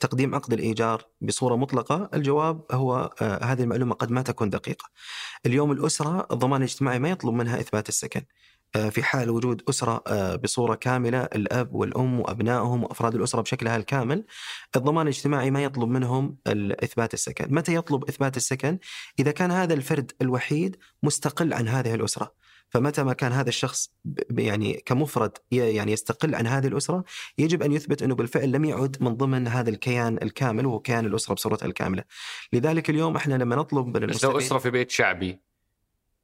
تقديم 0.00 0.34
عقد 0.34 0.52
الإيجار 0.52 1.02
بصورة 1.20 1.56
مطلقة؟ 1.56 2.10
الجواب 2.14 2.64
هو 2.72 3.10
آه، 3.22 3.44
هذه 3.44 3.62
المعلومة 3.62 3.94
قد 3.94 4.10
ما 4.10 4.22
تكون 4.22 4.50
دقيقة. 4.50 4.84
اليوم 5.46 5.72
الأسرة 5.72 6.26
الضمان 6.32 6.60
الاجتماعي 6.62 6.98
ما 6.98 7.10
يطلب 7.10 7.34
منها 7.34 7.60
إثبات 7.60 7.88
السكن. 7.88 8.20
آه، 8.20 8.24
في 8.90 9.02
حال 9.02 9.30
وجود 9.30 9.62
أسرة 9.68 10.02
آه، 10.06 10.36
بصورة 10.36 10.74
كاملة 10.74 11.22
الأب 11.22 11.74
والأم 11.74 12.20
وأبنائهم 12.20 12.84
وأفراد 12.84 13.14
الأسرة 13.14 13.40
بشكلها 13.40 13.76
الكامل 13.76 14.24
الضمان 14.76 15.06
الاجتماعي 15.06 15.50
ما 15.50 15.62
يطلب 15.64 15.88
منهم 15.88 16.36
إثبات 16.84 17.14
السكن 17.14 17.54
متى 17.54 17.74
يطلب 17.74 18.04
إثبات 18.04 18.36
السكن؟ 18.36 18.78
إذا 19.18 19.30
كان 19.30 19.50
هذا 19.50 19.74
الفرد 19.74 20.12
الوحيد 20.22 20.76
مستقل 21.02 21.54
عن 21.54 21.68
هذه 21.68 21.94
الأسرة 21.94 22.34
فمتى 22.70 23.02
ما 23.02 23.12
كان 23.12 23.32
هذا 23.32 23.48
الشخص 23.48 23.94
يعني 24.30 24.82
كمفرد 24.86 25.32
يعني 25.50 25.92
يستقل 25.92 26.34
عن 26.34 26.46
هذه 26.46 26.66
الأسرة 26.66 27.04
يجب 27.38 27.62
أن 27.62 27.72
يثبت 27.72 28.02
أنه 28.02 28.14
بالفعل 28.14 28.52
لم 28.52 28.64
يعد 28.64 28.96
من 29.00 29.14
ضمن 29.14 29.48
هذا 29.48 29.70
الكيان 29.70 30.18
الكامل 30.22 30.66
وهو 30.66 30.80
كيان 30.80 31.06
الأسرة 31.06 31.34
بصورتها 31.34 31.66
الكاملة. 31.66 32.04
لذلك 32.52 32.90
اليوم 32.90 33.16
إحنا 33.16 33.34
لما 33.34 33.56
نطلب 33.56 33.86
من 33.86 34.10
لو 34.24 34.38
أسرة 34.38 34.58
في 34.58 34.70
بيت 34.70 34.90
شعبي 34.90 35.49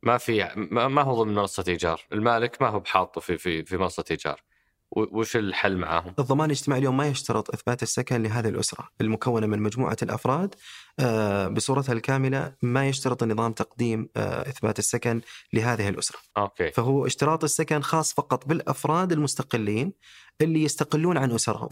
ما 0.03 0.19
في 0.19 0.51
ما 0.71 1.03
هو 1.03 1.23
ضمن 1.23 1.35
منصة 1.35 1.65
إيجار، 1.69 2.01
المالك 2.13 2.63
ما 2.63 2.69
هو 2.69 2.81
بحاطه 2.81 3.21
في 3.21 3.39
في 3.39 3.65
في 3.65 3.77
منصة 3.77 4.05
إيجار. 4.11 4.43
وش 4.91 5.37
الحل 5.37 5.77
معاهم؟ 5.77 6.15
الضمان 6.19 6.47
الاجتماعي 6.47 6.79
اليوم 6.79 6.97
ما 6.97 7.07
يشترط 7.07 7.51
إثبات 7.51 7.83
السكن 7.83 8.23
لهذه 8.23 8.49
الأسرة 8.49 8.89
المكونة 9.01 9.47
من 9.47 9.63
مجموعة 9.63 9.97
الأفراد 10.03 10.55
آه، 11.01 11.49
بصورتها 11.49 11.93
الكاملة 11.93 12.55
ما 12.63 12.89
يشترط 12.89 13.23
النظام 13.23 13.53
تقديم 13.53 14.09
آه، 14.17 14.49
إثبات 14.49 14.79
السكن 14.79 15.21
لهذه 15.53 15.89
الأسرة. 15.89 16.19
أوكي. 16.37 16.71
فهو 16.71 17.07
اشتراط 17.07 17.45
السكن 17.45 17.83
خاص 17.83 18.15
فقط 18.15 18.47
بالأفراد 18.49 19.13
المستقلين 19.13 19.93
اللي 20.41 20.63
يستقلون 20.63 21.19
عن 21.19 21.33
أسرهم. 21.33 21.69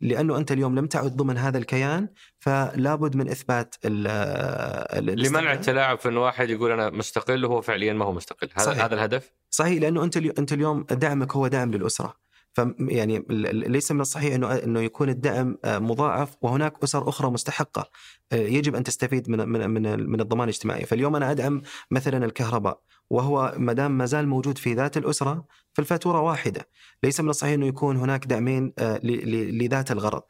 لأنه 0.00 0.38
أنت 0.38 0.52
اليوم 0.52 0.78
لم 0.78 0.86
تعد 0.86 1.16
ضمن 1.16 1.36
هذا 1.38 1.58
الكيان 1.58 2.08
فلا 2.38 2.94
بد 2.94 3.16
من 3.16 3.28
إثبات 3.28 3.74
ال 3.84 4.02
لمنع 5.22 5.52
التلاعب 5.52 5.98
في 5.98 6.08
انه 6.08 6.20
واحد 6.20 6.50
يقول 6.50 6.70
أنا 6.70 6.90
مستقل 6.90 7.44
وهو 7.44 7.60
فعليا 7.60 7.92
ما 7.92 8.04
هو 8.04 8.12
مستقل. 8.12 8.48
هذا 8.54 8.72
هذا 8.72 8.94
الهدف؟ 8.94 9.32
صحيح 9.50 9.82
لأنه 9.82 10.04
أنت 10.04 10.16
أنت 10.16 10.52
اليوم 10.52 10.82
دعمك 10.82 11.36
هو 11.36 11.46
دعم 11.46 11.70
للأسرة. 11.70 12.25
فيعني 12.56 13.24
ليس 13.50 13.92
من 13.92 14.00
الصحيح 14.00 14.34
إنه 14.34 14.54
إنه 14.54 14.80
يكون 14.80 15.08
الدعم 15.08 15.58
آه، 15.64 15.78
مضاعف 15.78 16.36
وهناك 16.42 16.82
أسر 16.84 17.08
أخرى 17.08 17.30
مستحقة. 17.30 17.90
آه، 18.32 18.36
يجب 18.36 18.74
أن 18.74 18.84
تستفيد 18.84 19.30
من 19.30 19.48
من 19.48 19.70
من, 19.70 20.10
من 20.10 20.20
الضمان 20.20 20.48
الاجتماعي، 20.48 20.84
فاليوم 20.86 21.16
أنا 21.16 21.30
ادعم 21.30 21.62
مثلا 21.90 22.24
الكهرباء 22.24 22.80
وهو 23.10 23.54
ما 23.58 23.72
دام 23.72 23.98
ما 23.98 24.06
زال 24.06 24.28
موجود 24.28 24.58
في 24.58 24.74
ذات 24.74 24.96
الأسرة 24.96 25.44
فالفاتورة 25.72 26.20
واحدة، 26.20 26.68
ليس 27.02 27.20
من 27.20 27.30
الصحيح 27.30 27.54
إنه 27.54 27.66
يكون 27.66 27.96
هناك 27.96 28.26
دعمين 28.26 28.72
آه، 28.78 29.00
لذات 29.60 29.90
الغرض. 29.90 30.22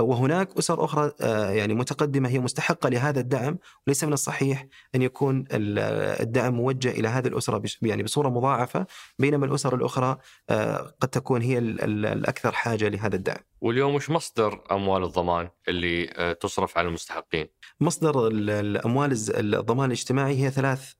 وهناك 0.00 0.58
أسر 0.58 0.84
أخرى 0.84 1.12
آه، 1.20 1.50
يعني 1.50 1.74
متقدمة 1.74 2.28
هي 2.28 2.38
مستحقة 2.38 2.88
لهذا 2.88 3.20
الدعم 3.20 3.58
وليس 3.86 4.04
من 4.04 4.12
الصحيح 4.12 4.66
أن 4.94 5.02
يكون 5.02 5.44
الدعم 5.52 6.54
موجه 6.54 6.90
إلى 6.90 7.08
هذه 7.08 7.26
الأسرة 7.28 7.62
يعني 7.82 8.02
بصورة 8.02 8.28
مضاعفة 8.28 8.86
بينما 9.18 9.46
الأسر 9.46 9.74
الأخرى 9.74 10.16
آه، 10.50 10.94
قد 11.00 11.08
تكون 11.08 11.42
هي 11.42 11.58
الأكثر 11.58 12.52
حاجة 12.52 12.88
لهذا 12.88 13.16
الدعم. 13.16 13.51
واليوم 13.62 13.94
وش 13.94 14.10
مصدر 14.10 14.60
أموال 14.72 15.04
الضمان 15.04 15.48
اللي 15.68 16.10
آه، 16.16 16.32
تصرف 16.32 16.78
على 16.78 16.88
المستحقين؟ 16.88 17.48
مصدر 17.80 18.28
الاموال 18.28 19.12
الضمان 19.28 19.86
الاجتماعي 19.86 20.44
هي 20.44 20.50
ثلاث 20.50 20.92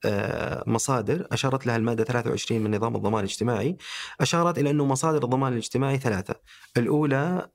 مصادر 0.67 1.27
أشارت 1.31 1.67
لها 1.67 1.75
المادة 1.75 2.03
23 2.03 2.61
من 2.61 2.75
نظام 2.75 2.95
الضمان 2.95 3.23
الاجتماعي 3.23 3.77
أشارت 4.21 4.57
إلى 4.57 4.69
أنه 4.69 4.85
مصادر 4.85 5.23
الضمان 5.23 5.53
الاجتماعي 5.53 5.97
ثلاثة. 5.97 6.35
الأولى 6.77 7.49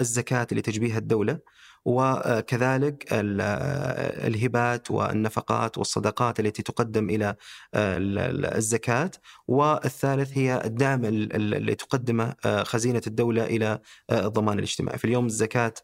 الزكاة 0.00 0.46
لتجبير 0.52 0.90
بها 0.90 0.98
الدولة 0.98 1.38
وكذلك 1.84 3.06
الهبات 3.12 4.90
والنفقات 4.90 5.78
والصدقات 5.78 6.40
التي 6.40 6.62
تقدم 6.62 7.10
إلى 7.10 7.36
الزكاة. 7.74 9.10
والثالث 9.48 10.38
هي 10.38 10.62
الدعم 10.64 11.04
اللي 11.04 11.74
تقدمه 11.74 12.34
خزينة 12.62 13.02
الدولة 13.06 13.44
إلى 13.44 13.78
الضمان 14.12 14.58
الاجتماعي. 14.58 14.98
في 14.98 15.04
اليوم 15.04 15.26
الزكاة 15.26 15.74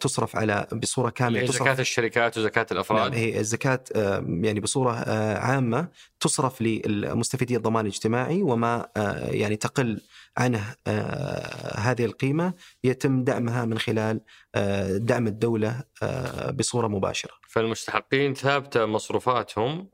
تصرف 0.00 0.36
على 0.36 0.66
بصورة 0.72 1.10
كاملة 1.10 1.46
تصرف 1.46 1.62
زكاة 1.62 1.80
الشركات 1.80 2.38
وزكاة 2.38 2.66
الأفراد؟ 2.72 3.10
نعم 3.10 3.20
هي 3.20 3.40
الزكاة 3.40 3.84
يعني 4.26 4.60
بصورة 4.60 4.92
عامة 5.38 5.88
تصرف 6.20 6.62
لمستفيدي 6.62 7.56
الضمان 7.56 7.86
الاجتماعي 7.86 8.42
وما 8.42 8.88
يعني 9.30 9.56
تقل 9.56 10.00
عنه 10.38 10.76
هذه 11.76 12.04
القيمة 12.04 12.54
يتم 12.84 13.24
دعمها 13.24 13.64
من 13.64 13.78
خلال 13.78 14.20
دعم 14.96 15.26
الدولة 15.26 15.84
آه، 16.02 16.50
بصورة 16.50 16.88
مباشرة. 16.88 17.32
فالمستحقين 17.48 18.34
ثابتة 18.34 18.86
مصروفاتهم 18.86 19.90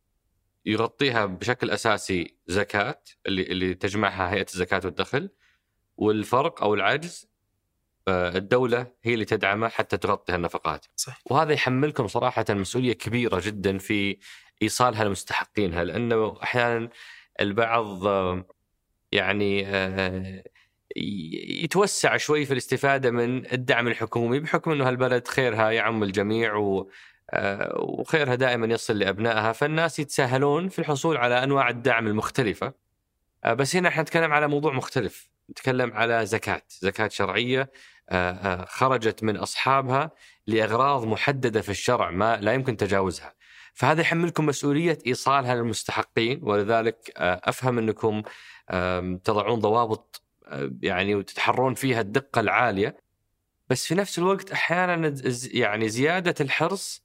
يغطيها 0.66 1.26
بشكل 1.26 1.70
أساسي 1.70 2.36
زكاة 2.46 3.02
اللي 3.26 3.42
اللي 3.42 3.74
تجمعها 3.74 4.32
هيئة 4.32 4.46
الزكاة 4.54 4.80
والدخل 4.84 5.30
والفرق 5.96 6.62
أو 6.62 6.74
العجز 6.74 7.28
آه، 8.08 8.36
الدولة 8.36 8.92
هي 9.02 9.14
اللي 9.14 9.24
تدعمه 9.24 9.68
حتى 9.68 9.96
تغطي 9.96 10.34
النفقات 10.34 10.86
صحيح. 10.96 11.22
وهذا 11.26 11.52
يحملكم 11.52 12.06
صراحة 12.06 12.44
مسؤولية 12.50 12.92
كبيرة 12.92 13.40
جدا 13.44 13.78
في 13.78 14.18
إيصالها 14.62 15.04
لمستحقينها 15.04 15.84
لأنه 15.84 16.38
أحيانا 16.42 16.88
البعض 17.40 18.06
آه، 18.06 18.44
يعني 19.16 19.66
يتوسع 21.62 22.16
شوي 22.16 22.44
في 22.44 22.52
الاستفادة 22.52 23.10
من 23.10 23.52
الدعم 23.52 23.88
الحكومي 23.88 24.40
بحكم 24.40 24.70
إنه 24.70 24.88
هالبلد 24.88 25.28
خيرها 25.28 25.70
يعم 25.70 26.02
الجميع 26.02 26.54
و 26.54 26.90
آه، 27.30 27.74
وخيرها 27.78 28.34
دائما 28.34 28.66
يصل 28.66 28.98
لأبنائها 28.98 29.52
فالناس 29.52 29.98
يتساهلون 29.98 30.68
في 30.68 30.78
الحصول 30.78 31.16
على 31.16 31.44
أنواع 31.44 31.68
الدعم 31.68 32.06
المختلفة. 32.06 32.72
آه، 33.44 33.54
بس 33.54 33.76
هنا 33.76 33.88
إحنا 33.88 34.02
نتكلم 34.02 34.32
على 34.32 34.48
موضوع 34.48 34.72
مختلف. 34.72 35.28
نتكلم 35.50 35.92
على 35.92 36.26
زكاة 36.26 36.62
زكاة 36.68 37.08
شرعية 37.08 37.70
آه، 38.10 38.64
خرجت 38.64 39.22
من 39.22 39.36
أصحابها 39.36 40.10
لأغراض 40.46 41.04
محددة 41.04 41.60
في 41.60 41.68
الشرع 41.68 42.10
ما 42.10 42.36
لا 42.36 42.52
يمكن 42.52 42.76
تجاوزها. 42.76 43.34
فهذا 43.74 44.00
يحملكم 44.00 44.46
مسؤولية 44.46 44.98
إيصالها 45.06 45.54
للمستحقين 45.54 46.40
ولذلك 46.42 47.12
أفهم 47.16 47.78
إنكم 47.78 48.22
تضعون 49.24 49.60
ضوابط 49.60 50.22
يعني 50.82 51.14
وتتحرون 51.14 51.74
فيها 51.74 52.00
الدقة 52.00 52.40
العالية. 52.40 52.96
بس 53.70 53.86
في 53.86 53.94
نفس 53.94 54.18
الوقت 54.18 54.50
أحيانا 54.50 55.14
يعني 55.52 55.88
زيادة 55.88 56.34
الحرص 56.40 57.02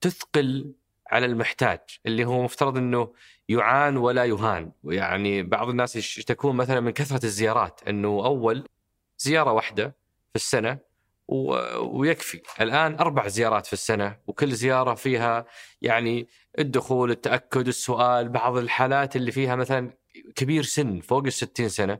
تثقل 0.00 0.72
على 1.10 1.26
المحتاج 1.26 1.80
اللي 2.06 2.24
هو 2.24 2.42
مفترض 2.42 2.76
إنه 2.76 3.12
يعان 3.48 3.96
ولا 3.96 4.24
يهان. 4.24 4.72
ويعني 4.82 5.42
بعض 5.42 5.68
الناس 5.68 5.96
يشتكون 5.96 6.56
مثلا 6.56 6.80
من 6.80 6.90
كثرة 6.90 7.24
الزيارات 7.24 7.80
إنه 7.88 8.08
أول 8.08 8.68
زيارة 9.18 9.52
واحدة 9.52 9.84
في 10.30 10.36
السنة 10.36 10.78
ويكفي. 11.78 12.42
الآن 12.60 12.94
أربع 12.94 13.28
زيارات 13.28 13.66
في 13.66 13.72
السنة 13.72 14.16
وكل 14.26 14.52
زيارة 14.52 14.94
فيها 14.94 15.46
يعني 15.82 16.28
الدخول 16.58 17.10
التأكد 17.10 17.68
السؤال 17.68 18.28
بعض 18.28 18.56
الحالات 18.56 19.16
اللي 19.16 19.32
فيها 19.32 19.56
مثلا 19.56 20.03
كبير 20.34 20.62
سن 20.62 21.00
فوق 21.00 21.24
ال 21.26 21.32
سنة 21.70 21.98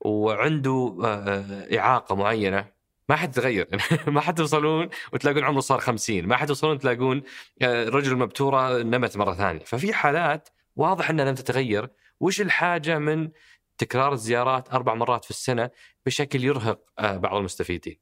وعنده 0.00 0.96
آه، 1.02 1.04
آه، 1.04 1.78
إعاقة 1.78 2.14
معينة. 2.14 2.80
ما 3.08 3.16
حد 3.16 3.32
تغير 3.32 3.68
ما 4.06 4.20
حد 4.20 4.34
توصلون 4.34 4.88
وتلاقون 5.12 5.44
عمره 5.44 5.60
صار 5.60 5.80
50 5.80 6.26
ما 6.26 6.36
حد 6.36 6.48
توصلون 6.48 6.78
تلاقون 6.78 7.22
آه، 7.62 7.88
رجل 7.88 8.16
مبتورة 8.16 8.82
نمت 8.82 9.16
مرة 9.16 9.34
ثانية. 9.34 9.64
ففي 9.64 9.92
حالات 9.92 10.48
واضح 10.76 11.10
إنها 11.10 11.24
لم 11.24 11.34
تتغير. 11.34 11.90
وش 12.20 12.40
الحاجة 12.40 12.98
من 12.98 13.30
تكرار 13.78 14.12
الزيارات 14.12 14.72
أربع 14.72 14.94
مرات 14.94 15.24
في 15.24 15.30
السنة 15.30 15.70
بشكل 16.06 16.44
يرهق 16.44 16.80
بعض 16.98 17.34
المستفيدين؟ 17.34 17.98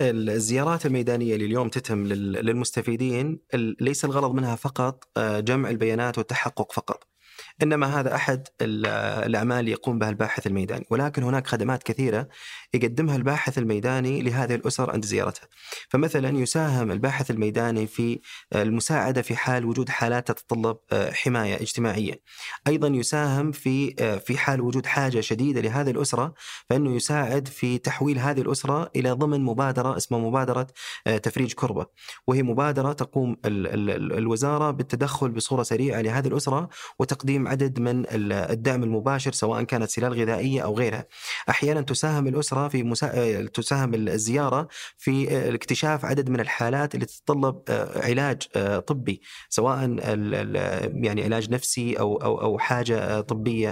الزيارات 0.00 0.86
الميدانية 0.86 1.34
اللي 1.34 1.46
اليوم 1.46 1.68
تتم 1.68 2.06
للمستفيدين 2.06 3.40
ليس 3.54 4.04
الغرض 4.04 4.34
منها 4.34 4.56
فقط 4.56 5.08
جمع 5.18 5.70
البيانات 5.70 6.18
والتحقق 6.18 6.72
فقط. 6.72 7.04
إنما 7.62 8.00
هذا 8.00 8.14
أحد 8.14 8.48
الأعمال 8.62 9.68
يقوم 9.68 9.98
بها 9.98 10.10
الباحث 10.10 10.46
الميداني، 10.46 10.86
ولكن 10.90 11.22
هناك 11.22 11.46
خدمات 11.46 11.82
كثيرة 11.82 12.28
يقدمها 12.74 13.16
الباحث 13.16 13.58
الميداني 13.58 14.22
لهذه 14.22 14.54
الأسر 14.54 14.90
عند 14.90 15.04
زيارتها. 15.04 15.48
فمثلا 15.88 16.38
يساهم 16.38 16.90
الباحث 16.90 17.30
الميداني 17.30 17.86
في 17.86 18.20
المساعدة 18.54 19.22
في 19.22 19.36
حال 19.36 19.64
وجود 19.64 19.88
حالات 19.88 20.30
تتطلب 20.32 20.76
آه، 20.92 21.10
حماية 21.12 21.54
اجتماعية. 21.54 22.20
أيضا 22.66 22.88
يساهم 22.88 23.52
في 23.52 23.94
آه، 24.00 24.16
في 24.16 24.38
حال 24.38 24.60
وجود 24.60 24.86
حاجة 24.86 25.20
شديدة 25.20 25.60
لهذه 25.60 25.90
الأسرة 25.90 26.34
فإنه 26.70 26.96
يساعد 26.96 27.48
في 27.48 27.78
تحويل 27.78 28.18
هذه 28.18 28.40
الأسرة 28.40 28.90
إلى 28.96 29.10
ضمن 29.10 29.40
مبادرة 29.40 29.96
اسمها 29.96 30.20
مبادرة 30.20 30.66
آه، 31.06 31.16
تفريج 31.16 31.52
كربة، 31.52 31.86
وهي 32.26 32.42
مبادرة 32.42 32.92
تقوم 32.92 33.36
الوزارة 33.44 34.70
بالتدخل 34.70 35.28
بصورة 35.28 35.62
سريعة 35.62 36.00
لهذه 36.00 36.28
الأسرة 36.28 36.68
وتقديم 36.98 37.30
تقديم 37.30 37.48
عدد 37.50 37.80
من 37.80 38.04
الدعم 38.32 38.82
المباشر 38.82 39.32
سواء 39.32 39.62
كانت 39.62 39.90
سلال 39.90 40.20
غذائية 40.20 40.60
أو 40.60 40.78
غيرها. 40.78 41.06
أحيانا 41.48 41.80
تساهم 41.80 42.26
الأسرة 42.26 42.68
في 42.68 42.82
مسا... 42.82 43.46
تساهم 43.46 43.94
الزيارة 43.94 44.68
في 44.98 45.28
اكتشاف 45.54 46.04
عدد 46.04 46.30
من 46.30 46.40
الحالات 46.40 46.94
اللي 46.94 47.06
تتطلب 47.06 47.62
علاج 47.96 48.42
طبي 48.86 49.20
سواء 49.48 49.96
يعني 50.94 51.24
علاج 51.24 51.50
نفسي 51.50 51.94
أو 51.94 52.16
أو 52.16 52.40
أو 52.40 52.58
حاجة 52.58 53.20
طبية 53.20 53.70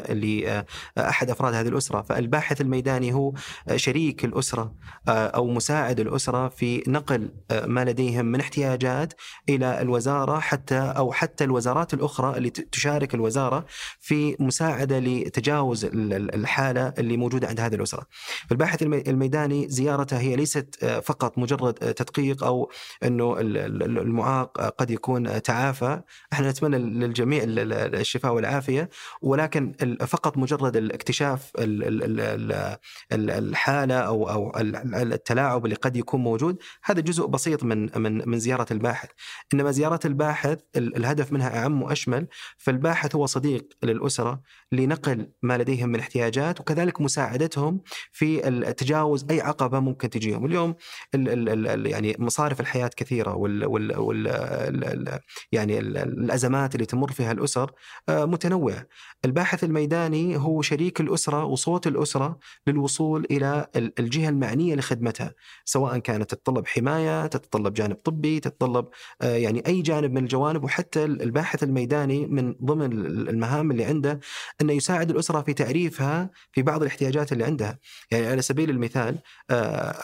لاحد 0.96 1.30
أفراد 1.30 1.54
هذه 1.54 1.68
الأسرة، 1.68 2.02
فالباحث 2.02 2.60
الميداني 2.60 3.14
هو 3.14 3.32
شريك 3.76 4.24
الأسرة 4.24 4.74
أو 5.08 5.46
مساعد 5.46 6.00
الأسرة 6.00 6.48
في 6.48 6.82
نقل 6.86 7.30
ما 7.64 7.84
لديهم 7.84 8.26
من 8.26 8.40
احتياجات 8.40 9.14
إلى 9.48 9.80
الوزارة 9.80 10.38
حتى 10.38 10.78
أو 10.78 11.12
حتى 11.12 11.44
الوزارات 11.44 11.94
الأخرى 11.94 12.38
اللي 12.38 12.50
تشارك 12.50 13.14
الوزارة 13.14 13.64
في 14.00 14.36
مساعده 14.40 14.98
لتجاوز 14.98 15.84
الحاله 15.94 16.94
اللي 16.98 17.16
موجوده 17.16 17.48
عند 17.48 17.60
هذه 17.60 17.74
الاسره. 17.74 18.06
فالباحث 18.48 18.82
الميداني 18.82 19.68
زيارته 19.68 20.18
هي 20.18 20.36
ليست 20.36 20.84
فقط 21.04 21.38
مجرد 21.38 21.74
تدقيق 21.74 22.44
أو 22.44 22.70
انه 23.02 23.36
المعاق 23.40 24.60
قد 24.60 24.90
يكون 24.90 25.42
تعافى، 25.42 26.00
إحنا 26.32 26.50
نتمنى 26.50 26.78
للجميع 26.78 27.42
الشفاء 27.44 28.34
والعافيه 28.34 28.90
ولكن 29.22 29.72
فقط 30.06 30.36
مجرد 30.38 30.76
الاكتشاف 30.76 31.52
الحاله 33.12 33.94
أو 33.94 34.30
أو 34.30 34.52
التلاعب 34.94 35.64
اللي 35.64 35.76
قد 35.76 35.96
يكون 35.96 36.20
موجود 36.20 36.56
هذا 36.84 37.00
جزء 37.00 37.26
بسيط 37.26 37.64
من 37.64 37.98
من 37.98 38.28
من 38.28 38.38
زياره 38.38 38.66
الباحث 38.70 39.08
انما 39.54 39.70
زياره 39.70 40.00
الباحث 40.04 40.58
الهدف 40.76 41.32
منها 41.32 41.58
اعم 41.58 41.82
واشمل 41.82 42.26
فالباحث 42.58 43.14
هو 43.14 43.26
صديق 43.26 43.57
للأسرة 43.82 44.42
لنقل 44.72 45.30
ما 45.42 45.58
لديهم 45.58 45.88
من 45.88 46.00
احتياجات 46.00 46.60
وكذلك 46.60 47.00
مساعدتهم 47.00 47.80
في 48.12 48.40
تجاوز 48.72 49.26
أي 49.30 49.40
عقبة 49.40 49.80
ممكن 49.80 50.10
تجيهم. 50.10 50.46
اليوم 50.46 50.74
ال 51.14 51.48
ال 51.48 51.68
ال 51.68 51.86
يعني 51.86 52.16
مصارف 52.18 52.60
الحياة 52.60 52.90
كثيرة 52.96 53.34
وال 53.34 53.66
وال 53.66 53.98
وال 53.98 55.20
يعني 55.52 55.78
الأزمات 55.78 56.74
اللي 56.74 56.86
تمر 56.86 57.12
فيها 57.12 57.32
الأسر 57.32 57.72
متنوعه 58.08 58.86
الباحث 59.24 59.64
الميداني 59.64 60.36
هو 60.36 60.62
شريك 60.62 61.00
الأسرة 61.00 61.44
وصوت 61.44 61.86
الأسرة 61.86 62.38
للوصول 62.66 63.26
إلى 63.30 63.66
الجهة 63.76 64.28
المعنية 64.28 64.74
لخدمتها 64.74 65.34
سواء 65.64 65.98
كانت 65.98 66.30
تتطلب 66.34 66.66
حماية 66.66 67.26
تتطلب 67.26 67.74
جانب 67.74 67.96
طبي 67.96 68.40
تتطلب 68.40 68.88
يعني 69.22 69.66
أي 69.66 69.82
جانب 69.82 70.12
من 70.12 70.22
الجوانب. 70.22 70.64
وحتى 70.64 71.04
الباحث 71.04 71.62
الميداني 71.62 72.26
من 72.26 72.54
ضمن 72.64 72.92
المهام 73.28 73.70
اللي 73.70 73.84
عنده 73.84 74.20
إنه 74.60 74.72
يساعد 74.72 75.10
الأسرة 75.10 75.42
في 75.42 75.54
تعريفها 75.54 76.30
في 76.52 76.62
بعض 76.62 76.82
الاحتياجات 76.82 77.32
اللي 77.32 77.44
عندها. 77.44 77.78
يعني 78.10 78.26
على 78.26 78.42
سبيل 78.42 78.70
المثال 78.70 79.18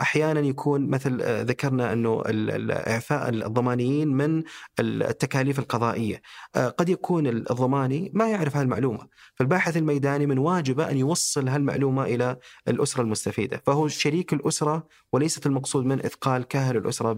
أحيانا 0.00 0.40
يكون 0.40 0.90
مثل 0.90 1.22
ذكرنا 1.22 1.92
إنه 1.92 2.22
إعفاء 2.70 3.28
الضمانيين 3.28 4.08
من 4.08 4.42
التكاليف 4.80 5.58
القضائية. 5.58 6.22
قد 6.56 6.88
يكون 6.88 7.26
الضماني 7.26 8.10
ما 8.14 8.28
يعرف 8.28 8.56
هالمعلومة. 8.56 9.08
فالباحث 9.34 9.76
الميداني 9.76 10.26
من 10.26 10.38
واجبه 10.38 10.90
أن 10.90 10.96
يوصل 10.96 11.48
هالمعلومة 11.48 12.04
إلى 12.04 12.36
الأسرة 12.68 13.02
المستفيدة. 13.02 13.62
فهو 13.66 13.88
شريك 13.88 14.32
الأسرة 14.32 14.86
وليست 15.12 15.46
المقصود 15.46 15.84
من 15.84 16.04
إثقال 16.04 16.48
كاهل 16.48 16.76
الأسرة 16.76 17.12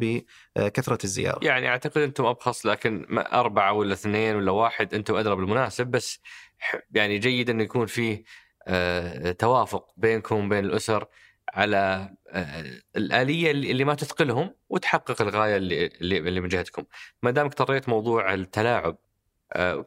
بكثره 0.57 0.99
الزيارة. 1.05 1.45
يعني 1.45 1.69
أعتقد 1.69 2.03
أنتم 2.03 2.25
أبخص 2.27 2.67
لكن 2.67 3.07
أربعة 3.19 3.73
ولا 3.73 3.93
اثنين 3.93 4.37
ولا 4.37 4.53
واحد 4.53 4.95
أنتم 4.95 5.17
أدرى 5.17 5.37
بالمناسب 5.37 5.87
بس 5.87 6.21
يعني 6.91 7.19
جيد 7.19 7.51
انه 7.51 7.63
يكون 7.63 7.87
فيه 7.87 8.25
توافق 9.39 9.93
بينكم 9.97 10.47
وبين 10.47 10.65
الأسر 10.65 11.07
على 11.55 12.15
الآلية 12.97 13.51
اللي 13.51 13.85
ما 13.85 13.95
تثقلهم 13.95 14.55
وتحقق 14.69 15.23
الغاية 15.23 15.57
اللي 15.57 15.87
اللي 16.01 16.41
من 16.41 16.49
جهتكم. 16.49 16.85
ما 17.23 17.31
دامك 17.31 17.55
طريت 17.55 17.89
موضوع 17.89 18.35
التلاعب 18.35 18.99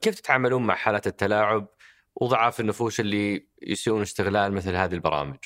كيف 0.02 0.20
تتعاملون 0.20 0.64
مع 0.64 0.76
حالات 0.76 1.08
التلاعب 1.08 1.68
وضعاف 2.16 2.60
النفوس 2.60 3.00
اللي 3.00 3.48
يسوون 3.62 4.02
استغلال 4.02 4.54
مثل 4.54 4.76
هذه 4.76 4.94
البرامج؟ 4.94 5.38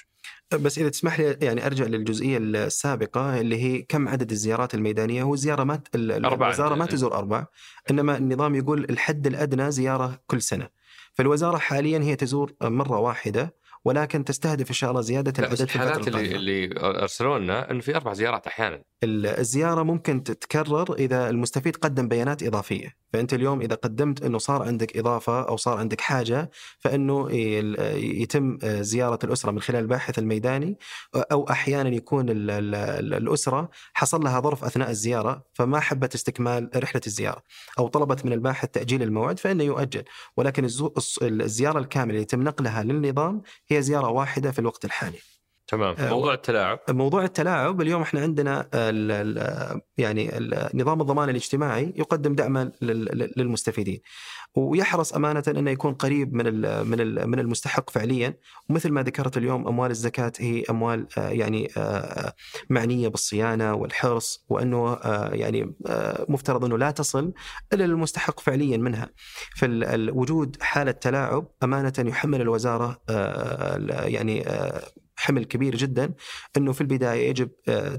بس 0.51 0.79
إذا 0.79 0.89
تسمح 0.89 1.19
لي 1.19 1.37
يعني 1.41 1.65
أرجع 1.65 1.85
للجزئية 1.85 2.37
السابقة 2.37 3.39
اللي 3.39 3.63
هي 3.63 3.81
كم 3.81 4.07
عدد 4.07 4.31
الزيارات 4.31 4.75
الميدانية 4.75 5.23
هو 5.23 5.35
زيارة 5.35 5.63
ما 5.63 5.81
الوزارة 5.95 6.75
ما 6.75 6.85
تزور 6.85 7.13
أربع 7.13 7.45
إنما 7.91 8.17
النظام 8.17 8.55
يقول 8.55 8.83
الحد 8.83 9.27
الأدنى 9.27 9.71
زيارة 9.71 10.21
كل 10.27 10.41
سنة 10.41 10.69
فالوزارة 11.13 11.57
حاليا 11.57 11.99
هي 11.99 12.15
تزور 12.15 12.53
مرة 12.61 12.99
واحدة 12.99 13.55
ولكن 13.85 14.25
تستهدف 14.25 14.69
إن 14.69 14.73
شاء 14.73 14.89
الله 14.89 15.01
زيادة 15.01 15.33
العدد 15.39 15.55
في 15.55 15.63
الحالات 15.63 16.07
اللي, 16.07 16.35
اللي 16.35 16.79
ارسلوا 16.79 17.39
لنا 17.39 17.71
انه 17.71 17.81
في 17.81 17.95
أربع 17.95 18.13
زيارات 18.13 18.47
أحيانا. 18.47 18.83
الزيارة 19.03 19.83
ممكن 19.83 20.23
تتكرر 20.23 20.93
إذا 20.93 21.29
المستفيد 21.29 21.75
قدم 21.75 22.07
بيانات 22.07 22.43
إضافية. 22.43 23.03
فأنت 23.13 23.33
اليوم 23.33 23.61
إذا 23.61 23.75
قدمت 23.75 24.23
إنه 24.23 24.37
صار 24.37 24.63
عندك 24.63 24.97
إضافة 24.97 25.41
أو 25.47 25.57
صار 25.57 25.77
عندك 25.77 26.01
حاجة 26.01 26.51
فإنه 26.79 27.31
يتم 28.21 28.57
زيارة 28.63 29.19
الأسرة 29.23 29.51
من 29.51 29.61
خلال 29.61 29.79
الباحث 29.81 30.19
الميداني 30.19 30.77
أو 31.15 31.49
أحيانا 31.49 31.89
يكون 31.89 32.25
الأسرة 32.29 33.69
حصل 33.93 34.23
لها 34.23 34.39
ظرف 34.39 34.63
أثناء 34.63 34.89
الزيارة 34.89 35.45
فما 35.53 35.79
حبت 35.79 36.15
استكمال 36.15 36.69
رحلة 36.75 37.01
الزيارة 37.07 37.43
أو 37.79 37.87
طلبت 37.87 38.25
من 38.25 38.33
الباحث 38.33 38.69
تأجيل 38.69 39.03
الموعد 39.03 39.39
فإنه 39.39 39.63
يؤجل. 39.63 40.03
ولكن 40.37 40.67
الزيارة 41.21 41.79
الكاملة 41.79 42.09
اللي 42.09 42.21
يتم 42.21 42.43
نقلها 42.43 42.83
للنظام 42.83 43.41
هي 43.77 43.81
زيارة 43.81 44.09
واحدة 44.09 44.51
في 44.51 44.59
الوقت 44.59 44.85
الحالي. 44.85 45.19
تمام. 45.67 45.95
موضوع 45.99 46.33
التلاعب. 46.33 46.79
موضوع 46.89 47.23
التلاعب 47.23 47.81
اليوم 47.81 48.01
إحنا 48.01 48.21
عندنا 48.21 48.61
ال 48.73 49.11
ال 49.11 49.81
يعني 49.97 50.31
نظام 50.73 51.01
الضمان 51.01 51.29
الاجتماعي 51.29 51.93
يقدم 51.95 52.35
دعما 52.35 52.71
للمستفيدين 53.37 54.01
ويحرص 54.55 55.13
أمانة 55.13 55.43
إنه 55.47 55.71
يكون 55.71 55.93
قريب 55.93 56.33
من 56.33 56.45
من 56.87 57.29
من 57.29 57.39
المستحق 57.39 57.89
فعليا 57.89 58.37
ومثل 58.69 58.91
ما 58.91 59.03
ذكرت 59.03 59.37
اليوم 59.37 59.67
أموال 59.67 59.91
الزكاة 59.91 60.31
هي 60.39 60.63
أموال 60.69 61.07
يعني 61.17 61.69
معنية 62.69 63.07
بالصيانة 63.07 63.73
والحرص 63.73 64.45
وأنه 64.49 64.97
يعني 65.31 65.75
مفترض 66.29 66.65
إنه 66.65 66.77
لا 66.77 66.91
تصل 66.91 67.33
الا 67.73 67.83
للمستحق 67.83 68.39
فعليا 68.39 68.77
منها. 68.77 69.09
فوجود 69.55 70.57
حالة 70.61 70.91
تلاعب 70.91 71.47
أمانة 71.63 71.93
يحمل 71.99 72.41
الوزارة 72.41 73.01
يعني 73.89 74.45
حمل 75.15 75.43
كبير 75.45 75.75
جدا 75.75 76.13
إنه 76.57 76.71
في 76.71 76.81
البداية 76.81 77.29
يجب 77.29 77.49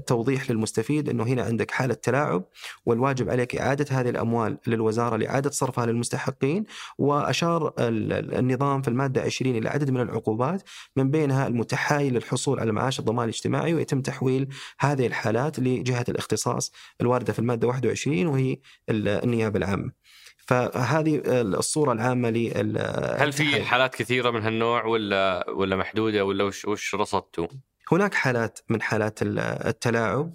توضيح 0.07 0.51
للمستفيد 0.51 1.09
إنه 1.09 1.23
هنا 1.23 1.43
عندك 1.43 1.71
حالة 1.71 1.93
تلاعب 1.93 2.43
والواجب 2.85 3.29
عليك 3.29 3.55
إعادة 3.55 3.85
هذه 3.99 4.09
الأموال 4.09 4.57
للوزارة 4.67 5.15
لإعادة 5.17 5.49
صرفها 5.49 5.85
للمستحقين 5.85 6.65
وأشار 6.97 7.73
النظام 7.79 8.81
في 8.81 8.87
المادة 8.87 9.21
20 9.21 9.55
إلى 9.55 9.69
عدد 9.69 9.89
من 9.89 10.01
العقوبات 10.01 10.63
من 10.95 11.11
بينها 11.11 11.47
المتحايل 11.47 12.13
للحصول 12.13 12.59
على 12.59 12.71
معاش 12.71 12.99
الضمان 12.99 13.23
الاجتماعي 13.23 13.73
ويتم 13.73 14.01
تحويل 14.01 14.47
هذه 14.79 15.07
الحالات 15.07 15.59
لجهة 15.59 16.05
الاختصاص 16.09 16.71
الواردة 17.01 17.33
في 17.33 17.39
المادة 17.39 17.67
21 17.67 18.27
وهي 18.27 18.57
النيابة 18.89 19.57
العامة. 19.57 20.04
فهذه 20.45 21.21
الصورة 21.25 21.91
العامة 21.91 22.29
ل 22.29 22.77
هل 23.17 23.33
في 23.33 23.63
حالات 23.63 23.95
كثيرة 23.95 24.31
من 24.31 24.43
هالنوع 24.43 24.85
ولا 24.85 25.49
ولا 25.49 25.75
محدودة 25.75 26.25
ولا 26.25 26.43
وش 26.43 26.65
وش 26.65 26.95
رصدتوا؟ 26.95 27.47
هناك 27.91 28.13
حالات 28.13 28.59
من 28.69 28.81
حالات 28.81 29.19
التلاعب 29.21 30.33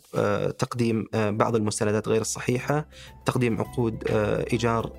تقديم 0.58 1.06
بعض 1.14 1.56
المستندات 1.56 2.08
غير 2.08 2.20
الصحيحة 2.20 2.88
تقديم 3.24 3.60
عقود 3.60 4.04
إيجار 4.52 4.92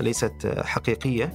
ليست 0.00 0.54
حقيقية 0.64 1.32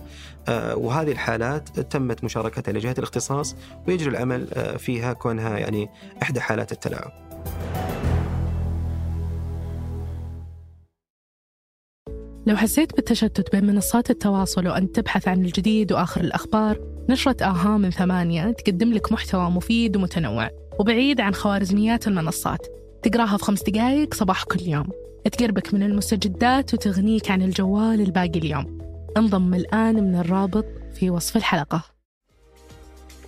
وهذه 0.74 1.12
الحالات 1.12 1.80
تمت 1.80 2.24
مشاركتها 2.24 2.72
لجهة 2.72 2.96
الاختصاص 2.98 3.56
ويجري 3.88 4.10
العمل 4.10 4.48
فيها 4.80 5.14
كونها 5.14 5.58
يعني 5.58 5.90
إحدى 6.22 6.42
حالات 6.42 6.72
التلاعب 6.72 7.12
لو 12.48 12.56
حسيت 12.56 12.96
بالتشتت 12.96 13.52
بين 13.52 13.66
منصات 13.66 14.10
التواصل 14.10 14.68
وأنت 14.68 14.96
تبحث 14.96 15.28
عن 15.28 15.46
الجديد 15.46 15.92
وآخر 15.92 16.22
الأخبار 16.22 16.80
نشرة 17.10 17.44
آها 17.44 17.78
من 17.78 17.92
ثمانية 17.92 18.52
تقدم 18.52 18.94
لك 18.94 19.12
محتوى 19.12 19.50
مفيد 19.50 19.98
ومتنوع 19.98 20.50
وبعيد 20.80 21.22
عن 21.22 21.34
خوارزميات 21.34 22.08
المنصات. 22.08 22.68
تقراها 23.04 23.38
في 23.38 23.44
خمس 23.44 23.64
دقايق 23.64 24.14
صباح 24.14 24.44
كل 24.44 24.62
يوم. 24.62 24.90
تقربك 25.32 25.74
من 25.74 25.84
المستجدات 25.84 26.74
وتغنيك 26.74 27.32
عن 27.32 27.42
الجوال 27.42 28.02
الباقي 28.02 28.40
اليوم. 28.40 28.78
انضم 29.18 29.54
الآن 29.54 29.96
من 29.96 30.16
الرابط 30.16 30.66
في 30.94 31.10
وصف 31.10 31.38
الحلقة. 31.38 31.84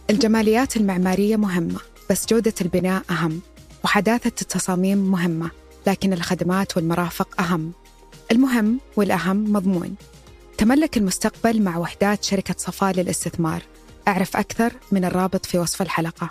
الجماليات 0.09 0.77
المعمارية 0.77 1.35
مهمة 1.35 1.79
بس 2.09 2.25
جودة 2.29 2.53
البناء 2.61 3.03
أهم 3.09 3.41
وحداثة 3.83 4.41
التصاميم 4.41 4.97
مهمة 4.97 5.51
لكن 5.87 6.13
الخدمات 6.13 6.77
والمرافق 6.77 7.41
أهم. 7.41 7.71
المهم 8.31 8.79
والأهم 8.95 9.53
مضمون. 9.53 9.95
تملك 10.57 10.97
المستقبل 10.97 11.61
مع 11.61 11.77
وحدات 11.77 12.23
شركة 12.23 12.55
صفاء 12.57 12.93
للاستثمار. 12.93 13.61
أعرف 14.07 14.37
أكثر 14.37 14.73
من 14.91 15.05
الرابط 15.05 15.45
في 15.45 15.57
وصف 15.57 15.81
الحلقة. 15.81 16.29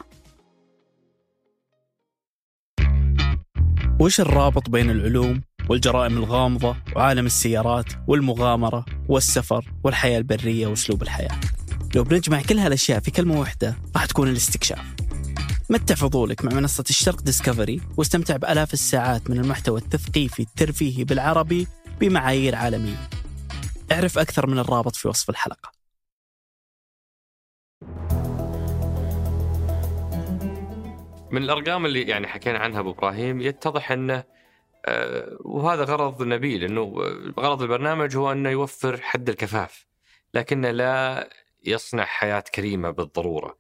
وش 4.01 4.21
الرابط 4.21 4.71
بين 4.71 4.91
العلوم 4.91 5.41
والجرائم 5.69 6.17
الغامضة 6.17 6.77
وعالم 6.97 7.27
السيارات 7.27 7.87
والمغامرة 8.09 8.85
والسفر 9.09 9.73
والحياة 9.85 10.19
البرية 10.19 10.67
وأسلوب 10.67 11.03
الحياة؟ 11.03 11.41
لو 11.95 12.05
بنجمع 12.05 12.43
كل 12.43 12.59
هالأشياء 12.59 13.01
في 13.01 13.11
كلمة 13.11 13.41
واحدة 13.41 13.77
راح 13.97 14.07
تكون 14.07 14.29
الاستكشاف. 14.29 14.85
متع 15.71 15.95
فضولك 15.95 16.45
مع 16.45 16.53
منصة 16.53 16.85
الشرق 16.91 17.23
ديسكفري 17.23 17.81
واستمتع 17.97 18.37
بآلاف 18.37 18.73
الساعات 18.73 19.31
من 19.31 19.39
المحتوى 19.39 19.81
التثقيفي 19.81 20.43
الترفيهي 20.43 21.05
بالعربي 21.05 21.67
بمعايير 22.01 22.55
عالمية. 22.55 23.09
اعرف 23.93 24.19
أكثر 24.19 24.47
من 24.47 24.59
الرابط 24.59 24.97
في 24.97 25.09
وصف 25.09 25.31
الحلقة. 25.31 25.73
من 31.31 31.43
الأرقام 31.43 31.87
اللي 31.87 32.03
يعني 32.03 32.27
حكينا 32.27 32.59
عنها 32.59 32.81
أبو 32.81 32.91
إبراهيم 32.91 33.41
يتضح 33.41 33.93
أنه 33.93 34.25
آه، 34.87 35.37
وهذا 35.41 35.85
غرض 35.85 36.23
نبيل 36.23 36.65
إنه 36.65 36.83
غرض 37.41 37.63
البرنامج 37.63 38.17
هو 38.17 38.33
أنه 38.33 38.51
يوفر 38.51 39.01
حد 39.01 39.29
الكفاف 39.29 39.87
لكنه 40.35 40.71
لا 40.71 41.29
يصنع 41.65 42.05
حياة 42.05 42.45
كريمة 42.55 42.91
بالضرورة. 42.91 43.59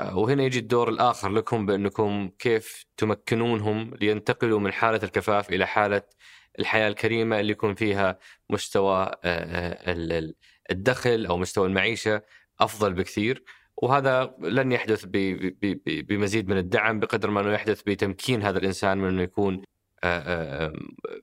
آه، 0.00 0.18
وهنا 0.18 0.42
يجي 0.42 0.58
الدور 0.58 0.88
الآخر 0.88 1.28
لكم 1.28 1.66
بأنكم 1.66 2.30
كيف 2.38 2.84
تمكنونهم 2.96 3.94
لينتقلوا 4.00 4.60
من 4.60 4.72
حالة 4.72 5.00
الكفاف 5.02 5.50
إلى 5.50 5.66
حالة 5.66 6.02
الحياة 6.58 6.88
الكريمة 6.88 7.40
اللي 7.40 7.52
يكون 7.52 7.74
فيها 7.74 8.18
مستوى 8.50 9.10
آه، 9.24 10.34
الدخل 10.70 11.26
أو 11.26 11.36
مستوى 11.36 11.66
المعيشة 11.66 12.22
أفضل 12.60 12.92
بكثير 12.92 13.44
وهذا 13.76 14.34
لن 14.40 14.72
يحدث 14.72 15.04
بمزيد 16.08 16.48
من 16.48 16.58
الدعم 16.58 17.00
بقدر 17.00 17.30
ما 17.30 17.40
إنه 17.40 17.52
يحدث 17.52 17.82
بتمكين 17.82 18.42
هذا 18.42 18.58
الإنسان 18.58 18.98
من 18.98 19.08
إنه 19.08 19.22
يكون 19.22 19.62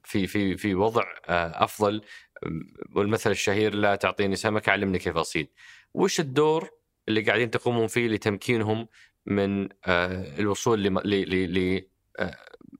في 0.04 0.28
في 0.28 0.58
في 0.58 0.76
وضع 0.76 1.04
أفضل 1.30 2.02
والمثل 2.96 3.32
الشهير 3.32 3.76
لا 3.76 3.96
تعطيني 3.96 4.36
سمكه 4.36 4.72
علمني 4.72 5.00
كيف 5.00 5.18
أصيد. 5.18 5.48
وش 5.94 6.20
الدور 6.20 6.70
اللي 7.08 7.22
قاعدين 7.22 7.52
تقومون 7.52 7.88
فيه 7.88 8.08
لتمكينهم 8.08 8.88
من 9.26 9.70
الوصول 10.40 10.84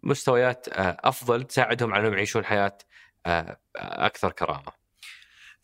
لمستويات 0.04 0.68
أفضل 0.78 1.44
تساعدهم 1.44 1.94
على 1.94 2.02
إنهم 2.02 2.14
يعيشون 2.14 2.46
حياة 2.46 2.78
أكثر 3.76 4.32
كرامة. 4.32 4.86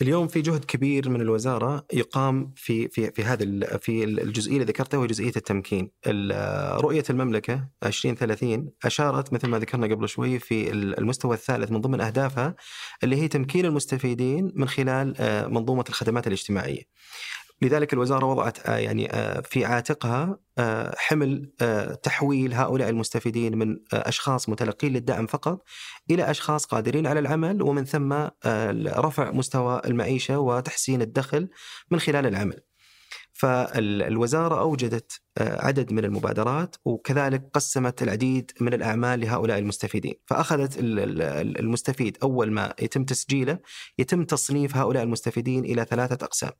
اليوم 0.01 0.27
في 0.27 0.41
جهد 0.41 0.65
كبير 0.65 1.09
من 1.09 1.21
الوزارة 1.21 1.85
يقام 1.93 2.53
في 2.55 2.87
في 2.87 3.11
في 3.11 3.23
هذا 3.23 3.77
في 3.77 4.03
الجزئية 4.03 4.53
اللي 4.53 4.65
ذكرتها 4.65 4.97
وهي 4.97 5.07
جزئية 5.07 5.31
التمكين. 5.35 5.91
رؤية 6.77 7.03
المملكة 7.09 7.67
2030 7.83 8.69
أشارت 8.85 9.33
مثل 9.33 9.47
ما 9.47 9.59
ذكرنا 9.59 9.95
قبل 9.95 10.09
شوي 10.09 10.39
في 10.39 10.71
المستوى 10.71 11.33
الثالث 11.33 11.71
من 11.71 11.81
ضمن 11.81 12.01
أهدافها 12.01 12.55
اللي 13.03 13.15
هي 13.15 13.27
تمكين 13.27 13.65
المستفيدين 13.65 14.51
من 14.55 14.67
خلال 14.67 15.15
آه، 15.19 15.47
منظومة 15.47 15.85
الخدمات 15.89 16.27
الاجتماعية. 16.27 16.83
لذلك 17.61 17.93
الوزارة 17.93 18.25
وضعت 18.25 18.69
آه، 18.69 18.77
يعني 18.77 19.13
آه، 19.13 19.41
في 19.41 19.65
عاتقها 19.65 20.39
آه، 20.57 20.95
حمل 20.97 21.51
تحويل 22.03 22.53
هؤلاء 22.53 22.89
المستفيدين 22.89 23.57
من 23.57 23.77
أشخاص 23.93 24.49
متلقين 24.49 24.93
للدعم 24.93 25.27
فقط 25.27 25.63
إلى 26.11 26.31
أشخاص 26.31 26.65
قادرين 26.65 27.07
على 27.07 27.19
العمل 27.19 27.61
ومن 27.61 27.85
ثم 27.85 28.13
رفع 28.87 29.31
مستوى 29.31 29.81
المعيشة 29.85 30.39
وتحسين 30.39 31.01
الدخل 31.01 31.49
من 31.91 31.99
خلال 31.99 32.25
العمل. 32.25 32.59
فالوزارة 33.33 34.59
أوجدت 34.59 35.21
عدد 35.39 35.93
من 35.93 36.05
المبادرات 36.05 36.75
وكذلك 36.85 37.49
قسمت 37.53 38.03
العديد 38.03 38.51
من 38.61 38.73
الأعمال 38.73 39.19
لهؤلاء 39.19 39.59
المستفيدين، 39.59 40.15
فأخذت 40.25 40.75
المستفيد 40.79 42.17
أول 42.23 42.51
ما 42.51 42.73
يتم 42.81 43.05
تسجيله 43.05 43.59
يتم 43.99 44.23
تصنيف 44.23 44.77
هؤلاء 44.77 45.03
المستفيدين 45.03 45.65
إلى 45.65 45.85
ثلاثة 45.89 46.25
أقسام. 46.25 46.51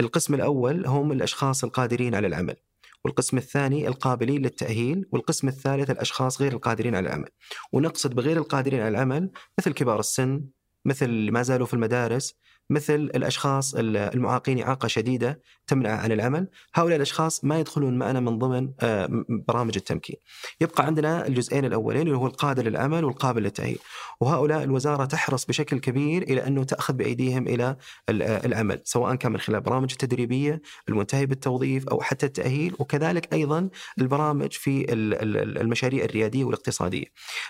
القسم 0.00 0.34
الأول 0.34 0.86
هم 0.86 1.12
الأشخاص 1.12 1.64
القادرين 1.64 2.14
على 2.14 2.26
العمل 2.26 2.56
والقسم 3.04 3.36
الثاني 3.36 3.88
القابلين 3.88 4.42
للتأهيل 4.42 5.08
والقسم 5.12 5.48
الثالث 5.48 5.90
الأشخاص 5.90 6.42
غير 6.42 6.52
القادرين 6.52 6.94
على 6.94 7.08
العمل. 7.08 7.28
ونقصد 7.72 8.14
بغير 8.14 8.36
القادرين 8.36 8.80
على 8.80 8.88
العمل 8.88 9.30
مثل 9.58 9.72
كبار 9.72 10.00
السن 10.00 10.44
مثل 10.84 11.30
ما 11.30 11.42
زالوا 11.42 11.66
في 11.66 11.74
المدارس 11.74 12.34
مثل 12.70 12.94
الأشخاص 12.94 13.74
المعاقين 13.74 14.62
إعاقة 14.62 14.88
شديدة 14.88 15.42
تمنع 15.68 15.90
عن 15.90 16.12
العمل، 16.12 16.48
هؤلاء 16.74 16.96
الأشخاص 16.96 17.44
ما 17.44 17.60
يدخلون 17.60 17.98
معنا 17.98 18.20
من 18.20 18.38
ضمن 18.38 18.70
آه، 18.80 19.24
برامج 19.48 19.76
التمكين. 19.76 20.16
يبقى 20.60 20.86
عندنا 20.86 21.26
الجزئين 21.26 21.64
الأولين 21.64 22.02
اللي 22.02 22.16
هو 22.16 22.26
القادر 22.26 22.68
للعمل 22.68 23.04
والقابل 23.04 23.42
للتأهيل، 23.42 23.78
وهؤلاء 24.20 24.64
الوزارة 24.64 25.04
تحرص 25.04 25.44
بشكل 25.44 25.78
كبير 25.78 26.22
إلى 26.22 26.46
أنه 26.46 26.64
تأخذ 26.64 26.94
بأيديهم 26.94 27.48
إلى 27.48 27.76
العمل، 28.10 28.80
سواء 28.84 29.14
كان 29.14 29.32
من 29.32 29.38
خلال 29.38 29.60
برامج 29.60 29.90
التدريبية 29.92 30.62
المنتهي 30.88 31.26
بالتوظيف 31.26 31.88
أو 31.88 32.00
حتى 32.00 32.26
التأهيل، 32.26 32.74
وكذلك 32.78 33.34
أيضا 33.34 33.68
البرامج 33.98 34.52
في 34.52 34.86
المشاريع 34.92 36.04
الريادية 36.04 36.44
والاقتصادية. 36.44 37.06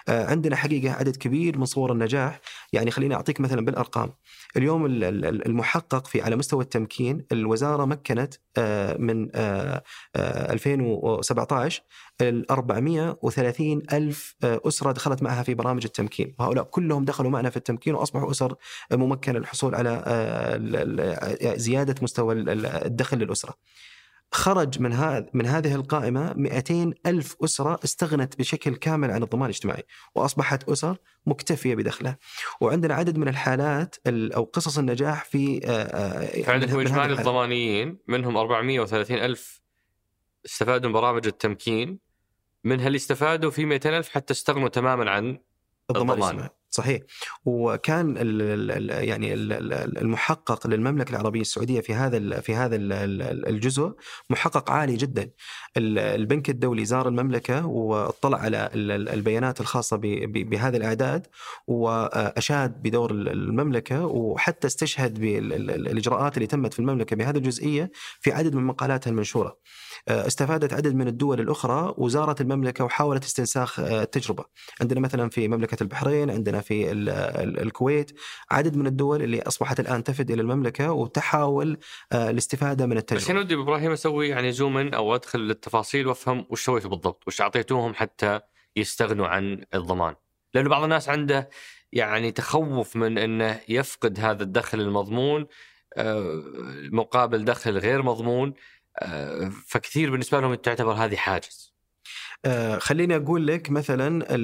آه، 0.09 0.27
عندنا 0.27 0.57
حقيقة 0.57 0.93
عدد 0.93 1.17
كبير 1.17 1.59
من 1.59 1.65
صور 1.65 1.93
النجاح، 1.93 2.41
يعني 2.73 2.91
خليني 2.91 3.15
أعطيك 3.15 3.41
مثلا 3.41 3.65
بالأرقام. 3.65 4.13
اليوم 4.57 4.87
المحقق 4.87 6.07
في 6.07 6.23
على 6.23 6.37
مستوى 6.37 6.65
التمكين 6.65 7.25
الوزارة 7.33 7.85
مكنت 7.85 8.08
آه، 8.57 8.97
من 8.97 9.29
2017 10.17 11.83
ال 12.21 12.51
430 12.51 13.83
ألف 13.93 14.37
آه، 14.45 14.61
أسرة 14.65 14.93
دخلت 14.93 15.23
معها 15.23 15.43
في 15.43 15.55
برامج 15.55 15.85
التمكين. 15.85 16.35
وهؤلاء 16.39 16.65
كلهم 16.65 17.05
دخلوا 17.05 17.31
معنا 17.31 17.51
في 17.51 17.57
التمكين 17.57 17.95
وأصبحوا 17.95 18.31
أسر 18.31 18.55
ممكنة 18.93 19.39
للحصول 19.39 19.75
على 19.75 20.03
آه، 20.07 21.57
زيادة 21.57 21.95
مستوى 22.03 22.35
الدخل 22.35 23.19
للأسرة. 23.19 23.55
خرج 24.31 24.81
من 24.81 24.93
هذا 24.93 25.27
من 25.35 25.47
هذه 25.47 25.75
القائمة 25.75 26.33
200 26.37 26.93
ألف 27.07 27.37
أسرة 27.45 27.81
استغنت 27.85 28.39
بشكل 28.39 28.77
كامل 28.77 29.11
عن 29.11 29.23
الضمان 29.23 29.45
الاجتماعي 29.45 29.83
وأصبحت 30.15 30.69
أسر 30.69 30.97
مكتفية 31.27 31.75
بدخلها. 31.75 32.19
وعندنا 32.61 32.95
عدد 32.95 33.19
من 33.19 33.29
الحالات 33.29 33.97
أو 34.07 34.45
قصص 34.45 34.79
النجاح 34.79 35.25
في 35.25 35.61
آه، 35.65 35.71
آه، 35.71 36.43
فعندكم 36.43 36.81
إجمالي 36.81 37.13
الضمانيين 37.13 37.99
منهم 38.09 38.37
430 38.37 39.19
ألف 39.19 39.61
استفادوا 40.47 40.89
من 40.89 40.95
برامج 40.95 41.27
التمكين 41.27 41.99
منها 42.65 42.87
اللي 42.87 42.97
استفادوا 42.97 43.51
في 43.51 43.65
200 43.65 43.99
ألف 43.99 44.09
حتى 44.09 44.33
استغنوا 44.33 44.69
تماما 44.69 45.11
عن 45.11 45.39
الضمان, 45.91 46.23
الضمان. 46.23 46.49
صحيح. 46.79 47.03
وكان 47.45 48.17
ال 48.19 48.43
ال 48.71 49.09
يعني 49.09 49.35
ال 49.35 49.53
المحقق 49.99 50.67
للمملكة 50.67 51.11
العربية 51.11 51.41
السعودية 51.41 51.81
في 51.81 51.95
هذا 51.95 52.41
في 52.41 52.55
هذا 52.55 52.77
الجزء 53.51 53.93
محقق 54.31 54.71
عالي 54.71 54.97
جدا. 54.97 55.31
البنك 55.77 56.51
الدولي 56.51 56.85
زار 56.85 57.09
المملكة 57.09 57.67
واطلع 57.67 58.39
على 58.39 58.71
البيانات 58.75 59.61
الخاصة 59.61 59.97
بهذه 60.27 60.77
الأعداد 60.77 61.27
وأشاد 61.67 62.83
بدور 62.83 63.11
المملكة 63.11 64.07
وحتى 64.07 64.67
استشهد 64.67 65.21
بالاجراءات 65.21 66.37
اللي 66.37 66.47
تمت 66.47 66.73
في 66.73 66.79
المملكة 66.79 67.17
بهذه 67.17 67.37
الجزئية 67.37 67.91
في 68.21 68.33
عدد 68.33 68.55
من 68.55 68.65
مقالاتها 68.65 69.11
المنشورة. 69.11 69.57
استفادت 70.09 70.73
عدد 70.73 70.95
من 70.95 71.09
الدول 71.09 71.41
الأخرى 71.41 71.95
وزارت 71.99 72.41
المملكة 72.41 72.85
وحاولت 72.85 73.25
استنساخ 73.25 73.81
التجربة 73.81 74.45
عندنا 74.81 75.01
مثلا 75.01 75.31
في 75.31 75.49
مملكة 75.49 75.83
البحرين 75.83 76.31
عندنا 76.31 76.61
في 76.61 76.93
الكويت 77.63 78.21
عدد 78.51 78.77
من 78.77 78.87
الدول 78.87 79.23
اللي 79.23 79.43
أصبحت 79.43 79.81
الآن 79.81 80.05
تفد 80.05 80.31
إلى 80.31 80.43
المملكة 80.43 80.93
وتحاول 80.93 81.79
آه، 82.13 82.31
الاستفادة 82.31 82.87
من 82.87 82.97
التجربة. 82.97 83.25
بس 83.25 83.31
ودي 83.31 83.55
إبراهيم 83.55 83.93
أسوي 83.93 84.29
يعني 84.29 84.53
زوم 84.53 84.79
أو 84.79 85.15
أدخل 85.15 85.39
للتفاصيل 85.39 86.07
وأفهم 86.07 86.47
وش 86.51 86.65
سويتوا 86.65 86.91
بالضبط، 86.91 87.25
وش 87.27 87.41
أعطيتوهم 87.41 87.95
حتى 87.95 88.41
يستغنوا 88.77 89.27
عن 89.27 89.65
الضمان. 89.75 90.15
لأنه 90.55 90.69
بعض 90.69 90.83
الناس 90.83 91.09
عنده 91.09 91.51
يعني 91.93 92.33
تخوف 92.33 92.97
من 92.97 93.19
إنه 93.19 93.61
يفقد 93.69 94.21
هذا 94.21 94.43
الدخل 94.43 94.81
المضمون 94.81 95.47
آه، 95.97 96.43
مقابل 96.93 97.45
دخل 97.45 97.79
غير 97.79 98.03
مضمون 98.03 98.49
آه، 98.49 98.53
فكثير 99.67 100.11
بالنسبة 100.11 100.41
لهم 100.41 100.55
تعتبر 100.55 100.93
هذه 100.93 101.17
حاجز. 101.17 101.78
آه 102.45 102.79
خليني 102.79 103.17
أقول 103.17 103.47
لك 103.47 103.71
مثلا 103.71 104.35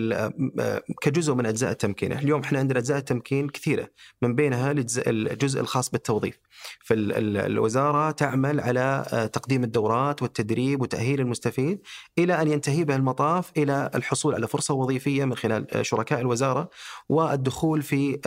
آه 0.61 0.83
كجزء 1.03 1.35
من 1.35 1.47
أجزاء 1.47 1.71
التمكين، 1.71 2.13
اليوم 2.13 2.41
إحنا 2.41 2.59
عندنا 2.59 2.79
أجزاء 2.79 2.99
التمكين 2.99 3.49
كثيرة 3.49 3.89
من 4.23 4.35
بينها 4.35 4.71
الجزء 5.07 5.61
الخاص 5.61 5.91
بالتوظيف. 5.91 6.39
فالوزاره 6.85 8.11
تعمل 8.11 8.61
على 8.61 9.05
آه، 9.13 9.27
تقديم 9.27 9.65
الدورات 9.65 10.23
والتدريب 10.23 10.83
وتأهيل 10.83 11.21
المستفيد 11.21 11.81
إلى 12.19 12.43
أن 12.43 12.49
ينتهي 12.49 12.85
به 12.85 12.97
المطاف 12.97 13.53
إلى 13.57 13.91
الحصول 13.95 14.35
على 14.35 14.49
فرصة 14.49 14.75
وظيفية 14.75 15.25
من 15.25 15.37
خلال 15.37 15.75
آه، 15.75 15.83
شركاء 15.83 16.21
الوزارة 16.21 16.71
والدخول 17.09 17.83
في 17.83 18.21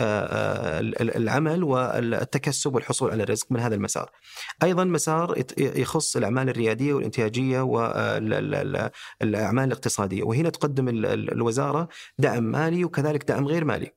العمل 1.00 1.64
والتكسب 1.64 2.74
والحصول 2.74 3.10
على 3.10 3.22
الرزق 3.22 3.46
من 3.50 3.60
هذا 3.60 3.74
المسار. 3.74 4.10
أيضا 4.62 4.84
مسار 4.84 5.42
يخص 5.58 6.16
الأعمال 6.16 6.48
الريادية 6.48 6.92
والإنتاجية 6.94 7.60
والاعمال 7.60 9.57
الاقتصادية 9.64 10.22
وهنا 10.22 10.50
تقدم 10.50 10.88
الوزارة 10.88 11.88
دعم 12.18 12.42
مالي 12.42 12.84
وكذلك 12.84 13.28
دعم 13.28 13.46
غير 13.46 13.64
مالي. 13.64 13.90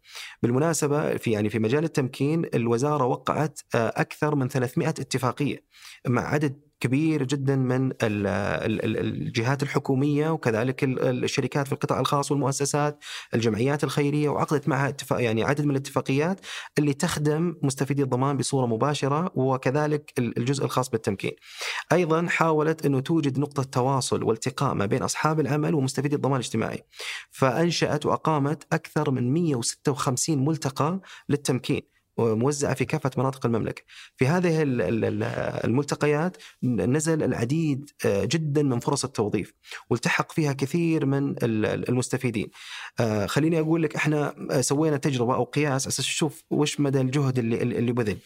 بالمناسبة 0.43 1.17
في 1.17 1.31
يعني 1.31 1.49
في 1.49 1.59
مجال 1.59 1.83
التمكين 1.83 2.45
الوزارة 2.53 3.05
وقعت 3.05 3.59
آه، 3.75 3.93
أكثر 3.95 4.35
من 4.35 4.47
300 4.49 4.89
اتفاقية 4.89 5.65
مع 6.07 6.21
عدد 6.27 6.70
كبير 6.81 7.23
جدا 7.23 7.55
من 7.55 7.91
الجهات 8.01 9.63
الحكومية 9.63 10.29
وكذلك 10.29 10.83
الشركات 10.83 11.67
في 11.67 11.73
القطاع 11.73 11.99
الخاص 11.99 12.31
والمؤسسات 12.31 13.03
الجمعيات 13.33 13.83
الخيرية 13.83 14.29
وعقدت 14.29 14.67
معها 14.67 14.89
اتفاق 14.89 15.23
يعني 15.23 15.43
عدد 15.43 15.65
من 15.65 15.71
الاتفاقيات 15.71 16.39
اللي 16.79 16.93
تخدم 16.93 17.55
مستفيدي 17.61 18.03
الضمان 18.03 18.37
بصورة 18.37 18.65
مباشرة 18.65 19.31
وكذلك 19.35 20.13
الجزء 20.19 20.65
الخاص 20.65 20.89
بالتمكين. 20.89 21.31
أيضا 21.91 22.27
حاولت 22.27 22.85
أنه 22.85 22.99
توجد 22.99 23.39
نقطة 23.39 23.63
تواصل 23.63 24.23
والتقاء 24.23 24.73
ما 24.73 24.85
بين 24.85 25.03
أصحاب 25.03 25.39
العمل 25.39 25.75
ومستفيدي 25.75 26.15
الضمان 26.15 26.39
الاجتماعي. 26.39 26.83
فأنشأت 27.31 28.05
وأقامت 28.05 28.63
أكثر 28.73 29.11
من 29.11 29.33
156 29.33 30.45
ملتقى 30.45 30.99
للتمكين. 31.29 31.90
موزعة 32.17 32.73
في 32.73 32.85
كافة 32.85 33.11
مناطق 33.17 33.45
المملكة. 33.45 33.83
في 34.17 34.27
هذه 34.27 34.63
الملتقيات 35.65 36.37
نزل 36.63 37.23
العديد 37.23 37.89
آه، 38.05 38.25
جدا 38.25 38.63
من 38.63 38.79
فرص 38.79 39.05
التوظيف 39.05 39.53
والتحق 39.89 40.31
فيها 40.31 40.53
كثير 40.53 41.05
من 41.05 41.35
المستفيدين. 41.43 42.47
آه، 42.99 43.25
خليني 43.25 43.59
أقول 43.59 43.83
لك 43.83 43.95
إحنا 43.95 44.35
سوينا 44.61 44.97
تجربة 44.97 45.35
أو 45.35 45.43
قياس 45.43 45.87
أساس 45.87 46.05
نشوف 46.05 46.43
وش 46.49 46.79
مدى 46.79 47.01
الجهد 47.01 47.39
اللي, 47.39 47.61
اللي 47.61 47.91
بذل. 47.91 48.17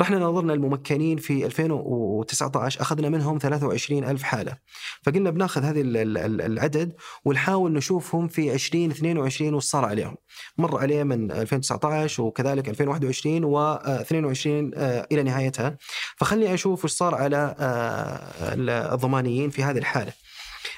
رحنا 0.00 0.18
نظرنا 0.18 0.54
الممكنين 0.54 1.16
في 1.16 1.46
2019 1.46 2.80
أخذنا 2.80 3.08
منهم 3.08 3.38
23 3.38 4.04
ألف 4.04 4.22
حالة. 4.22 4.56
فقلنا 5.02 5.30
بناخذ 5.30 5.62
هذه 5.62 5.82
العدد 5.84 6.92
ونحاول 7.24 7.72
نشوفهم 7.72 8.28
في 8.28 8.54
2022 8.54 9.54
وش 9.54 9.64
صار 9.64 9.84
عليهم. 9.84 10.16
مر 10.58 10.78
عليه 10.78 11.02
من 11.02 11.32
2019 11.32 12.22
وكذلك 12.22 12.68
2021 12.68 13.44
و22 13.44 14.72
آه، 14.74 15.06
إلى 15.12 15.22
نهايتها. 15.22 15.76
فخلني 16.16 16.54
أشوف 16.54 16.84
وش 16.84 16.90
صار 16.90 17.14
على 17.14 17.54
آه، 17.58 18.54
الضمانيين 18.94 19.50
في 19.50 19.62
هذه 19.62 19.78
الحالة. 19.78 20.12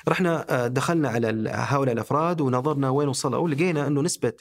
رحنا 0.08 0.46
آه، 0.50 0.66
دخلنا 0.66 1.08
على 1.08 1.50
هؤلاء 1.50 1.94
الأفراد 1.94 2.40
ونظرنا 2.40 2.90
وين 2.90 3.08
وصلوا. 3.08 3.38
ولقينا 3.38 3.86
أنه 3.86 4.02
نسبة 4.02 4.32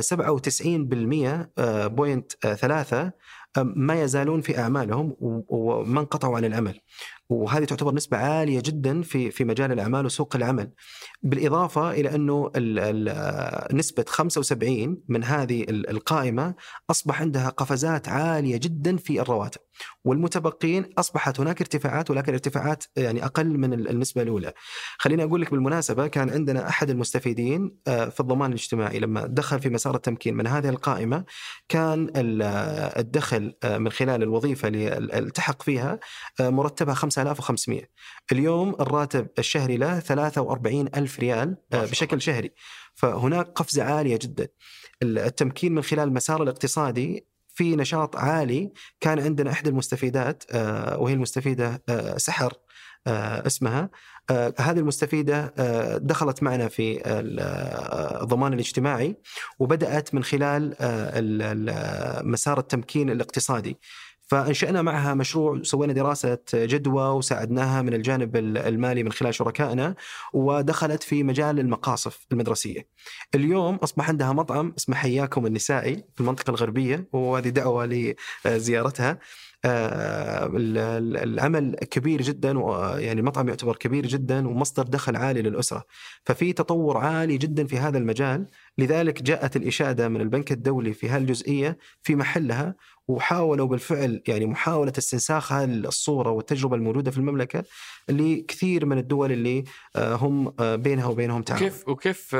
97% 0.00 1.50
بوينت 1.86 2.32
ثلاثة 2.42 3.12
ما 3.58 4.02
يزالون 4.02 4.40
في 4.40 4.58
أعمالهم 4.58 5.16
وما 5.20 6.00
انقطعوا 6.00 6.36
عن 6.36 6.44
العمل 6.44 6.80
وهذه 7.28 7.64
تعتبر 7.64 7.94
نسبة 7.94 8.16
عالية 8.16 8.60
جدا 8.64 9.02
في 9.02 9.30
في 9.30 9.44
مجال 9.44 9.72
الأعمال 9.72 10.06
وسوق 10.06 10.36
العمل. 10.36 10.70
بالإضافة 11.22 11.90
إلى 11.90 12.14
أنه 12.14 12.50
نسبة 13.72 14.04
75 14.08 15.02
من 15.08 15.24
هذه 15.24 15.64
القائمة 15.68 16.54
أصبح 16.90 17.20
عندها 17.20 17.48
قفزات 17.48 18.08
عالية 18.08 18.56
جدا 18.56 18.96
في 18.96 19.20
الرواتب. 19.20 19.60
والمتبقين 20.04 20.92
أصبحت 20.98 21.40
هناك 21.40 21.60
ارتفاعات 21.60 22.10
ولكن 22.10 22.32
ارتفاعات 22.32 22.84
يعني 22.96 23.24
أقل 23.24 23.58
من 23.58 23.72
النسبة 23.72 24.22
الأولى. 24.22 24.52
خليني 24.98 25.24
أقول 25.24 25.40
لك 25.42 25.50
بالمناسبة 25.50 26.06
كان 26.06 26.30
عندنا 26.30 26.68
أحد 26.68 26.90
المستفيدين 26.90 27.76
آه، 27.88 28.08
في 28.08 28.20
الضمان 28.20 28.50
الاجتماعي 28.50 28.98
لما 28.98 29.26
دخل 29.26 29.60
في 29.60 29.70
مسار 29.70 29.94
التمكين 29.94 30.34
من 30.34 30.46
هذه 30.46 30.68
القائمة 30.68 31.24
كان 31.68 32.10
الدخل 32.16 33.54
آه، 33.64 33.78
من 33.78 33.90
خلال 33.90 34.22
الوظيفة 34.22 34.68
اللي 34.68 34.98
التحق 34.98 35.62
فيها 35.62 35.98
آه، 36.40 36.50
مرتبها 36.50 36.94
5500 37.16 37.82
اليوم 38.32 38.76
الراتب 38.80 39.28
الشهري 39.38 39.76
له 39.76 40.00
43 40.00 40.88
ألف 40.96 41.20
ريال 41.20 41.56
آه، 41.72 41.84
بشكل 41.84 42.22
شهري. 42.22 42.50
فهناك 42.94 43.46
قفزة 43.46 43.84
عالية 43.84 44.18
جدا. 44.22 44.48
التمكين 45.02 45.74
من 45.74 45.82
خلال 45.82 46.08
المسار 46.08 46.42
الاقتصادي 46.42 47.26
في 47.48 47.76
نشاط 47.76 48.16
عالي 48.16 48.72
كان 49.00 49.20
عندنا 49.20 49.50
إحدى 49.50 49.70
المستفيدات 49.70 50.44
آه، 50.50 50.98
وهي 50.98 51.14
المستفيدة 51.14 51.82
آه، 51.88 52.16
سحر 52.16 52.52
اسمها. 53.46 53.90
هذه 54.58 54.78
المستفيدة 54.78 55.52
دخلت 55.96 56.42
معنا 56.42 56.68
في 56.68 57.00
الضمان 58.22 58.52
الاجتماعي 58.52 59.16
وبدأت 59.58 60.14
من 60.14 60.24
خلال 60.24 60.74
مسار 62.24 62.58
التمكين 62.58 63.10
الاقتصادي. 63.10 63.78
فانشأنا 64.26 64.82
معها 64.82 65.14
مشروع 65.14 65.62
سوينا 65.62 65.92
دراسة 65.92 66.38
جدوى 66.54 67.08
وساعدناها 67.08 67.82
من 67.82 67.94
الجانب 67.94 68.36
المالي 68.36 69.02
من 69.02 69.12
خلال 69.12 69.34
شركائنا 69.34 69.94
ودخلت 70.32 71.02
في 71.02 71.22
مجال 71.22 71.60
المقاصف 71.60 72.26
المدرسية. 72.32 72.88
اليوم 73.34 73.74
أصبح 73.74 74.08
عندها 74.08 74.32
مطعم 74.32 74.74
اسمه 74.78 74.96
حياكم 74.96 75.46
النسائي 75.46 76.04
في 76.14 76.20
المنطقة 76.20 76.50
الغربية 76.50 77.08
وهذه 77.12 77.48
دعوة 77.48 78.14
لزيارتها. 78.46 79.18
آه، 79.64 80.50
العمل 81.22 81.74
كبير 81.74 82.22
جدا 82.22 82.58
ويعني 82.58 83.20
المطعم 83.20 83.48
يعتبر 83.48 83.76
كبير 83.76 84.06
جدا 84.06 84.48
ومصدر 84.48 84.82
دخل 84.82 85.16
عالي 85.16 85.42
للأسرة 85.42 85.84
ففي 86.24 86.52
تطور 86.52 86.96
عالي 86.96 87.38
جدا 87.38 87.66
في 87.66 87.78
هذا 87.78 87.98
المجال 87.98 88.46
لذلك 88.78 89.22
جاءت 89.22 89.56
الإشادة 89.56 90.08
من 90.08 90.20
البنك 90.20 90.52
الدولي 90.52 90.92
في 90.92 91.08
هالجزئية 91.08 91.78
في 92.02 92.16
محلها 92.16 92.74
وحاولوا 93.08 93.66
بالفعل 93.66 94.22
يعني 94.28 94.46
محاولة 94.46 94.92
استنساخ 94.98 95.52
هذه 95.52 95.70
الصورة 95.70 96.30
والتجربة 96.30 96.76
الموجودة 96.76 97.10
في 97.10 97.18
المملكة 97.18 97.64
لكثير 98.08 98.86
من 98.86 98.98
الدول 98.98 99.32
اللي 99.32 99.64
آه، 99.96 100.14
هم 100.14 100.54
آه، 100.60 100.76
بينها 100.76 101.06
وبينهم 101.06 101.42
تعاون. 101.42 101.62
كيف 101.62 101.88
وكيف 101.88 102.32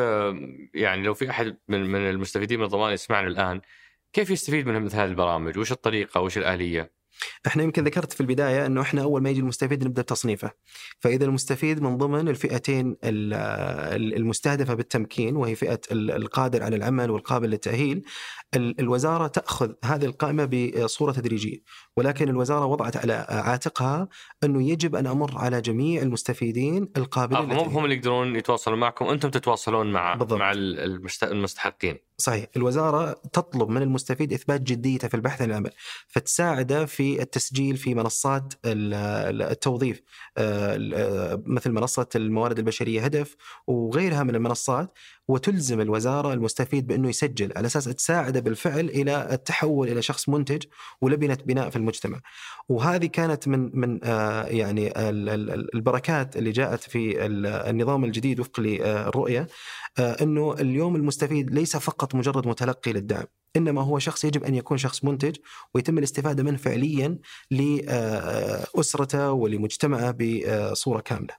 يعني 0.74 1.02
لو 1.02 1.14
في 1.14 1.30
أحد 1.30 1.56
من 1.68 1.96
المستفيدين 1.96 2.58
من 2.58 2.64
الضمان 2.64 2.92
يسمعنا 2.92 3.28
الآن 3.28 3.60
كيف 4.12 4.30
يستفيد 4.30 4.66
من 4.66 4.82
مثل 4.82 4.96
هذه 4.96 5.08
البرامج؟ 5.08 5.58
وش 5.58 5.72
الطريقة؟ 5.72 6.20
وش 6.20 6.38
الآلية؟ 6.38 6.95
إحنا 7.46 7.62
يمكن 7.62 7.84
ذكرت 7.84 8.12
في 8.12 8.20
البداية 8.20 8.66
إنه 8.66 8.80
إحنا 8.80 9.02
أول 9.02 9.22
ما 9.22 9.30
يجي 9.30 9.40
المستفيد 9.40 9.84
نبدأ 9.84 10.02
تصنيفه. 10.02 10.50
فإذا 11.00 11.24
المستفيد 11.24 11.82
من 11.82 11.96
ضمن 11.96 12.28
الفئتين 12.28 12.96
المستهدفة 13.04 14.74
بالتمكين 14.74 15.36
وهي 15.36 15.54
فئة 15.54 15.80
القادر 15.92 16.62
على 16.62 16.76
العمل 16.76 17.10
والقابل 17.10 17.50
للتأهيل، 17.50 18.02
الوزارة 18.54 19.26
تأخذ 19.26 19.72
هذه 19.84 20.04
القائمة 20.04 20.44
بصورة 20.44 21.12
تدريجية، 21.12 21.58
ولكن 21.96 22.28
الوزارة 22.28 22.66
وضعت 22.66 22.96
على 22.96 23.26
عاتقها 23.28 24.08
أنه 24.44 24.62
يجب 24.70 24.96
أن 24.96 25.06
أمر 25.06 25.38
على 25.38 25.60
جميع 25.60 26.02
المستفيدين 26.02 26.88
القابلين 26.96 27.42
مو 27.42 27.62
هم 27.62 27.84
اللي 27.84 27.96
يقدرون 27.96 28.36
يتواصلون 28.36 28.78
معكم، 28.78 29.04
أنتم 29.04 29.30
تتواصلون 29.30 29.92
مع 29.92 30.14
بالضبط. 30.14 30.38
مع 30.38 30.52
المستحقين. 31.22 31.98
صحيح، 32.18 32.46
الوزارة 32.56 33.12
تطلب 33.32 33.68
من 33.68 33.82
المستفيد 33.82 34.32
إثبات 34.32 34.60
جديته 34.60 35.08
في 35.08 35.14
البحث 35.14 35.42
عن 35.42 35.50
العمل، 35.50 35.70
فتساعده 36.08 36.86
في 36.86 37.22
التسجيل 37.22 37.76
في 37.76 37.94
منصات 37.94 38.54
التوظيف 38.64 40.02
آه، 40.38 41.42
مثل 41.46 41.70
منصة 41.70 42.06
الموارد 42.16 42.58
البشرية 42.58 43.04
هدف 43.04 43.36
وغيرها 43.66 44.22
من 44.22 44.34
المنصات 44.34 44.98
وتلزم 45.28 45.80
الوزارة 45.80 46.32
المستفيد 46.32 46.86
بأنه 46.86 47.08
يسجل 47.08 47.52
على 47.56 47.66
أساس 47.66 47.84
تساعده 47.84 48.40
بالفعل 48.40 48.88
إلى 48.88 49.28
التحول 49.32 49.88
إلى 49.88 50.02
شخص 50.02 50.28
منتج 50.28 50.62
ولبنة 51.00 51.38
بناء 51.46 51.70
في 51.70 51.76
المجتمع. 51.76 52.20
وهذه 52.68 53.06
كانت 53.06 53.48
من 53.48 53.70
من 53.74 54.00
آه، 54.04 54.44
يعني 54.44 54.92
البركات 55.74 56.36
اللي 56.36 56.50
جاءت 56.52 56.80
في 56.80 57.26
النظام 57.70 58.04
الجديد 58.04 58.40
وفق 58.40 58.60
للرؤية 58.60 59.46
آه، 59.98 60.16
أنه 60.22 60.52
اليوم 60.52 60.96
المستفيد 60.96 61.50
ليس 61.54 61.76
فقط 61.76 62.14
مجرد 62.14 62.46
متلقي 62.46 62.92
للدعم، 62.92 63.24
إنما 63.56 63.82
هو 63.82 63.98
شخص 63.98 64.24
يجب 64.24 64.44
أن 64.44 64.54
يكون 64.54 64.78
شخص 64.78 65.04
منتج 65.04 65.36
ويتم 65.74 65.98
الاستفادة 65.98 66.42
منه 66.42 66.56
فعليا 66.56 67.18
لاسرته 67.50 69.32
ولمجتمعه 69.32 70.16
بصورة 70.20 71.00
كاملة. 71.00 71.34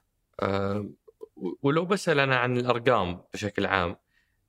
ولو 1.62 1.84
بسأل 1.84 2.20
أنا 2.20 2.36
عن 2.36 2.56
الأرقام 2.58 3.20
بشكل 3.34 3.66
عام 3.66 3.96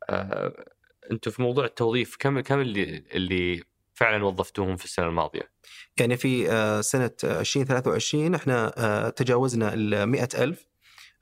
أه 0.10 0.66
أنتم 1.12 1.32
في 1.32 1.42
موضوع 1.42 1.66
التوظيف 1.66 2.16
كم 2.20 2.40
كم 2.40 2.60
اللي 2.60 3.04
اللي 3.14 3.64
فعلا 3.94 4.26
وظفتوهم 4.26 4.76
في 4.76 4.86
السنة 4.86 5.08
الماضية؟ 5.08 5.52
يعني 6.00 6.18
في 6.18 6.52
آه، 6.52 6.82
سنة 6.82 7.12
2023 7.24 8.36
إحنا 8.36 8.74
آه، 8.78 9.10
تجاوزنا 9.10 9.74
ال 9.74 10.06
100000 10.06 10.66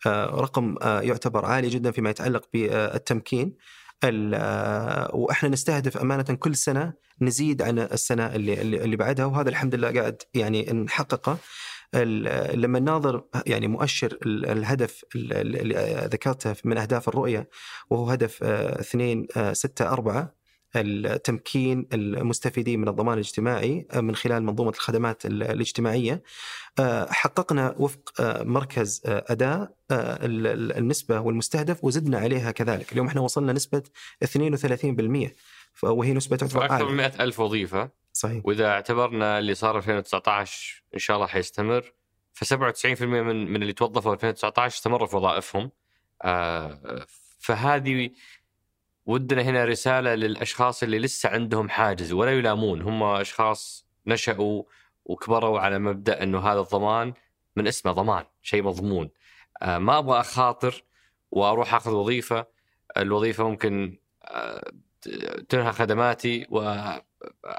آه، 0.08 0.26
رقم 0.26 0.76
آه، 0.82 1.02
يعتبر 1.02 1.46
عالي 1.46 1.68
جدا 1.70 1.92
فيما 1.92 2.10
يتعلق 2.10 2.46
بالتمكين 2.54 3.56
ال- 4.04 4.34
آه، 4.36 5.16
وإحنا 5.16 5.50
نستهدف 5.50 5.98
أمانة 5.98 6.24
كل 6.24 6.56
سنة 6.56 6.94
نزيد 7.22 7.62
عن 7.62 7.80
السنة 7.80 8.36
اللي 8.36 8.62
اللي 8.62 8.96
بعدها 8.96 9.26
وهذا 9.26 9.50
الحمد 9.50 9.76
لله 9.76 9.92
قاعد 9.94 10.22
يعني 10.34 10.64
نحققه 10.74 11.38
لما 11.94 12.80
نناظر 12.80 13.24
يعني 13.46 13.68
مؤشر 13.68 14.18
ال- 14.26 14.46
الهدف 14.46 15.04
ال- 15.16 15.34
ال- 15.34 15.56
اللي 15.62 16.08
ذكرته 16.14 16.56
من 16.64 16.78
أهداف 16.78 17.08
الرؤية 17.10 17.50
وهو 17.90 18.10
هدف 18.10 18.44
2 18.44 19.28
6 19.54 19.90
4 19.94 20.38
التمكين 20.76 21.88
المستفيدين 21.94 22.80
من 22.82 22.88
الضمان 22.88 23.14
الاجتماعي 23.14 23.88
من 23.96 24.16
خلال 24.16 24.44
منظومة 24.44 24.70
الخدمات 24.70 25.26
ال- 25.26 25.44
الاجتماعية. 25.44 26.24
آه، 26.80 27.08
حققنا 27.12 27.76
وفق 27.78 28.22
آه، 28.22 28.44
مركز 28.44 29.02
آه، 29.06 29.26
أداء 29.28 29.74
آه، 29.92 30.26
ال- 30.26 30.48
ال- 30.48 30.78
النسبة 30.78 31.20
والمستهدف 31.20 31.84
وزدنا 31.84 32.18
عليها 32.20 32.52
كذلك. 32.52 32.92
اليوم 32.92 33.08
إحنا 33.08 33.22
وصلنا 33.22 33.54
نسبة 33.54 33.82
32% 34.24 35.28
ف- 35.28 35.34
وهي 35.84 36.14
نسبة 36.14 36.38
تعتبر 36.38 36.60
وأكثر 36.60 36.76
من 36.76 37.00
عاليه 37.00 37.16
100 37.18 37.24
ألف 37.24 37.40
وظيفة. 37.40 37.90
صحيح. 38.14 38.46
وإذا 38.46 38.68
اعتبرنا 38.68 39.40
اللي 39.40 39.54
صار 39.54 39.78
2019 39.78 40.84
إن 40.94 41.00
شاء 41.00 41.16
الله 41.16 41.28
حيستمر 41.28 41.94
ف 42.34 42.44
97% 42.44 43.02
من 43.02 43.52
من 43.52 43.62
اللي 43.62 43.74
توظفوا 43.74 44.14
2019 44.14 44.76
استمروا 44.76 45.08
في 45.08 45.16
وظائفهم. 45.16 45.72
آه، 46.24 47.06
فهذه 47.40 48.10
ودنا 49.06 49.42
هنا 49.42 49.66
رسالة 49.66 50.16
للأشخاص 50.16 50.84
اللي 50.84 51.00
لسه 51.00 51.30
عندهم 51.30 51.70
حاجز 51.70 52.14
ولا 52.14 52.32
يلامون. 52.32 52.82
هم 52.82 53.04
أشخاص 53.04 53.88
نشأوا 54.08 54.64
وكبروا 55.06 55.60
على 55.60 55.80
مبدأ 55.80 56.24
إنه 56.24 56.40
هذا 56.40 56.60
الضمان 56.60 57.14
من 57.56 57.68
اسمه 57.68 57.92
ضمان 57.92 58.26
شيء 58.42 58.64
مضمون. 58.64 59.10
آه، 59.62 59.78
ما 59.78 59.98
أبغى 59.98 60.20
أخاطر 60.20 60.84
وأروح 61.32 61.74
أخذ 61.74 61.92
وظيفة. 61.92 62.46
الوظيفة 62.98 63.50
ممكن 63.50 63.98
آه، 64.24 64.72
تنهى 65.50 65.72
خدماتي 65.72 66.48
و 66.50 66.62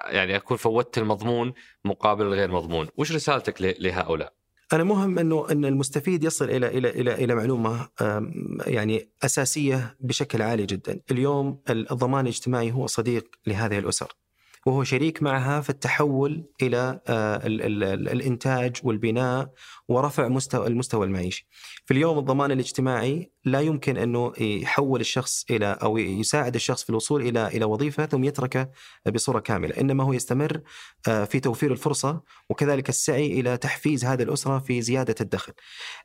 يعني 0.06 0.36
أكون 0.36 0.56
فوتت 0.56 0.98
المضمون 0.98 1.52
مقابل 1.84 2.26
الغير 2.26 2.50
مضمون، 2.50 2.88
وش 2.96 3.12
رسالتك 3.12 3.76
لهؤلاء؟ 3.80 4.32
أنا 4.72 4.84
مهم 4.84 5.18
إنه 5.18 5.46
إن 5.50 5.64
المستفيد 5.64 6.24
يصل 6.24 6.50
إلى 6.50 6.66
إلى 6.68 6.90
إلى 6.90 7.14
إلى 7.14 7.34
معلومة 7.34 7.88
يعني 8.66 9.08
أساسية 9.24 9.96
بشكل 10.00 10.42
عالي 10.42 10.66
جدا، 10.66 11.00
اليوم 11.10 11.62
الضمان 11.70 12.24
الاجتماعي 12.24 12.72
هو 12.72 12.86
صديق 12.86 13.24
لهذه 13.46 13.78
الأسر. 13.78 14.16
وهو 14.66 14.84
شريك 14.84 15.22
معها 15.22 15.60
في 15.60 15.70
التحول 15.70 16.44
إلى 16.62 17.00
آه، 17.06 17.46
ال- 17.46 17.62
ال- 17.62 17.84
ال- 17.84 18.08
الإنتاج 18.08 18.76
والبناء 18.82 19.50
ورفع 19.88 20.28
مستوى 20.28 20.66
المستوى 20.66 21.06
المعيشي. 21.06 21.46
في 21.86 21.94
اليوم 21.94 22.18
الضمان 22.18 22.50
الاجتماعي 22.52 23.32
لا 23.50 23.60
يمكن 23.60 23.96
أنه 23.96 24.32
يحول 24.40 25.00
الشخص 25.00 25.44
إلى 25.50 25.78
أو 25.82 25.98
يساعد 25.98 26.54
الشخص 26.54 26.82
في 26.84 26.90
الوصول 26.90 27.22
إلى 27.22 27.46
إلى 27.46 27.64
وظيفة 27.64 28.06
ثم 28.06 28.24
يتركه 28.24 28.68
بصورة 29.14 29.40
كاملة، 29.40 29.80
إنما 29.80 30.04
هو 30.04 30.12
يستمر 30.12 30.60
آه، 31.08 31.24
في 31.24 31.40
توفير 31.40 31.72
الفرصة 31.72 32.20
وكذلك 32.50 32.88
السعي 32.88 33.40
إلى 33.40 33.56
تحفيز 33.56 34.04
هذه 34.04 34.22
الأسرة 34.22 34.58
في 34.58 34.82
زيادة 34.82 35.14
الدخل. 35.20 35.52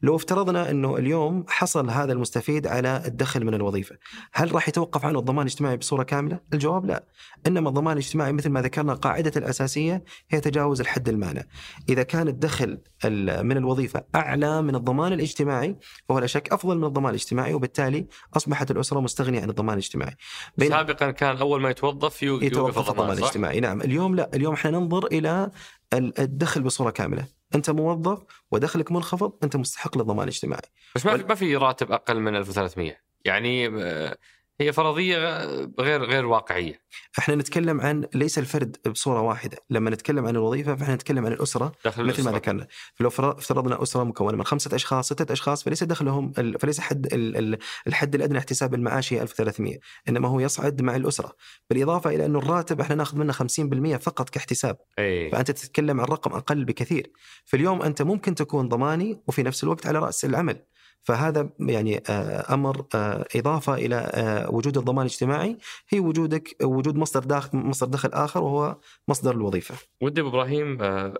لو 0.02 0.16
افترضنا 0.16 0.70
أنه 0.70 0.98
اليوم 0.98 1.46
حصل 1.48 1.90
هذا 1.90 2.14
المستفيد 2.14 2.68
على 2.68 3.04
الدخل 3.06 3.46
من 3.46 3.54
الوظيفة، 3.54 3.96
هل 4.34 4.56
راح 4.56 4.68
يتوقف 4.70 5.06
عنه 5.06 5.20
الضمان 5.20 5.46
الاجتماعي 5.46 5.78
بصورة 5.78 6.04
كاملة؟ 6.04 6.40
الجواب 6.54 6.86
لا. 6.86 7.04
إنما 7.48 7.70
الضمان 7.70 7.94
الاجتماعي 7.94 8.34
مثل 8.34 8.50
ما 8.50 8.62
ذكرنا 8.62 8.94
قاعدته 8.94 9.38
الأساسية 9.38 10.04
هي 10.30 10.40
تجاوز 10.40 10.82
الحد 10.82 11.10
المانع. 11.10 11.44
إذا 11.90 12.04
كان 12.04 12.28
الدخل 12.28 12.78
ال- 13.06 13.46
من 13.46 13.58
الوظيفة 13.58 14.04
أعلى 14.16 14.62
من 14.62 14.76
الضمان 14.76 15.14
الاجتماعي 15.14 15.76
فهو 16.10 16.20
لا 16.20 16.28
شك 16.28 16.54
أفضل 16.54 16.78
من 16.78 16.84
الضمان 16.84 17.10
الاجتماعي 17.10 17.33
وبالتالي 17.40 18.08
أصبحت 18.38 18.72
الأسرة 18.72 19.00
مستغنية 19.00 19.42
عن 19.42 19.50
الضمان 19.50 19.74
الاجتماعي. 19.74 20.16
بين- 20.58 20.70
سابقا 20.70 21.12
كان 21.12 21.38
أول 21.38 21.62
ما 21.62 21.70
يتوظف 21.70 22.24
يتوقف 22.24 22.90
الضمان؟ 22.90 23.18
الاجتماعي. 23.18 23.60
نعم. 23.60 23.82
اليوم 23.82 24.16
لا. 24.16 24.30
اليوم 24.34 24.54
إحنا 24.54 24.72
ننظر 24.72 25.06
إلى 25.06 25.52
ال- 25.94 26.20
الدخل 26.20 26.62
بصورة 26.62 26.90
كاملة. 26.92 27.26
أنت 27.56 27.70
موظف 27.70 28.20
ودخلك 28.52 28.92
منخفض 28.92 29.34
أنت 29.44 29.56
مستحق 29.56 29.98
للضمان 29.98 30.24
الاجتماعي. 30.24 30.62
بس 30.96 31.06
ما 31.06 31.18
في 31.18 31.24
ما 31.24 31.36
في 31.36 31.56
راتب 31.56 31.92
أقل 31.92 32.20
من 32.20 32.36
1300 32.36 32.98
يعني 33.26 33.68
آه، 33.68 34.18
هي 34.64 34.74
فرضية 34.74 35.46
غير 35.80 36.04
غير 36.04 36.26
واقعية. 36.26 36.80
إحنا 37.20 37.36
نتكلم 37.36 37.82
عن 37.82 38.06
ليس 38.16 38.40
الفرد 38.40 38.78
بصورة 38.88 39.22
واحدة. 39.22 39.58
لما 39.70 39.90
نتكلم 39.90 40.26
عن 40.26 40.36
الوظيفة 40.36 40.76
فإحنا 40.76 40.96
نتكلم 40.96 41.26
عن 41.26 41.32
الأسرة 41.32 41.72
داخل 41.86 42.04
مثل 42.04 42.24
ما 42.24 42.30
الأسرة. 42.30 42.36
ذكرنا. 42.36 42.68
فلو 42.96 43.08
افترضنا 43.08 43.84
أسرة 43.84 44.04
مكونة 44.04 44.38
من 44.38 44.44
خمسة 44.44 44.76
أشخاص 44.76 45.06
ستة 45.14 45.34
أشخاص 45.34 45.64
فليس 45.64 45.84
دخلهم 45.84 46.32
ال- 46.38 46.60
فليس 46.60 46.80
حد 46.80 47.14
ال- 47.14 47.38
ال- 47.38 47.58
الحد 47.88 48.16
الأدنى 48.16 48.38
احتساب 48.38 48.74
المعاش 48.74 49.14
هي 49.14 49.22
1300 49.22 49.78
إنما 50.10 50.28
هو 50.28 50.40
يصعد 50.40 50.82
مع 50.82 50.96
الأسرة. 50.96 51.36
بالإضافة 51.70 52.10
إلى 52.10 52.26
انه 52.26 52.40
الراتب 52.40 52.82
إحنا 52.82 52.96
ناخذ 52.96 53.18
منه 53.18 53.34
50% 53.34 53.98
فقط 53.98 54.30
كاحتساب. 54.30 54.78
اي 55.00 55.32
فأنت 55.32 55.52
تتكلم 55.52 56.00
عن 56.02 56.06
رقم 56.06 56.32
أقل 56.32 56.66
بكثير. 56.66 57.12
فاليوم 57.46 57.82
أنت 57.82 58.02
ممكن 58.02 58.36
تكون 58.36 58.68
ضماني 58.70 59.24
وفي 59.28 59.44
نفس 59.44 59.64
الوقت 59.64 59.88
على 59.88 60.00
رأس 60.00 60.26
العمل. 60.26 60.64
فهذا 61.04 61.50
يعني 61.60 62.04
آه، 62.10 62.54
أمر 62.54 62.86
آه، 62.96 63.26
إضافة 63.36 63.74
إلى 63.74 63.96
آه، 63.96 64.52
وجود 64.52 64.78
الضمان 64.78 65.06
الاجتماعي 65.06 65.58
هي 65.90 66.00
وجودك 66.00 66.56
وجود 66.64 66.96
مصدر 66.96 67.24
داخل 67.24 67.58
مصدر 67.58 67.92
دخل 67.92 68.10
آخر 68.14 68.44
وهو 68.44 68.78
مصدر 69.08 69.32
الوظيفة. 69.32 69.76
ودي 70.02 70.22
أبو 70.22 70.30
إبراهيم 70.30 70.78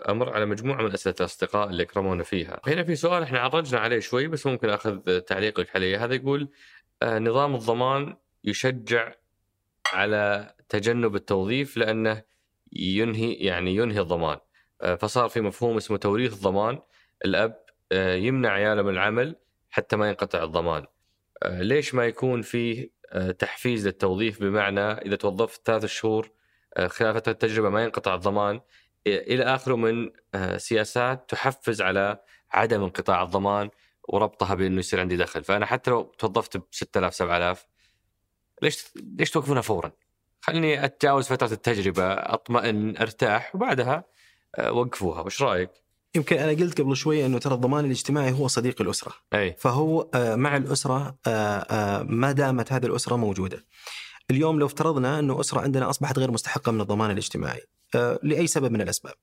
أمر 0.10 0.34
على 0.34 0.46
مجموعة 0.46 0.82
من 0.82 0.92
أسئلة 0.92 1.16
الأصدقاء 1.20 1.70
اللي 1.70 1.84
اكرمونا 1.84 2.24
فيها. 2.24 2.60
هنا 2.68 2.84
في 2.84 2.96
سؤال 2.96 3.24
إحنا 3.24 3.40
عرجنا 3.40 3.80
عليه 3.80 4.00
شوي 4.00 4.28
بس 4.28 4.48
ممكن 4.48 4.70
أخذ 4.70 5.20
تعليقك 5.20 5.76
عليه، 5.76 6.06
هذا 6.06 6.16
يقول 6.16 6.50
نظام 7.04 7.56
الضمان 7.56 8.16
يشجع 8.44 9.14
على 9.94 10.54
تجنب 10.70 11.16
التوظيف 11.16 11.78
لأنه 11.78 12.24
ينهي 12.74 13.34
يعني 13.34 13.76
ينهي 13.76 14.00
الضمان. 14.00 14.38
فصار 15.00 15.30
في 15.30 15.42
مفهوم 15.42 15.78
اسمه 15.78 15.98
توريث 15.98 16.34
الضمان، 16.34 16.80
الأب 17.26 17.64
يمنع 17.94 18.50
عياله 18.50 18.82
من 18.82 18.90
العمل 18.90 19.36
حتى 19.74 19.96
ما 19.96 20.10
ينقطع 20.10 20.44
الضمان. 20.44 20.86
آه، 21.44 21.62
ليش 21.62 21.96
ما 21.96 22.06
يكون 22.06 22.42
فيه 22.42 22.90
آه، 23.12 23.32
تحفيز 23.32 23.88
للتوظيف 23.88 24.40
بمعنى 24.40 24.82
إذا 24.82 25.16
توظفت 25.16 25.62
ثلاث 25.66 25.86
شهور 25.86 26.32
آه، 26.78 26.88
خلال 26.88 27.14
فترة 27.14 27.32
التجربة 27.32 27.70
ما 27.70 27.84
ينقطع 27.84 28.16
الضمان 28.16 28.62
إلى 29.08 29.44
آخره 29.44 29.76
من 29.76 30.12
سياسات 30.58 31.30
تحفز 31.30 31.82
على 31.82 32.24
عدم 32.52 32.84
انقطاع 32.84 33.24
الضمان 33.24 33.70
وربطها 34.10 34.56
بأنه 34.56 34.80
يصير 34.80 35.00
عندي 35.00 35.18
دخل، 35.18 35.44
فأنا 35.44 35.66
حتى 35.66 35.92
لو 35.92 36.02
توظفت 36.04 36.58
ب 36.58 36.64
6000 36.72 37.16
7000 37.16 37.66
ليش 38.62 38.86
ليش 39.20 39.32
توقفونها 39.32 39.62
فورا؟ 39.62 39.92
خليني 40.42 40.86
أتجاوز 40.86 41.28
فترة 41.28 41.54
التجربة 41.54 42.14
أطمئن 42.14 42.98
أرتاح 42.98 43.56
وبعدها 43.56 44.04
وقفوها، 44.70 45.22
وش 45.22 45.42
رأيك؟ 45.42 45.72
يمكن 46.16 46.38
أنا 46.38 46.52
قلت 46.52 46.82
قبل 46.82 46.96
شوي 46.96 47.26
إنه 47.26 47.40
ترى 47.40 47.54
الضمان 47.54 47.86
الاجتماعي 47.86 48.32
هو 48.32 48.48
صديق 48.48 48.82
الأسرة. 48.82 49.14
أي 49.34 49.56
فهو 49.60 50.08
آه، 50.14 50.36
مع 50.36 50.58
الأسرة 50.58 51.16
آه، 51.28 51.30
آه، 51.30 52.04
ما 52.04 52.32
دامت 52.32 52.74
هذه 52.74 52.86
الأسرة 52.86 53.16
موجودة. 53.16 53.66
اليوم 54.32 54.60
لو 54.60 54.66
افترضنا 54.66 55.20
إنه 55.20 55.40
أسرة 55.40 55.62
عندنا 55.62 55.90
أصبحت 55.90 56.20
غير 56.20 56.32
مستحقة 56.32 56.72
من 56.72 56.82
الضمان 56.82 57.12
الاجتماعي 57.12 57.62
لأي 58.24 58.48
سبب 58.48 58.72
من 58.72 58.82
الأسباب. 58.82 59.14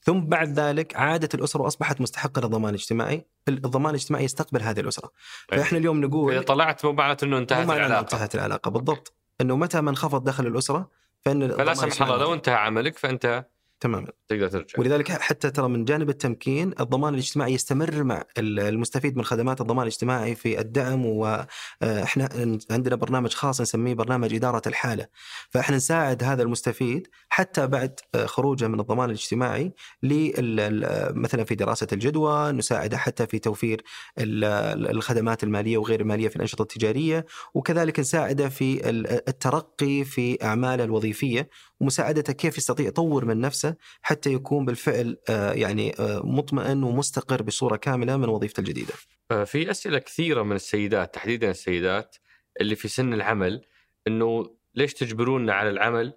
ثم 0.00 0.20
بعد 0.20 0.60
ذلك 0.60 0.96
عادت 0.96 1.34
الأسرة 1.34 1.62
واصبحت 1.62 2.00
مستحقة 2.00 2.40
للضمان 2.40 2.74
الاجتماعي، 2.74 3.26
الضمان 3.48 3.90
الاجتماعي 3.90 4.24
يستقبل 4.24 4.62
هذه 4.62 4.80
الأسرة. 4.80 5.10
أي. 5.52 5.58
فإحنا 5.58 5.78
اليوم 5.78 6.00
نقول 6.00 6.32
إذا 6.32 6.42
طلعت 6.42 6.84
مو 6.84 6.92
معناته 6.92 7.24
إنه 7.24 7.38
انتهت 7.38 7.70
العلاقة 7.70 8.00
انتهت 8.00 8.34
العلاقة 8.34 8.70
بالضبط 8.70 9.14
إنه 9.40 9.56
متى 9.56 9.80
ما 9.80 9.90
انخفض 9.90 10.24
دخل 10.24 10.46
الأسرة 10.46 10.90
فإن 11.24 11.48
فلا 11.48 11.74
سمح 11.74 12.02
الله 12.02 12.16
لو. 12.16 12.34
انتهى 12.34 12.54
عملك 12.54 12.98
فأنت 12.98 13.46
تماما. 13.80 14.06
تقدر 14.28 14.48
ترجع. 14.48 14.78
ولذلك 14.78 15.12
حتى 15.12 15.50
ترى 15.50 15.68
من 15.68 15.84
جانب 15.84 16.08
التمكين 16.08 16.72
الضمان 16.80 17.14
الاجتماعي 17.14 17.52
يستمر 17.54 18.02
مع 18.04 18.24
ال- 18.38 18.60
المستفيد 18.60 19.16
من 19.16 19.24
خدمات 19.24 19.60
الضمان 19.60 19.82
الاجتماعي 19.82 20.34
في 20.34 20.60
الدعم 20.60 21.06
وإحنا 21.06 22.28
عندنا 22.70 22.96
برنامج 22.96 23.32
خاص 23.34 23.60
نسميه 23.60 23.94
برنامج 23.94 24.34
إدارة 24.34 24.62
الحالة. 24.66 25.06
فإحنا 25.50 25.76
نساعد 25.76 26.24
هذا 26.24 26.42
المستفيد 26.42 27.08
حتى 27.28 27.66
بعد 27.66 28.00
آه، 28.14 28.26
خروجه 28.26 28.68
من 28.68 28.80
الضمان 28.80 29.10
الاجتماعي 29.10 29.72
ال- 30.04 31.18
مثلا 31.22 31.44
في 31.44 31.54
دراسة 31.54 31.86
الجدوى 31.92 32.52
نساعده 32.52 32.96
حتى 32.98 33.26
في 33.26 33.38
توفير 33.38 33.82
ال- 34.18 34.44
ال- 34.44 34.90
الخدمات 34.90 35.44
المالية 35.44 35.78
وغير 35.78 36.00
المالية 36.00 36.28
في 36.28 36.36
الأنشطة 36.36 36.62
التجارية. 36.62 37.26
وكذلك 37.54 38.00
نساعده 38.00 38.48
في 38.48 38.90
ال- 38.90 39.28
الترقي 39.28 40.04
في 40.04 40.44
أعماله 40.44 40.84
الوظيفية. 40.84 41.48
ومساعدته 41.80 42.32
كيف 42.32 42.58
يستطيع 42.58 42.86
يطور 42.86 43.24
من 43.24 43.40
نفسه 43.40 43.74
حتى 44.02 44.32
يكون 44.32 44.64
بالفعل 44.64 45.16
آه، 45.30 45.52
يعني 45.52 45.94
آه، 46.00 46.20
مطمئن 46.24 46.82
ومستقر 46.82 47.42
بصورة 47.42 47.76
كاملة 47.76 48.16
من 48.16 48.28
وظيفته 48.28 48.60
الجديدة. 48.60 48.92
آه، 49.30 49.44
في 49.44 49.70
أسئلة 49.70 49.98
كثيرة 49.98 50.42
من 50.42 50.56
السيدات 50.56 51.14
تحديدا 51.14 51.50
السيدات 51.50 52.16
اللي 52.60 52.74
في 52.76 52.88
سن 52.88 53.14
العمل 53.14 53.64
إنه 54.06 54.56
ليش 54.74 54.94
تجبرونا 54.94 55.52
على 55.54 55.70
العمل؟ 55.70 56.12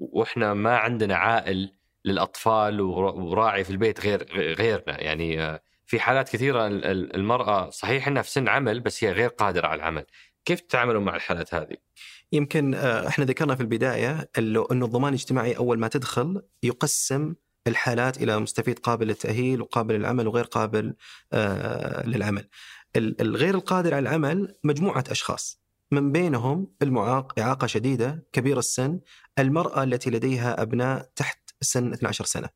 وإحنا 0.00 0.54
ما 0.54 0.76
عندنا 0.76 1.16
عائل 1.16 1.72
للأطفال 2.04 2.80
ور- 2.80 3.20
وراعي 3.20 3.64
في 3.64 3.70
البيت 3.70 4.00
غير 4.00 4.26
غيرنا. 4.54 5.00
يعني 5.00 5.60
في 5.86 6.00
حالات 6.00 6.28
كثيرة 6.28 6.66
ال- 6.66 6.84
ال- 6.84 7.16
المرأة 7.16 7.70
صحيح 7.70 8.08
إنها 8.08 8.22
في 8.22 8.30
سن 8.30 8.48
عمل 8.48 8.80
بس 8.80 9.04
هي 9.04 9.12
غير 9.12 9.28
قادرة 9.28 9.66
على 9.66 9.78
العمل. 9.78 10.04
كيف 10.44 10.60
تتعاملون 10.60 11.04
مع 11.04 11.16
الحالات 11.16 11.54
هذه؟ 11.54 11.76
يمكن 12.32 12.74
آه، 12.74 13.08
إحنا 13.08 13.24
ذكرنا 13.24 13.54
في 13.54 13.60
البداية 13.60 14.30
إنه 14.38 14.66
الضمان 14.72 15.08
الاجتماعي 15.14 15.56
أول 15.56 15.78
ما 15.78 15.88
تدخل 15.88 16.42
يقسم 16.62 17.34
الحالات 17.66 18.22
إلى 18.22 18.38
مستفيد 18.38 18.78
قابل 18.78 19.06
للتأهيل 19.06 19.62
وقابل 19.62 19.94
للعمل 19.94 20.28
وغير 20.28 20.44
قابل 20.44 20.94
آه، 21.32 22.06
للعمل. 22.06 22.48
ال- 22.96 23.20
الغير 23.20 23.54
القادر 23.54 23.94
على 23.94 24.08
العمل 24.08 24.54
مجموعة 24.64 25.04
أشخاص 25.10 25.60
من 25.90 26.12
بينهم 26.12 26.66
المعاق 26.82 27.38
إعاقة 27.38 27.66
شديدة 27.66 28.26
كبير 28.32 28.58
السن، 28.58 29.00
المرأة 29.38 29.82
التي 29.82 30.10
لديها 30.10 30.62
أبناء 30.62 31.10
تحت 31.16 31.38
سن 31.60 31.92
12 31.92 32.24
سنة. 32.24 32.48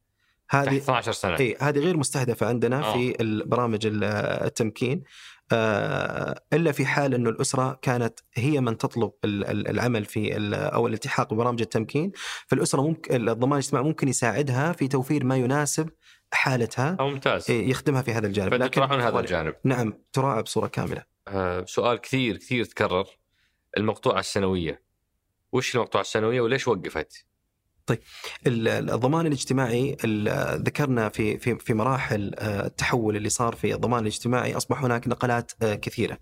هذه 0.51 0.77
12 0.77 1.12
سنة 1.12 1.37
اي 1.39 1.57
هذه 1.61 1.79
غير 1.79 1.97
مستهدفة 1.97 2.47
عندنا 2.47 2.85
آه. 2.89 2.93
في 2.93 3.21
البرامج 3.21 3.87
ال- 3.87 4.05
التمكين 4.45 5.03
إلا 5.53 6.72
في 6.72 6.86
حال 6.86 7.14
إنه 7.14 7.30
الأسرة 7.30 7.78
كانت 7.82 8.18
هي 8.34 8.61
من 8.61 8.78
تطلب 8.78 9.12
ال- 9.24 9.44
ال- 9.44 9.68
العمل 9.68 10.05
في 10.05 10.36
أو 10.55 10.86
الالتحاق 10.86 11.34
ببرامج 11.34 11.61
التمكين 11.61 12.12
فالأسرة 12.46 12.82
ممكن 12.82 13.28
الضمان 13.28 13.53
الاجتماعي 13.53 13.84
ممكن 13.84 14.09
يساعدها 14.09 14.72
في 14.72 14.88
توفير 14.88 15.24
ما 15.24 15.36
يناسب 15.36 15.90
حالتها 16.32 16.96
أو 17.01 17.09
ممتاز. 17.11 17.51
إيه، 17.51 17.70
يخدمها 17.70 18.03
في 18.03 18.12
هذا 18.12 18.26
الجانب. 18.26 18.66
تراعون 18.70 19.01
هذا 19.01 19.20
الجانب. 19.20 19.55
نعم 19.64 19.94
تراعى 20.12 20.42
بصوره 20.42 20.66
كاملة. 20.66 21.05
آه، 21.28 21.64
سؤال 21.64 21.98
كثير 21.98 22.36
كثير 22.36 22.64
تكرر. 22.64 23.05
المقطوعة 23.76 24.20
السنوية. 24.20 24.82
وش 25.53 25.74
المقطوعة 25.76 26.03
السنوية 26.03 26.40
وليش 26.40 26.68
وقفت؟ 26.68 27.26
ال- 28.47 28.68
الضمان 28.91 29.26
الاجتماعي 29.26 29.97
ال- 30.05 30.62
ذكرنا 30.62 31.09
في 31.09 31.38
في 31.38 31.59
في 31.59 31.74
مراحل 31.74 32.34
آه، 32.38 32.66
التحول 32.66 33.16
اللي 33.16 33.28
صار 33.28 33.55
في 33.57 33.74
الضمان 33.74 34.01
الاجتماعي 34.03 34.57
أصبح 34.57 34.84
هناك 34.84 35.09
نقلات 35.09 35.53
آه، 35.62 35.74
كثيرة. 35.74 36.18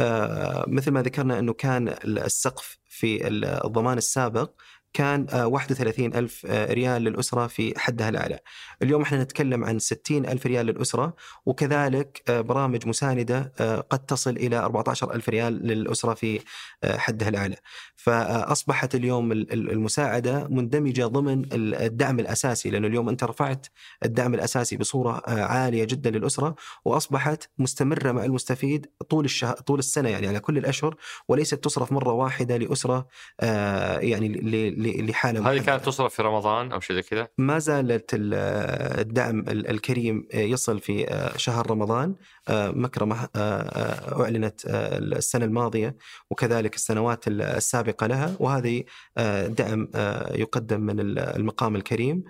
آه، 0.00 0.64
مثل 0.68 0.90
ما 0.90 1.02
ذكرنا 1.02 1.38
إنه 1.38 1.52
كان 1.52 1.94
السقف 2.04 2.78
في 2.88 3.28
الضمان 3.28 3.98
السابق 3.98 4.50
كان 4.94 5.26
آه، 5.30 5.46
31 5.46 6.14
ألف 6.14 6.46
آه، 6.46 6.72
ريال 6.72 7.02
للأسرة 7.02 7.46
في 7.46 7.78
حدها 7.78 8.08
الأعلى. 8.08 8.38
اليوم 8.82 9.02
إحنا 9.02 9.22
نتكلم 9.22 9.64
عن 9.64 9.78
60 9.78 10.26
ألف 10.26 10.46
ريال 10.46 10.66
للأسرة 10.66 11.14
وكذلك 11.46 12.22
آه، 12.28 12.40
برامج 12.40 12.86
مساندة 12.88 13.52
آه، 13.60 13.80
قد 13.80 13.98
تصل 14.06 14.30
إلى 14.36 14.56
14 14.56 15.14
ألف 15.14 15.28
ريال 15.28 15.52
للأسرة 15.66 16.14
في 16.14 16.40
آه، 16.84 16.96
حدها 16.96 17.28
الأعلى. 17.28 17.56
فأصبحت 17.96 18.94
اليوم 18.94 19.32
ال- 19.32 19.52
ال- 19.52 19.70
المساعدة 19.70 20.48
مندمجة 20.50 21.06
ضمن 21.06 21.44
ال- 21.44 21.74
الدعم 21.74 22.20
الأساسي 22.20 22.70
لأنه 22.70 22.86
اليوم 22.86 23.08
أنت 23.08 23.24
رفعت 23.24 23.66
الدعم 24.04 24.34
الأساسي 24.34 24.76
بصورة 24.76 25.22
آه، 25.28 25.42
عالية 25.44 25.84
جدا 25.84 26.10
للأسرة 26.10 26.54
وأصبحت 26.84 27.50
مستمرة 27.58 28.12
مع 28.12 28.24
المستفيد 28.24 28.86
طول 29.10 29.24
الشهر 29.24 29.54
طول 29.54 29.78
السنة 29.78 30.08
يعني 30.08 30.26
على 30.28 30.40
كل 30.40 30.58
الأشهر 30.58 30.96
وليست 31.28 31.54
تصرف 31.64 31.92
مرة 31.92 32.12
واحدة 32.12 32.56
لأسرة 32.56 33.06
آه، 33.40 33.98
يعني 33.98 34.28
ل- 34.84 35.04
ل- 35.04 35.10
لحالة 35.10 35.52
هذه. 35.52 35.62
كانت 35.62 35.84
تصرف 35.84 36.14
في 36.14 36.22
رمضان 36.22 36.72
أو 36.72 36.80
شيء 36.80 36.96
زي 36.96 37.02
كذا؟ 37.02 37.28
ما 37.38 37.58
زالت 37.58 38.14
ال- 38.14 38.34
الدعم 39.00 39.38
ال- 39.40 39.70
الكريم 39.70 40.28
يصل 40.34 40.80
في 40.80 41.06
شهر 41.36 41.70
رمضان. 41.70 42.14
مكرمة 42.50 43.28
أعلنت 43.36 44.60
السنة 44.66 45.44
الماضية 45.44 45.96
وكذلك 46.30 46.74
السنوات 46.74 47.28
السابقة 47.28 48.06
لها. 48.06 48.36
وهذه 48.40 48.84
دعم 49.48 49.88
يقدم 50.34 50.80
من 50.80 51.00
المقام 51.18 51.76
الكريم. 51.76 52.24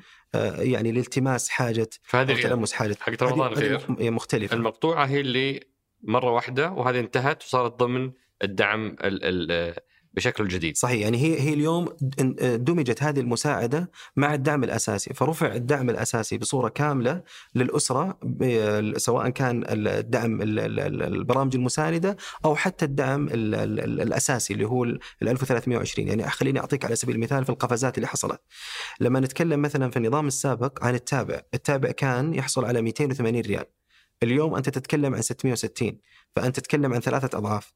يعني 0.58 0.92
لالتماس 0.92 1.48
حاجة 1.48 1.80
أو 1.80 1.86
فهذه 2.02 2.32
غير. 2.32 2.42
تلمس 2.42 2.72
حاجة. 2.72 2.96
حقت 3.00 3.22
رمضان 3.22 3.52
غير. 3.52 3.80
هذه 3.98 4.10
مختلفة. 4.10 4.56
المقطوعة 4.56 5.04
هي 5.06 5.20
اللي 5.20 5.60
مرة 6.02 6.30
واحدة 6.30 6.70
وهذه 6.70 7.00
انتهت 7.00 7.42
وصارت 7.42 7.78
ضمن 7.78 8.10
الدعم 8.42 8.86
ال 9.04 9.24
ال 9.52 9.74
بشكله 10.16 10.46
الجديد 10.46 10.76
صحيح 10.76 11.00
يعني 11.00 11.18
هي 11.18 11.40
هي 11.40 11.54
اليوم 11.54 11.84
د- 12.00 12.64
دمجت 12.64 13.02
هذه 13.02 13.20
المساعدة 13.20 13.90
مع 14.16 14.34
الدعم 14.34 14.64
الأساسي. 14.64 15.14
فرفع 15.14 15.54
الدعم 15.54 15.90
الأساسي 15.90 16.38
بصورة 16.38 16.68
كاملة 16.68 17.22
للأسرة 17.54 18.18
سواء 18.96 19.28
كان 19.28 19.64
الدعم 19.68 20.42
ال- 20.42 20.58
ال- 20.58 20.80
ال- 20.80 21.02
البرامج 21.02 21.54
المساندة 21.56 22.16
أو 22.44 22.56
حتى 22.56 22.84
الدعم 22.84 23.26
ال- 23.28 23.54
ال- 23.54 23.80
ال- 23.80 24.00
الأساسي 24.00 24.54
اللي 24.54 24.64
هو 24.68 24.84
ال 24.84 24.98
1320 25.22 26.08
يعني 26.08 26.30
خليني 26.30 26.60
أعطيك 26.60 26.84
على 26.84 26.96
سبيل 26.96 27.14
المثال 27.14 27.44
في 27.44 27.50
القفزات 27.50 27.96
اللي 27.98 28.06
حصلت. 28.08 28.40
لما 29.00 29.20
نتكلم 29.20 29.62
مثلا 29.62 29.90
في 29.90 29.96
النظام 29.96 30.26
السابق 30.26 30.84
عن 30.84 30.94
التابع 30.94 31.40
التابع 31.54 31.90
كان 31.90 32.34
يحصل 32.34 32.64
على 32.64 32.82
280 32.82 33.40
ريال. 33.40 33.64
اليوم 34.22 34.54
أنت 34.54 34.68
تتكلم 34.68 35.14
عن 35.14 35.22
660 35.22 35.98
فأنت 36.36 36.56
تتكلم 36.60 36.94
عن 36.94 37.00
ثلاثة 37.00 37.38
أضعاف. 37.38 37.72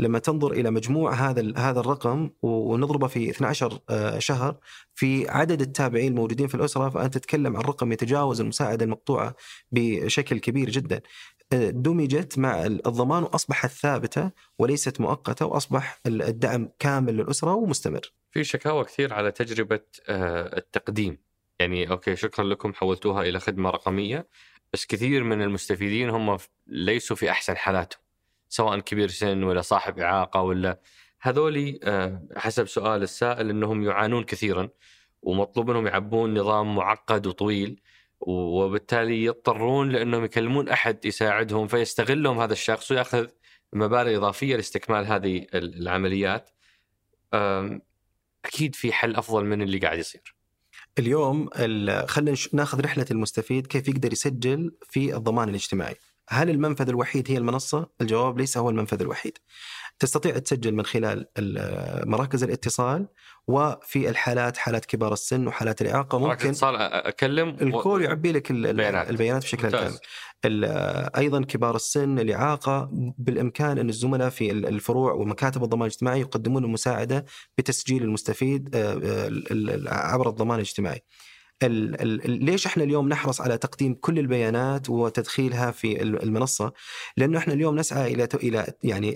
لما 0.00 0.18
تنظر 0.18 0.52
إلى 0.52 0.70
مجموع 0.70 1.12
هذا 1.14 1.52
هذا 1.56 1.80
الرقم 1.80 2.30
ونضربه 2.42 3.06
في 3.06 3.30
12 3.30 3.78
آه، 3.90 4.18
شهر 4.18 4.56
في 4.94 5.28
عدد 5.28 5.60
التابعين 5.60 6.08
الموجودين 6.12 6.46
في 6.46 6.54
الأسرة 6.54 6.88
فأنت 6.88 7.14
تتكلم 7.14 7.56
عن 7.56 7.62
رقم 7.62 7.92
يتجاوز 7.92 8.40
المساعدة 8.40 8.84
المقطوعة 8.84 9.34
بشكل 9.72 10.38
كبير 10.38 10.70
جدا. 10.70 11.00
آه، 11.52 11.70
دمجت 11.70 12.38
مع 12.38 12.66
ال- 12.66 12.86
الضمان 12.86 13.22
واصبحت 13.22 13.70
ثابتة 13.70 14.30
وليست 14.58 15.00
مؤقتة 15.00 15.46
وأصبح 15.46 16.00
ال- 16.06 16.22
الدعم 16.22 16.68
كامل 16.78 17.16
للأسرة 17.16 17.54
ومستمر. 17.54 18.00
في 18.32 18.44
شكاوى 18.44 18.84
كثير 18.84 19.14
على 19.14 19.30
تجربة 19.32 19.80
آه، 20.08 20.56
التقديم 20.58 21.18
يعني 21.60 21.90
أوكي 21.90 22.16
شكرا 22.16 22.44
لكم 22.44 22.74
حولتوها 22.74 23.22
إلى 23.22 23.40
خدمة 23.40 23.70
رقمية 23.70 24.28
بس 24.72 24.86
كثير 24.86 25.24
من 25.24 25.42
المستفيدين 25.42 26.10
هم 26.10 26.36
ليسوا 26.66 27.16
في 27.16 27.30
أحسن 27.30 27.56
حالاتهم 27.56 28.00
سواء 28.50 28.78
كبير 28.78 29.08
سن 29.08 29.42
ولا 29.42 29.60
صاحب 29.60 29.98
إعاقة 29.98 30.42
ولا 30.42 30.80
هذولي 31.22 31.80
آه، 31.84 32.22
حسب 32.36 32.66
سؤال 32.68 33.02
السائل 33.02 33.50
إنهم 33.50 33.82
يعانون 33.82 34.24
كثيرا 34.24 34.68
ومطلوب 35.22 35.70
منهم 35.70 35.86
يعبون 35.86 36.38
نظام 36.38 36.74
معقد 36.76 37.26
وطويل 37.26 37.80
وبالتالي 38.20 39.24
يضطرون 39.24 39.88
لأنهم 39.90 40.24
يكلمون 40.24 40.68
أحد 40.68 41.04
يساعدهم 41.04 41.66
فيستغلهم 41.66 42.40
هذا 42.40 42.52
الشخص 42.52 42.90
ويأخذ 42.90 43.26
مبالغ 43.72 44.16
إضافية 44.16 44.56
لاستكمال 44.56 45.06
هذه 45.06 45.46
ال- 45.54 45.82
العمليات 45.82 46.50
أكيد 48.44 48.74
في 48.74 48.92
حل 48.92 49.16
أفضل 49.16 49.44
من 49.44 49.62
اللي 49.62 49.78
قاعد 49.78 49.98
يصير 49.98 50.34
اليوم 50.98 51.48
ال- 51.58 52.08
خلينا 52.08 52.36
ناخذ 52.52 52.80
رحلة 52.80 53.06
المستفيد 53.10 53.66
كيف 53.66 53.88
يقدر 53.88 54.12
يسجل 54.12 54.72
في 54.90 55.16
الضمان 55.16 55.48
الاجتماعي. 55.48 55.96
هل 56.32 56.50
المنفذ 56.50 56.88
الوحيد 56.88 57.30
هي 57.30 57.36
المنصة؟ 57.36 57.86
الجواب 58.00 58.38
ليس 58.38 58.58
هو 58.58 58.70
المنفذ 58.70 59.00
الوحيد. 59.00 59.38
تستطيع 59.98 60.38
تسجل 60.38 60.74
من 60.74 60.84
خلال 60.84 61.26
ال- 61.38 62.10
مراكز 62.10 62.42
الاتصال 62.42 63.08
وفي 63.48 64.08
الحالات 64.10 64.56
حالات 64.56 64.84
كبار 64.86 65.12
السن 65.12 65.46
وحالات 65.46 65.82
الإعاقة 65.82 66.18
ممكن 66.18 66.48
اتصال 66.48 66.76
أكلم 66.76 67.48
و- 67.48 67.62
الكول 67.62 68.02
يعبي 68.02 68.32
لك 68.32 68.50
ال- 68.50 68.56
ال- 68.56 68.66
البيانات. 68.66 69.10
البيانات 69.10 69.42
بشكل. 69.42 69.70
كامل. 69.70 69.98
أيضا 71.16 71.42
كبار 71.42 71.76
السن 71.76 72.18
الإعاقة 72.18 72.88
بالإمكان 73.18 73.78
أن 73.78 73.88
الزملاء 73.88 74.28
في 74.30 74.50
ال- 74.50 74.66
الفروع 74.66 75.12
ومكاتب 75.12 75.64
الضمان 75.64 75.82
الاجتماعي 75.88 76.20
يقدمون 76.20 76.64
المساعدة 76.64 77.24
بتسجيل 77.58 78.02
المستفيد 78.02 78.76
آه، 78.76 79.00
آه، 79.04 79.94
عبر 79.94 80.28
الضمان 80.28 80.54
الاجتماعي. 80.58 81.02
ليش 81.64 82.66
إحنا 82.66 82.84
اليوم 82.84 83.08
نحرص 83.08 83.40
على 83.40 83.58
تقديم 83.58 83.94
كل 83.94 84.18
البيانات 84.18 84.90
وتدخيلها 84.90 85.70
في 85.70 86.02
ال- 86.02 86.22
المنصة؟ 86.22 86.72
لأنه 87.16 87.38
إحنا 87.38 87.54
اليوم 87.54 87.76
نسعى 87.78 88.14
إلى 88.14 88.28
إلى 88.34 88.72
يعني 88.82 89.12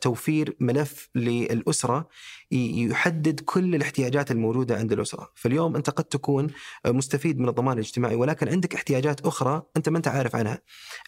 توفير 0.00 0.56
ملف 0.60 1.08
للأسرة 1.14 2.08
يحدد 2.50 3.40
كل 3.40 3.74
الاحتياجات 3.74 4.30
الموجودة 4.30 4.76
عند 4.76 4.92
الأسرة، 4.92 5.32
فاليوم 5.34 5.76
أنت 5.76 5.90
قد 5.90 6.04
تكون 6.04 6.46
مستفيد 6.86 7.38
من 7.38 7.48
الضمان 7.48 7.72
الاجتماعي 7.78 8.14
ولكن 8.14 8.48
عندك 8.48 8.74
احتياجات 8.74 9.20
أخرى 9.26 9.62
أنت 9.76 9.88
ما 9.88 9.98
أنت 9.98 10.08
عارف 10.08 10.36
عنها. 10.36 10.62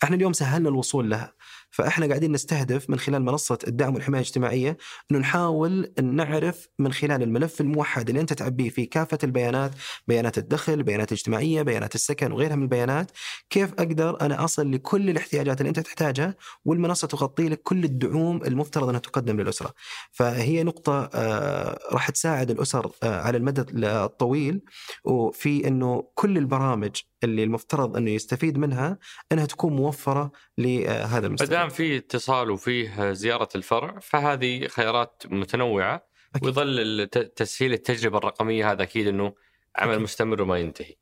إحنا 0.05 0.17
اليوم 0.17 0.33
سهلنا 0.33 0.69
الوصول 0.69 1.11
لها، 1.11 1.35
فإحنا 1.71 2.07
قاعدين 2.07 2.33
نستهدف 2.33 2.91
من 2.91 2.99
خلال 2.99 3.23
منصة 3.23 3.59
الدعم 3.69 3.95
والحماية 3.95 4.21
الاجتماعية 4.21 4.77
إنه 5.11 5.19
نحاول 5.19 5.93
أن 5.99 6.17
نعرف 6.17 6.69
من 6.79 6.93
خلال 6.93 7.23
الملف 7.23 7.61
الموحد 7.61 8.09
اللي 8.09 8.21
أنت 8.21 8.33
تعبيه 8.33 8.71
فيه 8.71 8.91
كافة 8.91 9.19
البيانات، 9.25 9.71
بيانات 10.09 10.39
الدخل، 10.39 10.83
بيانات 10.83 11.13
الاجتماعية، 11.13 11.63
بيانات 11.63 11.95
السكن 11.95 12.33
وغيرها 12.33 12.57
من 12.57 12.63
البيانات، 12.63 13.11
كيف 13.51 13.73
أقدر 13.73 14.21
أنا 14.21 14.45
أصل 14.45 14.73
لكل 14.73 15.11
الاحتياجات 15.11 15.61
اللي 15.61 15.69
أنت 15.69 15.81
تحتاجها 15.81 16.35
والمنصة 16.65 17.09
تغطي 17.09 17.49
لك 17.49 17.63
كل 17.63 17.85
الدعوم 17.85 18.43
المفترض 18.43 18.89
أنها 18.89 19.01
تقدم 19.01 19.41
للأسرة. 19.41 19.75
فهي 20.13 20.63
نقطة 20.63 21.11
آه، 21.15 21.79
راح 21.93 22.11
تساعد 22.11 22.51
الأسر 22.51 22.91
آه، 23.03 23.21
على 23.21 23.39
المدى 23.39 23.65
الطويل 23.87 24.61
وفي 25.05 25.69
إنه 25.69 26.05
كل 26.15 26.39
البرامج 26.39 26.91
اللي 27.25 27.45
المفترض 27.45 27.97
إنه 27.97 28.11
يستفيد 28.11 28.59
منها 28.59 28.99
إنها 29.33 29.47
تكون 29.47 29.77
موفرة 29.77 30.33
لهذا 30.59 31.27
المستفيد. 31.27 31.51
دام 31.61 31.69
في 31.69 31.97
اتصال 31.97 32.51
وفيه 32.51 33.13
زيارة 33.13 33.49
الفرع 33.55 33.99
فهذه 33.99 34.67
خيارات 34.67 35.23
متنوعة 35.27 36.07
أكيد. 36.35 36.45
ويظل 36.45 37.07
تسهيل 37.37 37.73
التجربة 37.73 38.19
الرقمية 38.19 38.73
هذا 38.73 38.83
أكيد 38.83 39.07
إنه 39.07 39.35
عمل 39.77 39.93
أكيد. 39.93 40.03
مستمر 40.03 40.43
وما 40.43 40.59
ينتهي. 40.59 40.95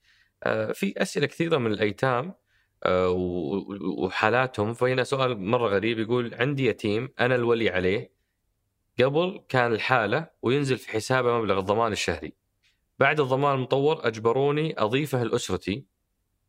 آه، 0.43 0.73
في 0.73 0.95
أسئلة 1.03 1.27
كثيرة 1.27 1.59
من 1.59 1.73
الأيتام 1.73 2.35
آه، 2.85 3.11
وحالاتهم 3.99 4.75
فهنا 4.75 5.05
سؤال 5.05 5.41
مرة 5.41 5.69
غريب 5.69 5.99
يقول 5.99 6.35
عندي 6.35 6.67
يتيم 6.67 7.09
أنا 7.21 7.35
الولي 7.35 7.71
عليه 7.71 8.13
قبل 9.01 9.45
كان 9.49 9.73
الحالة 9.73 10.31
وينزل 10.43 10.79
في 10.79 10.91
حسابه 10.91 11.39
مبلغ 11.39 11.59
الضمان 11.59 11.93
الشهري 11.93 12.33
بعد 12.99 13.21
الضمان 13.21 13.55
المطور 13.55 14.07
أجبروني 14.07 14.75
أضيفه 14.79 15.23
لأسرتي 15.23 15.85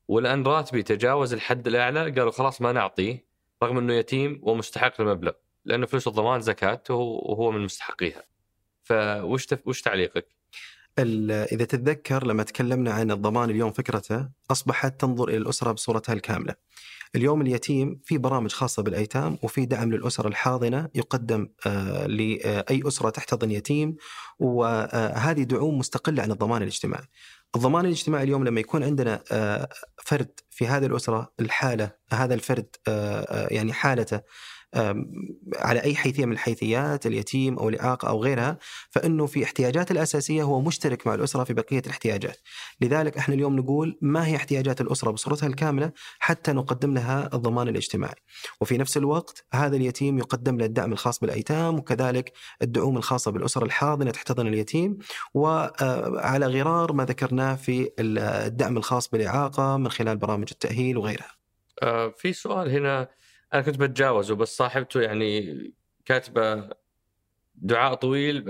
ولان 0.08 0.44
راتبي 0.44 0.84
تجاوز 0.84 1.34
الحد 1.34 1.68
الأعلى 1.68 2.12
قالوا 2.12 2.32
خلاص 2.32 2.62
ما 2.62 2.72
نعطيه 2.72 3.29
رغم 3.64 3.78
إنه 3.78 3.94
يتيم 3.94 4.40
ومستحق 4.44 5.02
المبلغ 5.02 5.32
لأنه 5.66 5.86
فلوس 5.86 6.08
الضمان 6.08 6.42
زكاة 6.42 6.84
وهو 6.90 7.52
من 7.52 7.62
مستحقيها. 7.62 8.24
فوش 8.84 9.46
تف... 9.46 9.68
وش 9.68 9.82
تعليقك؟ 9.82 10.26
إذا 11.00 11.66
تتذكر 11.66 12.28
لما 12.28 12.44
تكلمنا 12.44 12.92
عن 12.92 13.12
الضمان 13.12 13.50
اليوم 13.50 13.72
فكرته 13.72 14.30
أصبحت 14.52 15.02
تنظر 15.02 15.30
إلى 15.30 15.38
الأسرة 15.38 15.72
بصورتها 15.72 16.14
الكاملة. 16.14 16.56
اليوم 17.16 17.42
اليتيم 17.42 18.02
في 18.04 18.18
برامج 18.18 18.52
خاصة 18.52 18.84
بالأيتام 18.84 19.38
وفي 19.44 19.66
دعم 19.66 19.92
للأسر 19.92 20.28
الحاضنة 20.28 20.90
يقدم 20.96 21.50
آه، 21.66 22.08
لأي 22.08 22.82
أسرة 22.88 23.10
تحتضن 23.10 23.52
يتيم 23.52 23.96
وهذه 24.40 25.44
دعوم 25.44 25.78
مستقلة 25.78 26.24
عن 26.24 26.32
الضمان 26.32 26.62
الاجتماعي. 26.62 27.08
الضمان 27.56 27.86
الاجتماعي 27.86 28.24
اليوم 28.24 28.44
لما 28.44 28.60
يكون 28.60 28.84
عندنا 28.84 29.24
آه، 29.32 29.70
فرد 30.06 30.40
في 30.50 30.68
هذه 30.68 30.86
الأسرة 30.86 31.34
الحالة 31.40 31.92
هذا 32.12 32.34
الفرد 32.34 32.76
آه، 32.88 33.22
آه، 33.22 33.48
يعني 33.54 33.74
حالته 33.74 34.22
على 35.56 35.84
أي 35.84 35.96
حيثية 35.96 36.26
من 36.26 36.32
الحيثيات 36.32 37.06
اليتيم 37.06 37.60
أو 37.60 37.70
الإعاقة 37.70 38.08
أو 38.08 38.24
غيرها 38.24 38.58
فإنه 38.90 39.26
في 39.26 39.44
احتياجاته 39.44 39.94
الأساسية 39.94 40.44
هو 40.44 40.62
مشترك 40.62 41.08
مع 41.08 41.14
الأسرة 41.14 41.44
في 41.44 41.54
بقية 41.54 41.80
الاحتياجات. 41.80 42.38
لذلك 42.82 43.18
إحنا 43.18 43.36
اليوم 43.36 43.56
نقول 43.56 43.98
ما 44.02 44.28
هي 44.28 44.36
احتياجات 44.36 44.82
الأسرة 44.82 45.12
بصورتها 45.12 45.48
الكاملة 45.48 45.92
حتى 46.20 46.52
نقدم 46.52 46.94
لها 46.94 47.30
الضمان 47.34 47.68
الاجتماعي. 47.68 48.16
وفي 48.62 48.78
نفس 48.78 48.98
الوقت 48.98 49.46
هذا 49.54 49.76
اليتيم 49.76 50.18
يقدم 50.20 50.58
له 50.58 50.66
الدعم 50.66 50.92
الخاص 50.92 51.20
بالأيتام 51.20 51.80
وكذلك 51.80 52.34
الدعوم 52.62 52.98
الخاصة 52.98 53.32
بالاسر 53.32 53.66
الحاضنة 53.66 54.12
تحتضن 54.12 54.48
اليتيم 54.48 54.98
وعلى 55.34 56.46
غرار 56.48 56.94
ما 56.94 57.06
ذكرناه 57.06 57.56
في 57.56 57.92
الدعم 58.00 58.78
الخاص 58.78 59.10
بالإعاقة 59.10 59.78
من 59.78 59.90
خلال 59.92 60.18
برامج 60.18 60.48
التأهيل 60.52 60.98
وغيرها. 60.98 61.32
آه 61.84 62.14
في 62.18 62.34
سؤال 62.34 62.70
هنا 62.70 63.08
أنا 63.54 63.62
كنت 63.62 63.78
بتجاوزه 63.80 64.36
بس 64.36 64.58
صاحبته 64.58 65.02
يعني 65.02 65.56
كاتبة 66.06 66.70
دعاء 67.56 67.94
طويل 67.94 68.44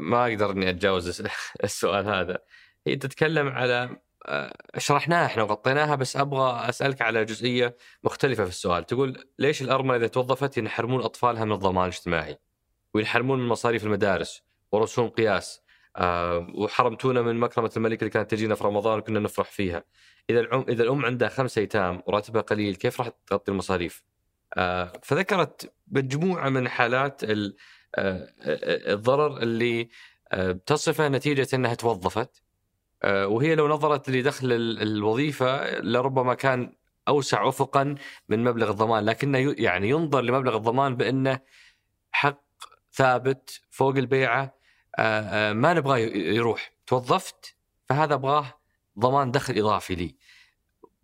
ما 0.00 0.26
أقدر 0.28 0.50
إني 0.50 0.70
أتجاوز 0.70 1.08
الس- 1.08 1.22
السؤال 1.64 2.06
هذا. 2.08 2.38
هي 2.86 2.96
تتكلم 2.96 3.48
على 3.48 3.96
آه، 4.26 4.54
شرحناها 4.78 5.26
إحنا 5.26 5.42
وغطيناها 5.42 5.94
بس 5.94 6.16
أبغى 6.16 6.68
أسألك 6.68 7.02
على 7.02 7.24
جزئية 7.24 7.76
مختلفة 8.04 8.44
في 8.44 8.50
السؤال. 8.50 8.84
تقول 8.86 9.24
ليش 9.38 9.62
الأرملة 9.62 9.96
إذا 9.96 10.06
توظفت 10.06 10.58
ينحرمون 10.58 11.02
أطفالها 11.02 11.44
من 11.44 11.52
الضمان 11.52 11.84
الاجتماعي؟ 11.84 12.38
وينحرمون 12.94 13.38
من 13.40 13.48
مصاريف 13.48 13.84
المدارس 13.84 14.42
ورسوم 14.72 15.08
قياس 15.08 15.62
آه، 15.96 16.46
وحرمتونا 16.54 17.22
من 17.22 17.36
مكرمة 17.36 17.70
الملك 17.76 17.98
اللي 18.02 18.10
كانت 18.10 18.30
تجينا 18.30 18.54
في 18.54 18.64
رمضان 18.64 18.98
وكنا 18.98 19.20
نفرح 19.20 19.50
فيها. 19.50 19.84
إذا 20.30 20.40
الام 20.40 20.64
إذا 20.68 20.82
الأم 20.82 21.04
عندها 21.04 21.28
خمسة 21.28 21.60
أيتام 21.60 22.02
وراتبها 22.06 22.42
قليل 22.42 22.74
كيف 22.76 23.00
راح 23.00 23.08
تغطي 23.26 23.52
المصاريف؟ 23.52 24.02
آه، 24.58 24.92
فذكرت 25.02 25.72
مجموعة 25.88 26.48
من 26.48 26.68
حالات 26.68 27.24
ال- 27.24 27.56
آه، 27.94 28.34
آه، 28.40 28.92
الضرر 28.92 29.36
اللي 29.42 29.88
آه، 30.32 30.52
تصفه 30.66 31.08
نتيجة 31.08 31.48
إنها 31.54 31.74
توظفت. 31.74 32.42
وهي 33.04 33.54
لو 33.54 33.68
نظرت 33.68 34.10
لدخل 34.10 34.52
ال- 34.52 34.82
الوظيفة 34.82 35.78
لربما 35.80 36.34
كان 36.34 36.72
أوسع 37.08 37.48
افقا 37.48 37.94
من 38.28 38.44
مبلغ 38.44 38.70
الضمان 38.70 39.04
لكنه 39.04 39.54
يعني 39.58 39.88
ينظر 39.88 40.20
لمبلغ 40.20 40.56
الضمان 40.56 40.96
بأنه 40.96 41.40
حق 42.10 42.42
ثابت 42.92 43.60
فوق 43.70 43.96
البيعة. 43.96 44.54
ما 45.52 45.74
نبغاه 45.74 45.98
يروح. 45.98 46.72
توظفت 46.86 47.56
فهذا 47.88 48.14
أبغاه 48.14 48.60
ضمان 48.98 49.30
دخل 49.30 49.58
إضافي 49.58 49.94
لي. 49.94 50.16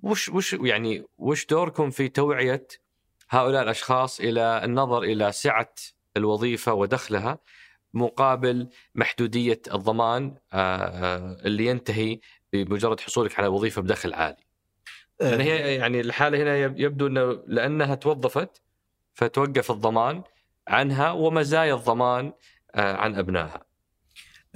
وش 0.02 0.28
وش 0.28 0.52
يعني 0.52 1.04
وش 1.18 1.46
دوركم 1.46 1.90
في 1.90 2.08
توعية 2.08 2.66
هؤلاء 3.30 3.62
الأشخاص 3.62 4.20
إلى 4.20 4.64
النظر 4.64 5.02
إلى 5.02 5.32
سعة 5.32 5.74
الوظيفة 6.16 6.72
ودخلها 6.74 7.38
مقابل 7.94 8.68
محدودية 8.94 9.62
الضمان 9.74 10.34
آه، 10.52 10.56
آه، 10.56 11.36
اللي 11.44 11.66
ينتهي 11.66 12.18
بمجرد 12.52 13.00
حصولك 13.00 13.38
على 13.38 13.46
وظيفة 13.48 13.82
بدخل 13.82 14.12
عالي. 14.12 14.36
لأن 15.20 15.40
هي 15.40 15.74
يعني 15.74 16.00
الحالة 16.00 16.42
هنا 16.42 16.56
يب- 16.56 16.80
يبدو 16.80 17.06
إنه 17.06 17.42
لأنها 17.46 17.94
توظفت 17.94 18.62
فتوقف 19.14 19.70
الضمان 19.70 20.22
عنها 20.68 21.10
ومزايا 21.10 21.74
الضمان 21.74 22.32
آه، 22.74 22.96
عن 22.96 23.14
أبنائها. 23.14 23.62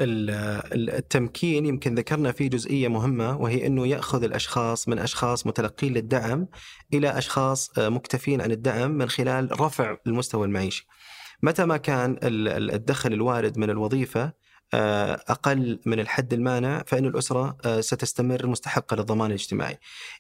ال- 0.01 0.31
ال- 0.73 0.91
التمكين 0.91 1.67
يمكن 1.67 1.95
ذكرنا 1.95 2.33
فيه 2.33 2.51
جزئية 2.51 2.89
مهمة 2.89 3.37
وهي 3.37 3.67
أنه 3.67 3.87
يأخذ 3.87 4.23
الأشخاص 4.25 4.89
من 4.89 4.99
أشخاص 4.99 5.47
متلقين 5.47 5.95
للدعم 5.95 6.47
إلى 6.95 7.19
أشخاص 7.19 7.79
آه، 7.79 7.89
مكتفين 7.89 8.41
عن 8.41 8.51
الدعم 8.51 8.91
من 8.91 9.09
خلال 9.09 9.61
رفع 9.61 9.97
المستوى 10.07 10.47
المعيشي. 10.47 10.87
متى 11.43 11.65
ما 11.65 11.77
كان 11.77 12.11
ال- 12.23 12.49
ال- 12.49 12.71
الدخل 12.71 13.13
الوارد 13.13 13.59
من 13.59 13.71
الوظيفة 13.71 14.33
أقل 14.75 15.79
من 15.87 16.01
الحد 16.01 16.33
المانع 16.33 16.83
فإن 16.87 17.07
الأسرة 17.07 17.57
آه، 17.65 17.81
ستستمر 17.81 18.47
مستحقة 18.47 18.97
للضمان 18.97 19.31
الاجتماعي. 19.31 19.79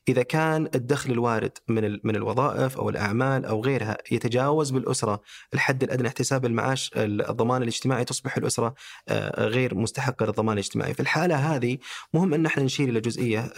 إذا 0.08 0.22
كان 0.22 0.68
الدخل 0.74 1.10
الوارد 1.12 1.58
من 1.68 1.98
من 2.04 2.16
الوظائف 2.16 2.78
أو 2.78 2.88
الأعمال 2.90 3.44
أو 3.44 3.64
غيرها 3.64 3.96
يتجاوز 4.12 4.70
بالأسرة 4.70 5.20
الحد 5.54 5.82
الأدنى 5.82 6.08
احتساب 6.08 6.46
المعاش 6.46 6.90
الضمان 6.96 7.62
الاجتماعي 7.62 8.04
تصبح 8.04 8.36
الأسرة 8.36 8.74
آه، 9.08 9.44
غير 9.46 9.74
مستحقة 9.74 10.26
للضمان 10.26 10.52
الاجتماعي، 10.58 10.94
في 10.94 11.00
الحالة 11.00 11.36
هذه 11.36 11.78
مهم 12.14 12.34
أن 12.34 12.46
إحنا 12.46 12.62
نشير 12.62 12.88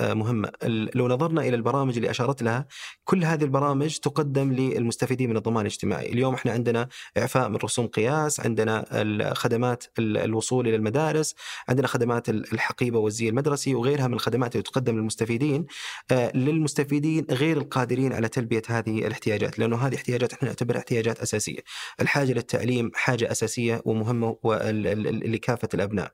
آه، 0.01 0.14
مهمة، 0.14 0.51
ال- 0.62 0.91
لو 0.99 1.09
نظرنا 1.09 1.41
إلى 1.41 1.57
البرامج 1.57 1.97
اللي 1.97 2.11
أشارت 2.11 2.43
لها 2.43 2.66
كل 3.05 3.24
هذه 3.24 3.45
البرامج 3.45 3.97
تقدم 3.99 4.53
للمستفيدين 4.53 5.30
من 5.30 5.36
الضمان 5.36 5.61
الاجتماعي، 5.66 6.12
اليوم 6.12 6.34
إحنا 6.34 6.53
عندنا 6.53 6.88
إعفاء 7.18 7.49
من 7.49 7.57
رسوم 7.57 7.86
قياس، 7.86 8.41
عندنا 8.41 8.84
الخدمات 8.93 9.84
ال- 9.99 10.16
الوصول 10.18 10.68
إلى 10.68 10.76
المدارس، 10.81 11.35
عندنا 11.68 11.87
خدمات 11.87 12.28
ال- 12.28 12.53
الحقيبة 12.53 12.99
والزي 12.99 13.28
المدرسي 13.28 13.74
وغيرها 13.74 14.09
من 14.09 14.14
الخدمات 14.14 14.53
اللي 14.53 14.62
تقدم 14.62 14.97
للمستفيدين 14.97 15.66
آه، 16.12 16.33
للمستفيدين 16.37 17.26
غير 17.31 17.57
القادرين 17.57 18.12
على 18.12 18.28
تلبية 18.28 18.62
هذه 18.68 19.07
الاحتياجات، 19.07 19.59
لأنه 19.59 19.76
هذه 19.87 19.95
احتياجات 19.95 20.33
إحنا 20.33 20.49
نعتبرها 20.49 20.78
احتياجات 20.78 21.20
أساسية. 21.20 21.59
الحاجة 22.01 22.33
للتعليم 22.33 22.91
حاجة 22.95 23.31
أساسية 23.31 23.83
ومهمة 23.85 24.37
وال- 24.43 24.87
ال- 24.87 25.07
ال- 25.07 25.33
لكافة 25.33 25.68
الأبناء. 25.74 26.12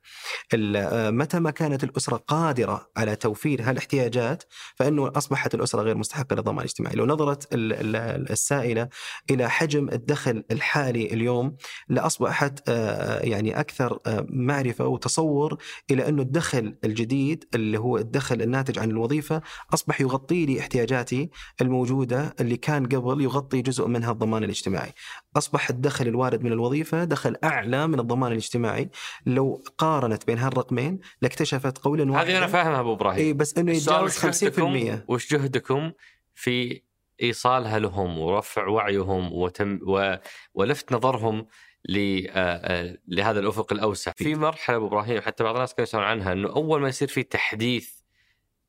ال- 0.54 0.76
آه، 0.76 1.10
متى 1.10 1.38
ما 1.38 1.50
كانت 1.50 1.84
الأسرة 1.84 2.16
قادرة 2.16 2.90
على 2.96 3.16
توفير 3.16 3.62
هالاحتياجات 3.62 4.44
فإنه 4.74 5.12
أصبحت 5.16 5.54
الأسرة 5.54 5.82
غير 5.82 5.96
مستحقة 5.96 6.34
للضمان 6.36 6.58
الاجتماعي، 6.58 6.94
لو 6.96 7.06
نظرت 7.06 7.54
ال- 7.54 7.72
ال- 7.96 8.30
السائلة 8.30 8.88
إلى 9.30 9.50
حجم 9.50 9.88
الدخل 9.88 10.44
الحالي 10.50 11.06
اليوم 11.06 11.56
لأصبحت 11.88 12.68
آه، 12.68 13.20
يعني 13.20 13.60
أكثر 13.60 13.98
آه، 14.06 14.26
معرفة 14.56 14.86
وتصور 14.86 15.56
إلى 15.90 16.08
أنه 16.08 16.22
الدخل 16.22 16.74
الجديد 16.84 17.44
اللي 17.54 17.78
هو 17.78 17.98
الدخل 17.98 18.42
الناتج 18.42 18.78
عن 18.78 18.90
الوظيفة 18.90 19.42
أصبح 19.74 20.00
يغطي 20.00 20.46
لي 20.46 20.60
احتياجاتي 20.60 21.30
الموجودة 21.60 22.34
اللي 22.40 22.56
كان 22.56 22.86
قبل 22.86 23.20
يغطي 23.22 23.62
جزء 23.62 23.86
منها 23.86 24.12
الضمان 24.12 24.44
الاجتماعي. 24.44 24.92
أصبح 25.36 25.70
الدخل 25.70 26.08
الوارد 26.08 26.42
من 26.42 26.52
الوظيفة 26.52 27.04
دخل 27.04 27.36
أعلى 27.44 27.86
من 27.86 28.00
الضمان 28.00 28.32
الاجتماعي 28.32 28.90
لو 29.26 29.62
قارنت 29.78 30.26
بين 30.26 30.38
هالرقمين 30.38 30.98
لاكتشفت 31.22 31.78
قولا 31.78 32.12
واحدا 32.12 32.30
هذه 32.32 32.38
أنا 32.38 32.46
فاهمها 32.46 32.80
أبو 32.80 32.92
إبراهيم. 32.92 33.26
اي 33.26 33.32
بس 33.32 33.58
إنه 33.58 33.72
يتجاوز 33.72 34.24
وش 34.24 34.44
جهدكم- 34.44 34.94
50% 35.00 35.04
وش 35.08 35.32
جهدكم 35.34 35.92
في 36.34 36.82
إيصالها 37.22 37.78
لهم 37.78 38.18
ورفع 38.18 38.66
وعيهم 38.68 39.32
وتم 39.32 39.78
و... 39.86 40.14
ولفت 40.54 40.92
نظرهم 40.92 41.46
لهذا 41.88 43.40
الأفق 43.40 43.72
الأوسع. 43.72 44.12
في 44.16 44.34
مرحلة 44.34 44.76
أبو 44.76 44.86
إبراهيم 44.86 45.20
حتى 45.20 45.44
بعض 45.44 45.54
الناس 45.54 45.74
كانوا 45.74 45.88
يسألون 45.88 46.06
عنها 46.06 46.32
إنه 46.32 46.48
أول 46.48 46.80
ما 46.80 46.88
يصير 46.88 47.08
في 47.08 47.22
تحديث 47.22 47.90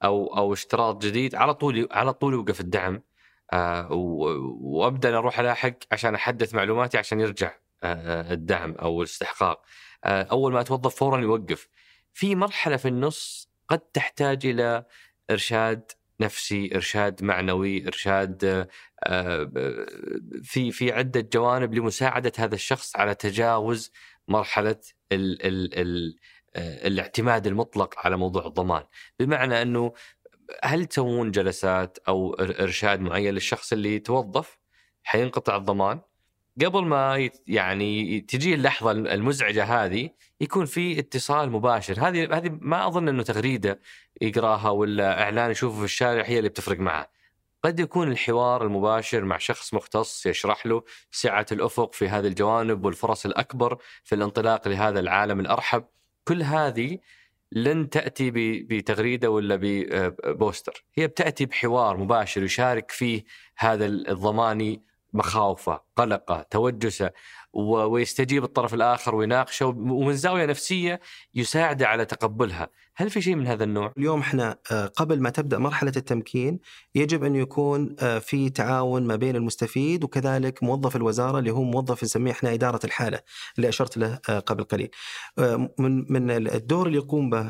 أو 0.03 0.37
أو 0.37 0.53
اشتراط 0.53 1.05
جديد 1.05 1.35
على 1.35 1.53
طول 1.53 1.87
على 1.91 2.13
طول 2.13 2.33
يوقف 2.33 2.61
الدعم 2.61 3.01
آه، 3.53 3.91
وأبدأ 4.61 5.17
أروح 5.17 5.39
ألاحق 5.39 5.73
عشان 5.91 6.15
أحدث 6.15 6.53
معلوماتي 6.53 6.97
عشان 6.97 7.19
يرجع 7.19 7.51
آه، 7.83 7.93
آه، 7.93 8.33
الدعم 8.33 8.71
أو 8.71 9.01
الاستحقاق. 9.01 9.61
آه، 10.03 10.23
أول 10.23 10.53
ما 10.53 10.61
أتوظف 10.61 10.95
فورا 10.95 11.21
يوقف. 11.21 11.67
في 12.13 12.35
مرحلة 12.35 12.77
في 12.77 12.87
النص 12.87 13.49
قد 13.67 13.79
تحتاج 13.79 14.45
إلى 14.45 14.85
إرشاد 15.31 15.91
نفسي، 16.19 16.75
إرشاد 16.75 17.23
معنوي، 17.23 17.87
إرشاد 17.87 18.45
آه، 18.45 18.67
آه، 19.03 19.51
في 20.43 20.71
في 20.71 20.91
عدة 20.91 21.21
جوانب 21.33 21.73
لمساعدة 21.73 22.31
هذا 22.37 22.55
الشخص 22.55 22.95
على 22.95 23.15
تجاوز 23.15 23.91
مرحلة 24.27 24.79
ال 25.11 25.45
ال 25.45 25.79
ال 25.79 26.15
آه، 26.55 26.87
الاعتماد 26.87 27.47
المطلق 27.47 27.95
على 28.05 28.17
موضوع 28.17 28.47
الضمان، 28.47 28.83
بمعنى 29.19 29.61
أنه 29.61 29.93
هل 30.63 30.85
تسوون 30.85 31.31
جلسات 31.31 31.97
أو 32.07 32.33
إرشاد 32.33 32.99
معين 32.99 33.33
للشخص 33.33 33.73
اللي 33.73 33.95
يتوظف؟ 33.95 34.59
حينقطع 35.03 35.55
الضمان؟ 35.55 36.01
قبل 36.65 36.85
ما 36.85 37.29
يعني 37.47 38.21
تجي 38.21 38.53
اللحظة 38.53 38.91
المزعجة 38.91 39.63
هذه 39.63 40.09
يكون 40.41 40.65
في 40.65 40.99
اتصال 40.99 41.51
مباشر. 41.51 42.07
هذه 42.07 42.37
هذه 42.37 42.57
ما 42.61 42.87
أظن 42.87 43.07
إنه 43.09 43.23
تغريدة 43.23 43.79
يقراها 44.21 44.69
ولا 44.69 45.21
إعلان 45.23 45.51
يشوفه 45.51 45.79
في 45.79 45.85
الشارع 45.85 46.23
هي 46.25 46.37
اللي 46.37 46.49
بتفرق 46.49 46.79
معه. 46.79 47.11
قد 47.63 47.79
يكون 47.79 48.11
الحوار 48.11 48.65
المباشر 48.65 49.25
مع 49.25 49.37
شخص 49.37 49.73
مختص 49.73 50.25
يشرح 50.25 50.65
له 50.65 50.83
سعة 51.11 51.45
الأفق 51.51 51.93
في 51.93 52.09
هذه 52.09 52.27
الجوانب 52.27 52.85
والفرص 52.85 53.25
الأكبر 53.25 53.77
في 54.03 54.15
الانطلاق 54.15 54.67
لهذا 54.67 54.99
العالم 54.99 55.39
الأرحب. 55.39 55.85
كل 56.27 56.43
هذه 56.43 56.99
لن 57.51 57.89
تأتي 57.89 58.31
بتغريدة 58.61 59.29
ولا 59.29 59.59
ببوستر 59.61 60.85
هي 60.95 61.07
بتأتي 61.07 61.45
بحوار 61.45 61.97
مباشر 61.97 62.43
يشارك 62.43 62.91
فيه 62.91 63.23
هذا 63.57 63.85
الضماني 63.85 64.83
مخاوفه 65.17 65.81
قلقه 65.95 66.41
توجسه 66.41 67.11
ويستجيب 67.53 68.43
الطرف 68.43 68.73
الآخر 68.73 69.15
ويناقشه 69.15 69.65
ومن 69.67 70.13
زاوية 70.13 70.45
نفسية 70.45 70.99
يساعده 71.35 71.87
على 71.87 72.05
تقبلها. 72.05 72.69
هل 72.99 73.09
في 73.09 73.21
شيء 73.21 73.35
من 73.35 73.47
هذا 73.47 73.63
النوع 73.63 73.93
اليوم 73.97 74.19
إحنا 74.19 74.57
آه، 74.71 74.85
قبل 74.85 75.21
ما 75.21 75.29
تبدأ 75.29 75.57
مرحلة 75.57 75.91
التمكين 75.97 76.59
يجب 76.95 77.23
أن 77.23 77.35
يكون 77.35 77.95
آه، 77.99 78.19
في 78.19 78.49
تعاون 78.49 79.03
ما 79.03 79.15
بين 79.15 79.35
المستفيد 79.35 80.03
وكذلك 80.03 80.63
موظف 80.63 80.95
الوزارة 80.95 81.39
اللي 81.39 81.51
هو 81.51 81.63
موظف 81.63 82.03
نسميه 82.03 82.31
إحنا 82.31 82.53
إدارة 82.53 82.79
الحالة 82.83 83.19
اللي 83.57 83.69
أشرت 83.69 83.97
له 83.97 84.19
آه، 84.29 84.39
قبل 84.39 84.63
قليل. 84.63 84.89
من 85.79 86.05
من 86.13 86.31
الدور 86.31 86.87
اللي 86.87 86.97
يقوم 86.97 87.29
به 87.29 87.49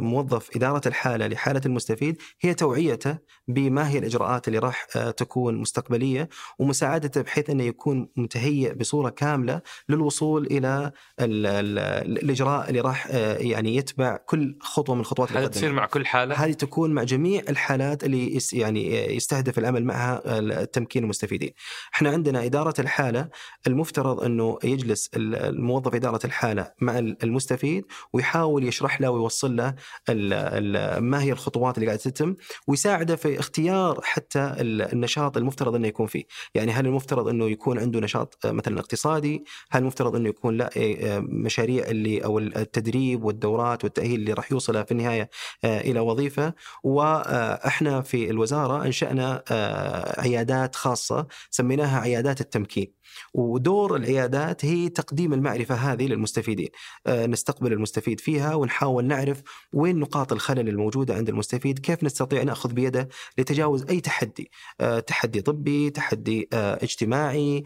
موظف 0.00 0.56
إدارة 0.56 0.88
الحالة 0.88 1.26
لحالة 1.26 1.60
المستفيد 1.66 2.16
هي 2.40 2.54
توعيته 2.54 3.18
بما 3.48 3.88
هي 3.88 3.98
الإجراءات 3.98 4.48
اللي 4.48 4.58
راح 4.58 4.84
تكون 5.16 5.56
مستقبلية 5.56 6.28
ومساعدته 6.58 7.20
بحيث 7.22 7.50
أنه 7.50 7.64
يكون 7.64 8.08
متهيئ 8.16 8.74
بصورة 8.74 9.08
كاملة 9.10 9.60
للوصول 9.88 10.46
إلى 10.46 10.92
ال- 11.20 11.46
ال- 11.46 12.18
الإجراء 12.18 12.68
اللي 12.68 12.80
راح 12.80 13.06
يعني 13.40 13.76
يتبع 13.76 14.16
كل 14.16 14.58
خطوة 14.64 14.94
من 14.96 15.04
هذا 15.04 15.24
قدمها. 15.24 15.46
تصير 15.46 15.72
مع 15.72 15.86
كل 15.86 16.06
حالة 16.06 16.34
هذه 16.34 16.52
تكون 16.52 16.90
مع 16.90 17.02
جميع 17.02 17.42
الحالات 17.48 18.04
اللي 18.04 18.36
يس 18.36 18.52
يعني 18.52 19.14
يستهدف 19.16 19.58
العمل 19.58 19.84
معها 19.84 20.22
التمكين 20.38 21.04
المستفيدين. 21.04 21.50
إحنا 21.94 22.10
عندنا 22.10 22.44
إدارة 22.44 22.74
الحالة 22.78 23.28
المفترض 23.66 24.20
إنه 24.24 24.58
يجلس 24.64 25.10
الموظف 25.16 25.94
إدارة 25.94 26.20
الحالة 26.24 26.72
مع 26.80 26.98
المستفيد 26.98 27.84
ويحاول 28.12 28.64
يشرح 28.64 29.00
له 29.00 29.10
ويوصل 29.10 29.56
له 29.56 29.74
ما 31.00 31.22
هي 31.22 31.32
الخطوات 31.32 31.74
اللي 31.78 31.86
قاعدة 31.86 32.02
تتم 32.02 32.36
ويساعده 32.66 33.16
في 33.16 33.38
اختيار 33.40 34.00
حتى 34.02 34.38
ال- 34.60 34.92
النشاط 34.92 35.36
المفترض 35.36 35.74
إنه 35.74 35.88
يكون 35.88 36.06
فيه، 36.06 36.24
يعني 36.54 36.72
هل 36.72 36.86
المفترض 36.86 37.28
إنه 37.28 37.50
يكون 37.50 37.78
عنده 37.78 38.00
نشاط 38.00 38.38
مثلا 38.46 38.80
اقتصادي؟ 38.80 39.44
هل 39.70 39.82
المفترض 39.82 40.16
إنه 40.16 40.28
يكون 40.28 40.56
لا 40.56 40.70
مشاريع 41.20 41.84
اللي 41.86 42.24
أو 42.24 42.38
التدريب 42.38 43.24
والدورات 43.24 43.84
والتأهيل 43.84 44.20
اللي 44.20 44.32
راح 44.32 44.52
يوصلها 44.54 44.82
في 44.82 44.92
النهاية 44.92 45.30
آه، 45.64 45.80
إلى 45.80 46.00
وظيفة. 46.00 46.54
وإحنا 46.84 48.00
في 48.02 48.30
الوزارة 48.30 48.84
أنشأنا 48.86 49.42
آه، 49.50 50.20
عيادات 50.20 50.76
خاصة 50.76 51.26
سميناها 51.50 52.00
عيادات 52.00 52.40
التمكين. 52.40 53.04
ودور 53.34 53.96
العيادات 53.96 54.64
هي 54.64 54.88
تقديم 54.88 55.32
المعرفة 55.32 55.74
هذه 55.74 56.06
للمستفيدين 56.06 56.68
آه، 57.06 57.26
نستقبل 57.26 57.72
المستفيد 57.72 58.20
فيها 58.20 58.54
ونحاول 58.54 59.04
نعرف 59.04 59.42
وين 59.72 59.98
نقاط 59.98 60.32
الخلل 60.32 60.68
الموجودة 60.68 61.14
عند 61.14 61.28
المستفيد 61.28 61.78
كيف 61.78 62.04
نستطيع 62.04 62.42
نأخذ 62.42 62.72
بيده 62.72 63.08
لتجاوز 63.38 63.84
أي 63.90 64.00
تحدي 64.00 64.50
تحدي 65.06 65.40
طبي 65.40 65.90
تحدي 65.90 66.48
اجتماعي 66.52 67.64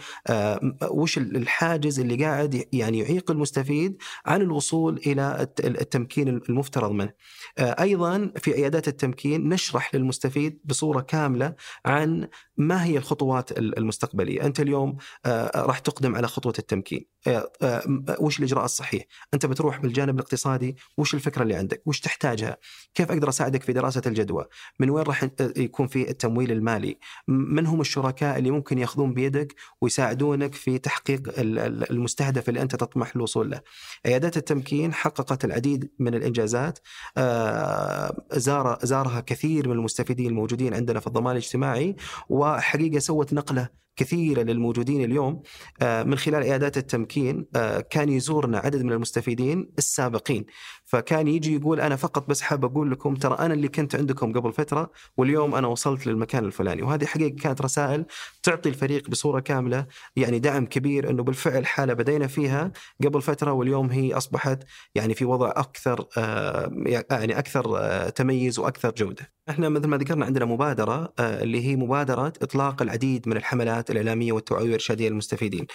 وش 0.91 1.19
الحاجز 1.19 2.01
اللي 2.01 2.25
قاعد 2.25 2.65
يعني 2.73 2.99
يعيق 2.99 3.31
المستفيد 3.31 3.97
عن 4.27 4.43
الوصول 4.43 5.01
الت- 5.07 5.65
التمكين 5.65 6.29
المفترض. 6.29 6.78
منه. 6.87 7.13
آه، 7.59 7.83
أيضا 7.83 8.33
في 8.37 8.53
عيادات 8.53 8.89
التمكين 8.89 9.49
نشرح 9.49 9.95
للمستفيد 9.95 10.61
بصورة 10.65 11.01
كاملة 11.01 11.55
عن 11.87 12.29
ما 12.57 12.85
هي 12.85 12.99
الخطوات 12.99 13.59
ال- 13.59 13.79
المستقبلية، 13.79 14.45
أنت 14.45 14.61
اليوم 14.61 14.97
آه، 15.27 15.63
راح 15.67 15.79
تقدم 15.79 16.17
على 16.17 16.29
خطوة 16.29 16.55
التمكين، 16.59 17.07
آه، 17.27 17.53
آه، 17.63 17.83
وش 18.21 18.39
الإجراء 18.39 18.65
الصحيح؟ 18.65 19.05
أنت 19.35 19.47
بتروح 19.47 19.79
بالجانب 19.81 20.15
الاقتصادي، 20.15 20.77
وش 20.99 21.15
الفكرة 21.15 21.43
اللي 21.43 21.55
عندك؟ 21.55 21.83
وش 21.87 22.01
تحتاجها؟ 22.01 22.57
كيف 22.95 23.11
أقدر 23.13 23.29
أساعدك 23.29 23.63
في 23.63 23.73
دراسة 23.73 24.03
الجدوى؟ 24.07 24.45
من 24.81 24.91
وين 24.91 25.05
راح 25.05 25.29
يكون 25.57 25.87
في 25.87 26.11
التمويل 26.11 26.53
المالي؟ 26.53 26.99
من 27.29 27.67
هم 27.67 27.81
الشركاء 27.81 28.39
اللي 28.39 28.51
ممكن 28.51 28.79
ياخذون 28.79 29.15
بيدك 29.15 29.55
ويساعدونك 29.81 30.55
في 30.55 30.79
تحقيق 30.79 31.39
ال- 31.39 31.59
ال- 31.59 31.91
المستهدف 31.91 32.49
اللي 32.49 32.63
أنت 32.63 32.77
تطمح 32.77 33.17
للوصول 33.17 33.51
له. 33.51 33.61
عيادات 34.07 34.37
التمكين 34.37 34.95
حققت 34.95 35.45
العديد 35.45 35.91
من 35.99 36.15
الإنجازات 36.15 36.68
آه، 37.17 38.27
زار 38.33 38.79
زارها 38.83 39.21
كثير 39.21 39.69
من 39.69 39.75
المستفيدين 39.75 40.27
الموجودين 40.27 40.75
عندنا 40.75 41.01
في 41.01 41.07
الضمان 41.07 41.33
الاجتماعي 41.33 41.97
وحقيقة 42.29 42.99
سوت 42.99 43.33
نقلة 43.33 43.69
كثيره 43.99 44.43
للموجودين 44.43 45.05
اليوم 45.05 45.43
آه، 45.83 46.03
من 46.03 46.19
خلال 46.19 46.43
عيادات 46.43 46.77
التمكين 46.77 47.47
آه، 47.57 47.81
كان 47.81 48.09
يزورنا 48.09 48.59
عدد 48.59 48.83
من 48.83 48.93
المستفيدين 48.93 49.71
السابقين 49.79 50.47
فكان 50.85 51.29
يجي 51.29 51.57
يقول 51.57 51.81
أنا 51.81 51.97
فقط 51.97 52.29
بس 52.29 52.41
حاب 52.43 52.65
أقول 52.65 52.91
لكم 52.91 53.15
ترى 53.15 53.37
أنا 53.39 53.55
اللي 53.55 53.69
كنت 53.69 53.95
عندكم 53.95 54.33
قبل 54.33 54.53
فترة 54.53 54.91
واليوم 55.17 55.55
أنا 55.55 55.69
وصلت 55.69 56.07
للمكان 56.07 56.45
الفلاني 56.45 56.83
وهذه 56.83 57.05
حقيقة 57.05 57.37
كانت 57.37 57.63
رسائل 57.63 58.05
تعطي 58.43 58.69
الفريق 58.69 59.11
بصورة 59.11 59.41
كاملة 59.41 59.87
يعني 60.17 60.39
دعم 60.39 60.67
كبير 60.67 61.11
إنه 61.11 61.23
بالفعل 61.23 61.67
حالة 61.67 61.95
بدينا 61.95 62.27
فيها 62.27 62.73
قبل 63.05 63.23
فترة 63.23 63.53
واليوم 63.53 63.91
هي 63.91 64.15
أصبحت 64.15 64.59
يعني 64.95 65.15
في 65.15 65.25
وضع 65.25 65.51
أكثر 65.51 66.07
آه، 66.19 66.73
يعني 67.11 67.39
أكثر 67.39 68.09
تميز 68.09 68.59
وأكثر 68.59 68.91
جودة. 68.91 69.39
إحنا 69.51 69.69
مثل 69.69 69.87
ما 69.87 69.97
ذكرنا 69.97 70.27
عندنا 70.27 70.45
مبادرة 70.45 71.13
اللي 71.21 71.67
هي 71.67 71.77
مبادرة 71.77 72.33
إطلاق 72.43 72.83
العديد 72.83 73.29
من 73.29 73.37
الحملات 73.37 73.88
الإعلامية 73.91 74.33
والتوعية 74.33 74.65
والارشاديه 74.65 75.09
للمستفيدين. 75.09 75.67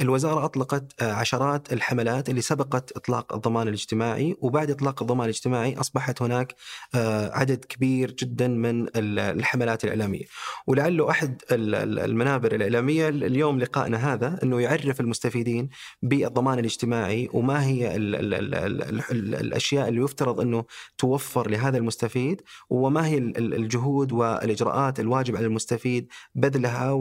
الوزارة 0.00 0.44
أطلقت 0.44 1.02
آه، 1.02 1.12
عشرات 1.12 1.72
الحملات 1.72 2.28
اللي 2.28 2.40
سبقت 2.40 2.92
إطلاق 2.96 3.34
الضمان 3.34 3.68
الاجتماعي 3.68 4.36
وبعد 4.40 4.70
إطلاق 4.70 5.02
الضمان 5.02 5.24
الاجتماعي 5.24 5.76
أصبحت 5.80 6.22
هناك 6.22 6.54
آه، 6.94 7.30
عدد 7.36 7.64
كبير 7.64 8.10
جدا 8.10 8.48
من 8.48 8.82
ال- 8.82 9.18
الحملات 9.18 9.84
الإعلامية. 9.84 10.24
ولعله 10.66 11.10
ال- 11.74 11.98
المنابر 11.98 12.54
الإعلامية 12.54 13.08
اليوم 13.08 13.58
لقائنا 13.58 14.12
هذا 14.14 14.38
إنه 14.42 14.60
يعرف 14.60 15.00
المستفيدين 15.00 15.68
بالضمان 16.02 16.58
الاجتماعي 16.58 17.28
وما 17.32 17.64
هي 17.66 17.96
ال 17.96 18.14
ال 18.16 18.34
ال 18.34 18.54
ال 18.54 18.82
ال 19.10 19.34
الأشياء 19.34 19.88
اللي 19.88 20.00
يفترض 20.02 20.40
إنه 20.40 20.64
توفر 20.98 21.50
لهذا 21.50 21.78
المستفيد 21.78 22.42
وما 22.70 23.06
هي 23.06 23.18
ال- 23.18 23.36
ال- 23.38 23.54
الجهود 23.54 24.12
والإجراءات 24.12 25.00
الواجب 25.00 25.36
على 25.36 25.46
المستفيد 25.46 26.08
بذلها 26.34 26.92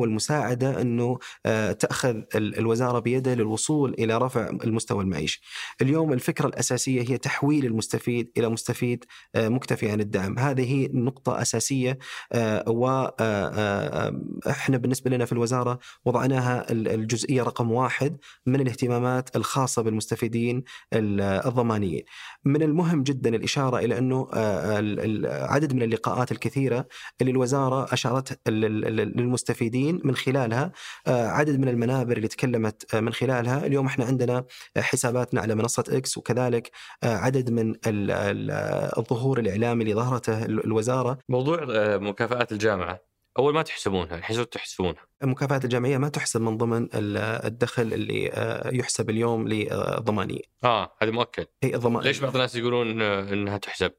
والمساعده 0.60 0.81
أنه 0.81 1.18
آه، 1.45 1.72
تأخذ 1.72 2.15
ال- 2.36 2.57
الوزارة 2.57 2.99
بيده 2.99 3.34
للوصول 3.34 3.94
إلى 3.99 4.18
رفع 4.18 4.49
المستوى 4.49 5.03
المعيشي. 5.03 5.41
اليوم 5.81 6.14
الفكرة 6.14 6.48
الأساسية 6.48 7.02
هي 7.02 7.18
تحويل 7.18 7.65
المستفيد 7.65 8.31
إلى 8.38 8.49
مستفيد 8.49 9.06
آه، 9.36 9.49
مكتفي 9.49 9.91
عن 9.91 9.99
الدعم، 9.99 10.40
هذه 10.40 10.72
هي 10.73 10.90
نقطة 10.94 11.41
أساسية 11.41 11.98
وإحنا 12.68 14.77
بالنسبة 14.77 15.11
لنا 15.11 15.26
في 15.26 15.31
الوزارة 15.31 15.80
وضعناها 16.06 16.72
ال- 16.72 16.88
الجزئية 16.88 17.44
رقم 17.44 17.72
واحد 17.72 18.18
من 18.45 18.61
الاهتمامات 18.61 19.36
الخاصة 19.36 19.81
بالمستفيدين 19.81 20.64
ال- 20.94 21.22
الضمانيين. 21.22 22.03
من 22.45 22.61
المهم 22.64 23.03
جدا 23.03 23.36
الإشارة 23.36 23.77
إلى 23.77 23.98
أنه 23.98 24.27
آه، 24.34 25.48
عدد 25.53 25.73
من 25.73 25.81
اللقاءات 25.81 26.31
الكثيرة 26.31 26.88
اللي 27.22 27.31
الوزارة 27.31 27.94
اشارت 27.94 28.49
للمستفيدين 28.49 30.02
من 30.03 30.15
خلالها 30.49 30.71
آه، 31.07 31.27
عدد 31.27 31.59
من 31.59 31.67
المنابر 31.69 32.17
اللي 32.17 32.27
تكلمت 32.27 32.95
آه، 32.95 32.99
من 32.99 33.13
خلالها. 33.13 33.65
اليوم 33.65 33.85
إحنا 33.85 34.05
عندنا 34.05 34.45
حساباتنا 34.77 35.41
على 35.41 35.55
منصة 35.55 35.84
إكس 35.89 36.17
وكذلك 36.17 36.71
آه، 37.03 37.15
عدد 37.17 37.49
من 37.49 37.69
ال- 37.71 38.11
ال- 38.11 38.51
الظهور 38.97 39.39
الإعلامي 39.39 39.84
اللي 39.84 39.95
ظهرته 39.95 40.45
ال- 40.45 40.65
الوزارة. 40.65 41.17
موضوع 41.30 41.67
آه، 41.69 41.97
مكافآت 41.97 42.51
الجامعة 42.51 42.99
أول 43.39 43.53
ما 43.53 43.61
تحسبونها 43.61 44.15
الحين 44.15 44.49
تحسبونها؟ 44.49 45.01
المكافآت 45.23 45.63
الجامعية 45.65 45.97
ما 45.97 46.09
تحسب 46.09 46.41
من 46.41 46.57
ضمن 46.57 46.84
ال- 46.84 47.17
الدخل 47.45 47.93
اللي 47.93 48.30
آه، 48.34 48.69
يحسب 48.73 49.09
اليوم 49.09 49.47
للضمانيه 49.47 50.41
آه 50.63 50.95
هذا 51.01 51.11
مؤكد. 51.11 51.45
هي 51.63 51.76
الضمان 51.76 52.03
ليش 52.03 52.19
بعض 52.19 52.35
الناس 52.35 52.55
يقولون 52.55 53.01
آه، 53.01 53.34
إنها 53.34 53.57
تحسب؟ 53.57 53.91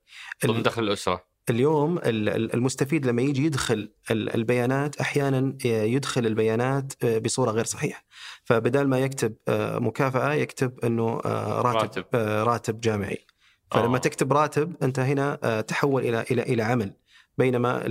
ضمن 0.47 0.63
دخل 0.63 0.83
الأسرة. 0.83 1.30
اليوم 1.51 1.99
ال- 1.99 2.29
ال- 2.29 2.55
المستفيد 2.55 3.07
لما 3.07 3.23
يجي 3.23 3.45
يدخل 3.45 3.93
ال- 4.11 4.35
البيانات 4.35 4.97
أحيانا 5.01 5.57
يدخل 5.65 6.27
البيانات 6.27 7.05
بصورة 7.07 7.51
غير 7.51 7.65
صحيحة 7.65 8.05
فبدال 8.45 8.89
ما 8.89 8.99
يكتب 8.99 9.35
آه، 9.49 9.79
مكافأة 9.79 10.33
يكتب 10.33 10.81
إنه 10.85 11.21
آه، 11.25 11.61
راتب 11.63 11.77
راتب. 11.79 12.05
راتب, 12.49 12.81
جامعي 12.81 13.27
فلما 13.73 13.97
آه. 13.97 14.01
تكتب 14.01 14.33
راتب 14.33 14.77
أنت 14.83 14.99
هنا 15.01 15.39
آه، 15.45 15.61
تحول 15.61 16.03
إلى 16.03 16.25
إلى 16.31 16.43
إلى 16.43 16.63
عمل 16.63 16.93
بينما 17.39 17.83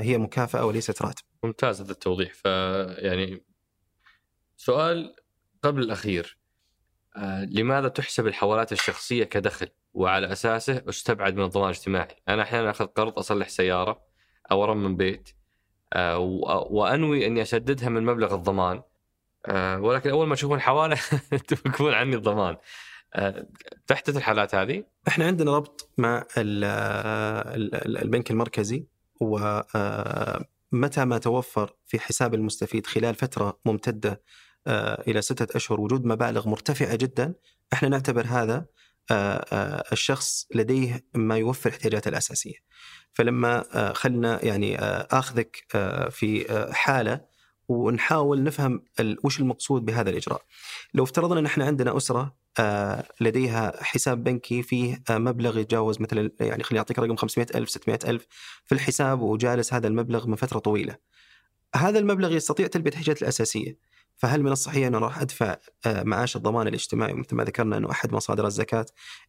هي 0.00 0.18
مكافأة 0.18 0.64
وليست 0.66 1.02
راتب. 1.02 1.22
ممتاز 1.44 1.80
هذا 1.82 1.92
التوضيح 1.92 2.34
فيعني 2.34 3.42
سؤال 4.56 5.14
قبل 5.62 5.82
الأخير 5.82 6.38
آه 6.38 6.47
لماذا 7.50 7.88
تحسب 7.88 8.26
الحوالات 8.26 8.72
الشخصية 8.72 9.24
كدخل 9.24 9.68
وعلى 9.94 10.32
أساسه 10.32 10.82
أستبعد 10.88 11.36
من 11.36 11.44
الضمان 11.44 11.70
الاجتماعي؟ 11.70 12.16
أنا 12.28 12.42
أحيانا 12.42 12.70
أخذ 12.70 12.86
قرض 12.86 13.18
أصلح 13.18 13.48
سيارة 13.48 14.02
أو 14.50 14.64
أرمم 14.64 14.96
بيت 14.96 15.28
آه 15.92 16.18
وأنوي 16.70 17.26
أني 17.26 17.42
أسددها 17.42 17.88
من 17.88 18.04
مبلغ 18.04 18.34
الضمان 18.34 18.82
آه 19.46 19.80
ولكن 19.80 20.10
أول 20.10 20.26
ما 20.26 20.34
تشوفون 20.34 20.60
حوالة 20.60 20.96
توقفون 21.48 21.94
عني 21.94 22.16
الضمان. 22.16 22.56
آه 23.14 23.46
تحدث 23.86 24.16
الحالات 24.16 24.54
هذه؟ 24.54 24.84
إحنا 25.08 25.26
عندنا 25.26 25.56
ربط 25.56 25.90
مع 25.98 26.26
البنك 26.36 28.30
المركزي 28.30 28.86
ومتى 29.20 31.04
ما 31.04 31.18
توفر 31.18 31.74
في 31.86 31.98
حساب 31.98 32.34
المستفيد 32.34 32.86
خلال 32.86 33.14
فترة 33.14 33.58
ممتدة 33.64 34.10
آه، 34.10 34.20
إلى 34.66 35.22
ستة 35.22 35.56
أشهر 35.56 35.80
وجود 35.80 36.04
مبالغ 36.04 36.48
مرتفعة 36.48 36.96
جدا 36.96 37.34
إحنا 37.72 37.88
نعتبر 37.88 38.26
هذا 38.26 38.66
آه، 39.10 39.44
آه، 39.52 39.84
الشخص 39.92 40.46
لديه 40.54 41.04
ما 41.14 41.36
يوفر 41.36 41.70
احتياجاته 41.70 42.08
الأساسية. 42.08 42.54
فلما 43.12 43.64
خلنا 43.94 44.44
يعني 44.44 44.78
آخذك 44.78 45.56
في 46.10 46.66
حالة 46.72 47.20
ونحاول 47.68 48.42
نفهم 48.42 48.84
وش 49.24 49.40
المقصود 49.40 49.84
بهذا 49.84 50.10
الإجراء. 50.10 50.42
لو 50.94 51.04
افترضنا 51.04 51.40
إن 51.40 51.46
إحنا 51.46 51.64
عندنا 51.64 51.96
أسرة 51.96 52.36
لديها 53.20 53.84
حساب 53.84 54.24
بنكي 54.24 54.62
فيه 54.62 55.02
مبلغ 55.10 55.58
يتجاوز 55.58 56.00
مثلا 56.00 56.30
يعني 56.40 56.62
خليني 56.62 56.78
أعطيك 56.78 56.98
رقم 56.98 57.16
500 57.16 57.48
ألف 57.54 57.70
600 57.70 57.98
ألف 58.06 58.26
في 58.64 58.74
الحساب 58.74 59.20
وجالس 59.20 59.74
هذا 59.74 59.88
المبلغ 59.88 60.26
من 60.26 60.36
فترة 60.36 60.58
طويلة. 60.58 60.96
هذا 61.74 61.98
المبلغ 61.98 62.32
يستطيع 62.32 62.66
تلبية 62.66 62.90
الاحتياجات 62.90 63.22
الأساسية. 63.22 63.78
فهل 64.18 64.42
من 64.42 64.52
الصحيح 64.52 64.86
أن 64.86 64.94
راح 64.94 65.18
أدفع 65.18 65.56
آه، 65.86 66.02
معاش 66.02 66.36
الضمان 66.36 66.68
الاجتماعي 66.68 67.12
مثل 67.12 67.36
ما 67.36 67.44
ذكرنا 67.44 67.76
أنه 67.76 67.90
أحد 67.90 68.12
مصادر 68.12 68.46
الزكاة 68.46 68.86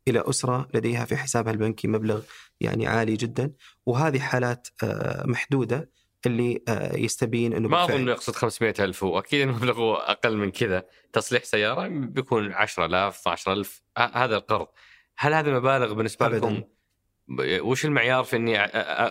إلى 0.08 0.24
أسرة 0.30 0.68
لديها 0.74 1.06
في 1.06 1.18
حسابها 1.18 1.54
البنكي 1.54 1.88
مبلغ 1.88 2.22
يعني 2.62 2.88
عالي 2.88 3.16
جدا؟ 3.16 3.54
وهذه 3.86 4.20
حالات 4.20 4.68
آه، 4.84 5.28
محدودة 5.28 5.92
اللي 6.26 6.64
آه، 6.68 6.96
يستبين 6.96 7.54
أنه 7.54 7.70
ما 7.70 7.84
أظن 7.84 8.08
يقصد 8.08 8.36
500 8.36 8.74
ألف 8.80 9.04
وأكيد 9.04 9.48
المبلغ 9.48 9.94
أقل 9.94 10.38
من 10.38 10.52
كذا. 10.52 10.86
تصليح 11.14 11.44
سيارة 11.44 11.88
بيكون 11.88 12.54
10000 12.54 13.28
12000 13.28 13.82
هذا 13.98 14.38
القرض. 14.38 14.68
هل 15.18 15.34
هذه 15.34 15.48
المبالغ 15.48 15.94
بالنسبة 15.94 16.26
أبداً. 16.26 16.38
لكم 16.38 16.64
وش 17.40 17.86
المعيار 17.86 18.24
في 18.24 18.36
إني 18.36 18.66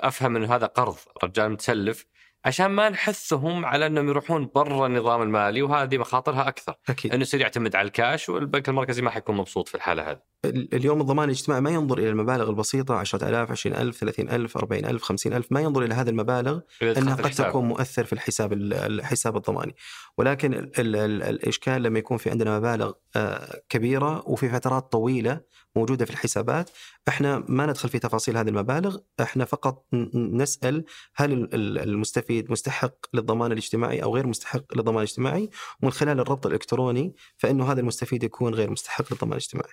أفهم 0.09 0.37
إنه 0.37 0.55
هذا 0.55 0.67
قرض؟ 0.67 0.97
رجال 1.25 1.51
متسلف. 1.51 2.07
عشان 2.45 2.67
ما 2.67 2.89
نحثهم 2.89 3.65
على 3.65 3.87
انهم 3.87 4.09
يروحون 4.09 4.51
برا 4.55 4.87
النظام 4.87 5.23
المالي 5.23 5.63
وهذه 5.63 5.99
مخاطرها 5.99 6.49
أكثر. 6.49 6.75
أكيد. 6.89 7.13
إنه 7.13 7.23
يصير 7.23 7.41
يعتمد 7.41 7.77
على 7.77 7.87
الكاش 7.87 8.29
والبنك 8.29 8.69
المركزي 8.69 9.03
ما 9.03 9.11
حيكون 9.11 9.37
مبسوط 9.37 9.69
في 9.69 9.75
الحالة 9.75 10.11
هذه. 10.11 10.28
اليوم 10.45 11.01
الضمان 11.01 11.25
الاجتماعي 11.25 11.61
ما 11.61 11.71
ينظر 11.71 11.99
إلى 11.99 12.09
المبالغ 12.09 12.51
البسيطة 12.51 12.95
10000 12.95 13.51
20000 13.51 13.97
30000 13.97 14.57
40000 14.57 15.03
50000 15.03 15.53
ما 15.53 15.61
ينظر 15.61 15.83
إلى 15.83 15.95
هذه 15.95 16.09
المبالغ 16.09 16.61
أنها 16.83 17.15
قد 17.15 17.31
تكون 17.31 17.65
مؤثر 17.65 18.05
في 18.05 18.13
الحساب 18.13 18.53
الحساب 18.53 19.37
الضماني. 19.37 19.75
ولكن 20.19 20.55
ال 20.55 20.81
ال 20.81 20.97
ال 20.97 21.23
الإشكال 21.23 21.83
لما 21.83 21.99
يكون 21.99 22.17
في 22.17 22.31
عندنا 22.31 22.59
مبالغ 22.59 22.93
آه، 23.17 23.61
كبيرة 23.69 24.29
وفي 24.29 24.49
فترات 24.49 24.93
طويلة 24.93 25.41
موجودة 25.77 26.05
في 26.05 26.11
الحسابات 26.11 26.71
إحنا 27.09 27.45
ما 27.49 27.67
ندخل 27.67 27.89
في 27.89 27.99
تفاصيل 27.99 28.37
هذه 28.37 28.49
المبالغ 28.49 28.97
إحنا 29.21 29.45
فقط 29.45 29.85
نسأل 30.15 30.85
هل 31.15 31.49
المستفيد 31.55 32.51
مستحق 32.51 32.95
للضمان 33.15 33.53
الاجتماعي 33.53 34.03
أو 34.03 34.15
غير 34.15 34.27
مستحق 34.27 34.77
للضمان 34.77 34.99
الاجتماعي؟ 34.99 35.51
ومن 35.83 35.93
خلال 35.93 36.21
الربط 36.21 36.47
الإلكتروني 36.47 37.15
فإنه 37.37 37.73
هذا 37.73 37.81
المستفيد 37.81 38.25
يكون 38.25 38.55
غير 38.55 38.71
مستحق 38.71 39.05
للضمان 39.13 39.33
الاجتماعي. 39.33 39.73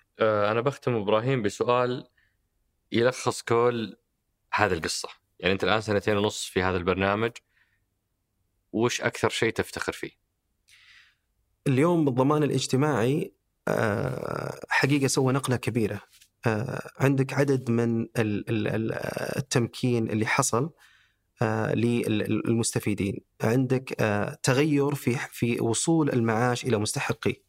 أنا 0.56 0.64
بختم 0.64 0.96
إبراهيم 0.96 1.42
بسؤال 1.42 2.08
يلخص 2.92 3.42
كل 3.42 3.98
هذه 4.54 4.74
القصة، 4.74 5.10
يعني 5.40 5.54
أنت 5.54 5.64
الآن 5.64 5.82
سنتين 5.82 6.18
ونص 6.18 6.46
في 6.46 6.62
هذا 6.64 6.78
البرنامج 6.78 7.32
وش 8.74 9.02
أكثر 9.02 9.30
شيء 9.30 9.54
تفتخر 9.54 9.92
فيه؟ 9.92 10.12
اليوم 11.68 12.08
الضمان 12.08 12.44
الاجتماعي 12.44 13.34
آه، 13.68 14.60
حقيقة 14.70 15.08
سوى 15.08 15.34
نقلة 15.34 15.56
كبيرة. 15.56 16.02
آه، 16.46 16.90
عندك 17.00 17.34
عدد 17.34 17.72
من 17.72 18.08
التمكين 19.38 20.10
اللي 20.10 20.26
حصل 20.26 20.70
آه، 21.42 21.74
للمستفيدين 21.74 23.20
عندك 23.42 23.84
تغير 24.44 24.96
في 24.96 25.18
في 25.32 25.62
وصول 25.62 26.10
المعاش 26.10 26.66
إلى 26.66 26.78
مستحقيه 26.78 27.45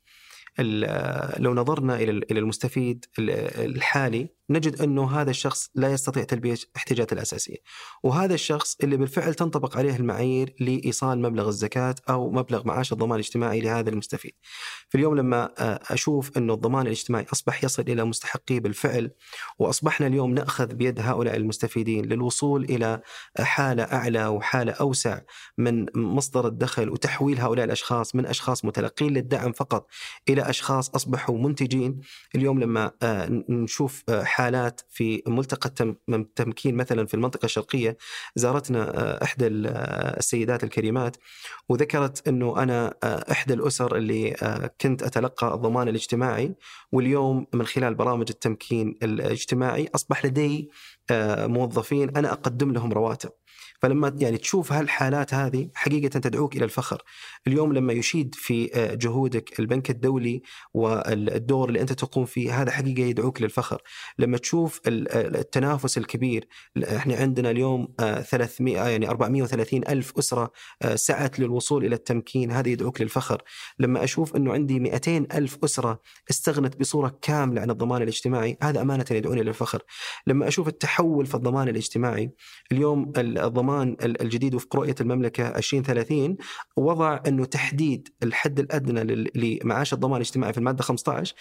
لو 1.39 1.55
نظرنا 1.55 1.97
إلى 1.97 2.39
المستفيد 2.39 3.05
الحالي 3.19 4.29
نجد 4.51 4.81
أنه 4.83 5.21
هذا 5.21 5.31
الشخص 5.31 5.71
لا 5.75 5.93
يستطيع 5.93 6.25
تلبية 6.25 6.57
احتياجاته 6.77 7.15
الأساسية. 7.15 7.57
وهذا 8.03 8.35
الشخص 8.35 8.77
اللي 8.83 8.97
بالفعل 8.97 9.35
تنطبق 9.35 9.77
عليه 9.77 9.97
المعايير 9.97 10.55
لإيصال 10.61 11.23
مبلغ 11.23 11.49
الزكاة 11.49 11.95
أو 12.09 12.31
مبلغ 12.31 12.67
معاش 12.67 12.93
الضمان 12.93 13.15
الاجتماعي 13.19 13.61
لهذا 13.61 13.91
المستفيد. 13.91 14.33
في 14.89 14.99
اليوم 14.99 15.17
لما 15.17 15.51
آه، 15.59 15.81
أشوف 15.91 16.39
أنه 16.39 16.55
الضمان 16.55 16.87
الاجتماعي 16.87 17.27
أصبح 17.33 17.65
يصل 17.65 17.83
إلى 17.83 18.05
مستحقيه 18.05 18.61
بالفعل 18.61 19.11
وأصبحنا 19.59 20.07
اليوم 20.07 20.35
نأخذ 20.35 20.75
بيد 20.75 21.01
هؤلاء 21.01 21.37
المستفيدين 21.37 22.05
للوصول 22.05 22.65
إلى 22.65 23.01
حالة 23.39 23.83
أعلى 23.83 24.27
وحالة 24.27 24.73
أوسع 24.73 25.21
من 25.59 25.87
مصدر 25.95 26.47
الدخل 26.47 26.91
وتحويل 26.91 27.41
هؤلاء 27.41 27.65
الأشخاص 27.65 28.15
من 28.15 28.27
أشخاص 28.27 28.65
متلقين 28.65 29.15
للدعم 29.15 29.53
فقط 29.53 29.87
إلى 30.29 30.43
أشخاص 30.51 30.91
أصبحوا 30.91 31.39
منتجين 31.39 32.01
اليوم 32.35 32.61
لما 32.61 32.93
آه، 33.03 33.45
نشوف 33.49 34.03
آه، 34.09 34.25
حالات 34.37 34.81
في 34.91 35.23
ملتقى 35.27 35.95
التمكين 36.09 36.75
مثلا 36.75 37.07
في 37.07 37.15
المنطقة 37.15 37.47
الشرقية 37.47 37.97
زارتنا 38.35 38.99
آه، 38.99 39.25
إحدى 39.25 39.47
السيدات 39.47 40.65
الكريمات 40.65 41.17
وذكرت 41.69 42.29
إنه 42.29 42.63
أنا 42.63 42.95
إحدى 43.05 43.55
الأسر 43.55 43.97
اللي 43.97 44.37
كنت 44.81 45.03
أتلقى 45.03 45.55
الضمان 45.55 45.89
الاجتماعي 45.89 46.55
واليوم 46.93 47.47
من 47.55 47.67
خلال 47.67 47.95
برامج 47.95 48.27
التمكين 48.31 48.99
الاجتماعي 49.03 49.89
أصبح 49.95 50.27
لدي 50.27 50.71
موظفين 51.49 52.17
أنا 52.17 52.33
أقدم 52.33 52.73
لهم 52.73 52.93
رواتب. 52.93 53.31
فلما 53.83 54.17
يعني 54.19 54.39
تشوف 54.39 54.73
هالحالات 54.73 55.35
هذه 55.35 55.69
حقيقة 55.75 56.09
تدعوك 56.09 56.57
إلى 56.57 56.65
الفخر. 56.65 57.03
اليوم 57.47 57.73
لما 57.73 57.93
يشيد 57.93 58.35
في 58.35 58.71
آه، 58.75 58.95
جهودك 58.95 59.61
البنك 59.61 59.91
الدولي 59.91 60.43
والدور 60.75 61.69
اللي 61.69 61.81
أنت 61.81 61.93
تقوم 61.93 62.25
فيه 62.25 62.63
هذا 62.63 62.71
حقيقة 62.71 63.03
يدعوك 63.03 63.43
للفخر. 63.43 63.83
لما 64.19 64.39
تشوف 64.39 64.81
التنافس 64.87 65.99
الكبير 65.99 66.49
إحنا 66.97 67.17
عندنا 67.17 67.51
اليوم 67.51 67.89
300 67.99 68.85
آه، 68.85 68.89
يعني 68.89 69.09
430 69.09 69.89
ألف 69.89 70.13
أسرة 70.19 70.53
آه، 70.83 70.95
سعت 70.95 71.41
للوصول 71.41 71.85
إلى 71.85 71.95
التمكين 71.95 72.51
هذا 72.51 72.69
يدعوك 72.69 73.01
للفخر. 73.01 73.43
لما 73.79 74.05
أشوف 74.05 74.37
أنه 74.37 74.53
عندي 74.53 74.81
200 74.81 75.27
ألف 75.35 75.59
أسرة 75.65 76.01
استغنت 76.31 76.77
بصورة 76.81 77.19
كاملة 77.23 77.61
عن 77.61 77.71
الضمان 77.71 78.03
الاجتماعي 78.03 78.59
هذا 78.63 78.83
أمانة 78.83 79.05
يدعوني 79.11 79.43
للفخر. 79.43 79.83
لما 80.27 80.49
أشوف 80.49 80.69
التحول 80.69 81.27
في 81.27 81.35
الضمان 81.35 81.69
الاجتماعي 81.69 82.31
اليوم 82.73 83.13
الضمان 83.17 83.66
الضمان 83.67 83.97
الجديد 84.01 84.55
وفق 84.55 84.77
رؤية 84.77 84.95
المملكة 85.01 85.49
2030 85.49 86.37
وضع 86.77 87.21
أنه 87.27 87.45
تحديد 87.45 88.09
الحد 88.23 88.61
الأدنى 88.61 89.31
لمعاش 89.35 89.93
الضمان 89.93 90.17
الاجتماعي 90.17 90.53
في 90.53 90.59
المادة 90.59 90.83
15 90.83 91.35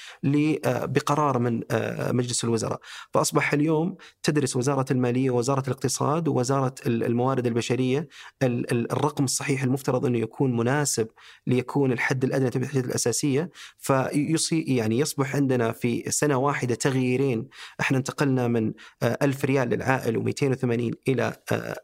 آه، 0.66 0.86
بقرار 0.86 1.40
من 1.40 1.62
آه، 1.72 2.12
مجلس 2.12 2.44
الوزراء. 2.44 2.80
فأصبح 3.14 3.54
اليوم 3.54 3.96
تدرس 4.24 4.56
وزارة 4.56 4.86
المالية 4.92 5.30
ووزارة 5.30 5.64
الاقتصاد 5.68 6.28
ووزارة 6.28 6.76
الموارد 6.88 7.48
البشرية 7.48 8.08
الرقم 8.44 9.24
الصحيح 9.24 9.64
المفترض 9.64 10.06
أنه 10.06 10.18
يكون 10.18 10.58
مناسب 10.58 11.08
ليكون 11.48 11.92
الحد 11.92 12.24
الأدنى 12.24 12.50
تبعيد 12.50 12.86
الأساسية. 12.86 13.50
فيصي 13.78 14.62
يعني 14.62 15.00
يصبح 15.00 15.36
عندنا 15.36 15.72
في 15.72 16.12
سنة 16.12 16.38
واحدة 16.38 16.76
تغييرين. 16.76 17.48
إحنا 17.80 17.98
انتقلنا 17.98 18.48
من 18.48 18.74
آه، 19.04 19.18
1000 19.22 19.46
ريال 19.46 19.70
للعائل 19.70 20.24
و280 20.24 20.96
إلى 21.08 21.36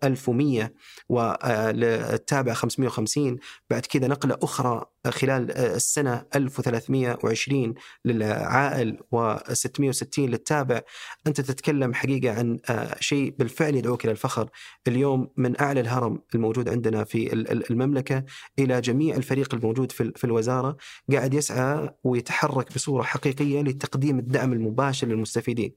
1000 0.03 0.30
مفهومية 0.31 0.73
والتابع 1.09 2.51
آه، 2.51 2.55
550 2.55 3.37
بعد 3.69 3.85
كذا 3.85 4.07
نقلة 4.07 4.37
أخرى 4.43 4.85
آه، 5.05 5.09
خلال 5.09 5.51
آه، 5.51 5.75
السنة 5.75 6.25
1320 6.35 7.73
للعائل 8.05 8.97
و660 9.15 10.19
للتابع. 10.19 10.81
أنت 11.27 11.41
تتكلم 11.41 11.93
حقيقة 11.93 12.33
عن 12.33 12.59
شيء 12.99 13.35
بالفعل 13.39 13.75
يدعوك 13.75 14.05
إلى 14.05 14.11
الفخر. 14.11 14.49
اليوم 14.87 15.27
من 15.37 15.61
أعلى 15.61 15.79
الهرم 15.79 16.21
الموجود 16.35 16.69
عندنا 16.69 17.03
في 17.03 17.33
المملكة 17.71 18.23
إلى 18.59 18.81
جميع 18.81 19.15
الفريق 19.15 19.55
الموجود 19.55 19.91
في 19.91 20.23
الوزارة 20.23 20.77
قاعد 21.11 21.33
يسعى 21.33 21.89
ويتحرك 22.03 22.73
بصورة 22.75 23.03
حقيقية 23.03 23.61
لتقديم 23.61 24.19
الدعم 24.19 24.53
المباشر 24.53 25.07
للمستفيدين. 25.07 25.73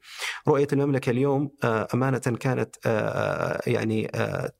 رؤية 0.48 0.68
المملكة 0.72 1.10
اليوم 1.10 1.50
أمانة 1.64 2.18
كانت 2.18 2.76
يعني 3.66 4.10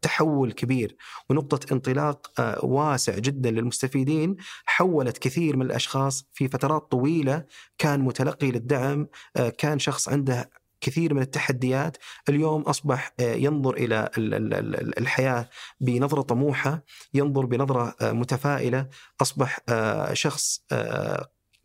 تحول 0.03 0.53
كبير 0.53 0.97
ونقطة 1.31 1.73
انطلاق 1.75 2.41
آه، 2.41 2.65
واسع 2.65 3.19
جدا 3.19 3.51
للمستفيدين 3.51 4.37
حولت 4.67 5.19
كثير 5.19 5.57
من 5.57 5.67
الأشخاص 5.67 6.27
في 6.33 6.49
فترات 6.49 6.91
طويلة 6.91 7.45
كان 7.79 8.01
متلقي 8.01 8.51
للدعم 8.51 9.07
آه، 9.37 9.49
كان 9.49 9.79
شخص 9.79 10.09
عنده 10.09 10.51
كثير 10.81 11.15
من 11.15 11.23
التحديات 11.23 11.97
اليوم 12.29 12.63
أصبح 12.63 13.13
آه، 13.21 13.35
ينظر 13.35 13.75
إلى 13.75 14.11
ال- 14.19 14.35
ال- 14.35 14.55
ال- 14.55 14.99
الحياة 14.99 15.49
بنظرة 15.81 16.23
طموحة 16.23 16.83
ينظر 17.15 17.47
بنظرة 17.47 17.95
متفائلة 18.03 18.89
أصبح 19.23 19.59
آه، 19.69 20.13
شخص 20.15 20.65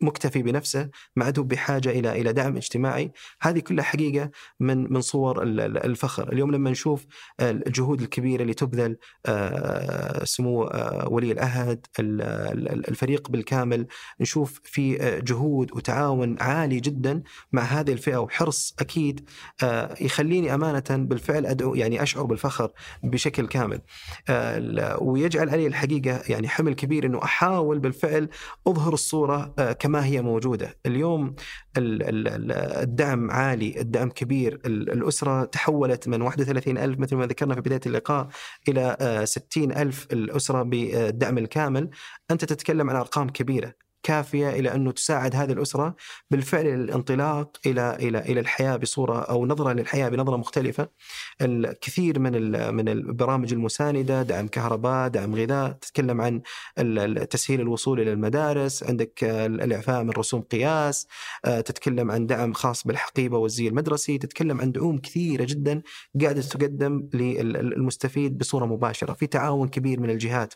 مكتفي 0.00 0.42
بنفسه 0.42 0.88
ما 1.16 1.24
عاد 1.24 1.40
بحاجة 1.40 1.90
إلى 1.90 2.20
إلى 2.20 2.32
دعم 2.32 2.56
اجتماعي. 2.56 3.12
هذه 3.42 3.58
كلها 3.58 3.84
حقيقة 3.84 4.30
من 4.60 4.92
من 4.92 5.00
صور 5.00 5.42
ال- 5.42 5.60
ال- 5.60 5.84
الفخر. 5.84 6.32
اليوم 6.32 6.50
لما 6.52 6.70
نشوف 6.70 7.06
الجهود 7.40 8.00
الكبيرة 8.00 8.42
اللي 8.42 8.54
تبذل 8.54 8.96
آه، 9.26 10.24
سمو 10.24 10.64
آه، 10.64 11.08
ولي 11.08 11.32
العهد 11.32 11.86
ال- 11.98 12.22
ال- 12.22 12.88
الفريق 12.88 13.30
بالكامل 13.30 13.86
نشوف 14.20 14.60
في 14.64 15.02
آه، 15.02 15.18
جهود 15.18 15.72
وتعاون 15.76 16.36
عالي 16.40 16.80
جدا 16.80 17.22
مع 17.52 17.62
هذه 17.62 17.92
الفئة 17.92 18.16
وحرص 18.16 18.74
أكيد 18.80 19.28
يخليني 20.00 20.54
أمانة 20.54 20.82
بالفعل 20.90 21.46
أدعو 21.46 21.74
يعني 21.74 22.02
أشعر 22.02 22.24
بالفخر 22.24 22.72
بشكل 23.02 23.46
كامل. 23.46 23.80
ويجعل 25.00 25.48
علي 25.50 25.66
الحقيقة 25.66 26.22
يعني 26.28 26.48
حمل 26.48 26.74
كبير 26.74 27.06
إنه 27.06 27.24
أحاول 27.24 27.78
بالفعل 27.78 28.28
أظهر 28.66 28.92
الصورة 28.92 29.54
آه، 29.58 29.72
كما 29.90 30.04
هي 30.06 30.22
موجودة. 30.22 30.78
اليوم 30.86 31.34
ال- 31.76 32.02
ال- 32.02 32.28
ال- 32.28 32.52
الدعم 32.52 33.30
عالي 33.30 33.80
الدعم 33.80 34.10
كبير. 34.10 34.60
ال- 34.66 34.92
الأسرة 34.92 35.44
تحولت 35.44 36.08
من 36.08 36.22
31 36.22 36.78
ألف 36.78 36.98
مثل 36.98 37.16
ما 37.16 37.26
ذكرنا 37.26 37.54
في 37.54 37.60
بداية 37.60 37.80
اللقاء 37.86 38.28
آه، 38.78 39.24
60 39.24 39.72
ألف 39.72 40.06
الأسرة 40.12 40.62
بالدعم 40.62 41.38
الكامل. 41.38 41.90
أنت 42.30 42.44
تتكلم 42.44 42.90
عن 42.90 42.96
أرقام 42.96 43.28
كبيرة. 43.28 43.74
كافية 44.02 44.50
إلى 44.50 44.74
انه 44.74 44.92
تساعد 44.92 45.36
هذه 45.36 45.52
الأسرة 45.52 45.96
بالفعل 46.30 46.66
الانطلاق 46.66 47.56
إلى 47.66 47.96
إلى 48.00 48.18
إلى 48.18 48.40
الحياة 48.40 48.76
بصورة 48.76 49.18
أو 49.18 49.46
نظرة 49.46 49.72
للحياة 49.72 50.08
بنظرة 50.08 50.36
مختلفة. 50.36 50.88
الكثير 51.42 52.18
من 52.18 52.32
من 52.74 52.88
البرامج 52.88 53.52
المساندة، 53.52 54.22
دعم 54.22 54.48
كهرباء، 54.48 55.08
دعم 55.08 55.34
غذاء، 55.34 55.72
تتكلم 55.72 56.20
عن 56.20 56.42
تسهيل 57.30 57.60
الوصول 57.60 58.00
إلى 58.00 58.12
المدارس، 58.12 58.82
عندك 58.84 59.24
الإعفاء 59.24 60.02
من 60.02 60.10
رسوم 60.10 60.40
قياس، 60.42 61.06
آه، 61.44 61.60
تتكلم 61.60 62.10
عن 62.10 62.26
دعم 62.26 62.52
خاص 62.52 62.86
بالحقيبة 62.86 63.38
والزي 63.38 63.68
المدرسي، 63.68 64.18
تتكلم 64.18 64.60
عن 64.60 64.72
دعوم 64.72 64.98
كثيرة 64.98 65.44
جدا 65.44 65.82
قاعدة 66.22 66.42
تقدم 66.42 67.08
للمستفيد 67.14 68.38
بصورة 68.38 68.66
مباشرة، 68.66 69.12
في 69.12 69.26
تعاون 69.26 69.68
كبير 69.68 70.00
من 70.00 70.10
الجهات. 70.10 70.54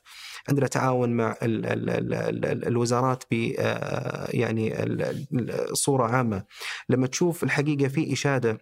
عندنا 0.48 0.66
تعاون 0.66 1.10
مع 1.16 1.36
ال 1.42 1.66
ال 1.66 1.90
ال 1.90 2.14
ال 2.14 2.44
ال 2.46 2.66
الوزارات 2.68 3.24
ب 3.30 3.52
آه، 3.58 4.28
يعني 4.30 4.82
ال- 4.82 5.02
ال- 5.32 5.76
صورة 5.78 6.04
عامة. 6.06 6.44
لما 6.88 7.06
تشوف 7.06 7.44
الحقيقة 7.44 7.88
في 7.88 8.12
إشادة 8.12 8.58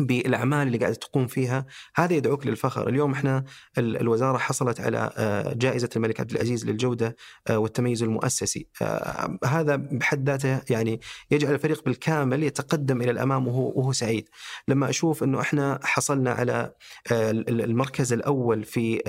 بالأعمال 0.00 0.66
اللي 0.66 0.78
قاعدة 0.78 0.94
تقوم 0.94 1.26
فيها 1.26 1.66
هذا 1.94 2.14
يدعوك 2.14 2.46
للفخر، 2.46 2.88
اليوم 2.88 3.12
إحنا 3.12 3.44
ال- 3.78 3.96
الوزارة 4.00 4.38
حصلت 4.38 4.80
على 4.80 5.10
آه، 5.16 5.52
جائزة 5.52 5.88
الملك 5.96 6.20
عبد 6.20 6.30
العزيز 6.30 6.66
للجودة 6.66 7.16
آه، 7.50 7.58
والتميز 7.58 8.02
المؤسسي، 8.02 8.68
آه، 8.82 9.38
هذا 9.44 9.76
بحد 9.76 10.30
ذاته 10.30 10.60
يعني 10.70 11.00
يجعل 11.30 11.54
الفريق 11.54 11.84
بالكامل 11.84 12.42
يتقدم 12.42 13.02
إلى 13.02 13.10
الأمام 13.10 13.48
وهو 13.48 13.72
وهو 13.76 13.92
سعيد. 13.92 14.28
لما 14.68 14.88
أشوف 14.90 15.22
إنه 15.22 15.40
إحنا 15.40 15.80
حصلنا 15.82 16.30
على 16.32 16.74
ال- 17.12 17.60
المركز 17.64 18.12
الأول 18.12 18.64
في 18.64 19.02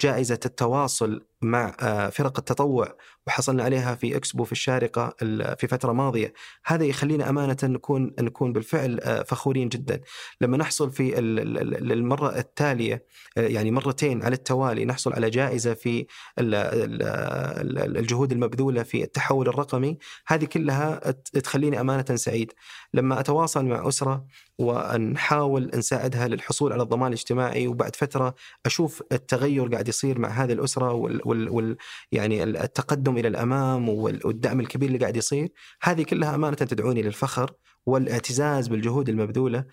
جائزة 0.00 0.40
التواصل 0.46 1.26
مع 1.42 1.76
آه، 1.80 2.08
فرق 2.08 2.38
التطوع 2.38 2.96
وحصلنا 3.26 3.62
عليها 3.62 3.94
في 3.94 4.16
إكسبو 4.16 4.44
في 4.44 4.52
الشارقة 4.52 5.14
ال- 5.22 5.56
في 5.58 5.66
فترة 5.66 5.92
ماضية، 5.92 6.32
هذا 6.66 6.84
يخلينا 6.84 7.28
أمانة 7.30 7.56
نكون 7.64 8.12
نكون 8.20 8.52
بالفعل 8.52 9.00
آه، 9.00 9.22
فخورين 9.22 9.68
جدا. 9.68 10.00
لما 10.40 10.56
نحصل 10.56 10.90
في 10.92 11.18
ال- 11.18 11.40
ال- 11.40 11.58
ال- 11.76 11.92
المرة 11.92 12.38
التالية 12.38 13.06
آه، 13.38 13.40
يعني 13.46 13.70
مرتين 13.70 14.22
على 14.22 14.34
التوالي 14.34 14.84
نحصل 14.84 15.12
على 15.12 15.30
جائزة 15.30 15.74
في 15.74 16.06
ال- 16.38 16.54
ال- 16.54 17.02
ال- 17.78 17.96
الجهود 17.96 18.32
المبذولة 18.32 18.82
في 18.82 19.02
التحول 19.04 19.48
الرقمي، 19.48 19.98
هذه 20.26 20.44
كلها 20.44 20.98
تخليني 21.44 21.80
أمانة 21.80 22.04
سعيد. 22.16 22.52
لما 22.94 23.20
أتواصل 23.20 23.64
مع 23.64 23.88
أسرة 23.88 24.24
ونحاول 24.58 25.70
نساعدها 25.74 26.28
للحصول 26.28 26.72
على 26.72 26.82
الضمان 26.82 27.08
الاجتماعي 27.08 27.66
وبعد 27.68 27.96
فترة 27.96 28.34
أشوف 28.66 29.02
التغير 29.12 29.68
قاعد 29.68 29.88
يصير 29.88 30.18
مع 30.18 30.28
هذه 30.28 30.52
الأسرة 30.52 30.92
وال, 30.92 31.20
وال, 31.24 31.48
وال 31.48 31.76
يعني 32.12 32.42
التقدم 32.42 33.18
إلى 33.18 33.28
الأمام 33.28 33.88
وال- 33.88 34.26
والدعم 34.26 34.60
الكبير 34.60 34.88
اللي 34.88 34.98
قاعد 34.98 35.16
يصير 35.16 35.48
هذه 35.82 36.02
كلها 36.02 36.34
أمانة 36.34 36.56
تدعوني 36.56 37.02
للفخر 37.02 37.50
والاعتزاز 37.86 38.68
بالجهود 38.68 39.08
المبذولة 39.08 39.64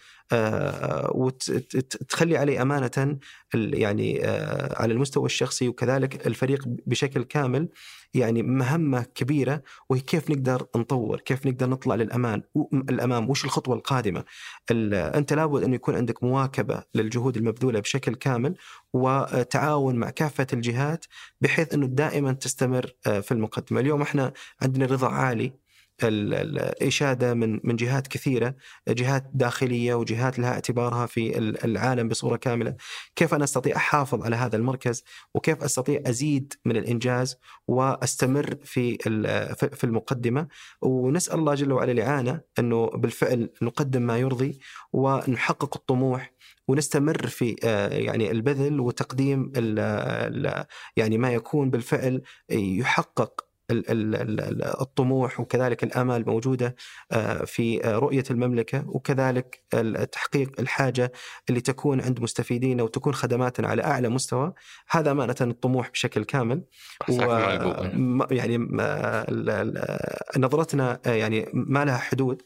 وتخلي 1.12 2.38
علي 2.38 2.62
أمانة 2.62 3.18
يعني 3.54 4.26
آه، 4.26 4.82
على 4.82 4.94
المستوى 4.94 5.26
الشخصي 5.26 5.68
وكذلك 5.68 6.28
الفريق 6.28 6.64
بشكل 6.68 7.24
كامل 7.24 7.70
يعني 8.14 8.44
مهمة 8.44 9.06
كبيرة 9.16 9.64
وهي 9.90 10.00
كيف 10.00 10.30
نقدر 10.30 10.68
نطور، 10.76 11.20
كيف 11.20 11.46
نقدر 11.48 11.70
نطلع 11.70 11.96
للأمان 11.96 12.42
الأمام، 12.74 13.30
وش 13.30 13.46
الخطوة 13.46 13.76
القادمة؟ 13.76 14.24
ال- 14.72 14.94
أنت 14.94 15.34
لابد 15.34 15.64
انه 15.64 15.76
يكون 15.76 15.96
عندك 15.96 16.24
مواكبة 16.24 16.84
للجهود 16.96 17.38
المبذولة 17.38 17.80
بشكل 17.80 18.16
كامل 18.16 18.56
وتعاون 18.94 19.96
مع 19.96 20.10
كافة 20.10 20.48
الجهات 20.54 21.06
بحيث 21.42 21.74
أنه 21.74 21.86
دائما 21.88 22.32
تستمر 22.34 22.92
آه، 23.08 23.20
في 23.20 23.32
المقدمة، 23.32 23.80
اليوم 23.80 24.02
إحنا 24.02 24.34
عندنا 24.62 24.86
رضا 24.86 25.08
عالي 25.10 25.46
ال- 25.46 25.52
ال- 25.52 25.58
الإشادة 26.04 27.34
من 27.34 27.60
من 27.64 27.76
جهات 27.76 28.08
كثيرة 28.08 28.56
جهات 28.88 29.24
داخلية 29.34 29.94
وجهات 29.94 30.40
لها 30.40 30.54
اعتبارها 30.54 31.06
في 31.06 31.38
ال- 31.38 31.64
العالم 31.66 32.08
بصورة 32.08 32.36
كاملة. 32.36 32.76
كيف 33.16 33.34
أنا 33.34 33.44
أستطيع 33.44 33.76
أحافظ 33.76 34.24
على 34.24 34.36
هذا 34.36 34.56
المركز؟ 34.58 35.04
وكيف 35.36 35.64
أستطيع 35.64 36.02
أزيد 36.06 36.54
من 36.66 36.78
الإنجاز 36.78 37.36
وأستمر 37.68 38.56
في 38.64 38.98
في 39.74 39.84
المقدمة؟ 39.84 40.48
ونسأل 40.82 41.40
الله 41.40 41.54
جل 41.54 41.72
وعلا 41.72 41.92
الإعانة 41.92 42.42
أنه 42.60 42.86
بالفعل 42.88 43.50
نقدم 43.62 44.02
ما 44.02 44.18
يرضي 44.18 44.60
ونحقق 44.94 45.76
الطموح 45.78 46.34
ونستمر 46.68 47.28
في 47.28 47.56
آه، 47.64 47.90
يعني 47.90 48.32
البذل 48.32 48.80
وتقديم 48.80 49.52
يعني 50.98 51.18
ما 51.18 51.32
يكون 51.34 51.70
بالفعل 51.70 52.22
يحقق 52.52 53.47
الطموح 54.82 55.40
وكذلك 55.40 55.84
الامال 55.84 56.26
موجودة 56.30 56.76
آه، 57.12 57.46
في 57.46 57.86
آه، 57.86 57.98
رؤية 57.98 58.24
المملكة 58.32 58.84
وكذلك 58.88 59.64
تحقيق 60.12 60.52
الحاجة 60.60 61.12
اللي 61.50 61.62
تكون 61.62 62.02
عند 62.02 62.20
مستفيدين 62.22 62.80
أو 62.80 62.88
تكون 62.88 63.14
خدماتنا 63.14 63.68
على 63.68 63.84
أعلى 63.84 64.10
مستوى. 64.10 64.54
هذا 64.90 65.12
امانه 65.12 65.36
الطموح 65.42 65.90
بشكل 65.90 66.24
كامل. 66.24 66.64
معقوب. 67.10 67.96
م- 67.96 68.28
يعني 68.32 68.58
نظرتنا 70.38 71.00
آه، 71.06 71.10
يعني 71.14 71.50
ما 71.54 71.86
لها 71.86 71.98
حدود. 71.98 72.42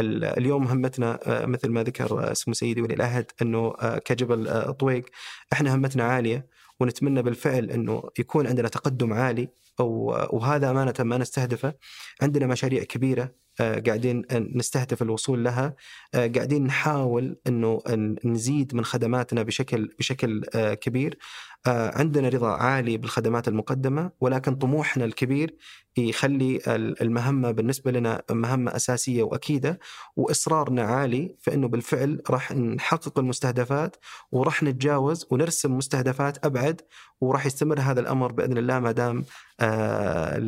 ال- 0.00 0.24
اليوم 0.24 0.66
همتنا 0.66 1.18
آه، 1.26 1.46
مثل 1.46 1.70
ما 1.70 1.82
ذكر 1.82 2.30
آه، 2.30 2.32
سمو 2.32 2.54
سيدي 2.54 2.82
ولي 2.82 2.94
العهد 2.94 3.30
إنه 3.42 3.74
آه، 3.80 3.98
كجبل 3.98 4.48
آه، 4.48 4.70
طويق 4.70 5.04
إحنا 5.52 5.74
همتنا 5.74 6.04
عالية 6.04 6.46
ونتمنى 6.80 7.22
بالفعل 7.22 7.70
إنه 7.70 8.02
يكون 8.18 8.46
عندنا 8.46 8.68
تقدم 8.68 9.12
عالي. 9.12 9.48
وهذا 9.80 10.70
أمانة 10.70 10.94
ما 11.00 11.18
نستهدفه. 11.18 11.74
عندنا 12.22 12.46
مشاريع 12.46 12.84
كبيرة 12.84 13.42
آه، 13.60 13.78
قاعدين 13.78 14.22
نستهدف 14.32 15.02
الوصول 15.02 15.44
لها 15.44 15.74
آه، 16.14 16.26
قاعدين 16.26 16.64
نحاول 16.64 17.40
إنه 17.46 17.82
نزيد 18.24 18.74
من 18.74 18.84
خدماتنا 18.84 19.42
بشكل 19.42 19.90
بشكل 19.98 20.42
آه، 20.54 20.74
كبير. 20.74 21.18
عندنا 21.66 22.28
رضا 22.28 22.50
عالي 22.50 22.96
بالخدمات 22.96 23.48
المقدمة 23.48 24.10
ولكن 24.20 24.54
طموحنا 24.54 25.04
الكبير 25.04 25.54
يخلي 25.96 26.56
ال- 26.66 27.02
المهمة 27.02 27.50
بالنسبة 27.50 27.90
لنا 27.90 28.22
مهمة 28.30 28.76
أساسية 28.76 29.22
وأكيدة 29.22 29.78
وإصرارنا 30.16 30.82
عالي 30.82 31.34
فانه 31.40 31.68
بالفعل 31.68 32.22
راح 32.30 32.52
نحقق 32.52 33.18
المستهدفات 33.18 33.96
وراح 34.32 34.62
نتجاوز 34.62 35.26
ونرسم 35.30 35.76
مستهدفات 35.76 36.44
أبعد 36.46 36.80
وراح 37.20 37.46
يستمر 37.46 37.80
هذا 37.80 38.00
الأمر 38.00 38.32
بإذن 38.32 38.58
الله 38.58 38.78
ما 38.78 38.92
دام 38.92 39.24
آه، 39.60 40.38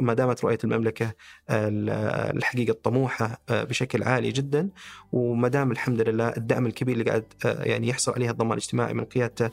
ما 0.00 0.14
دامت 0.14 0.44
رؤية 0.44 0.58
المملكة 0.64 1.12
ال- 1.50 1.90
الحقيقة 2.36 2.70
الطموحه 2.70 3.40
آه، 3.48 3.64
بشكل 3.64 4.02
عالي 4.02 4.30
جدا. 4.32 4.68
وما 5.12 5.48
دام 5.48 5.70
الحمد 5.72 6.00
لله 6.00 6.28
الدعم 6.28 6.66
الكبير 6.66 6.92
اللي 6.98 7.04
قاعد 7.10 7.24
آه، 7.46 7.62
يعني 7.62 7.88
يحصل 7.88 8.12
عليه 8.12 8.30
الضمان 8.30 8.52
الاجتماعي 8.52 8.94
من 8.94 9.04
قيادته 9.04 9.50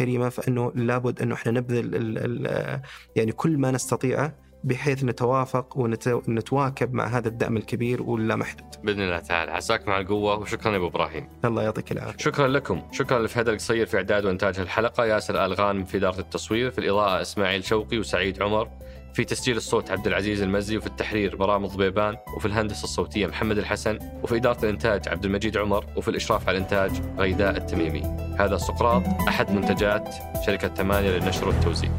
الكريمة 0.00 0.28
فإنه 0.28 0.72
لابد 0.74 1.22
إنه 1.22 1.34
إحنا 1.34 1.52
نبذل 1.52 1.94
ال- 1.94 2.18
ال- 2.18 2.46
آه، 2.46 2.82
يعني 3.16 3.32
كل 3.32 3.58
ما 3.58 3.70
نستطيعه 3.70 4.34
بحيث 4.64 5.04
نتوافق 5.04 5.78
ونتواكب 5.78 6.92
مع 6.94 7.06
هذا 7.06 7.28
الدعم 7.28 7.56
الكبير 7.56 8.02
واللامحدود. 8.02 8.66
بإذن 8.84 9.00
الله 9.00 9.18
تعالى 9.18 9.50
عساك 9.50 9.88
مع 9.88 10.00
القوة 10.00 10.38
وشكرا 10.38 10.72
يا 10.72 10.76
أبو 10.76 10.86
إبراهيم. 10.86 11.28
الله 11.44 11.62
يعطيك 11.62 11.92
العافية. 11.92 12.18
شكرا 12.18 12.48
لكم، 12.48 12.82
شكرا 12.92 13.18
لفهد 13.18 13.48
القصير 13.48 13.86
في 13.86 13.96
إعداد 13.96 14.24
وإنتاج 14.24 14.58
الحلقة، 14.58 15.04
ياسر 15.04 15.44
الغانم 15.44 15.84
في 15.84 15.96
إدارة 15.96 16.20
التصوير، 16.20 16.70
في 16.70 16.78
الإضاءة 16.78 17.20
إسماعيل 17.20 17.64
شوقي 17.64 17.98
وسعيد 17.98 18.42
عمر، 18.42 18.68
في 19.16 19.24
تسجيل 19.24 19.56
الصوت 19.56 19.90
عبد 19.90 20.06
العزيز 20.06 20.42
المزي 20.42 20.76
وفي 20.76 20.86
التحرير 20.86 21.36
مرام 21.36 21.66
ضبيبان 21.66 22.16
وفي 22.36 22.46
الهندسة 22.46 22.84
الصوتية 22.84 23.26
محمد 23.26 23.58
الحسن 23.58 23.98
وفي 24.22 24.36
إدارة 24.36 24.64
الإنتاج 24.64 25.08
عبد 25.08 25.24
المجيد 25.24 25.56
عمر 25.56 25.84
وفي 25.96 26.08
الإشراف 26.08 26.48
على 26.48 26.58
الإنتاج 26.58 26.90
غيداء 27.18 27.56
التميمي. 27.56 28.02
هذا 28.38 28.56
سقراط 28.56 29.02
أحد 29.28 29.50
منتجات 29.50 30.14
شركة 30.46 30.68
ثمانية 30.68 31.10
للنشر 31.10 31.48
والتوزيع. 31.48 31.90